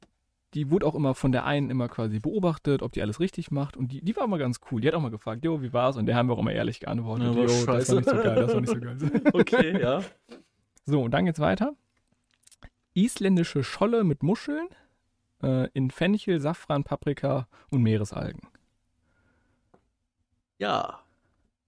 die 0.54 0.70
wurde 0.70 0.86
auch 0.86 0.94
immer 0.94 1.14
von 1.14 1.32
der 1.32 1.44
einen 1.44 1.68
immer 1.68 1.88
quasi 1.88 2.20
beobachtet, 2.20 2.82
ob 2.82 2.92
die 2.92 3.02
alles 3.02 3.20
richtig 3.20 3.50
macht. 3.50 3.76
Und 3.76 3.92
die, 3.92 4.02
die 4.02 4.16
war 4.16 4.24
immer 4.24 4.38
ganz 4.38 4.60
cool. 4.70 4.80
Die 4.80 4.88
hat 4.88 4.94
auch 4.94 5.00
mal 5.00 5.10
gefragt, 5.10 5.44
jo, 5.44 5.60
wie 5.62 5.72
war's? 5.72 5.96
Und 5.96 6.06
der 6.06 6.16
haben 6.16 6.28
wir 6.28 6.34
auch 6.34 6.38
immer 6.38 6.52
ehrlich 6.52 6.80
geantwortet, 6.80 7.26
Ja, 7.26 7.32
jo, 7.32 7.42
das 7.42 7.66
war 7.66 7.76
nicht 7.76 8.08
so 8.08 8.16
geil, 8.16 8.34
das 8.36 8.54
war 8.54 8.60
nicht 8.60 8.72
so 8.72 8.80
geil. 8.80 9.22
Okay, 9.32 9.80
ja. 9.80 10.02
So, 10.86 11.02
und 11.02 11.10
dann 11.10 11.26
geht's 11.26 11.40
weiter. 11.40 11.74
Isländische 12.94 13.64
Scholle 13.64 14.04
mit 14.04 14.22
Muscheln 14.22 14.68
äh, 15.42 15.68
in 15.72 15.90
Fenchel, 15.90 16.40
Safran, 16.40 16.84
Paprika 16.84 17.48
und 17.70 17.82
Meeresalgen. 17.82 18.48
Ja. 20.58 21.03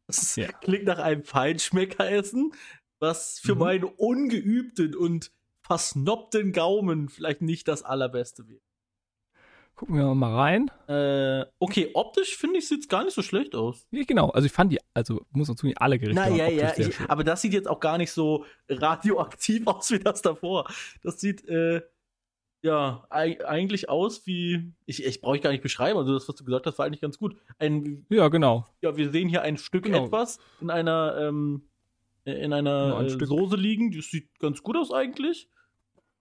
Das 0.06 0.36
Ja. 0.36 0.46
klingt 0.52 0.84
nach 0.84 0.98
einem 0.98 1.24
Feinschmeckeressen, 1.24 2.52
was 2.98 3.38
für 3.40 3.54
Mhm. 3.54 3.60
meinen 3.60 3.84
ungeübten 3.84 4.94
und 4.94 5.32
versnobten 5.62 6.52
Gaumen 6.52 7.08
vielleicht 7.08 7.42
nicht 7.42 7.66
das 7.68 7.82
allerbeste 7.82 8.48
wäre. 8.48 8.60
Gucken 9.74 9.96
wir 9.96 10.14
mal 10.14 10.34
rein. 10.34 10.70
Äh, 10.88 11.44
okay, 11.58 11.90
optisch 11.92 12.34
finde 12.36 12.60
ich, 12.60 12.68
sieht 12.68 12.80
es 12.80 12.88
gar 12.88 13.04
nicht 13.04 13.12
so 13.12 13.20
schlecht 13.20 13.54
aus. 13.54 13.86
Ja, 13.90 14.04
genau, 14.04 14.30
also 14.30 14.46
ich 14.46 14.52
fand 14.52 14.72
die, 14.72 14.78
also 14.94 15.26
muss 15.32 15.48
dazu 15.48 15.66
nicht 15.66 15.78
alle 15.82 15.98
Gerichte 15.98 16.14
Naja, 16.22 16.48
ja, 16.48 16.72
ich, 16.78 16.98
aber 17.10 17.24
das 17.24 17.42
sieht 17.42 17.52
jetzt 17.52 17.68
auch 17.68 17.80
gar 17.80 17.98
nicht 17.98 18.10
so 18.10 18.46
radioaktiv 18.70 19.66
aus 19.66 19.90
wie 19.90 19.98
das 19.98 20.22
davor. 20.22 20.66
Das 21.02 21.20
sieht, 21.20 21.46
äh, 21.46 21.82
ja 22.66 23.06
ei- 23.10 23.44
eigentlich 23.46 23.88
aus 23.88 24.26
wie. 24.26 24.72
Ich, 24.84 25.02
ich 25.04 25.20
brauche 25.20 25.36
ich 25.36 25.42
gar 25.42 25.50
nicht 25.50 25.62
beschreiben, 25.62 25.98
also 25.98 26.12
das, 26.12 26.28
was 26.28 26.34
du 26.36 26.44
gesagt 26.44 26.66
hast, 26.66 26.78
war 26.78 26.86
eigentlich 26.86 27.00
ganz 27.00 27.18
gut. 27.18 27.36
Ein, 27.58 28.04
Ja, 28.10 28.28
genau. 28.28 28.66
ja, 28.82 28.96
wir 28.96 29.10
sehen 29.10 29.28
hier 29.28 29.42
ein 29.42 29.56
Stück 29.56 29.84
Genau. 29.84 30.04
etwas 30.06 30.38
in 30.60 30.70
einer, 30.70 31.16
ähm, 31.18 31.62
in 32.24 32.52
einer 32.52 32.84
Genau, 32.86 32.96
ein 32.98 33.06
äh, 33.06 33.10
Stück. 33.10 33.28
Soße 33.28 33.56
liegen. 33.56 33.92
Das 33.92 34.06
sieht 34.06 34.38
ganz 34.38 34.62
gut 34.62 34.76
aus 34.76 34.92
eigentlich. 34.92 35.48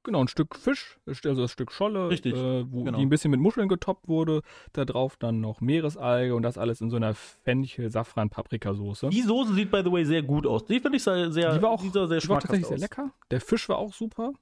Genau, 0.04 0.22
ein 0.24 0.28
Stück 0.28 0.56
Fisch, 0.56 1.00
also 1.08 1.42
das 1.42 1.52
Stück 1.52 1.72
Scholle, 1.72 2.10
Richtig, 2.10 2.36
äh, 2.36 2.72
wo 2.72 2.84
genau. 2.84 3.00
die 3.00 3.04
ein 3.08 3.10
bisschen 3.10 3.32
mit 3.32 3.40
Muscheln 3.40 3.68
getoppt 3.68 4.08
wurde. 4.08 4.44
Da 4.72 4.86
drauf 4.86 5.18
dann 5.18 5.42
noch 5.42 5.62
Meeresalge 5.62 6.36
und 6.36 6.44
das 6.44 6.60
alles 6.60 6.80
in 6.80 6.92
so 6.92 6.96
einer 6.98 7.16
Fenchel-Safran-Paprikasoße. 7.16 9.10
Die 9.10 9.22
Soße 9.24 9.56
sieht, 9.56 9.72
by 9.72 9.82
the 9.84 9.92
way, 9.92 10.06
sehr 10.06 10.22
gut 10.22 10.46
aus. 10.46 10.64
Die 10.66 10.80
finde 10.80 10.98
ich 10.98 11.04
sehr, 11.04 11.32
sehr, 11.32 11.56
Die 11.58 11.62
war 11.64 11.72
auch, 11.72 11.82
die 11.82 11.90
sehr 11.90 12.08
war 12.30 12.40
tatsächlich 12.40 12.68
sehr 12.68 12.76
aus. 12.76 12.82
lecker. 12.82 13.12
Der 13.32 13.42
Fisch 13.42 13.68
war 13.68 13.78
auch 13.80 13.94
super. 13.94 14.34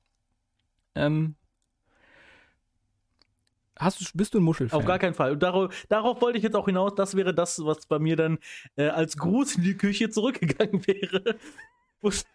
Ähm, 0.95 1.35
hast 3.77 3.99
du, 4.01 4.05
bist 4.17 4.33
du 4.33 4.39
ein 4.39 4.43
Muschelfan? 4.43 4.79
Auf 4.79 4.85
gar 4.85 4.99
keinen 4.99 5.13
Fall. 5.13 5.31
Und 5.33 5.43
darauf, 5.43 5.85
darauf 5.89 6.21
wollte 6.21 6.37
ich 6.37 6.43
jetzt 6.43 6.55
auch 6.55 6.65
hinaus. 6.65 6.95
Das 6.95 7.15
wäre 7.15 7.33
das, 7.33 7.63
was 7.65 7.85
bei 7.85 7.99
mir 7.99 8.15
dann 8.15 8.37
äh, 8.75 8.87
als 8.87 9.17
Gruß 9.17 9.55
in 9.57 9.63
die 9.63 9.75
Küche 9.77 10.09
zurückgegangen 10.09 10.85
wäre. 10.87 11.37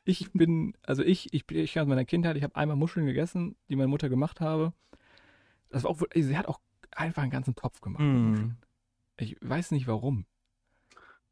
Ich 0.05 0.31
bin, 0.33 0.75
also 0.87 1.03
ich, 1.03 1.33
ich, 1.35 1.45
ich 1.51 1.79
aus 1.79 1.87
meiner 1.87 2.07
Kindheit, 2.07 2.37
ich 2.37 2.43
habe 2.43 2.57
einmal 2.57 2.77
Muscheln 2.77 3.05
gegessen, 3.07 3.55
die 3.69 3.77
meine 3.77 3.89
Mutter 3.89 4.09
gemacht 4.09 4.41
habe. 4.41 4.73
Das 5.69 5.85
war 5.85 5.91
auch, 5.91 6.01
sie 6.15 6.39
hat 6.39 6.47
auch 6.49 6.61
einfach 6.93 7.23
einen 7.23 7.31
ganzen 7.31 7.55
Topf 7.55 7.81
gemacht. 7.83 8.03
Muscheln. 8.03 8.57
Ich 9.19 9.37
weiß 9.43 9.73
nicht 9.73 9.87
warum. 9.87 10.25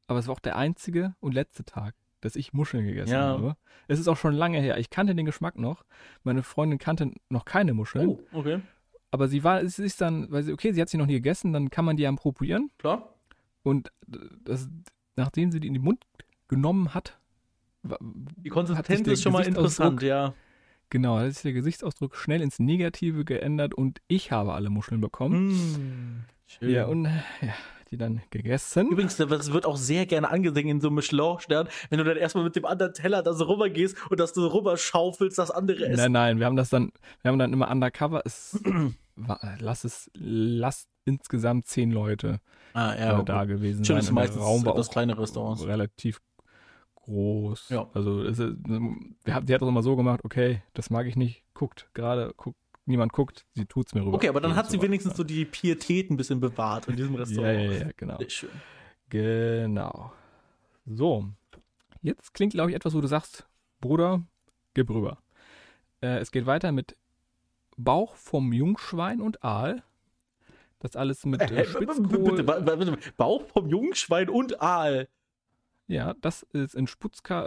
Aber 0.07 0.19
es 0.19 0.27
war 0.27 0.35
auch 0.35 0.41
der 0.41 0.57
einzige 0.57 1.15
und 1.21 1.33
letzte 1.33 1.65
Tag, 1.65 1.95
dass 2.21 2.37
ich 2.37 2.53
Muscheln 2.53 2.85
gegessen 2.87 3.13
Ja. 3.13 3.23
habe. 3.29 3.57
Es 3.89 3.99
ist 3.99 4.07
auch 4.09 4.17
schon 4.19 4.35
lange 4.35 4.61
her. 4.61 4.77
Ich 4.79 4.91
kannte 4.91 5.15
den 5.15 5.25
Geschmack 5.27 5.57
noch. 5.59 5.85
Meine 6.23 6.43
Freundin 6.43 6.79
kannte 6.79 7.13
noch 7.31 7.45
keine 7.47 7.73
Muscheln. 7.73 8.09
Oh, 8.09 8.21
okay. 8.33 8.61
Aber 9.11 9.29
sie 9.29 9.45
war, 9.45 9.63
es 9.63 9.79
ist 9.79 10.01
dann, 10.01 10.31
weil 10.31 10.43
sie, 10.43 10.53
okay, 10.53 10.73
sie 10.73 10.81
hat 10.81 10.89
sie 10.89 10.97
noch 10.99 11.07
nie 11.07 11.15
gegessen, 11.15 11.53
dann 11.53 11.71
kann 11.71 11.85
man 11.85 11.97
die 11.97 12.07
am 12.07 12.17
probieren. 12.17 12.71
Klar. 12.79 13.15
Und 13.63 13.93
das, 14.07 14.69
nachdem 15.17 15.51
sie 15.51 15.61
die 15.61 15.69
in 15.69 15.75
den 15.75 15.83
Mund 15.83 16.05
genommen 16.49 16.95
hat, 16.95 17.19
Die 17.83 18.49
Konsistenz 18.49 19.07
ist 19.09 19.23
schon 19.23 19.33
mal 19.33 19.47
interessant, 19.47 20.03
ja. 20.03 20.35
Genau, 20.91 21.19
da 21.19 21.27
ist 21.27 21.45
der 21.45 21.53
Gesichtsausdruck 21.53 22.17
schnell 22.17 22.41
ins 22.41 22.59
Negative 22.59 23.25
geändert 23.25 23.75
und 23.75 24.01
ich 24.07 24.31
habe 24.31 24.53
alle 24.55 24.71
Muscheln 24.71 25.01
bekommen. 25.01 25.49
Mm, 25.49 26.25
schön. 26.47 26.71
Ja, 26.71 26.87
und 26.87 27.05
ja, 27.41 27.55
die 27.91 27.97
dann 27.97 28.23
gegessen. 28.31 28.89
Übrigens, 28.89 29.17
das 29.17 29.53
wird 29.53 29.67
auch 29.67 29.77
sehr 29.77 30.07
gerne 30.07 30.31
angesehen 30.31 30.69
in 30.69 30.81
so 30.81 30.89
einem 30.89 30.97
Michelin-Stern, 30.97 31.69
wenn 31.91 31.99
du 31.99 32.05
dann 32.05 32.17
erstmal 32.17 32.45
mit 32.45 32.57
dem 32.57 32.65
anderen 32.65 32.93
Teller 32.95 33.23
da 33.23 33.33
so 33.33 33.45
rübergehst 33.45 33.97
und 34.11 34.19
dass 34.21 34.33
du 34.33 34.41
so 34.43 34.49
rüber 34.49 34.77
schaufelst, 34.77 35.39
das 35.39 35.51
andere 35.51 35.87
essen. 35.87 35.97
Nein, 35.97 36.13
nein, 36.13 36.39
wir 36.39 36.47
haben 36.47 36.57
das 36.57 36.71
dann, 36.71 36.93
wir 37.23 37.31
haben 37.31 37.39
dann 37.39 37.53
immer 37.53 37.71
undercover. 37.71 38.23
Es 38.25 38.59
lass 39.61 39.85
es, 39.85 40.11
lass 40.15 40.89
insgesamt 41.05 41.67
zehn 41.67 41.91
Leute 41.91 42.41
Ah, 42.75 42.93
äh, 42.95 43.25
da 43.25 43.45
gewesen 43.45 43.85
Stimmt, 43.85 44.01
sein. 44.03 44.09
ist 44.09 44.13
meistens 44.13 44.43
Raum 44.43 44.67
war 44.67 44.75
auch 44.75 44.91
kleine 44.91 45.19
Restaurants. 45.19 45.67
relativ 45.67 46.21
groß. 46.97 47.71
Ja. 47.71 47.89
Also 47.95 48.23
es 48.23 48.39
ist, 48.39 48.57
wir 48.67 49.35
haben, 49.35 49.47
die 49.47 49.55
hat 49.55 49.63
das 49.63 49.69
immer 49.69 49.83
so 49.83 49.97
gemacht, 49.97 50.21
okay, 50.25 50.63
das 50.75 50.91
mag 50.91 51.07
ich 51.07 51.17
nicht, 51.17 51.43
guckt 51.55 51.89
gerade, 51.95 52.35
guckt, 52.37 52.59
niemand 52.87 53.13
guckt, 53.13 53.45
sie 53.55 53.67
tut's 53.67 53.95
mir 53.95 54.03
rüber. 54.03 54.15
Okay, 54.15 54.29
aber 54.29 54.41
dann 54.41 54.57
hat 54.57 54.71
sie 54.71 54.81
wenigstens 54.81 55.17
so 55.17 55.25
die 55.25 55.45
Pietät 55.45 56.11
ein 56.11 56.17
bisschen 56.17 56.41
bewahrt 56.41 56.89
in 56.89 56.97
diesem 56.97 57.13
Ja, 57.15 57.21
Restaurant. 57.21 57.61
ja, 57.61 57.73
ja, 57.73 57.91
genau. 57.97 58.19
Sehr 58.19 58.31
schön. 58.31 58.51
Genau. 59.11 60.13
So, 60.87 61.27
jetzt 62.03 62.33
klingt, 62.35 62.53
glaube 62.55 62.71
ich, 62.71 62.77
etwas, 62.77 62.95
wo 62.95 63.01
du 63.01 63.09
sagst, 63.09 63.47
Bruder, 63.81 64.23
gib 64.75 64.91
rüber. 64.91 65.19
Äh, 66.01 66.19
es 66.19 66.31
geht 66.31 66.47
weiter 66.47 66.73
mit 66.73 66.97
Bauch 67.77 68.15
vom 68.17 68.53
Jungschwein 68.53 69.21
und 69.21 69.43
Aal. 69.45 69.83
Das 70.79 70.95
alles 70.97 71.25
mit 71.27 71.41
äh, 71.43 71.65
Spitzkohl. 71.67 72.07
bitte, 72.37 72.47
wa- 72.47 72.61
bitte, 72.61 72.97
Bauch 73.17 73.45
vom 73.47 73.69
Jungschwein 73.69 74.29
und 74.29 74.61
Aal. 74.63 75.09
Ja, 75.89 76.15
das 76.21 76.43
ist 76.53 76.75
in 76.75 76.87
Sputzka, 76.87 77.47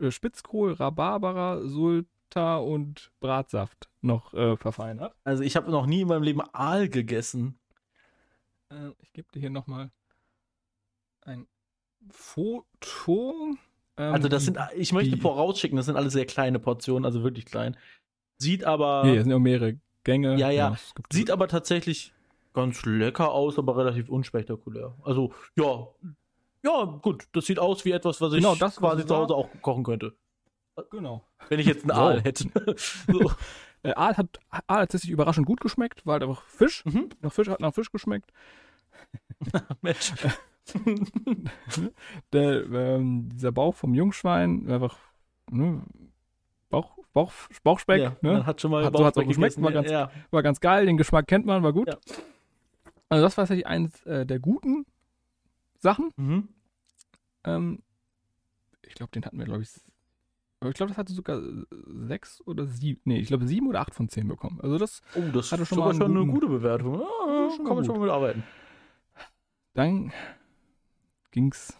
äh, 0.00 0.10
Spitzkohl, 0.10 0.72
Rhabarberer, 0.72 1.66
Sulta 2.34 2.58
und 2.58 3.10
Bratsaft 3.20 3.88
noch 4.02 4.32
äh, 4.34 4.56
verfeinert. 4.56 5.14
Also 5.24 5.42
ich 5.42 5.56
habe 5.56 5.70
noch 5.70 5.86
nie 5.86 6.02
in 6.02 6.08
meinem 6.08 6.22
Leben 6.22 6.40
Aal 6.52 6.88
gegessen. 6.88 7.58
Äh, 8.70 8.90
ich 9.00 9.12
gebe 9.12 9.28
dir 9.32 9.40
hier 9.40 9.50
nochmal 9.50 9.90
ein 11.22 11.46
Foto. 12.10 13.54
Ähm, 13.96 14.14
Also 14.14 14.28
das 14.28 14.44
sind, 14.44 14.58
ich 14.76 14.92
möchte 14.92 15.16
die- 15.16 15.20
vorausschicken, 15.20 15.76
das 15.76 15.86
sind 15.86 15.96
alles 15.96 16.12
sehr 16.12 16.26
kleine 16.26 16.58
Portionen, 16.58 17.04
also 17.04 17.22
wirklich 17.22 17.46
klein. 17.46 17.76
Sieht 18.38 18.64
aber, 18.64 19.04
Nee, 19.04 19.16
es 19.16 19.22
sind 19.24 19.30
ja 19.32 19.38
mehrere 19.38 19.78
Gänge. 20.04 20.36
Ja, 20.38 20.50
ja. 20.50 20.76
gibt- 20.94 21.12
sieht 21.12 21.30
aber 21.30 21.48
tatsächlich 21.48 22.12
ganz 22.54 22.84
lecker 22.84 23.32
aus, 23.32 23.58
aber 23.58 23.76
relativ 23.76 24.08
unspektakulär. 24.08 24.94
Also 25.02 25.32
ja, 25.56 25.88
ja 26.62 26.84
gut, 26.84 27.26
das 27.32 27.46
sieht 27.46 27.58
aus 27.58 27.84
wie 27.84 27.92
etwas, 27.92 28.20
was 28.20 28.32
ich 28.32 28.38
Genau, 28.38 28.54
das, 28.54 28.76
was 28.76 28.90
quasi 28.90 29.06
zu. 29.06 29.16
Hause 29.16 29.34
auch 29.34 29.48
kochen 29.60 29.82
könnte, 29.84 30.14
Genau. 30.90 31.24
wenn 31.48 31.60
ich 31.60 31.66
jetzt 31.66 31.82
einen. 31.84 31.90
Aal 31.92 32.22
hätte. 32.22 32.48
so. 33.06 33.32
Äh, 33.82 33.94
Aal 33.94 34.16
hat, 34.16 34.38
Aal 34.50 34.60
hat 34.82 34.90
tatsächlich 34.90 35.10
überraschend 35.12 35.46
gut 35.46 35.60
geschmeckt, 35.60 36.04
war 36.06 36.14
halt 36.14 36.22
einfach 36.24 36.42
Fisch. 36.42 36.84
Mhm. 36.84 37.10
Nach 37.20 37.32
Fisch 37.32 37.48
hat 37.48 37.60
nach 37.60 37.74
Fisch 37.74 37.90
geschmeckt. 37.92 38.32
Mensch. 39.82 40.12
Der, 42.32 42.64
ähm, 42.66 43.28
dieser 43.30 43.52
Bauch 43.52 43.74
vom 43.74 43.94
Jungschwein, 43.94 44.68
einfach 44.70 44.98
ne, 45.50 45.82
Bauch, 46.68 46.98
Bauch, 47.14 47.32
Bauchspeck, 47.62 48.02
ja, 48.02 48.16
ne? 48.20 48.44
hat 48.44 48.60
schon 48.60 48.70
mal 48.70 48.84
Hat- 48.84 48.92
so 48.94 49.02
Bauchspeck 49.02 49.28
geschmeckt, 49.28 49.62
war 49.62 49.72
ganz- 49.72 49.90
ja. 49.90 50.10
war 50.30 50.42
ganz 50.42 50.60
geil, 50.60 50.84
den 50.84 50.98
Geschmack 50.98 51.26
kennt 51.26 51.46
man, 51.46 51.62
war 51.62 51.72
gut. 51.72 51.88
Ja. 51.88 51.96
Also 53.08 53.24
das 53.24 53.36
war 53.38 53.44
tatsächlich 53.44 53.66
eines 53.66 54.02
äh, 54.04 54.26
der 54.26 54.38
guten 54.40 54.84
Sachen. 55.78 56.10
Mhm. 56.16 56.48
Ähm, 57.44 57.82
ich 58.82 58.94
glaube, 58.94 59.12
den 59.12 59.24
hatten 59.24 59.38
wir, 59.38 59.46
glaube 59.46 59.62
ich, 59.62 59.70
ich 60.64 60.74
glaube, 60.74 60.88
das 60.90 60.98
hatte 60.98 61.12
sogar 61.12 61.38
äh, 61.40 61.64
sechs 62.06 62.42
oder 62.46 62.66
sieben, 62.66 63.00
nee, 63.04 63.18
ich 63.20 63.28
glaube 63.28 63.46
sieben 63.46 63.68
oder 63.68 63.80
acht 63.80 63.94
von 63.94 64.08
zehn 64.08 64.26
bekommen. 64.28 64.58
Also 64.62 64.76
das, 64.78 65.02
Oh, 65.14 65.22
das 65.32 65.52
Hatte 65.52 65.64
schon 65.66 65.78
mal 65.78 65.94
schon 65.94 66.16
eine 66.16 66.26
gute 66.26 66.48
Bewertung. 66.48 67.00
Ja, 67.00 67.50
schon 67.50 67.56
kann 67.58 67.64
mal 67.66 67.74
man 67.76 67.84
schon 67.84 67.94
mal 67.96 68.02
mitarbeiten. 68.02 68.42
dann 69.74 70.12
ging's 71.30 71.76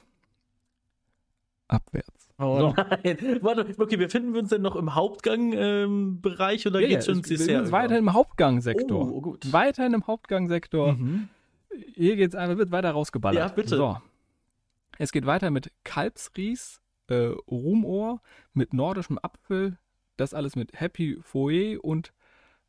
abwärts. 1.67 2.29
Oh 2.39 2.59
So. 2.61 2.75
nein. 2.77 3.39
Warte, 3.43 3.75
okay, 3.79 3.97
befinden 3.97 4.33
wir 4.33 4.41
uns 4.41 4.51
denn 4.51 4.63
noch 4.63 4.77
im 4.77 4.95
Hauptgang-Bereich 4.95 6.67
oder 6.67 6.81
Ja, 6.81 6.87
geht's 6.89 7.07
ja, 7.07 7.13
schon 7.13 7.19
ins 7.19 7.31
wir 7.31 7.37
Dessert? 7.37 7.65
sind 7.67 7.73
weiterhin 7.73 8.05
im 8.05 8.13
Hauptgangsektor. 8.13 9.13
Oh, 9.13 9.21
gut. 9.21 9.53
Weiterhin 9.53 9.93
im 9.95 10.07
Hauptgangsektor. 10.07 10.93
Mhm. 10.93 11.29
Hier 11.95 12.17
geht's 12.17 12.35
einfach, 12.37 12.57
wird 12.57 12.71
weiter 12.71 12.93
rausgeballert. 12.93 13.39
Ja, 13.39 13.49
bitte. 13.55 13.77
So. 13.77 13.97
Es 14.99 15.13
geht 15.13 15.27
weiter 15.27 15.51
mit 15.51 15.71
Kalbsries, 15.85 16.81
äh, 17.11 17.35
Rumohr, 17.51 18.21
mit 18.53 18.73
nordischem 18.73 19.19
Apfel, 19.23 19.79
das 20.17 20.35
alles 20.35 20.57
mit 20.57 20.79
Happy 20.81 21.19
Foyer 21.23 21.83
und 21.83 22.13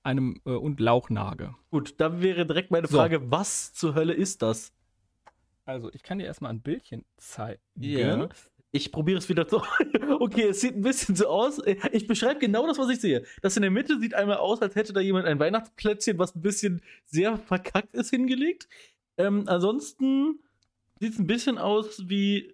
einem 0.04 0.42
äh, 0.46 0.52
und 0.52 0.80
Lauchnage. 0.80 1.56
Gut, 1.72 1.96
dann 2.00 2.22
wäre 2.22 2.46
direkt 2.46 2.72
meine 2.72 2.88
So. 2.88 2.98
Frage, 2.98 3.32
was 3.32 3.74
zur 3.74 3.96
Hölle 3.96 4.14
ist 4.14 4.42
das? 4.42 4.72
Also, 5.66 5.92
ich 5.94 6.04
kann 6.04 6.20
dir 6.20 6.26
erstmal 6.26 6.52
ein 6.52 6.62
Bildchen 6.62 7.06
zeigen. 7.18 7.62
Ich 8.72 8.92
probiere 8.92 9.18
es 9.18 9.30
wieder 9.30 9.48
zu. 9.48 9.62
Okay, 10.22 10.50
es 10.50 10.60
sieht 10.60 10.76
ein 10.76 10.82
bisschen 10.82 11.16
so 11.16 11.28
aus. 11.28 11.62
Ich 11.94 12.06
beschreibe 12.06 12.40
genau 12.40 12.68
das, 12.68 12.78
was 12.78 12.90
ich 12.90 13.00
sehe. 13.00 13.24
Das 13.42 13.56
in 13.56 13.62
der 13.62 13.72
Mitte 13.72 14.00
sieht 14.00 14.14
einmal 14.14 14.38
aus, 14.38 14.62
als 14.62 14.76
hätte 14.76 14.92
da 14.92 15.00
jemand 15.00 15.28
ein 15.28 15.40
Weihnachtsplätzchen, 15.40 16.18
was 16.18 16.36
ein 16.36 16.42
bisschen 16.42 16.82
sehr 17.06 17.38
verkackt 17.38 17.96
ist, 17.96 18.10
hingelegt. 18.10 18.68
Ähm, 19.18 19.44
ansonsten 19.48 20.40
sieht 21.00 21.14
es 21.14 21.20
ein 21.20 21.28
bisschen 21.28 21.58
aus 21.58 22.10
wie 22.10 22.54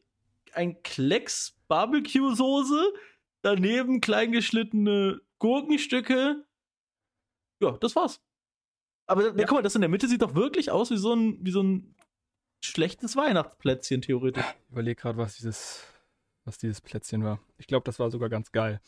ein 0.56 0.82
Klecks 0.84 1.56
Barbecue-Soße. 1.68 2.94
Daneben 3.42 4.02
kleingeschnittene 4.02 5.22
Gurkenstücke. 5.40 6.46
Ja, 7.62 7.72
das 7.78 7.96
war's. 7.96 8.22
Aber 9.08 9.26
ja. 9.38 9.46
guck 9.46 9.52
mal, 9.58 9.62
das 9.62 9.76
in 9.76 9.82
der 9.82 9.90
Mitte 9.90 10.08
sieht 10.08 10.22
doch 10.24 10.34
wirklich 10.36 10.72
aus 10.72 10.90
wie 10.90 10.98
so 10.98 11.14
ein, 11.14 11.38
wie 11.46 11.52
so 11.52 11.62
ein 11.62 11.96
schlechtes 12.64 13.16
Weihnachtsplätzchen, 13.16 14.02
theoretisch. 14.02 14.44
Ich 14.66 14.72
überlege 14.72 15.00
gerade, 15.00 15.18
was 15.20 15.36
dieses, 15.36 15.84
was 16.44 16.58
dieses 16.58 16.82
Plätzchen 16.82 17.24
war. 17.24 17.40
Ich 17.58 17.68
glaube, 17.68 17.84
das 17.84 18.00
war 18.00 18.10
sogar 18.10 18.30
ganz 18.30 18.52
geil. 18.52 18.82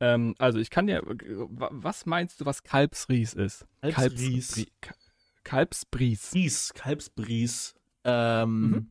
Ähm, 0.00 0.34
also, 0.38 0.58
ich 0.58 0.68
kann 0.70 0.86
dir. 0.86 1.02
wa- 1.04 1.70
Was 1.72 2.04
meinst 2.06 2.40
du, 2.40 2.46
was 2.46 2.62
Kalbsries 2.62 3.32
ist? 3.34 3.66
Kalbsries. 3.80 4.52
Kalbsbrie- 4.54 4.72
Ka- 4.82 4.94
Kalbsbries. 5.44 6.30
Bries, 6.30 6.74
Kalbsbries. 6.74 7.74
Ähm, 8.04 8.60
Mhm. 8.70 8.90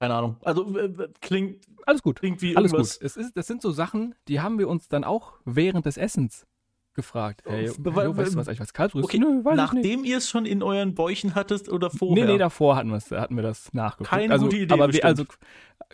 Keine 0.00 0.14
Ahnung. 0.14 0.36
Also 0.42 0.76
äh, 0.78 1.08
klingt, 1.20 1.66
Alles 1.84 2.02
gut. 2.02 2.18
klingt 2.18 2.40
wie 2.40 2.56
Alles 2.56 2.72
irgendwas. 2.72 2.98
gut. 2.98 3.04
Es 3.06 3.16
ist, 3.18 3.36
das 3.36 3.46
sind 3.46 3.60
so 3.60 3.70
Sachen, 3.70 4.14
die 4.28 4.40
haben 4.40 4.58
wir 4.58 4.66
uns 4.68 4.88
dann 4.88 5.04
auch 5.04 5.34
während 5.44 5.84
des 5.84 5.98
Essens 5.98 6.46
gefragt. 6.94 7.42
Hey, 7.44 7.68
hey, 7.68 7.74
weil- 7.80 8.06
jo, 8.06 8.16
weißt 8.16 8.32
du 8.34 8.38
was 8.38 8.48
eigentlich 8.48 8.60
was 8.60 8.72
Kalbsries? 8.72 9.04
Okay, 9.04 9.18
Nö, 9.18 9.44
weiß 9.44 9.54
nachdem 9.56 10.04
ihr 10.04 10.16
es 10.16 10.28
schon 10.30 10.46
in 10.46 10.62
euren 10.62 10.94
Bäuchen 10.94 11.34
hattet 11.34 11.68
oder 11.68 11.88
Nee, 11.92 11.98
vorher? 11.98 12.26
nee, 12.26 12.38
davor 12.38 12.76
hatten, 12.76 12.92
hatten 12.92 13.36
wir 13.36 13.42
das 13.42 13.72
nachgeguckt. 13.74 14.08
Keine 14.10 14.32
also, 14.32 14.46
gute 14.46 14.56
Idee, 14.56 14.72
Aber 14.72 14.86
bestimmt. 14.86 15.04
also 15.04 15.24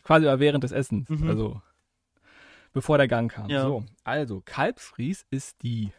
quasi 0.05 0.27
aber 0.29 0.39
während 0.39 0.63
des 0.63 0.71
Essens. 0.71 1.09
Mhm. 1.09 1.29
Also 1.29 1.61
bevor 2.73 2.99
der 2.99 3.09
Gang 3.09 3.31
kam. 3.33 3.51
Ja. 3.51 3.63
So, 3.63 3.85
also 4.05 4.41
Kalbsries 4.45 5.27
ist 5.31 5.63
die 5.63 5.91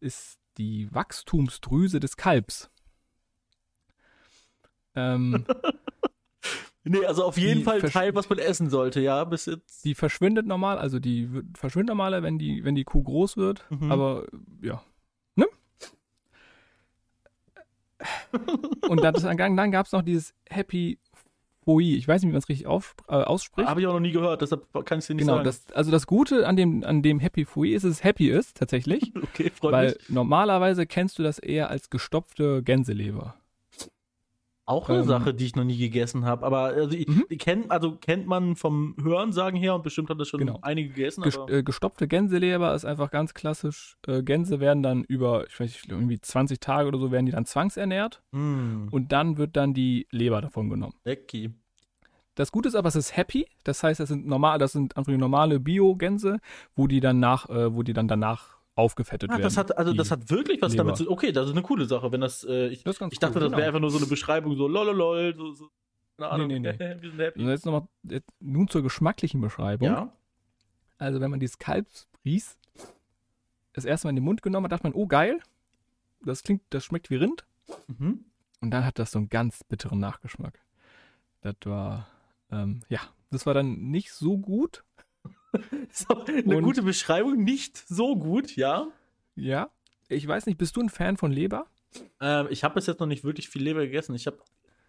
ist 0.00 0.38
die 0.56 0.88
Wachstumsdrüse 0.94 2.00
des 2.00 2.16
Kalbs. 2.16 2.70
Ähm, 4.94 5.44
Nee, 6.88 7.04
also 7.04 7.24
auf 7.24 7.36
jeden 7.36 7.64
Fall 7.64 7.80
versch- 7.80 7.92
Teil, 7.92 8.14
was 8.14 8.28
man 8.28 8.38
essen 8.38 8.70
sollte, 8.70 9.00
ja, 9.00 9.24
bis 9.24 9.46
jetzt. 9.46 9.84
die 9.84 9.94
verschwindet 9.96 10.46
normal, 10.46 10.78
also 10.78 11.00
die 11.00 11.28
verschwindet 11.58 11.88
normaler, 11.88 12.22
wenn 12.22 12.38
die, 12.38 12.62
wenn 12.64 12.76
die 12.76 12.84
Kuh 12.84 13.02
groß 13.02 13.36
wird. 13.36 13.64
Mhm. 13.70 13.90
Aber 13.90 14.24
ja. 14.62 14.82
Ne? 15.34 15.46
Und 18.88 19.02
dann, 19.02 19.14
dann, 19.14 19.56
dann 19.56 19.70
gab 19.72 19.86
es 19.86 19.92
noch 19.92 20.02
dieses 20.02 20.34
Happy 20.48 20.98
Foi. 21.64 21.82
Ich 21.96 22.06
weiß 22.06 22.22
nicht, 22.22 22.28
wie 22.28 22.32
man 22.32 22.38
es 22.38 22.48
richtig 22.48 22.66
auf, 22.68 22.94
äh, 23.08 23.14
ausspricht. 23.14 23.68
Habe 23.68 23.80
ich 23.80 23.86
auch 23.88 23.92
noch 23.94 24.00
nie 24.00 24.12
gehört, 24.12 24.40
deshalb 24.42 24.66
kann 24.84 25.00
ich 25.00 25.06
dir 25.06 25.14
nicht 25.14 25.22
Genau, 25.24 25.34
sagen. 25.38 25.44
das, 25.44 25.64
also 25.72 25.90
das 25.90 26.06
Gute 26.06 26.46
an 26.46 26.54
dem, 26.56 26.84
an 26.84 27.02
dem 27.02 27.18
Happy 27.18 27.44
Foi 27.44 27.70
ist, 27.70 27.82
dass 27.84 27.90
es 27.90 28.04
happy 28.04 28.28
ist, 28.30 28.56
tatsächlich. 28.56 29.12
okay, 29.22 29.50
freut 29.50 29.72
weil 29.72 29.86
mich. 29.88 30.08
normalerweise 30.08 30.86
kennst 30.86 31.18
du 31.18 31.24
das 31.24 31.38
eher 31.40 31.68
als 31.70 31.90
gestopfte 31.90 32.62
Gänseleber. 32.62 33.34
Auch 34.66 34.88
eine 34.88 34.98
ähm, 34.98 35.04
Sache, 35.06 35.32
die 35.32 35.44
ich 35.46 35.54
noch 35.54 35.62
nie 35.64 35.78
gegessen 35.78 36.24
habe. 36.24 36.44
Aber 36.44 36.58
also, 36.64 36.96
Mhm. 36.96 37.24
die 37.30 37.36
kennt, 37.38 37.70
also 37.70 37.92
kennt 37.96 38.26
man 38.26 38.56
vom 38.56 38.96
Hörensagen 39.00 39.58
her 39.58 39.76
und 39.76 39.84
bestimmt 39.84 40.10
hat 40.10 40.18
das 40.20 40.26
schon 40.28 40.40
Genau. 40.40 40.58
einige 40.62 40.88
gegessen. 40.88 41.22
Aber, 41.22 41.50
äh, 41.52 41.62
gestopfte 41.62 42.08
Gänseleber 42.08 42.74
ist 42.74 42.84
einfach 42.84 43.10
ganz 43.12 43.32
klassisch. 43.32 43.96
Äh, 44.08 44.22
Gänse 44.24 44.58
werden 44.58 44.82
dann 44.82 45.04
über, 45.04 45.46
ich 45.46 45.58
weiß 45.58 45.70
nicht, 45.70 45.88
irgendwie 45.88 46.20
20 46.20 46.58
Tage 46.60 46.88
oder 46.88 46.98
so, 46.98 47.12
werden 47.12 47.26
die 47.26 47.32
dann 47.32 47.46
zwangsernährt 47.46 48.22
mh, 48.32 48.88
und 48.90 49.12
dann 49.12 49.38
wird 49.38 49.56
dann 49.56 49.72
die 49.72 50.08
Leber 50.10 50.40
davon 50.40 50.68
genommen. 50.68 50.94
lecky. 51.04 51.54
Das 52.34 52.52
Gute 52.52 52.68
ist 52.68 52.74
aber, 52.74 52.88
es 52.88 52.96
ist 52.96 53.16
happy. 53.16 53.46
Das 53.64 53.82
heißt, 53.82 53.98
das 53.98 54.10
sind 54.10 54.26
normal, 54.26 54.58
das 54.58 54.72
sind 54.72 54.94
einfach 54.96 55.10
normale 55.12 55.58
Bio-Gänse, 55.58 56.38
wo 56.74 56.86
die 56.86 57.00
dann 57.00 57.18
nach, 57.18 57.48
äh, 57.48 57.74
wo 57.74 57.82
die 57.82 57.94
dann 57.94 58.08
danach 58.08 58.55
aufgefettet 58.76 59.28
Ah, 59.30 59.34
werden. 59.34 59.42
das 59.42 59.56
hat, 59.56 59.76
also 59.76 59.92
das 59.92 60.10
hat 60.12 60.30
wirklich 60.30 60.62
was 60.62 60.72
Leber. 60.72 60.84
damit 60.84 60.96
zu 60.98 61.10
Okay, 61.10 61.32
das 61.32 61.46
ist 61.46 61.52
eine 61.52 61.62
coole 61.62 61.86
Sache. 61.86 62.12
Wenn 62.12 62.20
das, 62.20 62.44
äh, 62.44 62.68
ich, 62.68 62.84
Das 62.84 63.00
ich 63.00 63.18
dachte, 63.18 63.38
cool, 63.38 63.40
das 63.40 63.50
wäre 63.50 63.50
genau. 63.50 63.66
einfach 63.66 63.80
nur 63.80 63.90
so 63.90 63.96
eine 63.98 64.06
Beschreibung, 64.06 64.54
so 64.56 64.68
lololol, 64.68 65.34
so, 65.36 65.52
so 65.52 65.70
keine 66.18 66.30
Ahnung. 66.30 66.48
Nee, 66.48 66.60
nee, 66.60 66.72
nee. 66.78 66.96
Wir 67.00 67.10
sind 67.10 67.18
happy. 67.20 67.40
Also 67.40 67.50
jetzt 67.50 67.66
noch 67.66 67.72
mal, 67.72 67.88
jetzt, 68.04 68.28
nun 68.40 68.68
zur 68.68 68.82
geschmacklichen 68.82 69.40
Beschreibung. 69.40 69.88
Ja. 69.88 70.12
Also 70.98 71.20
wenn 71.20 71.30
man 71.30 71.40
dieses 71.40 71.58
Kalbsbries 71.58 72.58
das 73.72 73.84
erste 73.84 74.06
Mal 74.06 74.10
in 74.10 74.16
den 74.16 74.24
Mund 74.24 74.42
genommen 74.42 74.64
hat, 74.64 74.72
dachte 74.72 74.84
man, 74.84 74.94
oh 74.94 75.06
geil, 75.06 75.40
das 76.24 76.42
klingt, 76.42 76.62
das 76.70 76.84
schmeckt 76.84 77.10
wie 77.10 77.16
Rind. 77.16 77.44
Mhm. 77.88 78.24
Und 78.60 78.70
dann 78.70 78.84
hat 78.84 78.98
das 78.98 79.10
so 79.10 79.18
einen 79.18 79.28
ganz 79.28 79.64
bitteren 79.64 80.00
Nachgeschmack. 80.00 80.58
Das 81.42 81.56
war, 81.64 82.08
ähm, 82.50 82.80
ja, 82.88 83.00
das 83.30 83.44
war 83.46 83.52
dann 83.54 83.90
nicht 83.90 84.12
so 84.12 84.38
gut. 84.38 84.82
So, 85.90 86.24
eine 86.24 86.56
Und- 86.56 86.64
gute 86.64 86.82
Beschreibung, 86.82 87.42
nicht 87.44 87.76
so 87.88 88.16
gut, 88.16 88.56
ja. 88.56 88.88
Ja. 89.34 89.70
Ich 90.08 90.26
weiß 90.26 90.46
nicht, 90.46 90.58
bist 90.58 90.76
du 90.76 90.80
ein 90.82 90.88
Fan 90.88 91.16
von 91.16 91.32
Leber? 91.32 91.66
Ähm, 92.20 92.46
ich 92.50 92.62
habe 92.64 92.74
bis 92.74 92.86
jetzt 92.86 93.00
noch 93.00 93.06
nicht 93.06 93.24
wirklich 93.24 93.48
viel 93.48 93.62
Leber 93.62 93.80
gegessen. 93.80 94.14
Ich 94.14 94.26
habe 94.26 94.38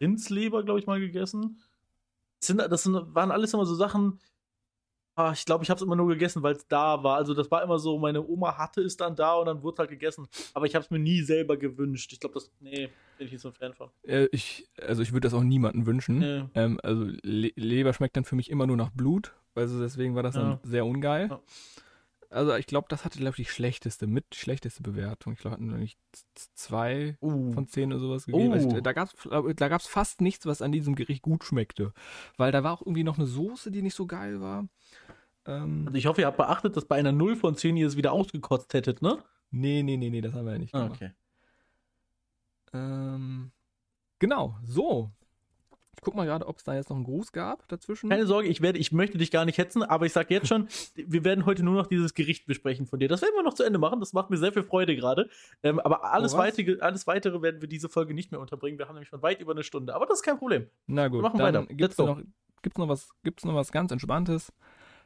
Rindsleber, 0.01 0.63
glaube 0.63 0.79
ich, 0.79 0.85
mal 0.87 0.99
gegessen. 0.99 1.59
Das, 2.39 2.47
sind, 2.47 2.57
das 2.59 2.83
sind, 2.83 3.15
waren 3.15 3.31
alles 3.31 3.53
immer 3.53 3.65
so 3.65 3.73
Sachen. 3.75 4.19
Ah, 5.15 5.31
ich 5.33 5.45
glaube, 5.45 5.63
ich 5.63 5.71
habe 5.71 5.77
es 5.79 5.81
immer 5.83 5.95
nur 5.95 6.07
gegessen, 6.09 6.43
weil 6.43 6.53
es 6.55 6.67
da 6.67 7.01
war. 7.03 7.15
Also 7.17 7.33
das 7.33 7.49
war 7.49 7.63
immer 7.63 7.79
so, 7.79 7.97
meine 7.97 8.23
Oma 8.23 8.57
hatte 8.59 8.81
es 8.81 8.97
dann 8.97 9.15
da 9.15 9.33
und 9.35 9.47
dann 9.47 9.63
wurde 9.63 9.79
halt 9.79 9.89
gegessen. 9.89 10.27
Aber 10.53 10.67
ich 10.67 10.75
habe 10.75 10.85
es 10.85 10.91
mir 10.91 10.99
nie 10.99 11.21
selber 11.23 11.57
gewünscht. 11.57 12.13
Ich 12.13 12.19
glaube, 12.19 12.35
das, 12.35 12.51
nee, 12.59 12.89
bin 13.17 13.25
ich 13.25 13.31
nicht 13.31 13.41
so 13.41 13.47
ein 13.47 13.53
Fan 13.55 13.73
von. 13.73 13.89
Äh, 14.03 14.27
ich, 14.31 14.67
also 14.79 15.01
ich 15.01 15.13
würde 15.13 15.25
das 15.25 15.33
auch 15.33 15.41
niemandem 15.41 15.87
wünschen. 15.87 16.19
Nee. 16.19 16.43
Ähm, 16.53 16.79
also 16.83 17.05
Le 17.23 17.51
Leber 17.55 17.93
schmeckt 17.93 18.15
dann 18.17 18.25
für 18.25 18.35
mich 18.35 18.51
immer 18.51 18.67
nur 18.67 18.77
nach 18.77 18.91
Blut. 18.91 19.33
Also 19.57 19.79
deswegen 19.79 20.15
war 20.15 20.23
das 20.23 20.35
Ja. 20.35 20.41
dann 20.41 20.59
sehr 20.63 20.85
ungeil. 20.85 21.29
Ja. 21.29 21.39
Also 22.29 22.53
ich 22.55 22.67
glaube, 22.67 22.87
das 22.89 23.05
hatte, 23.05 23.19
glaube 23.19 23.31
ich, 23.37 23.47
die 23.47 23.51
schlechteste, 23.53 24.05
mit 24.05 24.35
schlechteste 24.35 24.83
Bewertung. 24.83 25.31
Ich 25.33 25.39
glaube, 25.39 25.53
hatten 25.55 25.71
wir 25.71 25.77
nicht 25.77 25.97
z- 26.11 26.49
zwei 26.55 27.17
Uh. 27.21 27.53
von 27.53 27.67
zehn 27.67 27.91
oder 27.93 28.01
sowas 28.01 28.25
gegeben. 28.25 28.51
Also 28.51 28.75
ich, 28.75 28.83
da 28.83 28.91
gab 28.91 29.09
es 29.13 29.55
da 29.55 29.67
gab's 29.69 29.87
fast 29.87 30.19
nichts, 30.19 30.45
was 30.45 30.61
an 30.61 30.73
diesem 30.73 30.95
Gericht 30.95 31.21
gut 31.21 31.45
schmeckte. 31.45 31.93
Weil 32.35 32.51
da 32.51 32.63
war 32.65 32.73
auch 32.73 32.81
irgendwie 32.81 33.05
noch 33.05 33.17
eine 33.17 33.27
Soße, 33.27 33.71
die 33.71 33.81
nicht 33.81 33.95
so 33.95 34.07
geil 34.07 34.41
war. 34.41 34.67
Ähm, 35.45 35.83
Also 35.87 35.97
ich 35.97 36.05
hoffe, 36.05 36.19
ihr 36.21 36.27
habt 36.27 36.35
beachtet, 36.37 36.75
dass 36.75 36.83
bei 36.83 36.97
einer 36.97 37.13
0 37.13 37.37
von 37.37 37.55
10 37.55 37.77
ihr 37.77 37.87
es 37.87 37.95
wieder 37.95 38.11
ausgekotzt 38.11 38.73
hättet, 38.73 39.01
ne? 39.01 39.17
nee, 39.49 39.81
nee, 39.81 39.95
nee, 39.95 40.09
nee, 40.09 40.19
das 40.19 40.33
haben 40.33 40.45
wir 40.45 40.51
ja 40.51 40.59
nicht 40.59 40.75
Ah, 40.75 40.83
gemacht. 40.83 40.95
okay. 41.01 41.11
Ähm, 42.73 43.51
genau, 44.19 44.57
so. 44.65 45.11
Ich 45.97 46.03
guck 46.03 46.15
mal 46.15 46.25
gerade, 46.25 46.47
ob 46.47 46.57
es 46.57 46.63
da 46.63 46.75
jetzt 46.75 46.89
noch 46.89 46.95
einen 46.95 47.05
Gruß 47.05 47.31
gab 47.31 47.67
dazwischen. 47.67 48.09
Keine 48.09 48.25
Sorge, 48.27 48.47
ich, 48.47 48.61
werde, 48.61 48.77
ich 48.79 48.91
möchte 48.91 49.17
dich 49.17 49.31
gar 49.31 49.45
nicht 49.45 49.57
hetzen, 49.57 49.81
aber 49.83 50.05
ich 50.05 50.13
sage 50.13 50.33
jetzt 50.33 50.47
schon, 50.47 50.67
wir 50.95 51.23
werden 51.25 51.45
heute 51.45 51.63
nur 51.63 51.73
noch 51.73 51.87
dieses 51.87 52.13
Gericht 52.13 52.45
besprechen 52.45 52.85
von 52.85 52.99
dir. 52.99 53.07
Das 53.09 53.21
werden 53.21 53.33
wir 53.35 53.43
noch 53.43 53.55
zu 53.55 53.63
Ende 53.63 53.79
machen, 53.79 53.99
das 53.99 54.13
macht 54.13 54.29
mir 54.29 54.37
sehr 54.37 54.53
viel 54.53 54.63
Freude 54.63 54.95
gerade. 54.95 55.29
Ähm, 55.63 55.79
aber 55.79 56.03
alles, 56.13 56.33
Oh, 56.35 56.37
weitere, 56.37 56.79
alles 56.81 57.07
Weitere 57.07 57.41
werden 57.41 57.61
wir 57.61 57.67
diese 57.67 57.89
Folge 57.89 58.13
nicht 58.13 58.31
mehr 58.31 58.39
unterbringen. 58.39 58.77
Wir 58.77 58.87
haben 58.87 58.95
nämlich 58.95 59.09
schon 59.09 59.21
weit 59.23 59.41
über 59.41 59.51
eine 59.53 59.63
Stunde, 59.63 59.95
aber 59.95 60.05
das 60.05 60.19
ist 60.19 60.23
kein 60.23 60.37
Problem. 60.37 60.67
Na 60.85 61.07
gut, 61.07 61.17
Wir 61.19 61.21
machen 61.23 61.39
dann 61.39 61.55
weiter. 61.55 61.73
gibt's 61.73 61.97
noch, 61.97 62.21
gibt's 62.61 62.77
noch 62.77 62.87
was, 62.89 63.09
gibt's 63.23 63.43
noch 63.43 63.55
was 63.55 63.71
ganz 63.71 63.91
Entspanntes. 63.91 64.53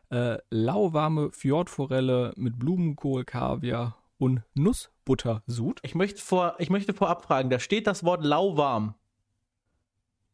Äh, 0.10 0.40
lauwarme 0.50 1.32
Fjordforelle 1.32 2.34
mit 2.36 2.60
Blumenkohl, 2.60 3.24
Kaviar 3.24 3.98
und 4.18 4.42
Nussbuttersud. 4.56 5.80
Ich 5.84 5.96
möchte, 5.96 6.22
vor, 6.22 6.56
ich 6.60 6.70
möchte 6.70 6.94
vorab 6.94 7.24
fragen, 7.24 7.50
da 7.50 7.60
steht 7.60 7.88
das 7.88 8.04
Wort 8.04 8.24
lauwarm. 8.24 8.96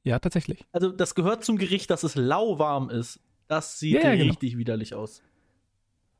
Ja, 0.04 0.20
tatsächlich. 0.20 0.66
Also 0.72 0.92
das 0.92 1.16
gehört 1.16 1.44
zum 1.44 1.58
Gericht, 1.58 1.90
dass 1.90 2.04
es 2.04 2.16
lauwarm 2.16 2.90
ist. 2.90 3.20
Das 3.48 3.80
sieht 3.80 3.96
Ja, 3.96 4.10
ja, 4.10 4.16
genau. 4.16 4.32
richtig 4.32 4.58
widerlich 4.58 4.94
aus. 4.94 5.22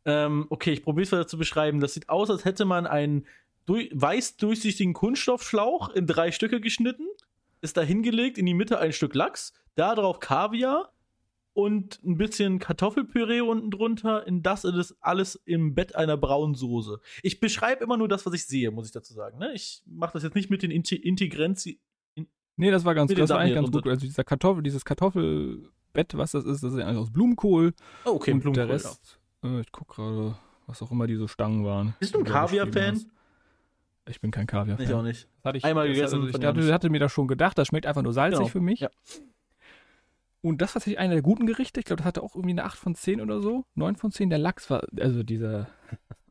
Ähm, 0.06 0.46
okay, 0.50 0.72
ich 0.72 0.84
probiere 0.84 1.04
es 1.04 1.12
weiter 1.12 1.28
zu 1.28 1.38
beschreiben. 1.38 1.80
Das 1.80 1.94
sieht 1.94 2.10
aus, 2.10 2.30
als 2.30 2.46
hätte 2.46 2.66
man 2.66 2.88
einen 2.88 3.26
durch, 3.66 3.90
weiß 3.94 4.38
durchsichtigen 4.38 4.94
Kunststoffschlauch 4.94 5.90
in 5.90 6.08
drei 6.08 6.32
Stücke 6.32 6.62
geschnitten, 6.62 7.06
ist 7.62 7.78
da 7.78 7.82
hingelegt, 7.82 8.38
in 8.38 8.46
die 8.46 8.54
Mitte 8.54 8.80
ein 8.80 8.94
Stück 8.94 9.14
Lachs, 9.14 9.54
da 9.76 9.94
drauf 9.96 10.20
Kaviar 10.20 10.94
und 11.54 12.00
ein 12.06 12.18
bisschen 12.18 12.60
Kartoffelpüree 12.60 13.42
unten 13.42 13.72
drunter. 13.72 14.26
In 14.28 14.44
das 14.44 14.64
ist 14.64 14.96
alles 15.02 15.36
im 15.44 15.76
Bett 15.76 15.96
einer 15.96 16.16
braunen 16.16 16.56
Soße. 16.56 17.00
Ich 17.24 17.40
beschreibe 17.40 17.84
immer 17.84 17.98
nur 17.98 18.08
das, 18.08 18.26
was 18.26 18.34
ich 18.34 18.46
sehe, 18.46 18.72
muss 18.72 18.86
ich 18.86 18.94
dazu 18.94 19.14
sagen. 19.14 19.40
Ne? 19.40 19.54
Ich 19.54 19.82
mache 19.86 20.14
das 20.14 20.24
jetzt 20.24 20.36
nicht 20.36 20.50
mit 20.50 20.62
den 20.62 20.72
Inti 20.72 20.96
Integrenzi. 20.96 21.80
Nee, 22.58 22.72
das 22.72 22.84
war 22.86 22.96
ganz, 22.96 23.14
das 23.14 23.30
war 23.30 23.40
eigentlich 23.40 23.56
ganz 23.56 23.68
gut. 23.68 23.76
drunter. 23.76 23.90
Also 23.92 24.06
dieser 24.06 24.24
Kartoffel, 24.24 24.64
dieses 24.64 24.84
Kartoffelbett, 24.84 26.18
was 26.18 26.32
das 26.32 26.44
ist, 26.46 26.64
das 26.64 26.74
ist 26.74 26.80
eigentlich 26.80 26.98
aus 26.98 27.12
Blumenkohl. 27.12 27.74
Oh, 28.06 28.12
okay, 28.16 28.32
und 28.34 28.40
Blumenkohl, 28.42 28.66
der 28.68 28.74
Rest, 28.76 29.20
äh, 29.44 29.62
ich 29.62 29.72
guck 29.72 29.88
gerade, 29.90 30.36
was 30.66 30.82
auch 30.82 30.92
immer 30.92 31.08
diese 31.08 31.28
Stangen 31.28 31.64
waren. 31.66 31.94
Bist 32.00 32.14
du 32.16 32.20
ein 32.20 32.26
Kaviar-Fan? 32.26 33.06
Ich 34.10 34.20
bin 34.22 34.32
kein 34.32 34.48
Kaviar-Fan. 34.48 34.86
Ich 34.86 34.94
auch 34.94 35.04
nicht. 35.04 35.28
Das 35.38 35.46
hatte 35.46 35.58
ich, 35.60 35.66
Einmal 35.66 35.88
das 35.88 35.96
gegessen, 35.96 36.22
Hatte, 36.24 36.38
ich 36.40 36.46
hatte, 36.46 36.74
hatte 36.74 36.90
mir 36.90 37.00
das 37.00 37.12
schon 37.12 37.28
gedacht, 37.28 37.58
das 37.58 37.68
schmeckt 37.68 37.86
einfach 37.86 38.02
nur 38.02 38.14
salzig 38.14 38.40
Genau, 38.40 38.50
für 38.50 38.62
mich. 38.62 38.80
ja. 38.82 38.90
Und 40.42 40.62
das 40.62 40.70
war 40.70 40.74
tatsächlich 40.76 41.00
einer 41.00 41.14
der 41.16 41.24
guten 41.24 41.46
Gerichte. 41.46 41.80
Ich 41.80 41.86
glaube, 41.86 41.98
das 41.98 42.06
hatte 42.06 42.24
auch 42.24 42.36
irgendwie 42.36 42.52
eine 42.52 42.64
8 42.64 42.78
von 42.78 42.96
10 42.96 43.22
oder 43.22 43.42
so. 43.42 43.66
9 43.76 43.96
von 43.98 44.12
10. 44.12 44.30
Der 44.30 44.40
Lachs 44.40 44.70
war, 44.70 44.84
also 45.00 45.24
dieser, 45.24 45.64
die 45.64 46.27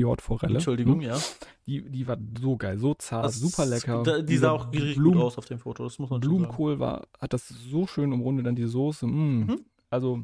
Fjordforelle. 0.00 0.54
Entschuldigung, 0.56 0.96
Hm? 0.96 1.00
ja. 1.08 1.18
Die, 1.66 1.82
die 1.90 2.06
war 2.06 2.18
so 2.38 2.56
geil, 2.58 2.78
so 2.78 2.92
zart, 2.94 3.24
Das- 3.24 3.36
super 3.40 3.64
lecker. 3.64 4.02
Da, 4.02 4.20
die 4.20 4.36
sah 4.36 4.50
auch 4.50 4.70
richtig 4.70 4.96
Blumen- 4.96 5.14
gut 5.14 5.22
aus 5.24 5.38
auf 5.38 5.46
dem 5.46 5.58
Foto, 5.58 5.84
das 5.84 5.98
muss 5.98 6.10
man. 6.10 6.20
Blumenkohl 6.20 6.78
war, 6.78 7.06
hat 7.18 7.32
das 7.32 7.48
so 7.48 7.86
schön 7.86 8.12
umrundet, 8.12 8.44
dann 8.46 8.54
die 8.56 8.66
Soße. 8.66 9.06
Mm. 9.06 9.46
Mhm. 9.46 9.64
Also, 9.88 10.22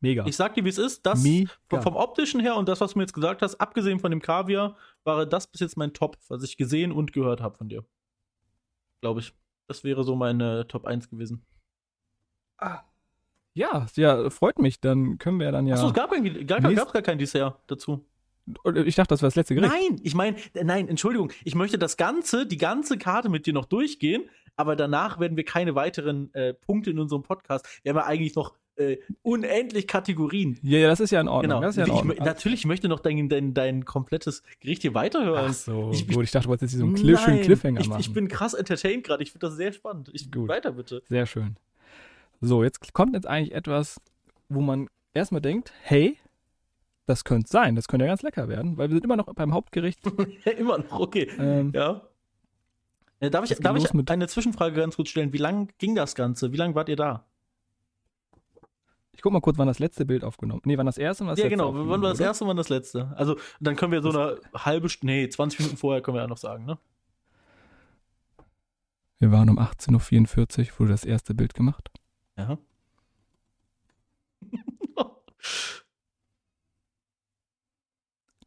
mega. 0.00 0.26
Ich 0.26 0.36
sag 0.36 0.54
dir, 0.54 0.64
wie 0.64 0.68
es 0.68 0.76
ist, 0.78 1.06
das 1.06 1.22
mega. 1.22 1.50
vom, 1.80 1.96
optischen 1.96 2.40
her 2.40 2.56
und 2.56 2.68
das, 2.68 2.80
was 2.82 2.92
du 2.92 2.98
mir 2.98 3.04
jetzt 3.04 3.14
gesagt 3.14 3.40
hast, 3.40 3.54
abgesehen 3.56 4.00
von 4.00 4.10
dem 4.10 4.20
Kaviar, 4.20 4.76
war 5.04 5.24
das 5.24 5.46
bis 5.46 5.60
jetzt 5.62 5.76
mein 5.78 5.94
Top, 5.94 6.18
was 6.28 6.42
ich 6.42 6.56
gesehen 6.58 6.92
und 6.92 7.12
gehört 7.14 7.40
habe 7.40 7.56
von 7.56 7.68
dir. 7.70 7.84
Glaube 9.00 9.20
ich. 9.20 9.32
Das 9.66 9.82
wäre 9.84 10.04
so 10.04 10.14
meine 10.14 10.66
Top 10.68 10.84
1 10.86 11.08
gewesen. 11.10 11.42
ja, 13.54 13.86
ja, 13.94 14.30
freut 14.30 14.58
mich. 14.58 14.80
Dann 14.80 15.18
können 15.18 15.40
wir 15.40 15.50
dann 15.52 15.66
ja. 15.66 15.74
Achso, 15.74 15.88
es 15.88 15.94
gab, 15.94 16.10
kein, 16.10 16.46
gar, 16.46 16.60
gab's 16.60 16.92
gar 16.92 17.02
kein 17.02 17.18
Dessert 17.18 17.58
dazu. 17.66 18.04
Ich 18.84 18.94
dachte, 18.94 19.08
das 19.10 19.22
wäre 19.22 19.28
das 19.28 19.36
letzte 19.36 19.54
Gericht. 19.54 19.72
Nein, 19.72 20.00
ich 20.02 20.14
meine, 20.14 20.36
nein, 20.54 20.88
Entschuldigung, 20.88 21.32
ich 21.44 21.54
möchte 21.54 21.78
das 21.78 21.96
Ganze, 21.96 22.46
die 22.46 22.56
ganze 22.58 22.98
Karte 22.98 23.28
mit 23.28 23.46
dir 23.46 23.52
noch 23.52 23.64
durchgehen, 23.66 24.28
aber 24.56 24.76
danach 24.76 25.20
werden 25.20 25.36
wir 25.36 25.44
keine 25.44 25.74
weiteren 25.74 26.32
äh, 26.34 26.54
Punkte 26.54 26.90
in 26.90 26.98
unserem 26.98 27.22
Podcast. 27.22 27.66
Wir 27.82 27.90
haben 27.90 27.98
ja 27.98 28.06
eigentlich 28.06 28.34
noch 28.34 28.54
äh, 28.76 28.98
unendlich 29.22 29.86
Kategorien. 29.88 30.58
Ja, 30.62 30.78
ja, 30.78 30.88
das 30.88 31.00
ist 31.00 31.10
ja 31.10 31.20
in 31.20 31.26
Ordnung. 31.28 31.50
Genau. 31.50 31.60
Das 31.62 31.76
ist 31.76 31.78
ja 31.78 31.84
in 31.84 31.90
ich, 31.90 31.96
Ordnung. 31.96 32.16
mö- 32.16 32.24
natürlich 32.24 32.64
möchte 32.64 32.86
ich 32.86 32.90
noch 32.90 33.00
dein, 33.00 33.28
dein, 33.28 33.52
dein 33.54 33.84
komplettes 33.84 34.42
Gericht 34.60 34.82
hier 34.82 34.94
weiterhören. 34.94 35.46
Ach 35.50 35.52
so, 35.54 35.90
Ich- 35.92 36.08
ich- 36.08 36.14
gut. 36.14 36.24
Ich 36.24 36.30
dachte, 36.30 36.44
du 36.44 36.50
wolltest 36.50 36.72
jetzt 36.74 36.80
so 36.80 36.86
einen 36.86 36.96
Cli- 36.96 37.16
schönen 37.18 37.42
Cliffhanger 37.42 37.80
ich, 37.80 37.88
machen. 37.88 38.00
ich 38.00 38.12
bin 38.12 38.28
krass 38.28 38.54
entertained 38.54 39.04
gerade. 39.04 39.22
Ich 39.22 39.32
finde 39.32 39.46
das 39.48 39.56
sehr 39.56 39.72
spannend. 39.72 40.10
Ich, 40.12 40.30
Gut. 40.30 40.48
Weiter 40.48 40.72
bitte. 40.72 41.02
Sehr 41.08 41.26
schön. 41.26 41.56
So, 42.40 42.62
jetzt 42.62 42.92
kommt 42.94 43.14
jetzt 43.14 43.26
eigentlich 43.26 43.52
etwas, 43.52 44.00
wo 44.48 44.60
man 44.60 44.88
erstmal 45.12 45.40
denkt, 45.40 45.72
hey, 45.82 46.16
das 47.08 47.24
könnte 47.24 47.48
sein, 47.48 47.74
das 47.74 47.88
könnte 47.88 48.04
ja 48.04 48.10
ganz 48.12 48.22
lecker 48.22 48.48
werden, 48.48 48.76
weil 48.76 48.88
wir 48.90 48.94
sind 48.96 49.04
immer 49.04 49.16
noch 49.16 49.32
beim 49.34 49.52
Hauptgericht. 49.54 50.00
Immer 50.58 50.78
noch, 50.78 51.00
okay. 51.00 51.30
Ähm, 51.38 51.72
Ja. 51.74 52.02
Äh, 53.20 53.30
darf 53.30 53.50
ich, 53.50 53.58
darf 53.58 53.76
ich 53.76 53.90
eine 53.90 54.28
Zwischenfrage 54.28 54.76
ganz 54.76 54.94
kurz 54.96 55.08
stellen? 55.08 55.32
Wie 55.32 55.38
lang 55.38 55.72
ging 55.78 55.94
das 55.96 56.14
Ganze? 56.14 56.52
Wie 56.52 56.56
lange 56.56 56.74
wart 56.76 56.88
ihr 56.88 56.96
da? 56.96 57.24
Ich 59.12 59.22
guck 59.22 59.32
mal 59.32 59.40
kurz, 59.40 59.58
wann 59.58 59.66
das 59.66 59.80
letzte 59.80 60.04
Bild 60.04 60.22
aufgenommen. 60.22 60.60
Nee, 60.64 60.78
wann 60.78 60.86
das 60.86 60.98
erste 60.98 61.24
und 61.24 61.30
was 61.30 61.38
Ja, 61.40 61.48
genau. 61.48 61.74
Wann 61.74 62.00
war 62.02 62.10
das 62.10 62.20
erste 62.20 62.44
und 62.44 62.50
wann 62.50 62.56
das 62.56 62.68
letzte? 62.68 63.12
Also, 63.16 63.36
dann 63.58 63.74
können 63.74 63.90
wir 63.90 64.00
so 64.02 64.10
eine 64.10 64.38
halbe, 64.54 64.86
St- 64.86 64.98
nee, 65.02 65.28
20 65.28 65.58
Minuten 65.58 65.76
vorher 65.76 66.00
können 66.02 66.16
wir 66.16 66.20
ja 66.20 66.28
noch 66.28 66.36
sagen, 66.38 66.64
ne? 66.66 66.78
Wir 69.18 69.32
waren 69.32 69.50
um 69.50 69.58
18.44 69.58 70.58
Uhr, 70.74 70.78
wurde 70.78 70.92
das 70.92 71.04
erste 71.04 71.34
Bild 71.34 71.54
gemacht. 71.54 71.90
Ja. 72.36 72.58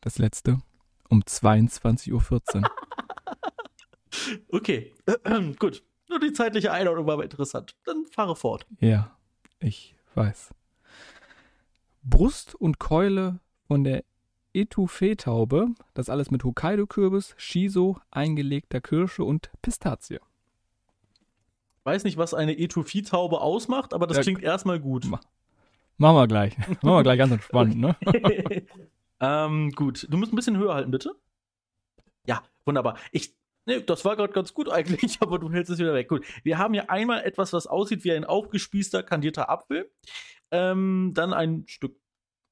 Das 0.02 0.18
letzte 0.18 0.58
um 1.10 1.22
22.14 1.22 2.12
Uhr. 2.64 2.70
okay. 4.52 4.94
Gut. 5.60 5.84
Nur 6.10 6.20
die 6.20 6.34
zeitliche 6.34 6.72
Einordnung 6.72 7.06
war 7.08 7.14
aber 7.14 7.24
interessant. 7.24 7.76
Dann 7.86 8.06
fahre 8.06 8.36
fort. 8.36 8.66
ja, 8.80 9.16
ich 9.60 9.96
weiß. 10.16 10.50
Brust 12.04 12.56
und 12.56 12.80
Keule 12.80 13.40
von 13.68 13.84
der 13.84 14.04
Etouffee-Taube. 14.54 15.68
Das 15.94 16.10
alles 16.10 16.32
mit 16.32 16.44
Hokkaido-Kürbis, 16.44 17.36
Shiso, 17.38 17.98
eingelegter 18.10 18.82
Kirsche 18.82 19.24
und 19.24 19.52
Pistazie. 19.62 20.20
Weiß 21.84 22.04
nicht, 22.04 22.18
was 22.18 22.34
eine 22.34 22.58
Etouffee-Taube 22.58 23.40
ausmacht, 23.40 23.94
aber 23.94 24.08
das 24.08 24.18
Ja, 24.18 24.24
klingt 24.24 24.44
erstmal 24.44 24.80
gut. 24.80 25.06
Ma- 25.06 25.22
Machen 25.98 26.16
wir 26.18 26.28
gleich. 26.28 26.58
Machen 26.58 26.80
wir 26.84 27.04
gleich 27.04 27.18
ganz 27.20 27.32
entspannt, 27.32 27.78
ne? 27.78 27.96
ähm, 29.22 29.72
gut. 29.72 30.08
Du 30.10 30.18
musst 30.18 30.34
ein 30.34 30.36
bisschen 30.36 30.58
höher 30.58 30.74
halten, 30.74 30.92
bitte. 30.92 31.16
Ja, 32.28 32.44
wunderbar. 32.66 32.98
Ich, 33.12 33.36
ne, 33.68 33.82
das 33.82 34.06
war 34.06 34.16
gerade 34.16 34.34
ganz 34.34 34.54
gut 34.54 34.70
eigentlich, 34.70 35.18
aber 35.22 35.40
du 35.40 35.52
hältst 35.52 35.72
es 35.72 35.80
wieder 35.80 35.94
weg. 35.94 36.08
Gut. 36.10 36.26
Wir 36.44 36.58
haben 36.58 36.74
hier 36.74 36.90
einmal 36.90 37.24
etwas, 37.24 37.54
was 37.54 37.68
aussieht 37.68 38.04
wie 38.04 38.12
ein 38.12 38.26
aufgespießter, 38.26 39.04
kandierter 39.04 39.50
Apfel. 39.50 39.92
Ähm, 40.52 41.12
dann 41.14 41.34
ein 41.34 41.66
Stück 41.68 41.98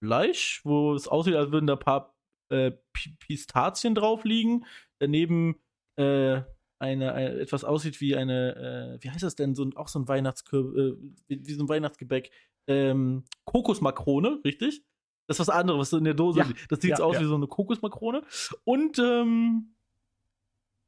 Fleisch, 0.03 0.61
wo 0.63 0.93
es 0.93 1.07
aussieht, 1.09 1.35
als 1.35 1.51
würden 1.51 1.67
da 1.67 1.73
ein 1.73 1.79
paar 1.79 2.15
äh, 2.51 2.71
Pi- 2.93 3.17
Pistazien 3.19 3.95
drauf 3.95 4.23
liegen. 4.23 4.65
Daneben 5.01 5.55
äh, 5.97 6.41
eine, 6.81 7.13
eine, 7.13 7.39
etwas 7.39 7.65
aussieht 7.65 7.99
wie 7.99 8.15
eine, 8.15 8.97
äh, 8.99 9.03
wie 9.03 9.09
heißt 9.11 9.23
das 9.23 9.35
denn, 9.35 9.55
so 9.55 9.65
ein, 9.65 9.75
auch 9.75 9.89
so 9.89 9.99
ein 9.99 10.07
Weihnachtskürbis, 10.07 10.77
äh, 10.77 10.97
wie, 11.27 11.47
wie 11.47 11.53
so 11.53 11.63
ein 11.63 11.69
Weihnachtsgebäck. 11.69 12.31
Ähm, 12.69 13.25
Kokosmakrone, 13.45 14.39
richtig? 14.45 14.83
Das 15.29 15.35
ist 15.39 15.47
was 15.47 15.49
anderes, 15.55 15.79
was 15.79 15.93
in 15.97 16.03
der 16.03 16.15
Dose 16.15 16.39
Ja. 16.39 16.47
Das 16.69 16.81
sieht 16.81 16.97
Ja, 16.97 17.05
aus 17.05 17.15
ja. 17.15 17.21
wie 17.21 17.25
so 17.25 17.35
eine 17.35 17.47
Kokosmakrone. 17.47 18.23
Und 18.63 18.97
ähm, 18.99 19.75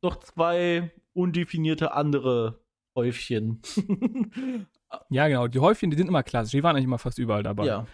noch 0.02 0.18
zwei 0.20 0.92
undefinierte 1.14 1.94
andere 1.94 2.60
Häufchen. 2.96 3.62
Ja, 5.08 5.30
genau. 5.30 5.48
Die 5.48 5.60
Häufchen, 5.60 5.90
die 5.90 5.96
sind 5.96 6.08
immer 6.10 6.22
klassisch. 6.22 6.52
Die 6.52 6.64
waren 6.64 6.76
eigentlich 6.76 6.84
immer 6.84 6.98
fast 7.00 7.18
überall 7.18 7.44
dabei. 7.44 7.66
ja. 7.66 7.88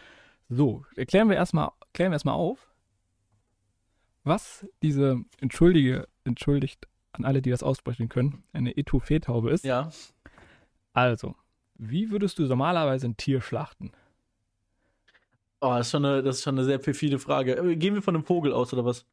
So, 0.50 0.84
erklären 0.96 1.30
wir 1.30 1.36
erstmal 1.36 1.70
klären 1.94 2.10
wir 2.12 2.16
erstmal 2.16 2.34
auf, 2.34 2.74
was 4.24 4.66
diese, 4.82 5.22
entschuldige, 5.40 6.08
entschuldigt 6.24 6.88
an 7.12 7.24
alle, 7.24 7.44
die 7.44 7.52
das 7.52 7.62
aussprechen 7.62 8.10
können, 8.10 8.44
eine 8.52 8.76
Etouffee-Taube 8.78 9.52
ist. 9.52 9.64
Ja. 9.64 9.92
Also, 10.94 11.36
wie 11.76 12.10
würdest 12.10 12.40
du 12.40 12.44
normalerweise 12.48 13.08
ein 13.08 13.16
Tier 13.18 13.42
schlachten? 13.42 13.92
Oh, 15.62 15.70
das 15.70 15.88
ist 15.88 15.92
schon 15.92 16.06
eine, 16.06 16.22
das 16.24 16.38
ist 16.38 16.44
schon 16.44 16.56
eine 16.56 16.66
sehr 16.66 16.78
perfide 16.78 17.20
Frage. 17.20 17.56
Äh, 17.58 17.76
Gehen 17.76 17.96
wir 17.96 18.02
von 18.02 18.16
einem 18.16 18.24
Vogel 18.24 18.54
aus 18.54 18.72
oder 18.74 18.86
was? 18.86 19.06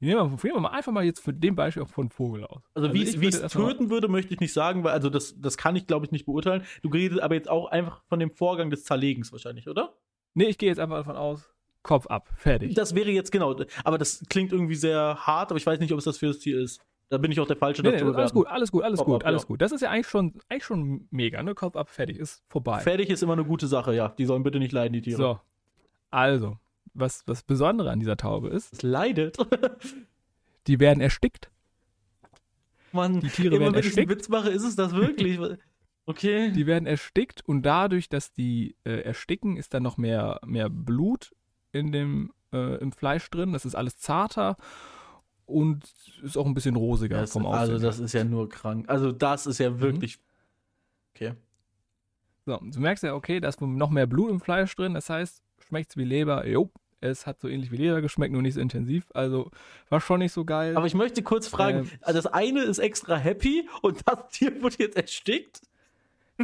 Nehmen 0.00 0.16
wir, 0.16 0.24
nehmen 0.24 0.42
wir 0.42 0.60
mal 0.60 0.68
einfach 0.70 0.92
mal 0.92 1.04
jetzt 1.04 1.18
für 1.20 1.32
den 1.32 1.56
Beispiel 1.56 1.82
auch 1.82 1.88
von 1.88 2.08
Vogel 2.10 2.44
aus. 2.44 2.62
Also, 2.74 2.88
es- 2.88 3.20
wie 3.20 3.28
ich 3.28 3.34
es 3.34 3.52
töten 3.52 3.90
würde, 3.90 4.06
möchte 4.06 4.32
ich 4.32 4.38
nicht 4.40 4.52
sagen, 4.52 4.84
weil 4.84 4.92
also 4.92 5.10
das, 5.10 5.34
das 5.40 5.56
kann 5.56 5.74
ich, 5.74 5.86
glaube 5.86 6.06
ich, 6.06 6.12
nicht 6.12 6.26
beurteilen. 6.26 6.62
Du 6.82 6.88
redest 6.90 7.20
aber 7.20 7.34
jetzt 7.34 7.48
auch 7.50 7.66
einfach 7.66 8.02
von 8.08 8.20
dem 8.20 8.30
Vorgang 8.30 8.70
des 8.70 8.84
Zerlegens 8.84 9.32
wahrscheinlich, 9.32 9.66
oder? 9.68 9.94
Nee, 10.34 10.44
ich 10.44 10.58
gehe 10.58 10.68
jetzt 10.68 10.78
einfach 10.78 10.98
davon 10.98 11.16
aus, 11.16 11.50
Kopf 11.82 12.06
ab, 12.06 12.28
fertig. 12.36 12.74
Das 12.74 12.94
wäre 12.94 13.10
jetzt 13.10 13.32
genau, 13.32 13.56
aber 13.82 13.98
das 13.98 14.22
klingt 14.28 14.52
irgendwie 14.52 14.74
sehr 14.76 15.16
hart, 15.20 15.50
aber 15.50 15.56
ich 15.56 15.66
weiß 15.66 15.80
nicht, 15.80 15.92
ob 15.92 15.98
es 15.98 16.04
das 16.04 16.18
für 16.18 16.26
das 16.26 16.38
Tier 16.38 16.60
ist. 16.60 16.80
Da 17.08 17.16
bin 17.16 17.32
ich 17.32 17.40
auch 17.40 17.46
der 17.46 17.56
Falsche, 17.56 17.80
nee, 17.82 17.90
nee, 17.90 18.02
alles 18.02 18.32
gut, 18.34 18.46
alles 18.46 18.70
gut, 18.70 18.82
alles 18.84 18.98
Kopf 18.98 19.06
gut, 19.06 19.22
ab, 19.22 19.26
alles 19.26 19.42
ja. 19.42 19.46
gut. 19.48 19.62
Das 19.62 19.72
ist 19.72 19.80
ja 19.80 19.88
eigentlich 19.90 20.08
schon, 20.08 20.34
eigentlich 20.50 20.64
schon 20.64 21.08
mega, 21.10 21.42
ne? 21.42 21.54
Kopf 21.54 21.74
ab, 21.74 21.88
fertig, 21.88 22.18
ist 22.18 22.44
vorbei. 22.50 22.80
Fertig 22.80 23.08
ist 23.08 23.22
immer 23.22 23.32
eine 23.32 23.44
gute 23.44 23.66
Sache, 23.66 23.94
ja. 23.94 24.10
Die 24.10 24.26
sollen 24.26 24.42
bitte 24.42 24.58
nicht 24.58 24.72
leiden, 24.72 24.92
die 24.92 25.00
Tiere. 25.00 25.16
So, 25.16 25.40
also, 26.10 26.58
was 26.94 27.22
was 27.26 27.42
Besondere 27.42 27.90
an 27.90 28.00
dieser 28.00 28.16
Taube 28.16 28.48
ist, 28.48 28.72
Es 28.72 28.82
leidet. 28.82 29.36
die 30.66 30.80
werden 30.80 31.00
erstickt. 31.00 31.50
Mann, 32.92 33.20
Die 33.20 33.28
Tiere 33.28 33.56
immer 33.56 33.66
werden 33.66 33.74
wenn 33.74 33.80
ich 33.80 33.86
einen 33.98 34.08
erstickt. 34.08 34.10
Witz 34.10 34.28
mache, 34.28 34.50
ist 34.50 34.64
es 34.64 34.76
das 34.76 34.92
wirklich? 34.94 35.38
Okay. 36.06 36.50
Die 36.52 36.66
werden 36.66 36.86
erstickt 36.86 37.42
und 37.46 37.60
dadurch, 37.64 38.08
dass 38.08 38.32
die 38.32 38.76
äh, 38.84 39.02
ersticken, 39.02 39.58
ist 39.58 39.74
dann 39.74 39.82
noch 39.82 39.98
mehr, 39.98 40.40
mehr 40.42 40.70
Blut 40.70 41.36
in 41.70 41.92
dem, 41.92 42.32
äh, 42.50 42.76
im 42.78 42.92
Fleisch 42.92 43.28
drin. 43.30 43.52
Das 43.52 43.66
ist 43.66 43.74
alles 43.74 43.98
zarter 43.98 44.56
und 45.44 45.84
ist 46.22 46.38
auch 46.38 46.46
ein 46.46 46.54
bisschen 46.54 46.76
rosiger 46.76 47.18
Das, 47.20 47.32
vom 47.32 47.44
Aussehen. 47.44 47.60
also, 47.74 47.78
das 47.78 47.98
ist 47.98 48.14
ja 48.14 48.24
nur 48.24 48.48
krank. 48.48 48.88
Also, 48.88 49.12
das 49.12 49.46
ist 49.46 49.58
ja 49.58 49.80
wirklich. 49.80 50.18
Okay. 51.14 51.34
so, 52.46 52.56
du 52.56 52.80
merkst 52.80 53.04
ja, 53.04 53.12
okay, 53.12 53.38
da 53.38 53.48
ist 53.50 53.60
noch 53.60 53.90
mehr 53.90 54.06
Blut 54.06 54.30
im 54.30 54.40
Fleisch 54.40 54.74
drin. 54.76 54.94
Das 54.94 55.10
heißt, 55.10 55.42
schmeckt 55.68 55.90
es 55.90 55.96
wie 55.96 56.04
Leber. 56.04 56.46
Jo, 56.46 56.70
es 57.00 57.26
hat 57.26 57.40
so 57.40 57.48
ähnlich 57.48 57.70
wie 57.70 57.76
Leber 57.76 58.00
geschmeckt, 58.00 58.32
nur 58.32 58.42
nicht 58.42 58.54
so 58.54 58.60
intensiv. 58.60 59.06
Also 59.14 59.50
war 59.88 60.00
schon 60.00 60.18
nicht 60.20 60.32
so 60.32 60.44
geil. 60.44 60.76
Aber 60.76 60.86
ich 60.86 60.94
möchte 60.94 61.22
kurz 61.22 61.46
fragen: 61.46 61.78
Ähm. 61.80 61.90
also 62.02 62.18
Das 62.20 62.32
eine 62.32 62.62
ist 62.62 62.78
extra 62.78 63.16
happy 63.16 63.68
und 63.82 64.02
das 64.06 64.28
Tier 64.30 64.60
wird 64.62 64.78
jetzt 64.78 64.96
erstickt? 64.96 65.60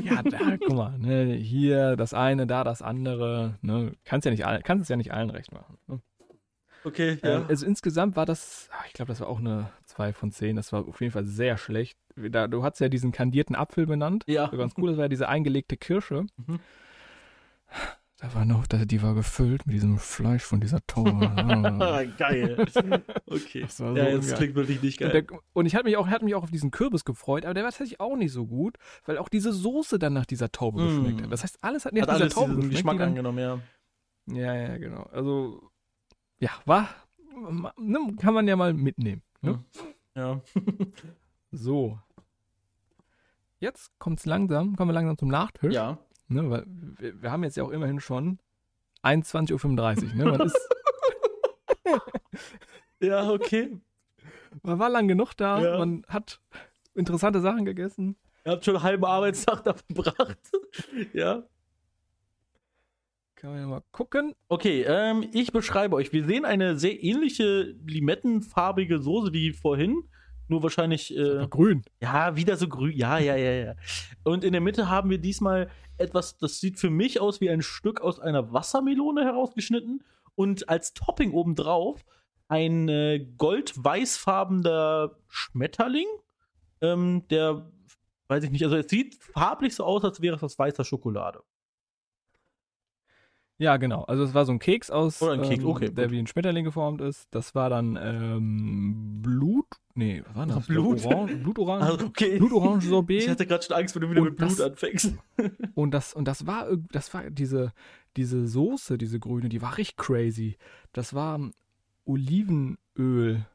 ja, 0.00 0.22
da, 0.22 0.56
guck 0.58 0.74
mal, 0.74 0.98
ne, 0.98 1.34
hier 1.34 1.96
das 1.96 2.14
eine, 2.14 2.46
da 2.46 2.64
das 2.64 2.82
andere. 2.82 3.58
Ne, 3.62 3.92
kannst 4.04 4.24
ja 4.26 4.30
nicht 4.30 4.44
kannst 4.64 4.82
es 4.82 4.88
ja 4.88 4.96
nicht 4.96 5.12
allen 5.12 5.30
recht 5.30 5.52
machen. 5.52 5.78
Ne? 5.86 6.00
Okay, 6.86 7.16
Ähm, 7.22 7.46
also 7.48 7.64
insgesamt 7.64 8.14
war 8.14 8.26
das, 8.26 8.68
ah, 8.72 8.84
ich 8.86 8.92
glaube, 8.92 9.08
das 9.08 9.20
war 9.20 9.28
auch 9.28 9.38
eine 9.38 9.70
2 9.86 10.12
von 10.12 10.30
10. 10.30 10.56
Das 10.56 10.70
war 10.72 10.86
auf 10.86 11.00
jeden 11.00 11.12
Fall 11.12 11.24
sehr 11.24 11.56
schlecht. 11.56 11.96
Da, 12.14 12.46
du 12.46 12.62
hast 12.62 12.78
ja 12.80 12.90
diesen 12.90 13.10
kandierten 13.10 13.56
Apfel 13.56 13.86
benannt. 13.86 14.24
ja. 14.26 14.50
So 14.50 14.58
ganz 14.58 14.74
cool, 14.76 14.88
das 14.88 14.98
war 14.98 15.04
ja 15.06 15.08
diese 15.08 15.28
eingelegte 15.28 15.76
Kirsche. 15.78 16.26
Mhm. 16.36 16.60
Da 18.24 18.34
war 18.34 18.46
noch, 18.46 18.66
die 18.66 19.02
war 19.02 19.14
gefüllt 19.14 19.66
mit 19.66 19.74
diesem 19.74 19.98
Fleisch 19.98 20.44
von 20.44 20.58
dieser 20.58 20.80
Taube. 20.86 21.28
Ah. 21.36 22.04
geil. 22.18 22.56
Okay. 23.26 23.60
Das 23.60 23.80
war 23.80 23.92
so 23.92 23.96
ja, 23.98 24.16
das 24.16 24.28
geil. 24.28 24.36
klingt 24.38 24.54
wirklich 24.54 24.80
nicht 24.80 25.02
Und, 25.02 25.12
geil. 25.12 25.22
der, 25.24 25.38
und 25.52 25.66
ich 25.66 25.74
hatte 25.74 25.84
mich 25.84 25.98
auch, 25.98 26.06
hatte 26.06 26.24
mich 26.24 26.34
auch 26.34 26.42
auf 26.44 26.50
diesen 26.50 26.70
Kürbis 26.70 27.04
gefreut, 27.04 27.44
aber 27.44 27.52
der 27.52 27.64
war 27.64 27.70
tatsächlich 27.70 28.00
auch 28.00 28.16
nicht 28.16 28.32
so 28.32 28.46
gut, 28.46 28.78
weil 29.04 29.18
auch 29.18 29.28
diese 29.28 29.52
Soße 29.52 29.98
dann 29.98 30.14
nach 30.14 30.24
dieser 30.24 30.50
Taube 30.50 30.80
Mm. 30.82 30.86
geschmeckt 30.86 31.22
hat. 31.22 31.32
Das 31.32 31.42
heißt, 31.42 31.58
alles 31.60 31.84
hat 31.84 31.92
nach 31.92 32.00
Hat 32.00 32.08
dieser 32.08 32.20
alles 32.22 32.34
Taube 32.34 32.46
diesen 32.54 32.70
geschmeckt. 32.70 32.76
Geschmack 32.78 32.98
dann, 32.98 33.08
angenommen, 33.10 33.38
ja. 33.38 33.58
ja, 34.34 34.54
ja, 34.54 34.78
genau. 34.78 35.02
Also, 35.12 35.70
ja, 36.38 36.48
war, 36.64 36.88
ne, 37.76 37.98
kann 38.18 38.32
man 38.32 38.48
ja 38.48 38.56
mal 38.56 38.72
mitnehmen. 38.72 39.22
Ne? 39.42 39.62
Ja. 40.14 40.40
So. 41.52 41.98
Jetzt 43.60 43.90
kommt's 43.98 44.24
langsam, 44.24 44.76
kommen 44.76 44.88
wir 44.88 44.94
langsam 44.94 45.18
zum 45.18 45.28
Nachtisch. 45.28 45.74
ja. 45.74 45.98
Ne, 46.34 46.50
weil 46.50 46.64
wir, 46.66 47.22
wir 47.22 47.30
haben 47.30 47.44
jetzt 47.44 47.56
ja 47.56 47.62
auch 47.62 47.70
immerhin 47.70 48.00
schon 48.00 48.38
21.35 49.04 50.02
Uhr. 50.08 50.14
Ne? 50.14 50.24
Man, 50.24 50.40
ist, 50.40 50.58
Ja, 53.00 53.30
okay. 53.30 53.78
man 54.62 54.78
war 54.78 54.88
lang 54.88 55.06
genug 55.08 55.34
da, 55.36 55.60
Ja. 55.62 55.78
man 55.78 56.04
hat 56.08 56.40
interessante 56.94 57.40
Sachen 57.40 57.64
gegessen. 57.64 58.16
Ihr 58.44 58.52
habt 58.52 58.64
schon 58.64 58.74
einen 58.76 58.84
halben 58.84 59.04
Arbeitstag 59.04 59.62
da 59.64 59.74
verbracht. 59.74 60.38
ja. 61.12 61.44
Kann 63.36 63.50
man 63.50 63.60
ja 63.60 63.66
mal 63.66 63.82
gucken. 63.92 64.34
Okay, 64.48 64.84
ähm, 64.88 65.28
ich 65.32 65.52
beschreibe 65.52 65.96
euch. 65.96 66.12
Wir 66.12 66.24
sehen 66.24 66.44
eine 66.44 66.78
sehr 66.78 67.02
ähnliche 67.02 67.74
limettenfarbige 67.86 69.00
Soße 69.00 69.32
wie 69.32 69.52
vorhin. 69.52 70.08
Nur 70.48 70.62
wahrscheinlich, 70.62 71.16
äh, 71.16 71.46
grün. 71.48 71.82
ja, 72.00 72.36
wieder 72.36 72.56
so 72.56 72.68
grün. 72.68 72.96
Ja, 72.96 73.18
ja, 73.18 73.36
ja, 73.36 73.52
ja. 73.52 73.74
Und 74.24 74.44
in 74.44 74.52
der 74.52 74.60
Mitte 74.60 74.88
haben 74.88 75.10
wir 75.10 75.18
diesmal 75.18 75.70
etwas, 75.96 76.36
das 76.38 76.60
sieht 76.60 76.78
für 76.78 76.90
mich 76.90 77.20
aus 77.20 77.40
wie 77.40 77.50
ein 77.50 77.62
Stück 77.62 78.00
aus 78.00 78.20
einer 78.20 78.52
Wassermelone 78.52 79.24
herausgeschnitten. 79.24 80.02
Und 80.34 80.68
als 80.68 80.92
Topping 80.92 81.32
obendrauf 81.32 82.04
ein 82.48 82.88
äh, 82.88 83.26
gold-weißfarbener 83.38 85.12
Schmetterling. 85.28 86.06
Ähm, 86.80 87.26
der, 87.28 87.70
weiß 88.28 88.44
ich 88.44 88.50
nicht, 88.50 88.64
also 88.64 88.76
es 88.76 88.88
sieht 88.88 89.22
farblich 89.22 89.74
so 89.74 89.84
aus, 89.84 90.04
als 90.04 90.20
wäre 90.20 90.36
es 90.36 90.42
aus 90.42 90.58
weißer 90.58 90.84
Schokolade. 90.84 91.42
Ja, 93.56 93.76
genau. 93.76 94.02
Also 94.04 94.24
es 94.24 94.34
war 94.34 94.44
so 94.44 94.52
ein 94.52 94.58
Keks 94.58 94.90
aus, 94.90 95.22
Oder 95.22 95.32
ein 95.34 95.42
Keks, 95.42 95.62
ähm, 95.62 95.70
okay, 95.70 95.90
der 95.90 96.06
gut. 96.06 96.12
wie 96.12 96.18
ein 96.18 96.26
Schmetterling 96.26 96.64
geformt 96.64 97.00
ist. 97.00 97.28
Das 97.30 97.54
war 97.54 97.70
dann 97.70 97.96
ähm, 97.96 99.22
Blut. 99.22 99.66
Nee, 99.96 100.22
was 100.26 100.34
war 100.34 100.46
das? 100.46 100.66
Blut? 100.66 101.04
Orange, 101.04 101.36
Blutorange. 101.36 101.84
Also, 101.84 102.06
okay. 102.06 102.38
Blutorange 102.38 102.78
Ich 102.82 102.88
Sorbet. 102.88 103.28
hatte 103.28 103.46
gerade 103.46 103.62
schon 103.64 103.76
Angst, 103.76 103.94
wenn 103.94 104.02
du 104.02 104.10
wieder 104.10 104.22
Und 104.22 104.28
mit 104.30 104.36
Blut 104.36 104.50
das- 104.50 104.60
anfängst. 104.60 105.14
Und 105.74 105.92
das, 105.92 106.14
und 106.14 106.26
das 106.26 106.46
war, 106.46 106.66
das 106.90 107.14
war 107.14 107.30
diese, 107.30 107.72
diese 108.16 108.46
Soße, 108.48 108.98
diese 108.98 109.20
grüne, 109.20 109.48
die 109.48 109.62
war 109.62 109.76
richtig 109.78 109.96
crazy. 109.96 110.56
Das 110.92 111.14
war 111.14 111.38
Olivenöl, 112.04 113.46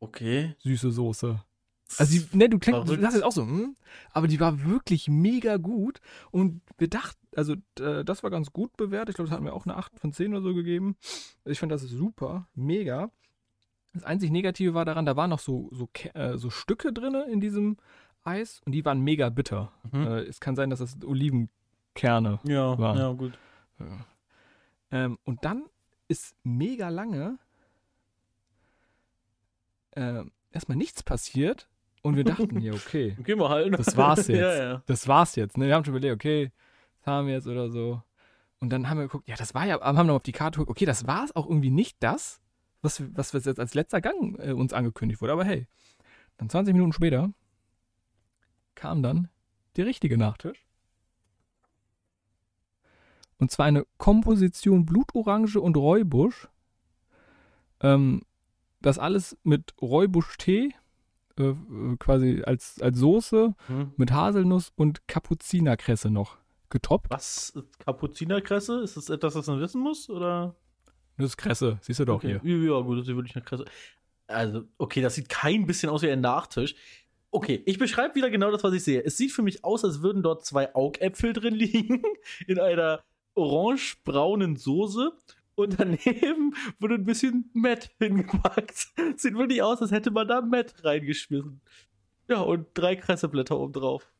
Okay. 0.00 0.54
süße 0.58 0.90
Soße. 0.90 1.42
Also, 1.98 2.18
die, 2.18 2.36
ne, 2.36 2.48
du, 2.48 2.58
klingst, 2.58 2.88
du 2.88 2.98
sagst 2.98 3.16
jetzt 3.16 3.24
auch 3.24 3.32
so, 3.32 3.42
hm, 3.42 3.76
aber 4.12 4.26
die 4.26 4.40
war 4.40 4.64
wirklich 4.64 5.08
mega 5.08 5.58
gut 5.58 6.00
und 6.30 6.62
wir 6.78 6.88
dachten, 6.88 7.18
also 7.36 7.54
äh, 7.78 8.02
das 8.04 8.22
war 8.22 8.30
ganz 8.30 8.50
gut 8.50 8.74
bewertet. 8.78 9.10
Ich 9.10 9.14
glaube, 9.16 9.28
das 9.28 9.34
hatten 9.34 9.44
wir 9.44 9.52
auch 9.52 9.66
eine 9.66 9.76
8 9.76 10.00
von 10.00 10.12
10 10.12 10.32
oder 10.32 10.42
so 10.42 10.54
gegeben. 10.54 10.96
Ich 11.44 11.58
fand 11.60 11.70
das 11.70 11.82
super, 11.82 12.48
mega. 12.54 13.10
Das 13.92 14.04
einzig 14.04 14.30
Negative 14.30 14.74
war 14.74 14.84
daran, 14.84 15.04
da 15.04 15.16
waren 15.16 15.30
noch 15.30 15.38
so, 15.38 15.68
so, 15.72 15.88
äh, 16.14 16.36
so 16.38 16.48
Stücke 16.50 16.92
drin 16.92 17.14
in 17.30 17.40
diesem 17.40 17.76
Eis 18.24 18.60
und 18.64 18.72
die 18.72 18.84
waren 18.84 19.00
mega 19.00 19.28
bitter. 19.28 19.72
Mhm. 19.90 20.06
Äh, 20.06 20.20
es 20.22 20.40
kann 20.40 20.56
sein, 20.56 20.70
dass 20.70 20.78
das 20.78 20.96
Olivenkerne 21.04 22.38
Ja, 22.44 22.78
War. 22.78 22.96
ja, 22.96 23.12
gut. 23.12 23.38
ja. 23.78 23.86
Ähm, 24.90 25.18
und 25.24 25.44
dann 25.44 25.64
ist 26.08 26.34
mega 26.42 26.88
lange 26.88 27.38
äh, 29.92 30.24
erstmal 30.50 30.76
nichts 30.76 31.02
passiert 31.02 31.68
und 32.02 32.16
wir 32.16 32.24
dachten, 32.24 32.60
ja, 32.60 32.72
okay, 32.72 33.16
Gehen 33.24 33.38
wir 33.38 33.48
halt. 33.48 33.78
Das 33.78 33.96
war's 33.96 34.26
jetzt. 34.28 34.38
ja, 34.40 34.54
ja. 34.54 34.82
das 34.86 35.06
war's 35.08 35.36
jetzt. 35.36 35.56
Ne? 35.56 35.66
Wir 35.66 35.74
haben 35.74 35.84
schon 35.84 35.94
überlegt, 35.94 36.14
okay, 36.14 36.50
das 36.98 37.06
haben 37.06 37.26
wir 37.26 37.34
jetzt 37.34 37.46
oder 37.46 37.70
so. 37.70 38.02
Und 38.60 38.70
dann 38.70 38.88
haben 38.88 38.98
wir 38.98 39.04
geguckt, 39.04 39.28
ja, 39.28 39.36
das 39.36 39.54
war 39.54 39.66
ja, 39.66 39.80
haben 39.80 40.06
noch 40.06 40.16
auf 40.16 40.22
die 40.22 40.32
Karte 40.32 40.58
geguckt, 40.58 40.70
okay, 40.70 40.84
das 40.84 41.06
war 41.06 41.24
es 41.24 41.34
auch 41.34 41.46
irgendwie 41.48 41.70
nicht 41.70 41.96
das, 42.00 42.40
was, 42.82 43.02
was 43.34 43.44
jetzt 43.44 43.60
als 43.60 43.74
letzter 43.74 44.00
Gang 44.00 44.38
äh, 44.38 44.52
uns 44.52 44.72
angekündigt 44.72 45.20
wurde. 45.22 45.32
Aber 45.32 45.44
hey, 45.44 45.66
dann 46.36 46.50
20 46.50 46.74
Minuten 46.74 46.92
später 46.92 47.32
kam 48.74 49.02
dann 49.02 49.28
der 49.76 49.86
richtige 49.86 50.18
Nachtisch. 50.18 50.66
Und 53.38 53.50
zwar 53.50 53.66
eine 53.66 53.86
Komposition 53.98 54.86
Blutorange 54.86 55.60
und 55.60 55.76
Räubusch. 55.76 56.48
Ähm, 57.80 58.22
das 58.80 58.98
alles 58.98 59.36
mit 59.42 59.74
Räubusch-Tee, 59.80 60.74
äh, 61.38 61.42
äh, 61.42 61.96
quasi 61.98 62.42
als, 62.44 62.80
als 62.80 62.98
Soße, 62.98 63.54
Hm. 63.66 63.92
mit 63.96 64.12
Haselnuss 64.12 64.72
und 64.76 65.06
Kapuzinerkresse 65.08 66.10
noch 66.10 66.36
getoppt. 66.70 67.10
Was 67.10 67.50
ist 67.50 67.78
Kapuzinerkresse? 67.80 68.80
Ist 68.82 68.96
das 68.96 69.08
etwas, 69.10 69.34
was 69.34 69.46
man 69.46 69.60
wissen 69.60 69.80
muss? 69.82 70.08
Oder? 70.08 70.54
Das 71.16 71.26
ist 71.26 71.36
Kresse, 71.36 71.78
siehst 71.82 72.00
du 72.00 72.04
doch 72.04 72.16
okay. 72.16 72.40
hier. 72.42 72.56
Ja, 72.56 72.80
gut, 72.80 72.98
das 72.98 73.08
ist 73.08 73.14
wirklich 73.14 73.36
eine 73.36 73.44
Kresse. 73.44 73.64
Also, 74.26 74.64
okay, 74.78 75.02
das 75.02 75.14
sieht 75.14 75.28
kein 75.28 75.66
bisschen 75.66 75.90
aus 75.90 76.02
wie 76.02 76.10
ein 76.10 76.20
Nachtisch. 76.20 76.74
Okay, 77.30 77.62
ich 77.64 77.78
beschreibe 77.78 78.14
wieder 78.14 78.30
genau 78.30 78.50
das, 78.50 78.62
was 78.62 78.74
ich 78.74 78.84
sehe. 78.84 79.02
Es 79.02 79.16
sieht 79.16 79.32
für 79.32 79.42
mich 79.42 79.64
aus, 79.64 79.84
als 79.84 80.02
würden 80.02 80.22
dort 80.22 80.44
zwei 80.44 80.74
Augäpfel 80.74 81.32
drin 81.32 81.54
liegen, 81.54 82.02
in 82.46 82.58
einer 82.58 83.02
orange-braunen 83.34 84.56
Soße. 84.56 85.12
Und 85.54 85.78
daneben 85.78 86.54
wurde 86.78 86.94
ein 86.94 87.04
bisschen 87.04 87.50
Met 87.52 87.90
hingepackt. 87.98 88.88
Sieht 89.16 89.34
wirklich 89.34 89.62
aus, 89.62 89.82
als 89.82 89.90
hätte 89.90 90.10
man 90.10 90.26
da 90.26 90.40
Met 90.40 90.82
reingeschmissen. 90.82 91.60
Ja, 92.28 92.40
und 92.40 92.68
drei 92.74 92.96
Kresseblätter 92.96 93.58
oben 93.58 93.74
drauf. 93.74 94.10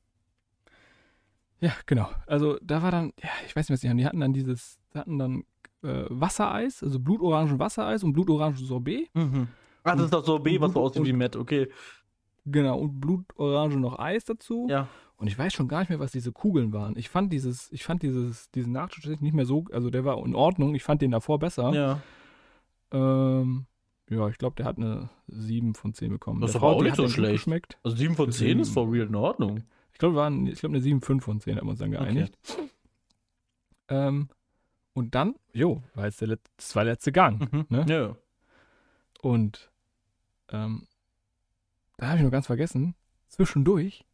Ja, 1.61 1.73
genau. 1.87 2.11
Also 2.27 2.59
da 2.61 2.83
war 2.83 2.91
dann, 2.91 3.13
ja, 3.23 3.31
ich 3.47 3.57
weiß 3.57 3.69
nicht, 3.69 3.77
was 3.77 3.81
die 3.81 3.89
haben. 3.89 3.97
Die 3.97 4.05
hatten 4.05 4.21
dann 4.21 4.33
dieses, 4.33 4.79
die 4.93 4.99
hatten 4.99 5.19
dann 5.19 5.45
äh, 5.83 6.05
Wassereis, 6.09 6.83
also 6.83 6.99
blutorangen 6.99 7.59
Wassereis 7.59 8.03
und 8.03 8.13
blutorangen 8.13 8.57
Sorbet. 8.57 9.11
Mhm. 9.15 9.49
Ah, 9.85 9.95
das 9.97 10.07
ist 10.07 10.15
das 10.15 10.27
Sorbet, 10.27 10.61
was 10.61 10.73
so 10.73 10.81
aussieht 10.81 11.05
wie 11.05 11.13
Met, 11.13 11.37
okay. 11.37 11.69
Genau, 12.45 12.79
und 12.79 13.01
blutorange 13.01 13.77
noch 13.77 13.99
Eis 13.99 14.25
dazu. 14.25 14.67
Ja. 14.69 14.89
Und 15.17 15.29
ich 15.29 15.39
weiß 15.39 15.53
schon 15.53 15.69
gar 15.69 15.81
nicht 15.81 15.89
mehr, 15.89 16.01
was 16.01 16.11
diese 16.11 16.33
Kugeln 16.33 16.73
waren. 16.73 16.97
Ich 16.97 17.09
fand 17.09 17.33
dieses, 17.33 17.71
ich 17.71 17.85
fand 17.85 18.03
dieses, 18.03 18.51
diesen 18.51 18.73
Nachtisch 18.73 19.07
nicht 19.07 19.35
mehr 19.35 19.47
so, 19.47 19.65
also 19.73 19.91
der 19.91 20.05
war 20.05 20.25
in 20.25 20.35
Ordnung. 20.35 20.75
Ich 20.75 20.83
fand 20.83 21.01
den 21.01 21.13
davor 21.13 21.39
besser. 21.39 21.73
Ja. 21.73 22.01
Ähm, 22.93 23.67
ja, 24.11 24.29
ich 24.29 24.39
glaube, 24.39 24.57
der 24.57 24.67
hat 24.67 24.79
eine 24.79 25.11
7 25.29 25.75
von 25.75 25.95
10 25.95 26.11
bekommen. 26.11 26.41
Das 26.41 26.53
Der 26.53 26.59
ist 26.59 26.63
aber 26.65 26.75
auch 26.75 26.83
nicht 26.83 26.97
so 26.97 27.09
schlecht. 27.09 27.35
Geschmeckt. 27.35 27.79
Also 27.85 27.97
7 27.97 28.17
von 28.17 28.33
10 28.33 28.59
ist 28.59 28.71
for 28.71 28.91
real 28.91 29.07
in 29.07 29.15
Ordnung. 29.15 29.63
Ich 29.93 29.99
glaube, 29.99 30.17
wir 30.17 30.21
waren, 30.23 30.47
ich 30.47 30.59
glaube, 30.59 30.75
eine 30.75 30.83
7, 30.83 31.01
5 31.01 31.25
von 31.25 31.41
10 31.41 31.57
haben 31.57 31.67
wir 31.67 31.71
uns 31.71 31.79
dann 31.79 31.93
geeinigt. 31.93 32.37
Ähm, 33.89 34.29
und 34.95 35.15
dann, 35.15 35.35
jo, 35.53 35.83
war 35.95 36.07
jetzt 36.07 36.21
der 36.21 36.29
Let 36.29 36.41
das 36.57 36.75
war 36.77 36.85
der 36.85 36.95
letzte 36.95 37.13
Gang. 37.13 37.53
Mhm. 37.53 37.67
Ne? 37.69 37.87
Ja. 37.89 38.17
Und 39.23 39.71
ähm, 40.51 40.87
da 41.99 42.09
habe 42.09 42.19
ich 42.19 42.25
noch 42.25 42.31
ganz 42.33 42.47
vergessen, 42.47 42.95
zwischendurch 43.29 44.05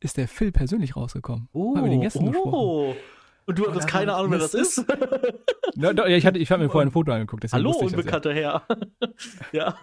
ist 0.00 0.16
der 0.16 0.28
Phil 0.28 0.52
persönlich 0.52 0.94
rausgekommen. 0.96 1.48
Oh, 1.52 1.74
Haben 1.76 1.84
wir 1.84 1.90
den 1.90 2.00
Gästen 2.02 2.34
oh. 2.36 2.94
Und 3.46 3.58
du 3.58 3.64
Oh, 3.64 3.70
hattest 3.70 3.86
keine 3.88 4.12
Ahnung, 4.14 4.32
wer 4.32 4.38
das 4.38 4.54
ist? 4.54 4.84
Da, 5.78 5.92
ja, 5.92 6.16
ich 6.16 6.24
hatte, 6.24 6.38
ich 6.38 6.50
habe 6.50 6.62
mir 6.62 6.70
vorher 6.70 6.88
ein 6.88 6.92
Foto 6.92 7.12
angeguckt. 7.12 7.44
Hallo, 7.52 7.70
unbekannter 7.72 8.32
Herr. 8.32 8.62
ja, 8.72 9.08
Ja. 9.52 9.76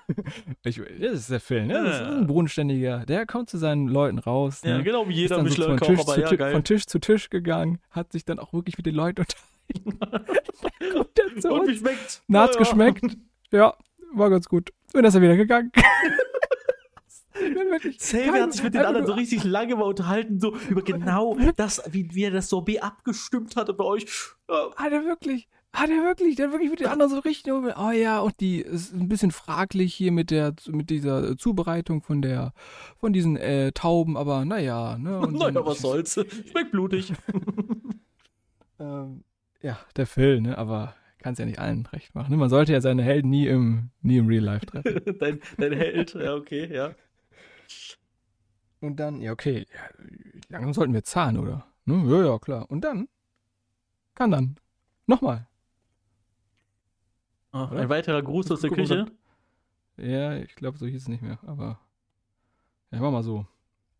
Ich, 0.64 0.78
das 0.99 1.11
ist 1.14 1.30
der 1.30 1.40
Phil, 1.40 1.68
ne? 1.68 1.74
Das 1.84 1.95
ist 1.95 2.02
Ja. 2.02 2.18
ein 2.18 2.26
bodenständiger. 2.26 3.06
Der 3.06 3.28
kommt 3.28 3.49
zu 3.49 3.60
seinen 3.60 3.88
Leuten 3.90 4.18
raus. 4.18 4.61
ja, 4.64 4.78
ne? 4.78 4.84
genau 4.84 5.07
wie 5.07 5.14
jeder 5.14 5.36
dann 5.38 5.48
so 5.48 5.53
von 5.64 5.76
Michelin-Koch, 5.76 6.15
Tisch, 6.15 6.40
ja, 6.40 6.49
von 6.52 6.64
Tisch 6.64 6.88
zu 6.88 6.99
Tisch 6.99 7.30
gegangen, 7.30 7.80
hat 7.91 8.11
sich 8.11 8.26
dann 8.26 8.40
auch 8.40 8.53
wirklich 8.53 8.76
mit 8.78 8.88
den 8.88 8.95
Leuten 8.95 9.22
unterhalten. 9.22 9.53
Und 11.49 11.68
wie 11.68 11.77
schmeckt's? 11.77 12.23
Na, 12.27 12.44
hat's 12.44 12.56
Ja, 12.56 12.60
geschmeckt? 12.60 13.18
Ja, 13.52 13.76
war 14.14 14.30
ganz 14.30 14.48
gut. 14.48 14.72
Und 14.94 15.02
dann 15.02 15.06
ist 15.06 15.15
er 15.15 15.22
wieder 15.22 15.38
gegangen. 15.38 15.72
Xavier 17.98 18.44
hat 18.44 18.53
sich 18.53 18.64
mit 18.64 18.76
den 18.76 18.85
anderen 18.85 19.07
so 19.07 19.14
richtig 19.14 19.44
lange 19.44 19.76
mal 19.76 19.85
unterhalten, 19.85 20.40
so 20.40 20.56
über 20.69 20.84
genau 20.84 21.35
das, 21.56 21.81
wie, 21.90 22.14
wie 22.14 22.23
er 22.23 22.31
das 22.31 22.48
Sorbet 22.49 22.84
abgestimmt 22.84 23.56
hatte 23.56 23.73
bei 23.73 23.84
euch. 23.84 24.06
Hat 24.76 24.91
er 24.91 25.03
wirklich, 25.03 25.48
hat 25.73 25.90
er 25.90 26.03
wirklich, 26.03 26.35
der 26.35 26.45
hat 26.45 26.53
wirklich 26.53 26.69
mit 26.69 26.80
den 26.80 26.88
anderen 26.88 27.11
so 27.11 27.19
richtig, 27.19 27.52
oh 27.52 27.91
ja, 27.91 28.19
und 28.19 28.40
die 28.40 28.61
ist 28.61 28.94
ein 28.94 29.10
bisschen 29.10 29.31
fraglich 29.31 29.95
hier 29.95 30.11
mit 30.11 30.30
der, 30.30 30.53
mit 30.68 30.91
dieser 30.91 31.35
Zubereitung 31.35 32.02
von 32.03 32.22
der, 32.22 32.53
von 32.99 33.14
diesen 33.14 33.35
äh, 33.38 33.72
Tauben, 33.72 34.15
aber 34.15 34.45
naja, 34.45 34.98
ne. 34.99 35.19
Und 35.19 35.34
naja, 35.40 35.65
was 35.65 35.80
soll's. 35.80 36.14
Schmeckt 36.52 36.72
blutig. 36.72 37.14
Ähm, 38.80 39.23
ja, 39.64 39.80
der 39.95 40.06
Phil, 40.06 40.41
ne, 40.41 40.57
aber 40.57 40.94
kann 41.18 41.34
es 41.34 41.40
ja 41.40 41.45
nicht 41.45 41.57
allen 41.57 41.85
recht 41.88 42.14
machen. 42.14 42.31
Ne? 42.31 42.38
Man 42.38 42.49
sollte 42.49 42.73
ja 42.73 42.81
seine 42.81 43.02
Helden 43.02 43.30
nie 43.30 43.48
im, 43.48 43.90
nie 44.02 44.18
im 44.18 44.27
Real 44.27 44.44
Life 44.44 44.65
treffen. 44.65 45.02
dein, 45.19 45.40
dein 45.57 45.73
Held, 45.73 46.14
ja, 46.14 46.35
okay, 46.35 46.72
ja. 46.72 46.94
Und 48.81 48.98
dann, 48.98 49.22
ja, 49.22 49.31
okay, 49.31 49.65
ja, 49.73 50.06
langsam 50.49 50.73
sollten 50.73 50.94
wir 50.94 51.03
zahlen, 51.03 51.40
oder? 51.40 51.65
Ne? 51.85 52.03
Ja, 52.07 52.26
ja, 52.26 52.40
klar. 52.40 52.69
Und 52.69 52.81
dann 52.81 53.07
kann 54.14 54.31
dann 54.31 54.57
nochmal. 55.07 55.48
Oder? 57.53 57.72
ein 57.72 57.90
weiterer 57.90 58.22
Gruß 58.22 58.52
aus 58.52 58.61
der 58.61 58.72
Küche. 58.72 59.06
Ja, 59.95 60.35
ich 60.35 60.56
glaube, 60.56 60.77
so 60.77 60.85
hieß 60.85 61.03
es 61.03 61.07
nicht 61.07 61.22
mehr, 61.22 61.40
aber 61.45 61.80
ja, 62.91 62.99
mach 62.99 63.11
mal 63.11 63.23
so. 63.23 63.48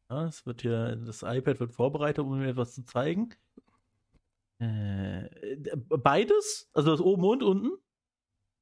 Ja, 0.10 0.26
es 0.26 0.46
wird 0.46 0.62
hier, 0.62 0.98
das 0.98 1.24
iPad 1.24 1.60
wird 1.60 1.72
vorbereitet, 1.72 2.26
um 2.26 2.38
mir 2.38 2.50
etwas 2.50 2.74
zu 2.74 2.84
zeigen. 2.84 3.30
Äh, 4.64 5.76
beides? 5.76 6.70
Also 6.74 6.92
das 6.92 7.02
oben 7.02 7.24
und 7.24 7.44
unten? 7.44 7.72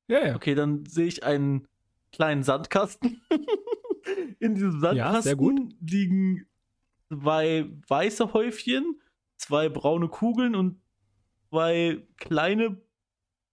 Ja, 0.08 0.26
ja. 0.26 0.36
Okay, 0.36 0.56
dann 0.56 0.86
sehe 0.86 1.08
ich 1.08 1.24
einen 1.24 1.68
kleinen 2.12 2.44
Sandkasten. 2.44 3.22
In 4.40 4.56
diesem 4.56 4.80
Sandkasten 4.80 5.70
Ja, 5.70 5.76
liegen 5.80 6.48
zwei 7.10 7.70
weiße 7.88 8.34
Häufchen, 8.34 9.02
zwei 9.38 9.70
braune 9.70 10.08
Kugeln 10.08 10.56
und 10.56 10.82
zwei 11.50 12.06
kleine 12.18 12.82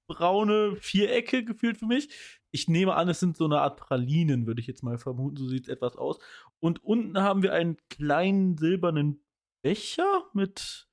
braune 0.08 0.76
Vierecke 0.76 1.44
gefühlt 1.44 1.78
für 1.78 1.86
mich. 1.86 2.08
Ich 2.50 2.66
nehme 2.66 2.94
an, 2.94 3.08
es 3.08 3.20
sind 3.20 3.36
so 3.36 3.44
eine 3.44 3.60
Art 3.60 3.78
Pralinen, 3.78 4.46
würde 4.46 4.60
ich 4.60 4.66
jetzt 4.66 4.82
mal 4.82 4.98
vermuten. 4.98 5.36
So 5.36 5.46
sieht 5.46 5.64
es 5.64 5.68
etwas 5.68 5.96
aus. 5.96 6.18
Und 6.60 6.82
unten 6.82 7.18
haben 7.18 7.42
wir 7.42 7.52
einen 7.52 7.76
kleinen 7.90 8.56
silbernen 8.56 9.22
Becher 9.62 10.24
mit 10.32 10.87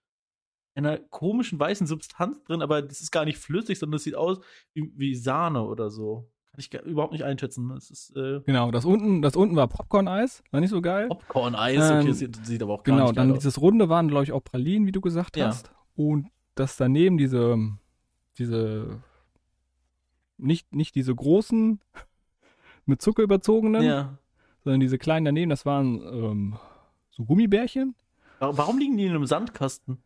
einer 0.75 0.97
komischen 0.97 1.59
weißen 1.59 1.87
Substanz 1.87 2.43
drin, 2.43 2.61
aber 2.61 2.81
das 2.81 2.99
ist 3.01 3.11
gar 3.11 3.23
nicht 3.25 3.37
flüssig, 3.37 3.79
sondern 3.79 3.95
es 3.97 4.03
sieht 4.03 4.15
aus 4.15 4.39
wie, 4.73 4.91
wie 4.97 5.15
Sahne 5.15 5.63
oder 5.63 5.89
so. 5.89 6.29
Kann 6.51 6.59
ich 6.59 6.73
überhaupt 6.89 7.11
nicht 7.13 7.23
einschätzen. 7.23 7.69
Es 7.71 7.89
ist 7.91 8.15
äh, 8.15 8.41
Genau, 8.45 8.71
das 8.71 8.85
unten, 8.85 9.21
das 9.21 9.35
unten 9.35 9.55
war 9.55 9.67
Popcorn-Eis, 9.67 10.43
war 10.51 10.59
nicht 10.61 10.69
so 10.69 10.81
geil. 10.81 11.07
Popcorn-Eis. 11.09 11.77
okay, 11.77 11.99
Ähm, 12.01 12.07
das 12.07 12.19
sieht, 12.19 12.45
sieht 12.45 12.63
aber 12.63 12.73
auch 12.73 12.83
gar 12.83 12.93
Genau, 12.95 13.07
nicht 13.07 13.17
dann 13.17 13.27
geil 13.27 13.37
aus. 13.37 13.43
dieses 13.43 13.61
Runde 13.61 13.89
waren, 13.89 14.07
glaube 14.07 14.23
ich, 14.23 14.31
auch 14.31 14.43
Pralinen, 14.43 14.87
wie 14.87 14.91
du 14.93 15.01
gesagt 15.01 15.35
Ja. 15.37 15.47
hast. 15.47 15.71
Und 15.95 16.27
das 16.55 16.77
daneben 16.77 17.17
diese, 17.17 17.57
diese, 18.37 19.01
nicht, 20.37 20.73
nicht 20.75 20.95
diese 20.95 21.13
großen 21.15 21.79
mit 22.85 23.01
Zucker 23.01 23.23
überzogenen, 23.23 23.83
Ja. 23.83 24.17
sondern 24.63 24.79
diese 24.79 24.97
kleinen 24.97 25.25
daneben, 25.25 25.49
das 25.49 25.65
waren 25.65 26.01
ähm, 26.03 26.57
so 27.11 27.25
Gummibärchen. 27.25 27.95
Warum 28.39 28.77
liegen 28.77 28.97
die 28.97 29.05
in 29.05 29.11
einem 29.11 29.25
Sandkasten? 29.25 29.97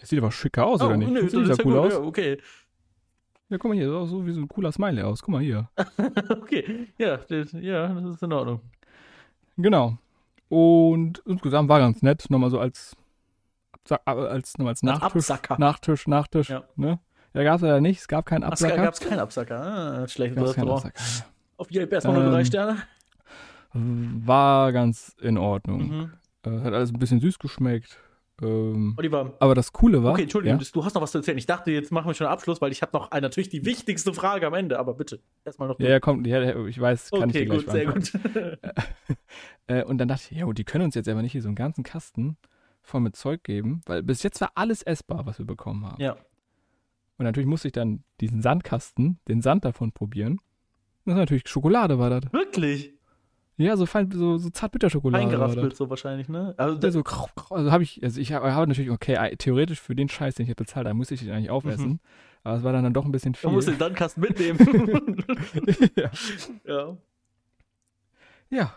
Das 0.00 0.08
sieht 0.08 0.18
aber 0.18 0.32
schicker 0.32 0.66
aus, 0.66 0.80
oder 0.80 0.96
nicht? 0.96 1.10
nö, 1.10 1.22
das 1.22 1.32
sieht 1.32 1.48
das 1.48 1.58
ja 1.58 1.64
cool 1.64 1.78
aus? 1.78 1.92
Ja, 1.92 2.00
okay. 2.00 2.40
Ja, 3.50 3.58
guck 3.58 3.70
mal 3.70 3.74
hier, 3.74 3.86
das 3.86 3.92
sieht 3.92 4.02
auch 4.02 4.06
so 4.06 4.26
wie 4.26 4.32
so 4.32 4.40
ein 4.40 4.48
cooler 4.48 4.72
Smiley 4.72 5.02
aus. 5.02 5.22
Guck 5.22 5.32
mal 5.32 5.42
hier. 5.42 5.68
okay. 6.30 6.88
Ja, 6.98 7.18
das, 7.18 7.52
ja, 7.52 7.88
das 7.88 8.14
ist 8.14 8.22
in 8.22 8.32
Ordnung. 8.32 8.60
Genau. 9.56 9.98
Und 10.48 11.22
insgesamt 11.26 11.68
war 11.68 11.78
ganz 11.78 12.02
nett, 12.02 12.24
nochmal 12.30 12.50
so 12.50 12.58
als, 12.58 12.96
äh, 13.90 13.96
als, 14.04 14.56
nochmal 14.56 14.72
als 14.72 14.82
Nachtisch. 14.82 15.30
Absacker. 15.30 15.56
Nachtisch, 15.58 16.06
Nachtisch. 16.06 16.48
Ja. 16.48 16.64
Ne? 16.76 16.98
Ja, 17.34 17.42
gab 17.44 17.56
es 17.56 17.62
ja 17.62 17.80
nicht. 17.80 18.00
Es 18.00 18.08
gab 18.08 18.26
keinen 18.26 18.42
Absacker. 18.42 18.76
gab 18.76 18.94
es 18.94 19.00
keinen 19.00 19.20
Absacker. 19.20 19.60
Ah, 19.60 20.08
schlechtes 20.08 20.42
Gab's 20.42 20.54
keinen. 20.54 20.70
Absacker. 20.70 21.02
Auf 21.56 21.70
Yelp 21.70 21.92
erstmal 21.92 22.16
nur 22.16 22.24
Ähm, 22.24 22.32
drei 22.32 22.44
Sterne. 22.44 22.82
War 23.72 24.72
ganz 24.72 25.14
in 25.20 25.38
Ordnung. 25.38 25.88
Mhm. 25.88 26.12
Äh, 26.44 26.60
hat 26.64 26.72
alles 26.72 26.92
ein 26.92 26.98
bisschen 26.98 27.20
süß 27.20 27.38
geschmeckt. 27.38 27.98
Ähm, 28.42 28.94
Oliver, 28.96 29.34
aber 29.38 29.54
das 29.54 29.72
Coole 29.72 30.02
war. 30.02 30.12
okay, 30.12 30.22
Entschuldigung, 30.22 30.58
Ja? 30.60 30.66
du 30.72 30.84
hast 30.84 30.94
noch 30.94 31.02
was 31.02 31.12
zu 31.12 31.18
erzählen. 31.18 31.36
Ich 31.38 31.46
dachte, 31.46 31.70
jetzt 31.70 31.92
machen 31.92 32.06
wir 32.08 32.14
schon 32.14 32.26
Abschluss, 32.26 32.60
weil 32.60 32.72
ich 32.72 32.82
habe 32.82 32.96
noch 32.96 33.10
natürlich 33.10 33.48
die 33.48 33.64
wichtigste 33.64 34.14
Frage 34.14 34.46
am 34.46 34.54
Ende, 34.54 34.78
aber 34.78 34.94
bitte, 34.94 35.20
erstmal 35.44 35.68
noch. 35.68 35.78
Ja, 35.80 35.88
ja, 35.90 36.00
kommt, 36.00 36.26
ja, 36.26 36.64
ich 36.66 36.80
weiß, 36.80 37.10
kann 37.10 37.24
okay, 37.24 37.42
ich 37.42 37.48
dir 37.48 37.60
gleich 37.62 37.64
gut, 37.64 37.70
sehr 37.72 37.86
gut. 37.86 38.58
Äh, 39.66 39.84
und 39.84 39.98
dann 39.98 40.08
dachte 40.08 40.24
ich, 40.30 40.36
ja, 40.38 40.46
gut, 40.46 40.58
die 40.58 40.64
können 40.64 40.84
uns 40.84 40.96
jetzt 40.96 41.08
aber 41.08 41.22
nicht 41.22 41.30
hier 41.32 41.42
so 41.42 41.48
einen 41.48 41.54
ganzen 41.54 41.84
Kasten 41.84 42.36
voll 42.82 43.00
mit 43.00 43.14
Zeug 43.14 43.44
geben, 43.44 43.82
weil 43.86 44.02
bis 44.02 44.24
jetzt 44.24 44.40
war 44.40 44.50
alles 44.56 44.82
essbar, 44.82 45.26
was 45.26 45.38
wir 45.38 45.46
bekommen 45.46 45.84
haben. 45.86 46.02
ja. 46.02 46.16
Und 47.18 47.24
natürlich 47.24 47.46
musste 47.48 47.68
ich 47.68 47.72
dann 47.72 48.02
diesen 48.22 48.40
Sandkasten, 48.40 49.20
den 49.28 49.42
Sand 49.42 49.66
davon 49.66 49.92
probieren. 49.92 50.40
Das 51.04 51.14
war 51.14 51.20
natürlich 51.20 51.46
Schokolade, 51.46 51.98
war 51.98 52.08
das. 52.08 52.32
Wirklich? 52.32 52.94
Ja, 53.60 53.76
so 53.76 53.84
fein, 53.84 54.10
so, 54.10 54.38
so 54.38 54.48
Zartbitterschokolade. 54.48 55.22
Eingeraspelt 55.22 55.76
so 55.76 55.90
wahrscheinlich, 55.90 56.28
ne? 56.28 56.54
Also, 56.56 56.78
Ja, 56.80 56.90
so, 56.90 57.02
also 57.50 57.70
habe 57.70 57.82
ich, 57.82 58.02
also 58.02 58.18
ich 58.20 58.32
habe 58.32 58.54
hab 58.54 58.66
natürlich, 58.66 58.90
okay, 58.90 59.36
theoretisch 59.36 59.80
für 59.80 59.94
den 59.94 60.08
Scheiß, 60.08 60.34
den 60.34 60.44
ich 60.44 60.50
habe 60.50 60.56
bezahlt, 60.64 60.86
da 60.86 60.94
muss 60.94 61.10
ich 61.10 61.20
den 61.20 61.30
eigentlich 61.30 61.50
aufessen. 61.50 61.88
Mhm. 61.88 62.00
Aber 62.42 62.56
es 62.56 62.62
war 62.62 62.72
dann, 62.72 62.84
dann 62.84 62.94
doch 62.94 63.04
ein 63.04 63.12
bisschen 63.12 63.32
man 63.32 63.38
viel. 63.38 63.50
muss 63.50 63.66
den 63.66 63.78
Sandkasten 63.78 64.22
mitnehmen. 64.22 64.58
ja. 65.96 66.10
ja. 66.66 66.96
ja, 68.48 68.74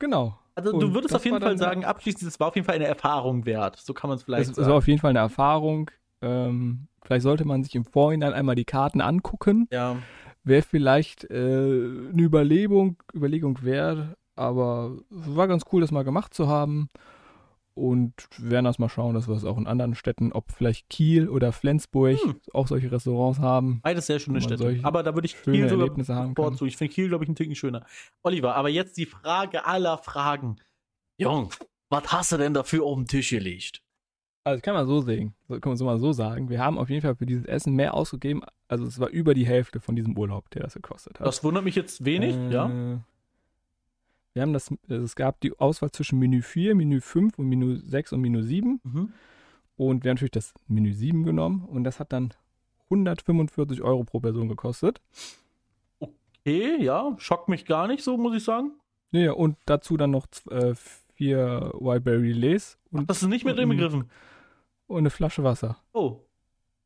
genau. 0.00 0.36
Also 0.56 0.78
du 0.78 0.92
würdest 0.92 1.14
auf 1.14 1.24
jeden 1.24 1.40
Fall 1.40 1.56
sagen, 1.56 1.84
abschließend, 1.84 2.28
es 2.28 2.40
war 2.40 2.48
auf 2.48 2.56
jeden 2.56 2.66
Fall 2.66 2.74
eine 2.74 2.86
Erfahrung 2.86 3.46
wert. 3.46 3.76
So 3.76 3.94
kann 3.94 4.08
man 4.08 4.16
es 4.16 4.24
vielleicht 4.24 4.42
Es, 4.42 4.50
es 4.50 4.56
war 4.58 4.64
sagen. 4.64 4.76
auf 4.76 4.88
jeden 4.88 5.00
Fall 5.00 5.10
eine 5.10 5.20
Erfahrung. 5.20 5.90
Ähm, 6.20 6.88
vielleicht 7.02 7.22
sollte 7.22 7.44
man 7.44 7.62
sich 7.62 7.74
im 7.76 7.84
Vorhinein 7.84 8.32
einmal 8.32 8.56
die 8.56 8.64
Karten 8.64 9.00
angucken. 9.00 9.68
ja. 9.70 9.96
Wäre 10.42 10.62
vielleicht 10.62 11.24
äh, 11.30 11.34
eine 11.34 12.22
Überlegung, 12.22 12.96
Überlegung 13.14 13.62
wert, 13.62 14.16
aber 14.36 14.96
es 15.10 15.36
war 15.36 15.48
ganz 15.48 15.64
cool, 15.72 15.80
das 15.82 15.90
mal 15.90 16.04
gemacht 16.04 16.32
zu 16.34 16.48
haben. 16.48 16.88
Und 17.74 18.12
wir 18.38 18.50
werden 18.50 18.64
das 18.64 18.78
mal 18.78 18.88
schauen, 18.88 19.14
dass 19.14 19.28
wir 19.28 19.34
es 19.36 19.44
auch 19.44 19.56
in 19.56 19.66
anderen 19.66 19.94
Städten, 19.94 20.32
ob 20.32 20.50
vielleicht 20.50 20.88
Kiel 20.90 21.28
oder 21.28 21.52
Flensburg 21.52 22.18
Hm. 22.22 22.40
auch 22.52 22.66
solche 22.66 22.90
Restaurants 22.90 23.38
haben. 23.38 23.80
Beides 23.82 24.06
sehr 24.06 24.18
schöne 24.18 24.40
Städte. 24.40 24.80
Aber 24.82 25.02
da 25.02 25.14
würde 25.14 25.26
ich 25.26 25.40
Kiel 25.42 25.68
sogar 25.68 25.84
Erlebnisse 25.86 26.14
haben 26.14 26.34
bevorzugen. 26.34 26.68
Ich 26.68 26.76
finde 26.76 26.92
Kiel, 26.92 27.08
glaube 27.08 27.24
ich, 27.24 27.28
einen 27.28 27.36
Ticken 27.36 27.54
schöner. 27.54 27.86
Oliver, 28.22 28.54
aber 28.56 28.68
jetzt 28.68 28.96
die 28.96 29.06
Frage 29.06 29.64
aller 29.64 29.98
Fragen. 29.98 30.56
Jung, 31.16 31.50
was 31.90 32.12
hast 32.12 32.32
du 32.32 32.36
denn 32.38 32.54
dafür 32.54 32.84
auf 32.84 32.96
den 32.96 33.06
Tisch 33.06 33.30
gelegt? 33.30 33.82
Also 34.42 34.56
das 34.56 34.62
kann 34.62 34.74
man 34.74 34.86
so 34.86 35.00
sehen, 35.00 35.34
kann 35.48 35.60
man 35.64 35.76
so 35.76 35.84
mal 35.84 35.98
so 35.98 36.12
sagen. 36.12 36.48
Wir 36.48 36.60
haben 36.60 36.78
auf 36.78 36.88
jeden 36.88 37.02
Fall 37.02 37.14
für 37.14 37.26
dieses 37.26 37.44
Essen 37.44 37.74
mehr 37.74 37.94
ausgegeben. 37.94 38.42
Also 38.68 38.86
es 38.86 38.98
war 38.98 39.08
über 39.08 39.34
die 39.34 39.46
Hälfte 39.46 39.80
von 39.80 39.96
diesem 39.96 40.16
Urlaub, 40.16 40.48
der 40.50 40.62
das 40.62 40.74
gekostet 40.74 41.20
hat. 41.20 41.26
Das 41.26 41.44
wundert 41.44 41.64
mich 41.64 41.74
jetzt 41.74 42.04
wenig, 42.04 42.34
Äh, 42.34 42.50
ja? 42.50 43.00
Wir 44.32 44.42
haben 44.42 44.52
das, 44.52 44.72
also 44.88 45.04
es 45.04 45.16
gab 45.16 45.40
die 45.40 45.58
Auswahl 45.58 45.90
zwischen 45.90 46.18
Menü 46.18 46.40
4, 46.40 46.74
Menü 46.74 47.00
5 47.00 47.38
und 47.38 47.48
Menü 47.48 47.78
6 47.78 48.12
und 48.12 48.20
Menü 48.20 48.42
7. 48.42 48.80
Mhm. 48.82 49.12
Und 49.76 50.04
wir 50.04 50.10
haben 50.10 50.14
natürlich 50.16 50.30
das 50.30 50.54
Menü 50.68 50.92
7 50.92 51.24
genommen 51.24 51.64
und 51.64 51.84
das 51.84 52.00
hat 52.00 52.12
dann 52.12 52.32
145 52.84 53.82
Euro 53.82 54.04
pro 54.04 54.20
Person 54.20 54.48
gekostet. 54.48 55.00
Okay, 55.98 56.82
ja, 56.82 57.14
schockt 57.18 57.48
mich 57.48 57.66
gar 57.66 57.88
nicht 57.88 58.02
so, 58.04 58.16
muss 58.16 58.36
ich 58.36 58.44
sagen. 58.44 58.72
Ja, 59.10 59.32
und 59.32 59.56
dazu 59.66 59.96
dann 59.96 60.12
noch 60.12 60.26
äh, 60.50 60.74
vier 61.14 61.72
Wildberry 61.78 62.32
Lays 62.32 62.78
Ach, 62.92 62.98
und, 62.98 63.10
das 63.10 63.22
ist 63.22 63.28
nicht 63.28 63.44
mit 63.44 63.56
und- 63.56 63.62
inbegriffen. 63.62 64.10
und 64.86 64.98
eine 64.98 65.10
Flasche 65.10 65.42
Wasser. 65.44 65.78
Oh. 65.92 66.20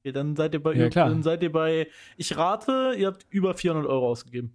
Okay, 0.00 0.12
dann 0.12 0.36
seid 0.36 0.52
ihr 0.54 0.62
bei, 0.62 0.74
Ja, 0.74 0.88
klar. 0.90 1.08
dann 1.08 1.22
seid 1.22 1.42
ihr 1.42 1.50
bei, 1.52 1.88
ich 2.18 2.36
rate, 2.36 2.94
ihr 2.98 3.06
habt 3.06 3.26
über 3.30 3.54
400 3.54 3.86
Euro 3.86 4.08
ausgegeben. 4.10 4.54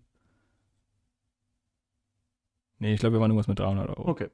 Nee, 2.79 2.93
ich 2.93 2.99
glaube, 2.99 3.15
wir 3.15 3.19
waren 3.21 3.31
irgendwas 3.31 3.47
mit 3.47 3.59
300 3.59 3.89
Euro. 3.89 4.07
Okay. 4.09 4.29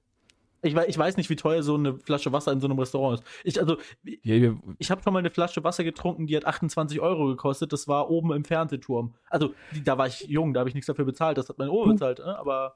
Ich 0.61 0.73
weiß, 0.75 0.87
ich 0.87 0.97
weiß 0.97 1.17
nicht, 1.17 1.29
wie 1.29 1.35
teuer 1.35 1.61
so 1.61 1.75
eine 1.75 1.97
Flasche 1.99 2.31
Wasser 2.31 2.51
in 2.51 2.59
so 2.59 2.67
einem 2.67 2.79
Restaurant 2.79 3.19
ist. 3.19 3.27
Ich, 3.43 3.59
also, 3.59 3.77
Ja, 4.03 4.53
ich 4.79 4.89
habe 4.91 5.01
schon 5.03 5.13
mal 5.13 5.19
eine 5.19 5.29
Flasche 5.29 5.63
Wasser 5.63 5.83
getrunken, 5.83 6.25
die 6.27 6.35
hat 6.35 6.45
28 6.45 6.99
Euro 7.01 7.27
gekostet. 7.27 7.71
Das 7.71 7.87
war 7.87 8.09
oben 8.09 8.33
im 8.33 8.43
Fernsehturm. 8.43 9.13
Also, 9.29 9.53
die, 9.73 9.83
da 9.83 9.97
war 9.97 10.07
ich 10.07 10.21
jung, 10.27 10.53
da 10.53 10.59
habe 10.61 10.69
ich 10.69 10.75
nichts 10.75 10.87
dafür 10.87 11.05
bezahlt. 11.05 11.37
Das 11.37 11.49
hat 11.49 11.59
mein 11.59 11.69
Ohr 11.69 11.87
bezahlt, 11.87 12.19
ne? 12.19 12.37
aber 12.37 12.75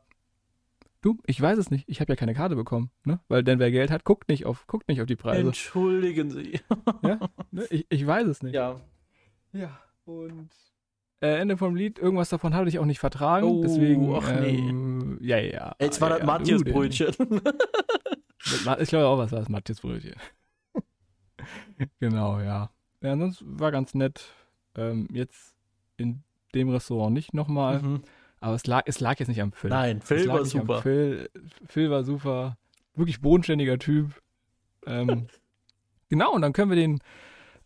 du, 1.01 1.17
ich 1.25 1.39
weiß 1.41 1.57
es 1.57 1.71
nicht. 1.71 1.85
Ich 1.87 2.01
habe 2.01 2.11
ja 2.11 2.15
keine 2.15 2.33
Karte 2.33 2.55
bekommen, 2.55 2.91
ne? 3.03 3.19
Weil 3.27 3.43
denn 3.43 3.59
wer 3.59 3.71
Geld 3.71 3.91
hat, 3.91 4.03
guckt 4.03 4.29
nicht 4.29 4.45
auf, 4.45 4.67
guckt 4.67 4.87
nicht 4.87 5.01
auf 5.01 5.07
die 5.07 5.15
Preise. 5.15 5.47
entschuldigen 5.47 6.29
Sie. 6.31 6.59
Ja? 7.03 7.19
Ne? 7.51 7.65
Ich, 7.69 7.85
ich 7.89 8.05
weiß 8.05 8.27
es 8.27 8.43
nicht. 8.43 8.53
ja. 8.53 8.79
Ja, 9.51 9.79
und 10.05 10.49
äh, 11.21 11.39
Ende 11.39 11.57
vom 11.57 11.75
Lied, 11.75 11.99
irgendwas 11.99 12.29
davon 12.29 12.53
hatte 12.53 12.69
ich 12.69 12.79
auch 12.79 12.85
nicht 12.85 12.99
vertragen. 12.99 13.47
Oh, 13.47 13.61
deswegen, 13.61 14.13
ach 14.13 14.31
nee. 14.39 14.57
ähm, 14.57 15.17
ja, 15.21 15.37
ja. 15.37 15.75
Jetzt 15.79 15.99
war 16.01 16.09
ja, 16.09 16.15
das 16.15 16.21
ja, 16.21 16.25
Matthias. 16.25 16.63
Brötchen. 16.63 17.13
Ich 18.79 18.89
glaube 18.89 19.05
auch, 19.05 19.17
was 19.17 19.33
war 19.33 19.39
das 19.39 19.49
Matthias 19.49 19.81
Brötchen. 19.81 20.15
genau, 21.99 22.39
ja. 22.39 22.71
Ja, 23.01 23.17
sonst 23.17 23.43
war 23.45 23.71
ganz 23.71 23.93
nett. 23.93 24.33
Ähm, 24.75 25.09
jetzt 25.11 25.55
in 25.97 26.23
dem 26.55 26.69
Restaurant 26.69 27.13
nicht 27.13 27.33
nochmal. 27.33 27.81
Mhm. 27.81 28.01
Aber 28.39 28.55
es 28.55 28.65
lag, 28.65 28.83
es 28.85 28.99
lag 28.99 29.19
jetzt 29.19 29.27
nicht 29.27 29.41
am 29.41 29.51
Phil. 29.51 29.69
Nein, 29.69 30.01
Phil 30.01 30.27
war 30.27 30.45
super. 30.45 30.81
Phil, 30.81 31.29
Phil 31.67 31.89
war 31.89 32.03
super. 32.03 32.57
Wirklich 32.95 33.21
bodenständiger 33.21 33.77
Typ. 33.79 34.21
Ähm, 34.85 35.27
genau, 36.09 36.33
und 36.33 36.41
dann 36.41 36.53
können 36.53 36.71
wir 36.71 36.75
den 36.77 36.99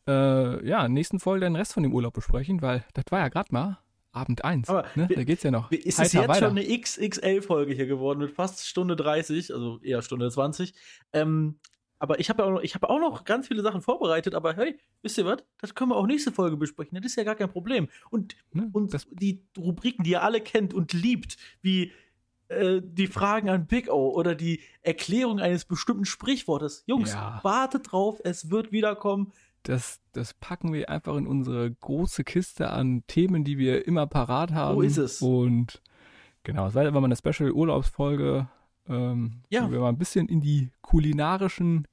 äh, 0.07 0.67
ja, 0.67 0.87
nächsten 0.87 1.19
Folge 1.19 1.45
den 1.45 1.55
Rest 1.55 1.73
von 1.73 1.83
dem 1.83 1.93
Urlaub 1.93 2.13
besprechen, 2.13 2.61
weil 2.61 2.83
das 2.93 3.05
war 3.09 3.19
ja 3.19 3.29
gerade 3.29 3.49
mal 3.51 3.77
Abend 4.11 4.43
1. 4.43 4.69
Aber 4.69 4.85
Ne? 4.95 5.07
Da 5.13 5.23
geht's 5.23 5.43
ja 5.43 5.51
noch. 5.51 5.71
Ist 5.71 5.99
es 5.99 6.13
jetzt 6.13 6.27
weiter. 6.27 6.47
schon 6.47 6.57
eine 6.57 6.79
XXL-Folge 6.79 7.73
hier 7.73 7.87
geworden 7.87 8.19
mit 8.19 8.31
fast 8.31 8.67
Stunde 8.67 8.95
30, 8.95 9.53
also 9.53 9.79
eher 9.81 10.01
Stunde 10.01 10.29
20. 10.29 10.73
Ähm, 11.13 11.59
aber 12.03 12.19
ich 12.19 12.29
habe 12.29 12.43
ja 12.43 12.49
auch 12.49 12.53
noch, 12.53 12.61
ich 12.61 12.75
habe 12.75 12.89
auch 12.89 12.99
noch 12.99 13.23
ganz 13.23 13.47
viele 13.47 13.61
Sachen 13.61 13.81
vorbereitet, 13.81 14.35
aber 14.35 14.53
hey, 14.57 14.77
wisst 15.01 15.17
ihr 15.17 15.25
was? 15.25 15.37
Das 15.61 15.73
können 15.73 15.91
wir 15.91 15.95
auch 15.95 16.05
nächste 16.05 16.33
Folge 16.33 16.57
besprechen. 16.57 16.95
Das 16.97 17.05
ist 17.05 17.15
ja 17.15 17.23
gar 17.23 17.35
kein 17.35 17.49
Problem. 17.49 17.87
Und, 18.09 18.35
Ne? 18.51 18.69
und 18.73 18.93
die 19.11 19.41
Rubriken, 19.57 20.03
die 20.03 20.11
ihr 20.11 20.21
alle 20.21 20.41
kennt 20.41 20.73
und 20.73 20.91
liebt, 20.91 21.37
wie 21.61 21.93
äh, 22.49 22.81
die 22.83 23.07
Fragen 23.07 23.49
an 23.49 23.67
Big 23.67 23.89
O 23.89 24.09
oder 24.09 24.35
die 24.35 24.59
Erklärung 24.81 25.39
eines 25.39 25.63
bestimmten 25.63 26.03
Sprichwortes. 26.03 26.83
Jungs, 26.87 27.13
Ja. 27.13 27.39
wartet 27.41 27.91
drauf, 27.93 28.19
es 28.25 28.49
wird 28.51 28.71
wiederkommen. 28.73 29.31
das, 29.63 30.01
das 30.11 30.33
packen 30.33 30.73
wir 30.73 30.89
einfach 30.89 31.15
in 31.15 31.25
unsere 31.25 31.71
große 31.71 32.25
Kiste 32.25 32.69
an 32.69 33.03
Themen, 33.07 33.45
die 33.45 33.57
wir 33.57 33.87
immer 33.87 34.07
parat 34.07 34.51
haben. 34.51 34.83
ist 34.83 34.97
es. 34.97 35.21
Und 35.21 35.81
genau, 36.43 36.67
es 36.67 36.75
war 36.75 36.81
einfach 36.85 36.99
mal 36.99 37.05
eine 37.07 37.15
Special-Urlaubsfolge, 37.15 38.49
ähm, 38.89 39.41
Ja. 39.49 39.65
wo 39.65 39.71
wir 39.71 39.79
mal 39.79 39.87
ein 39.87 39.97
bisschen 39.97 40.27
in 40.27 40.41
die 40.41 40.69
kulinarischen 40.81 41.87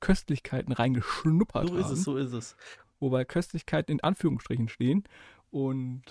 Köstlichkeiten 0.00 0.72
reingeschnuppert 0.72 1.68
So 1.68 1.74
haben. 1.74 1.80
ist 1.80 1.90
es, 1.90 2.04
so 2.04 2.16
ist 2.16 2.32
es. 2.32 2.56
Wobei 3.00 3.24
Köstlichkeiten 3.24 3.92
in 3.92 4.00
Anführungsstrichen 4.02 4.68
stehen. 4.68 5.04
Und 5.50 6.02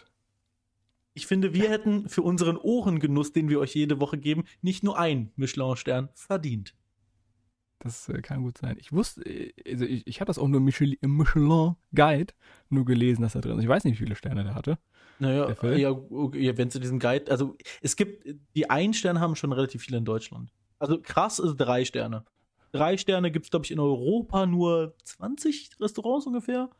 Ich 1.14 1.28
finde, 1.28 1.54
wir 1.54 1.70
hätten 1.70 2.10
für 2.10 2.22
unseren 2.24 2.58
Ohrengenuss, 2.58 3.32
den 3.34 3.50
wir 3.50 3.60
euch 3.60 3.76
jede 3.76 4.00
Woche 4.00 4.18
geben, 4.18 4.46
nicht 4.62 4.84
nur 4.84 4.98
einen 4.98 5.32
Michelin-Stern 5.36 6.10
verdient. 6.14 6.74
das 7.80 8.08
äh, 8.10 8.22
kann 8.22 8.44
gut 8.44 8.58
sein. 8.58 8.78
Ich 8.80 8.92
wusste, 8.94 9.22
äh, 9.26 9.54
also 9.70 9.86
ich, 9.86 10.08
ich 10.08 10.22
hatte 10.22 10.30
das 10.30 10.40
auch 10.40 10.48
nur 10.48 10.60
im 10.60 10.64
Michelin, 10.66 10.98
im 11.02 11.18
Michelin 11.18 11.76
Guide 11.94 12.34
nur 12.70 12.86
gelesen, 12.86 13.22
dass 13.22 13.34
da 13.34 13.42
drin 13.42 13.58
ist. 13.58 13.64
Ich 13.64 13.70
weiß 13.70 13.84
nicht, 13.84 14.00
wie 14.00 14.04
viele 14.04 14.16
Sterne 14.16 14.44
der 14.44 14.56
hatte. 14.56 14.80
Naja, 15.20 15.46
Der 15.52 15.78
ja, 15.78 15.92
okay, 15.92 16.58
wenn 16.58 16.72
zu 16.72 16.80
diesem 16.80 17.00
Guide, 17.00 17.30
also 17.32 17.56
es 17.82 17.96
gibt, 17.96 18.26
die 18.56 18.70
Ein-Sterne 18.70 19.20
haben 19.20 19.36
schon 19.36 19.52
relativ 19.54 19.84
viele 19.84 19.98
in 20.00 20.06
Deutschland. 20.06 20.52
Also 20.80 21.00
krass 21.02 21.40
ist 21.40 21.56
drei 21.58 21.86
Sterne. 21.86 22.26
Drei 22.74 22.98
Sterne 22.98 23.32
gibt 23.32 23.46
es, 23.46 23.52
glaube 23.52 23.66
ich, 23.66 23.72
in 23.72 23.80
Europa 23.80 24.48
nur 24.48 24.96
20 25.04 25.80
Restaurants 25.80 26.26
ungefähr. 26.26 26.72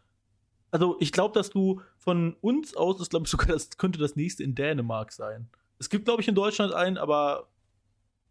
Also 0.72 0.98
ich 1.00 1.12
glaube, 1.12 1.36
dass 1.36 1.52
du 1.52 1.82
von 2.00 2.36
uns 2.42 2.76
aus, 2.76 2.98
das 2.98 3.10
glaube 3.10 3.26
ich 3.26 3.32
sogar, 3.32 3.48
das 3.48 3.78
könnte 3.78 4.00
das 4.00 4.16
nächste 4.16 4.44
in 4.44 4.56
Dänemark 4.56 5.14
sein. 5.14 5.50
Es 5.78 5.90
gibt, 5.90 6.06
glaube 6.06 6.24
ich, 6.24 6.28
in 6.28 6.34
Deutschland 6.34 6.74
einen, 6.74 6.98
aber 6.98 7.48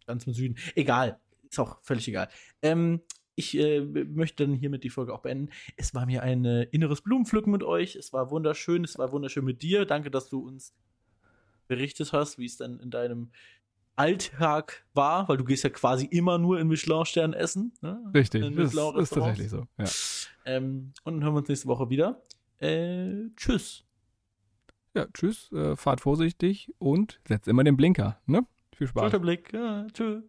ganz 0.09 0.26
im 0.26 0.32
Süden. 0.32 0.56
Egal, 0.74 1.20
ist 1.48 1.60
auch 1.60 1.78
völlig 1.82 2.09
egal. 2.09 2.28
Ähm, 2.62 3.01
ich 3.36 3.56
äh, 3.56 3.80
möchte 3.80 4.44
dann 4.44 4.56
hiermit 4.56 4.82
die 4.82 4.90
Folge 4.90 5.14
auch 5.14 5.22
beenden. 5.22 5.51
Es 5.76 5.94
war 5.94 6.05
mir 6.05 6.24
ein 6.24 6.44
äh, 6.44 6.64
inneres 6.64 7.01
Blumenpflücken 7.01 7.52
mit 7.52 7.62
euch. 7.62 7.94
Es 7.94 8.12
war 8.12 8.32
wunderschön. 8.32 8.82
Es 8.82 8.98
war 8.98 9.12
wunderschön 9.12 9.44
mit 9.44 9.62
dir. 9.62 9.86
Danke, 9.86 10.10
dass 10.10 10.28
du 10.28 10.40
uns 10.40 10.74
berichtet 11.68 12.12
hast, 12.12 12.39
wie 12.39 12.47
es 12.47 12.56
dann 12.56 12.80
in 12.80 12.90
deinem 12.90 13.30
Alltag 13.97 14.85
war, 14.94 15.28
weil 15.28 15.36
du 15.36 15.44
gehst 15.44 15.64
ja 15.64 15.70
quasi 15.70 16.06
immer 16.06 16.39
nur 16.39 16.59
in 16.59 16.69
Michelin-Stern 16.69 17.32
essen. 17.32 17.73
Ne? 17.81 17.98
Richtig, 18.14 18.44
In 18.44 18.56
das 18.56 18.74
ist 18.74 19.10
tatsächlich 19.12 19.51
so. 19.51 19.66
Ja. 19.78 19.85
Ähm, 20.44 20.93
und 21.05 21.14
dann 21.14 21.24
hören 21.24 21.35
wir 21.35 21.39
uns 21.39 21.48
nächste 21.48 21.69
Woche 21.69 21.90
wieder. 21.90 22.23
Äh, 22.59 23.28
tschüss. 23.36 23.85
Ja, 24.94 25.06
tschüss, 25.12 25.51
äh, 25.52 25.74
fahrt 25.77 26.01
vorsichtig 26.01 26.73
und 26.78 27.20
setzt 27.27 27.48
immer 27.48 27.64
den 27.64 27.77
Blinker. 27.77 28.20
Ne? 28.27 28.47
Viel 28.77 28.86
Spaß. 28.86 29.02
Schulterblick. 29.02 29.52
Ja, 29.52 29.86
tschüss. 29.93 30.23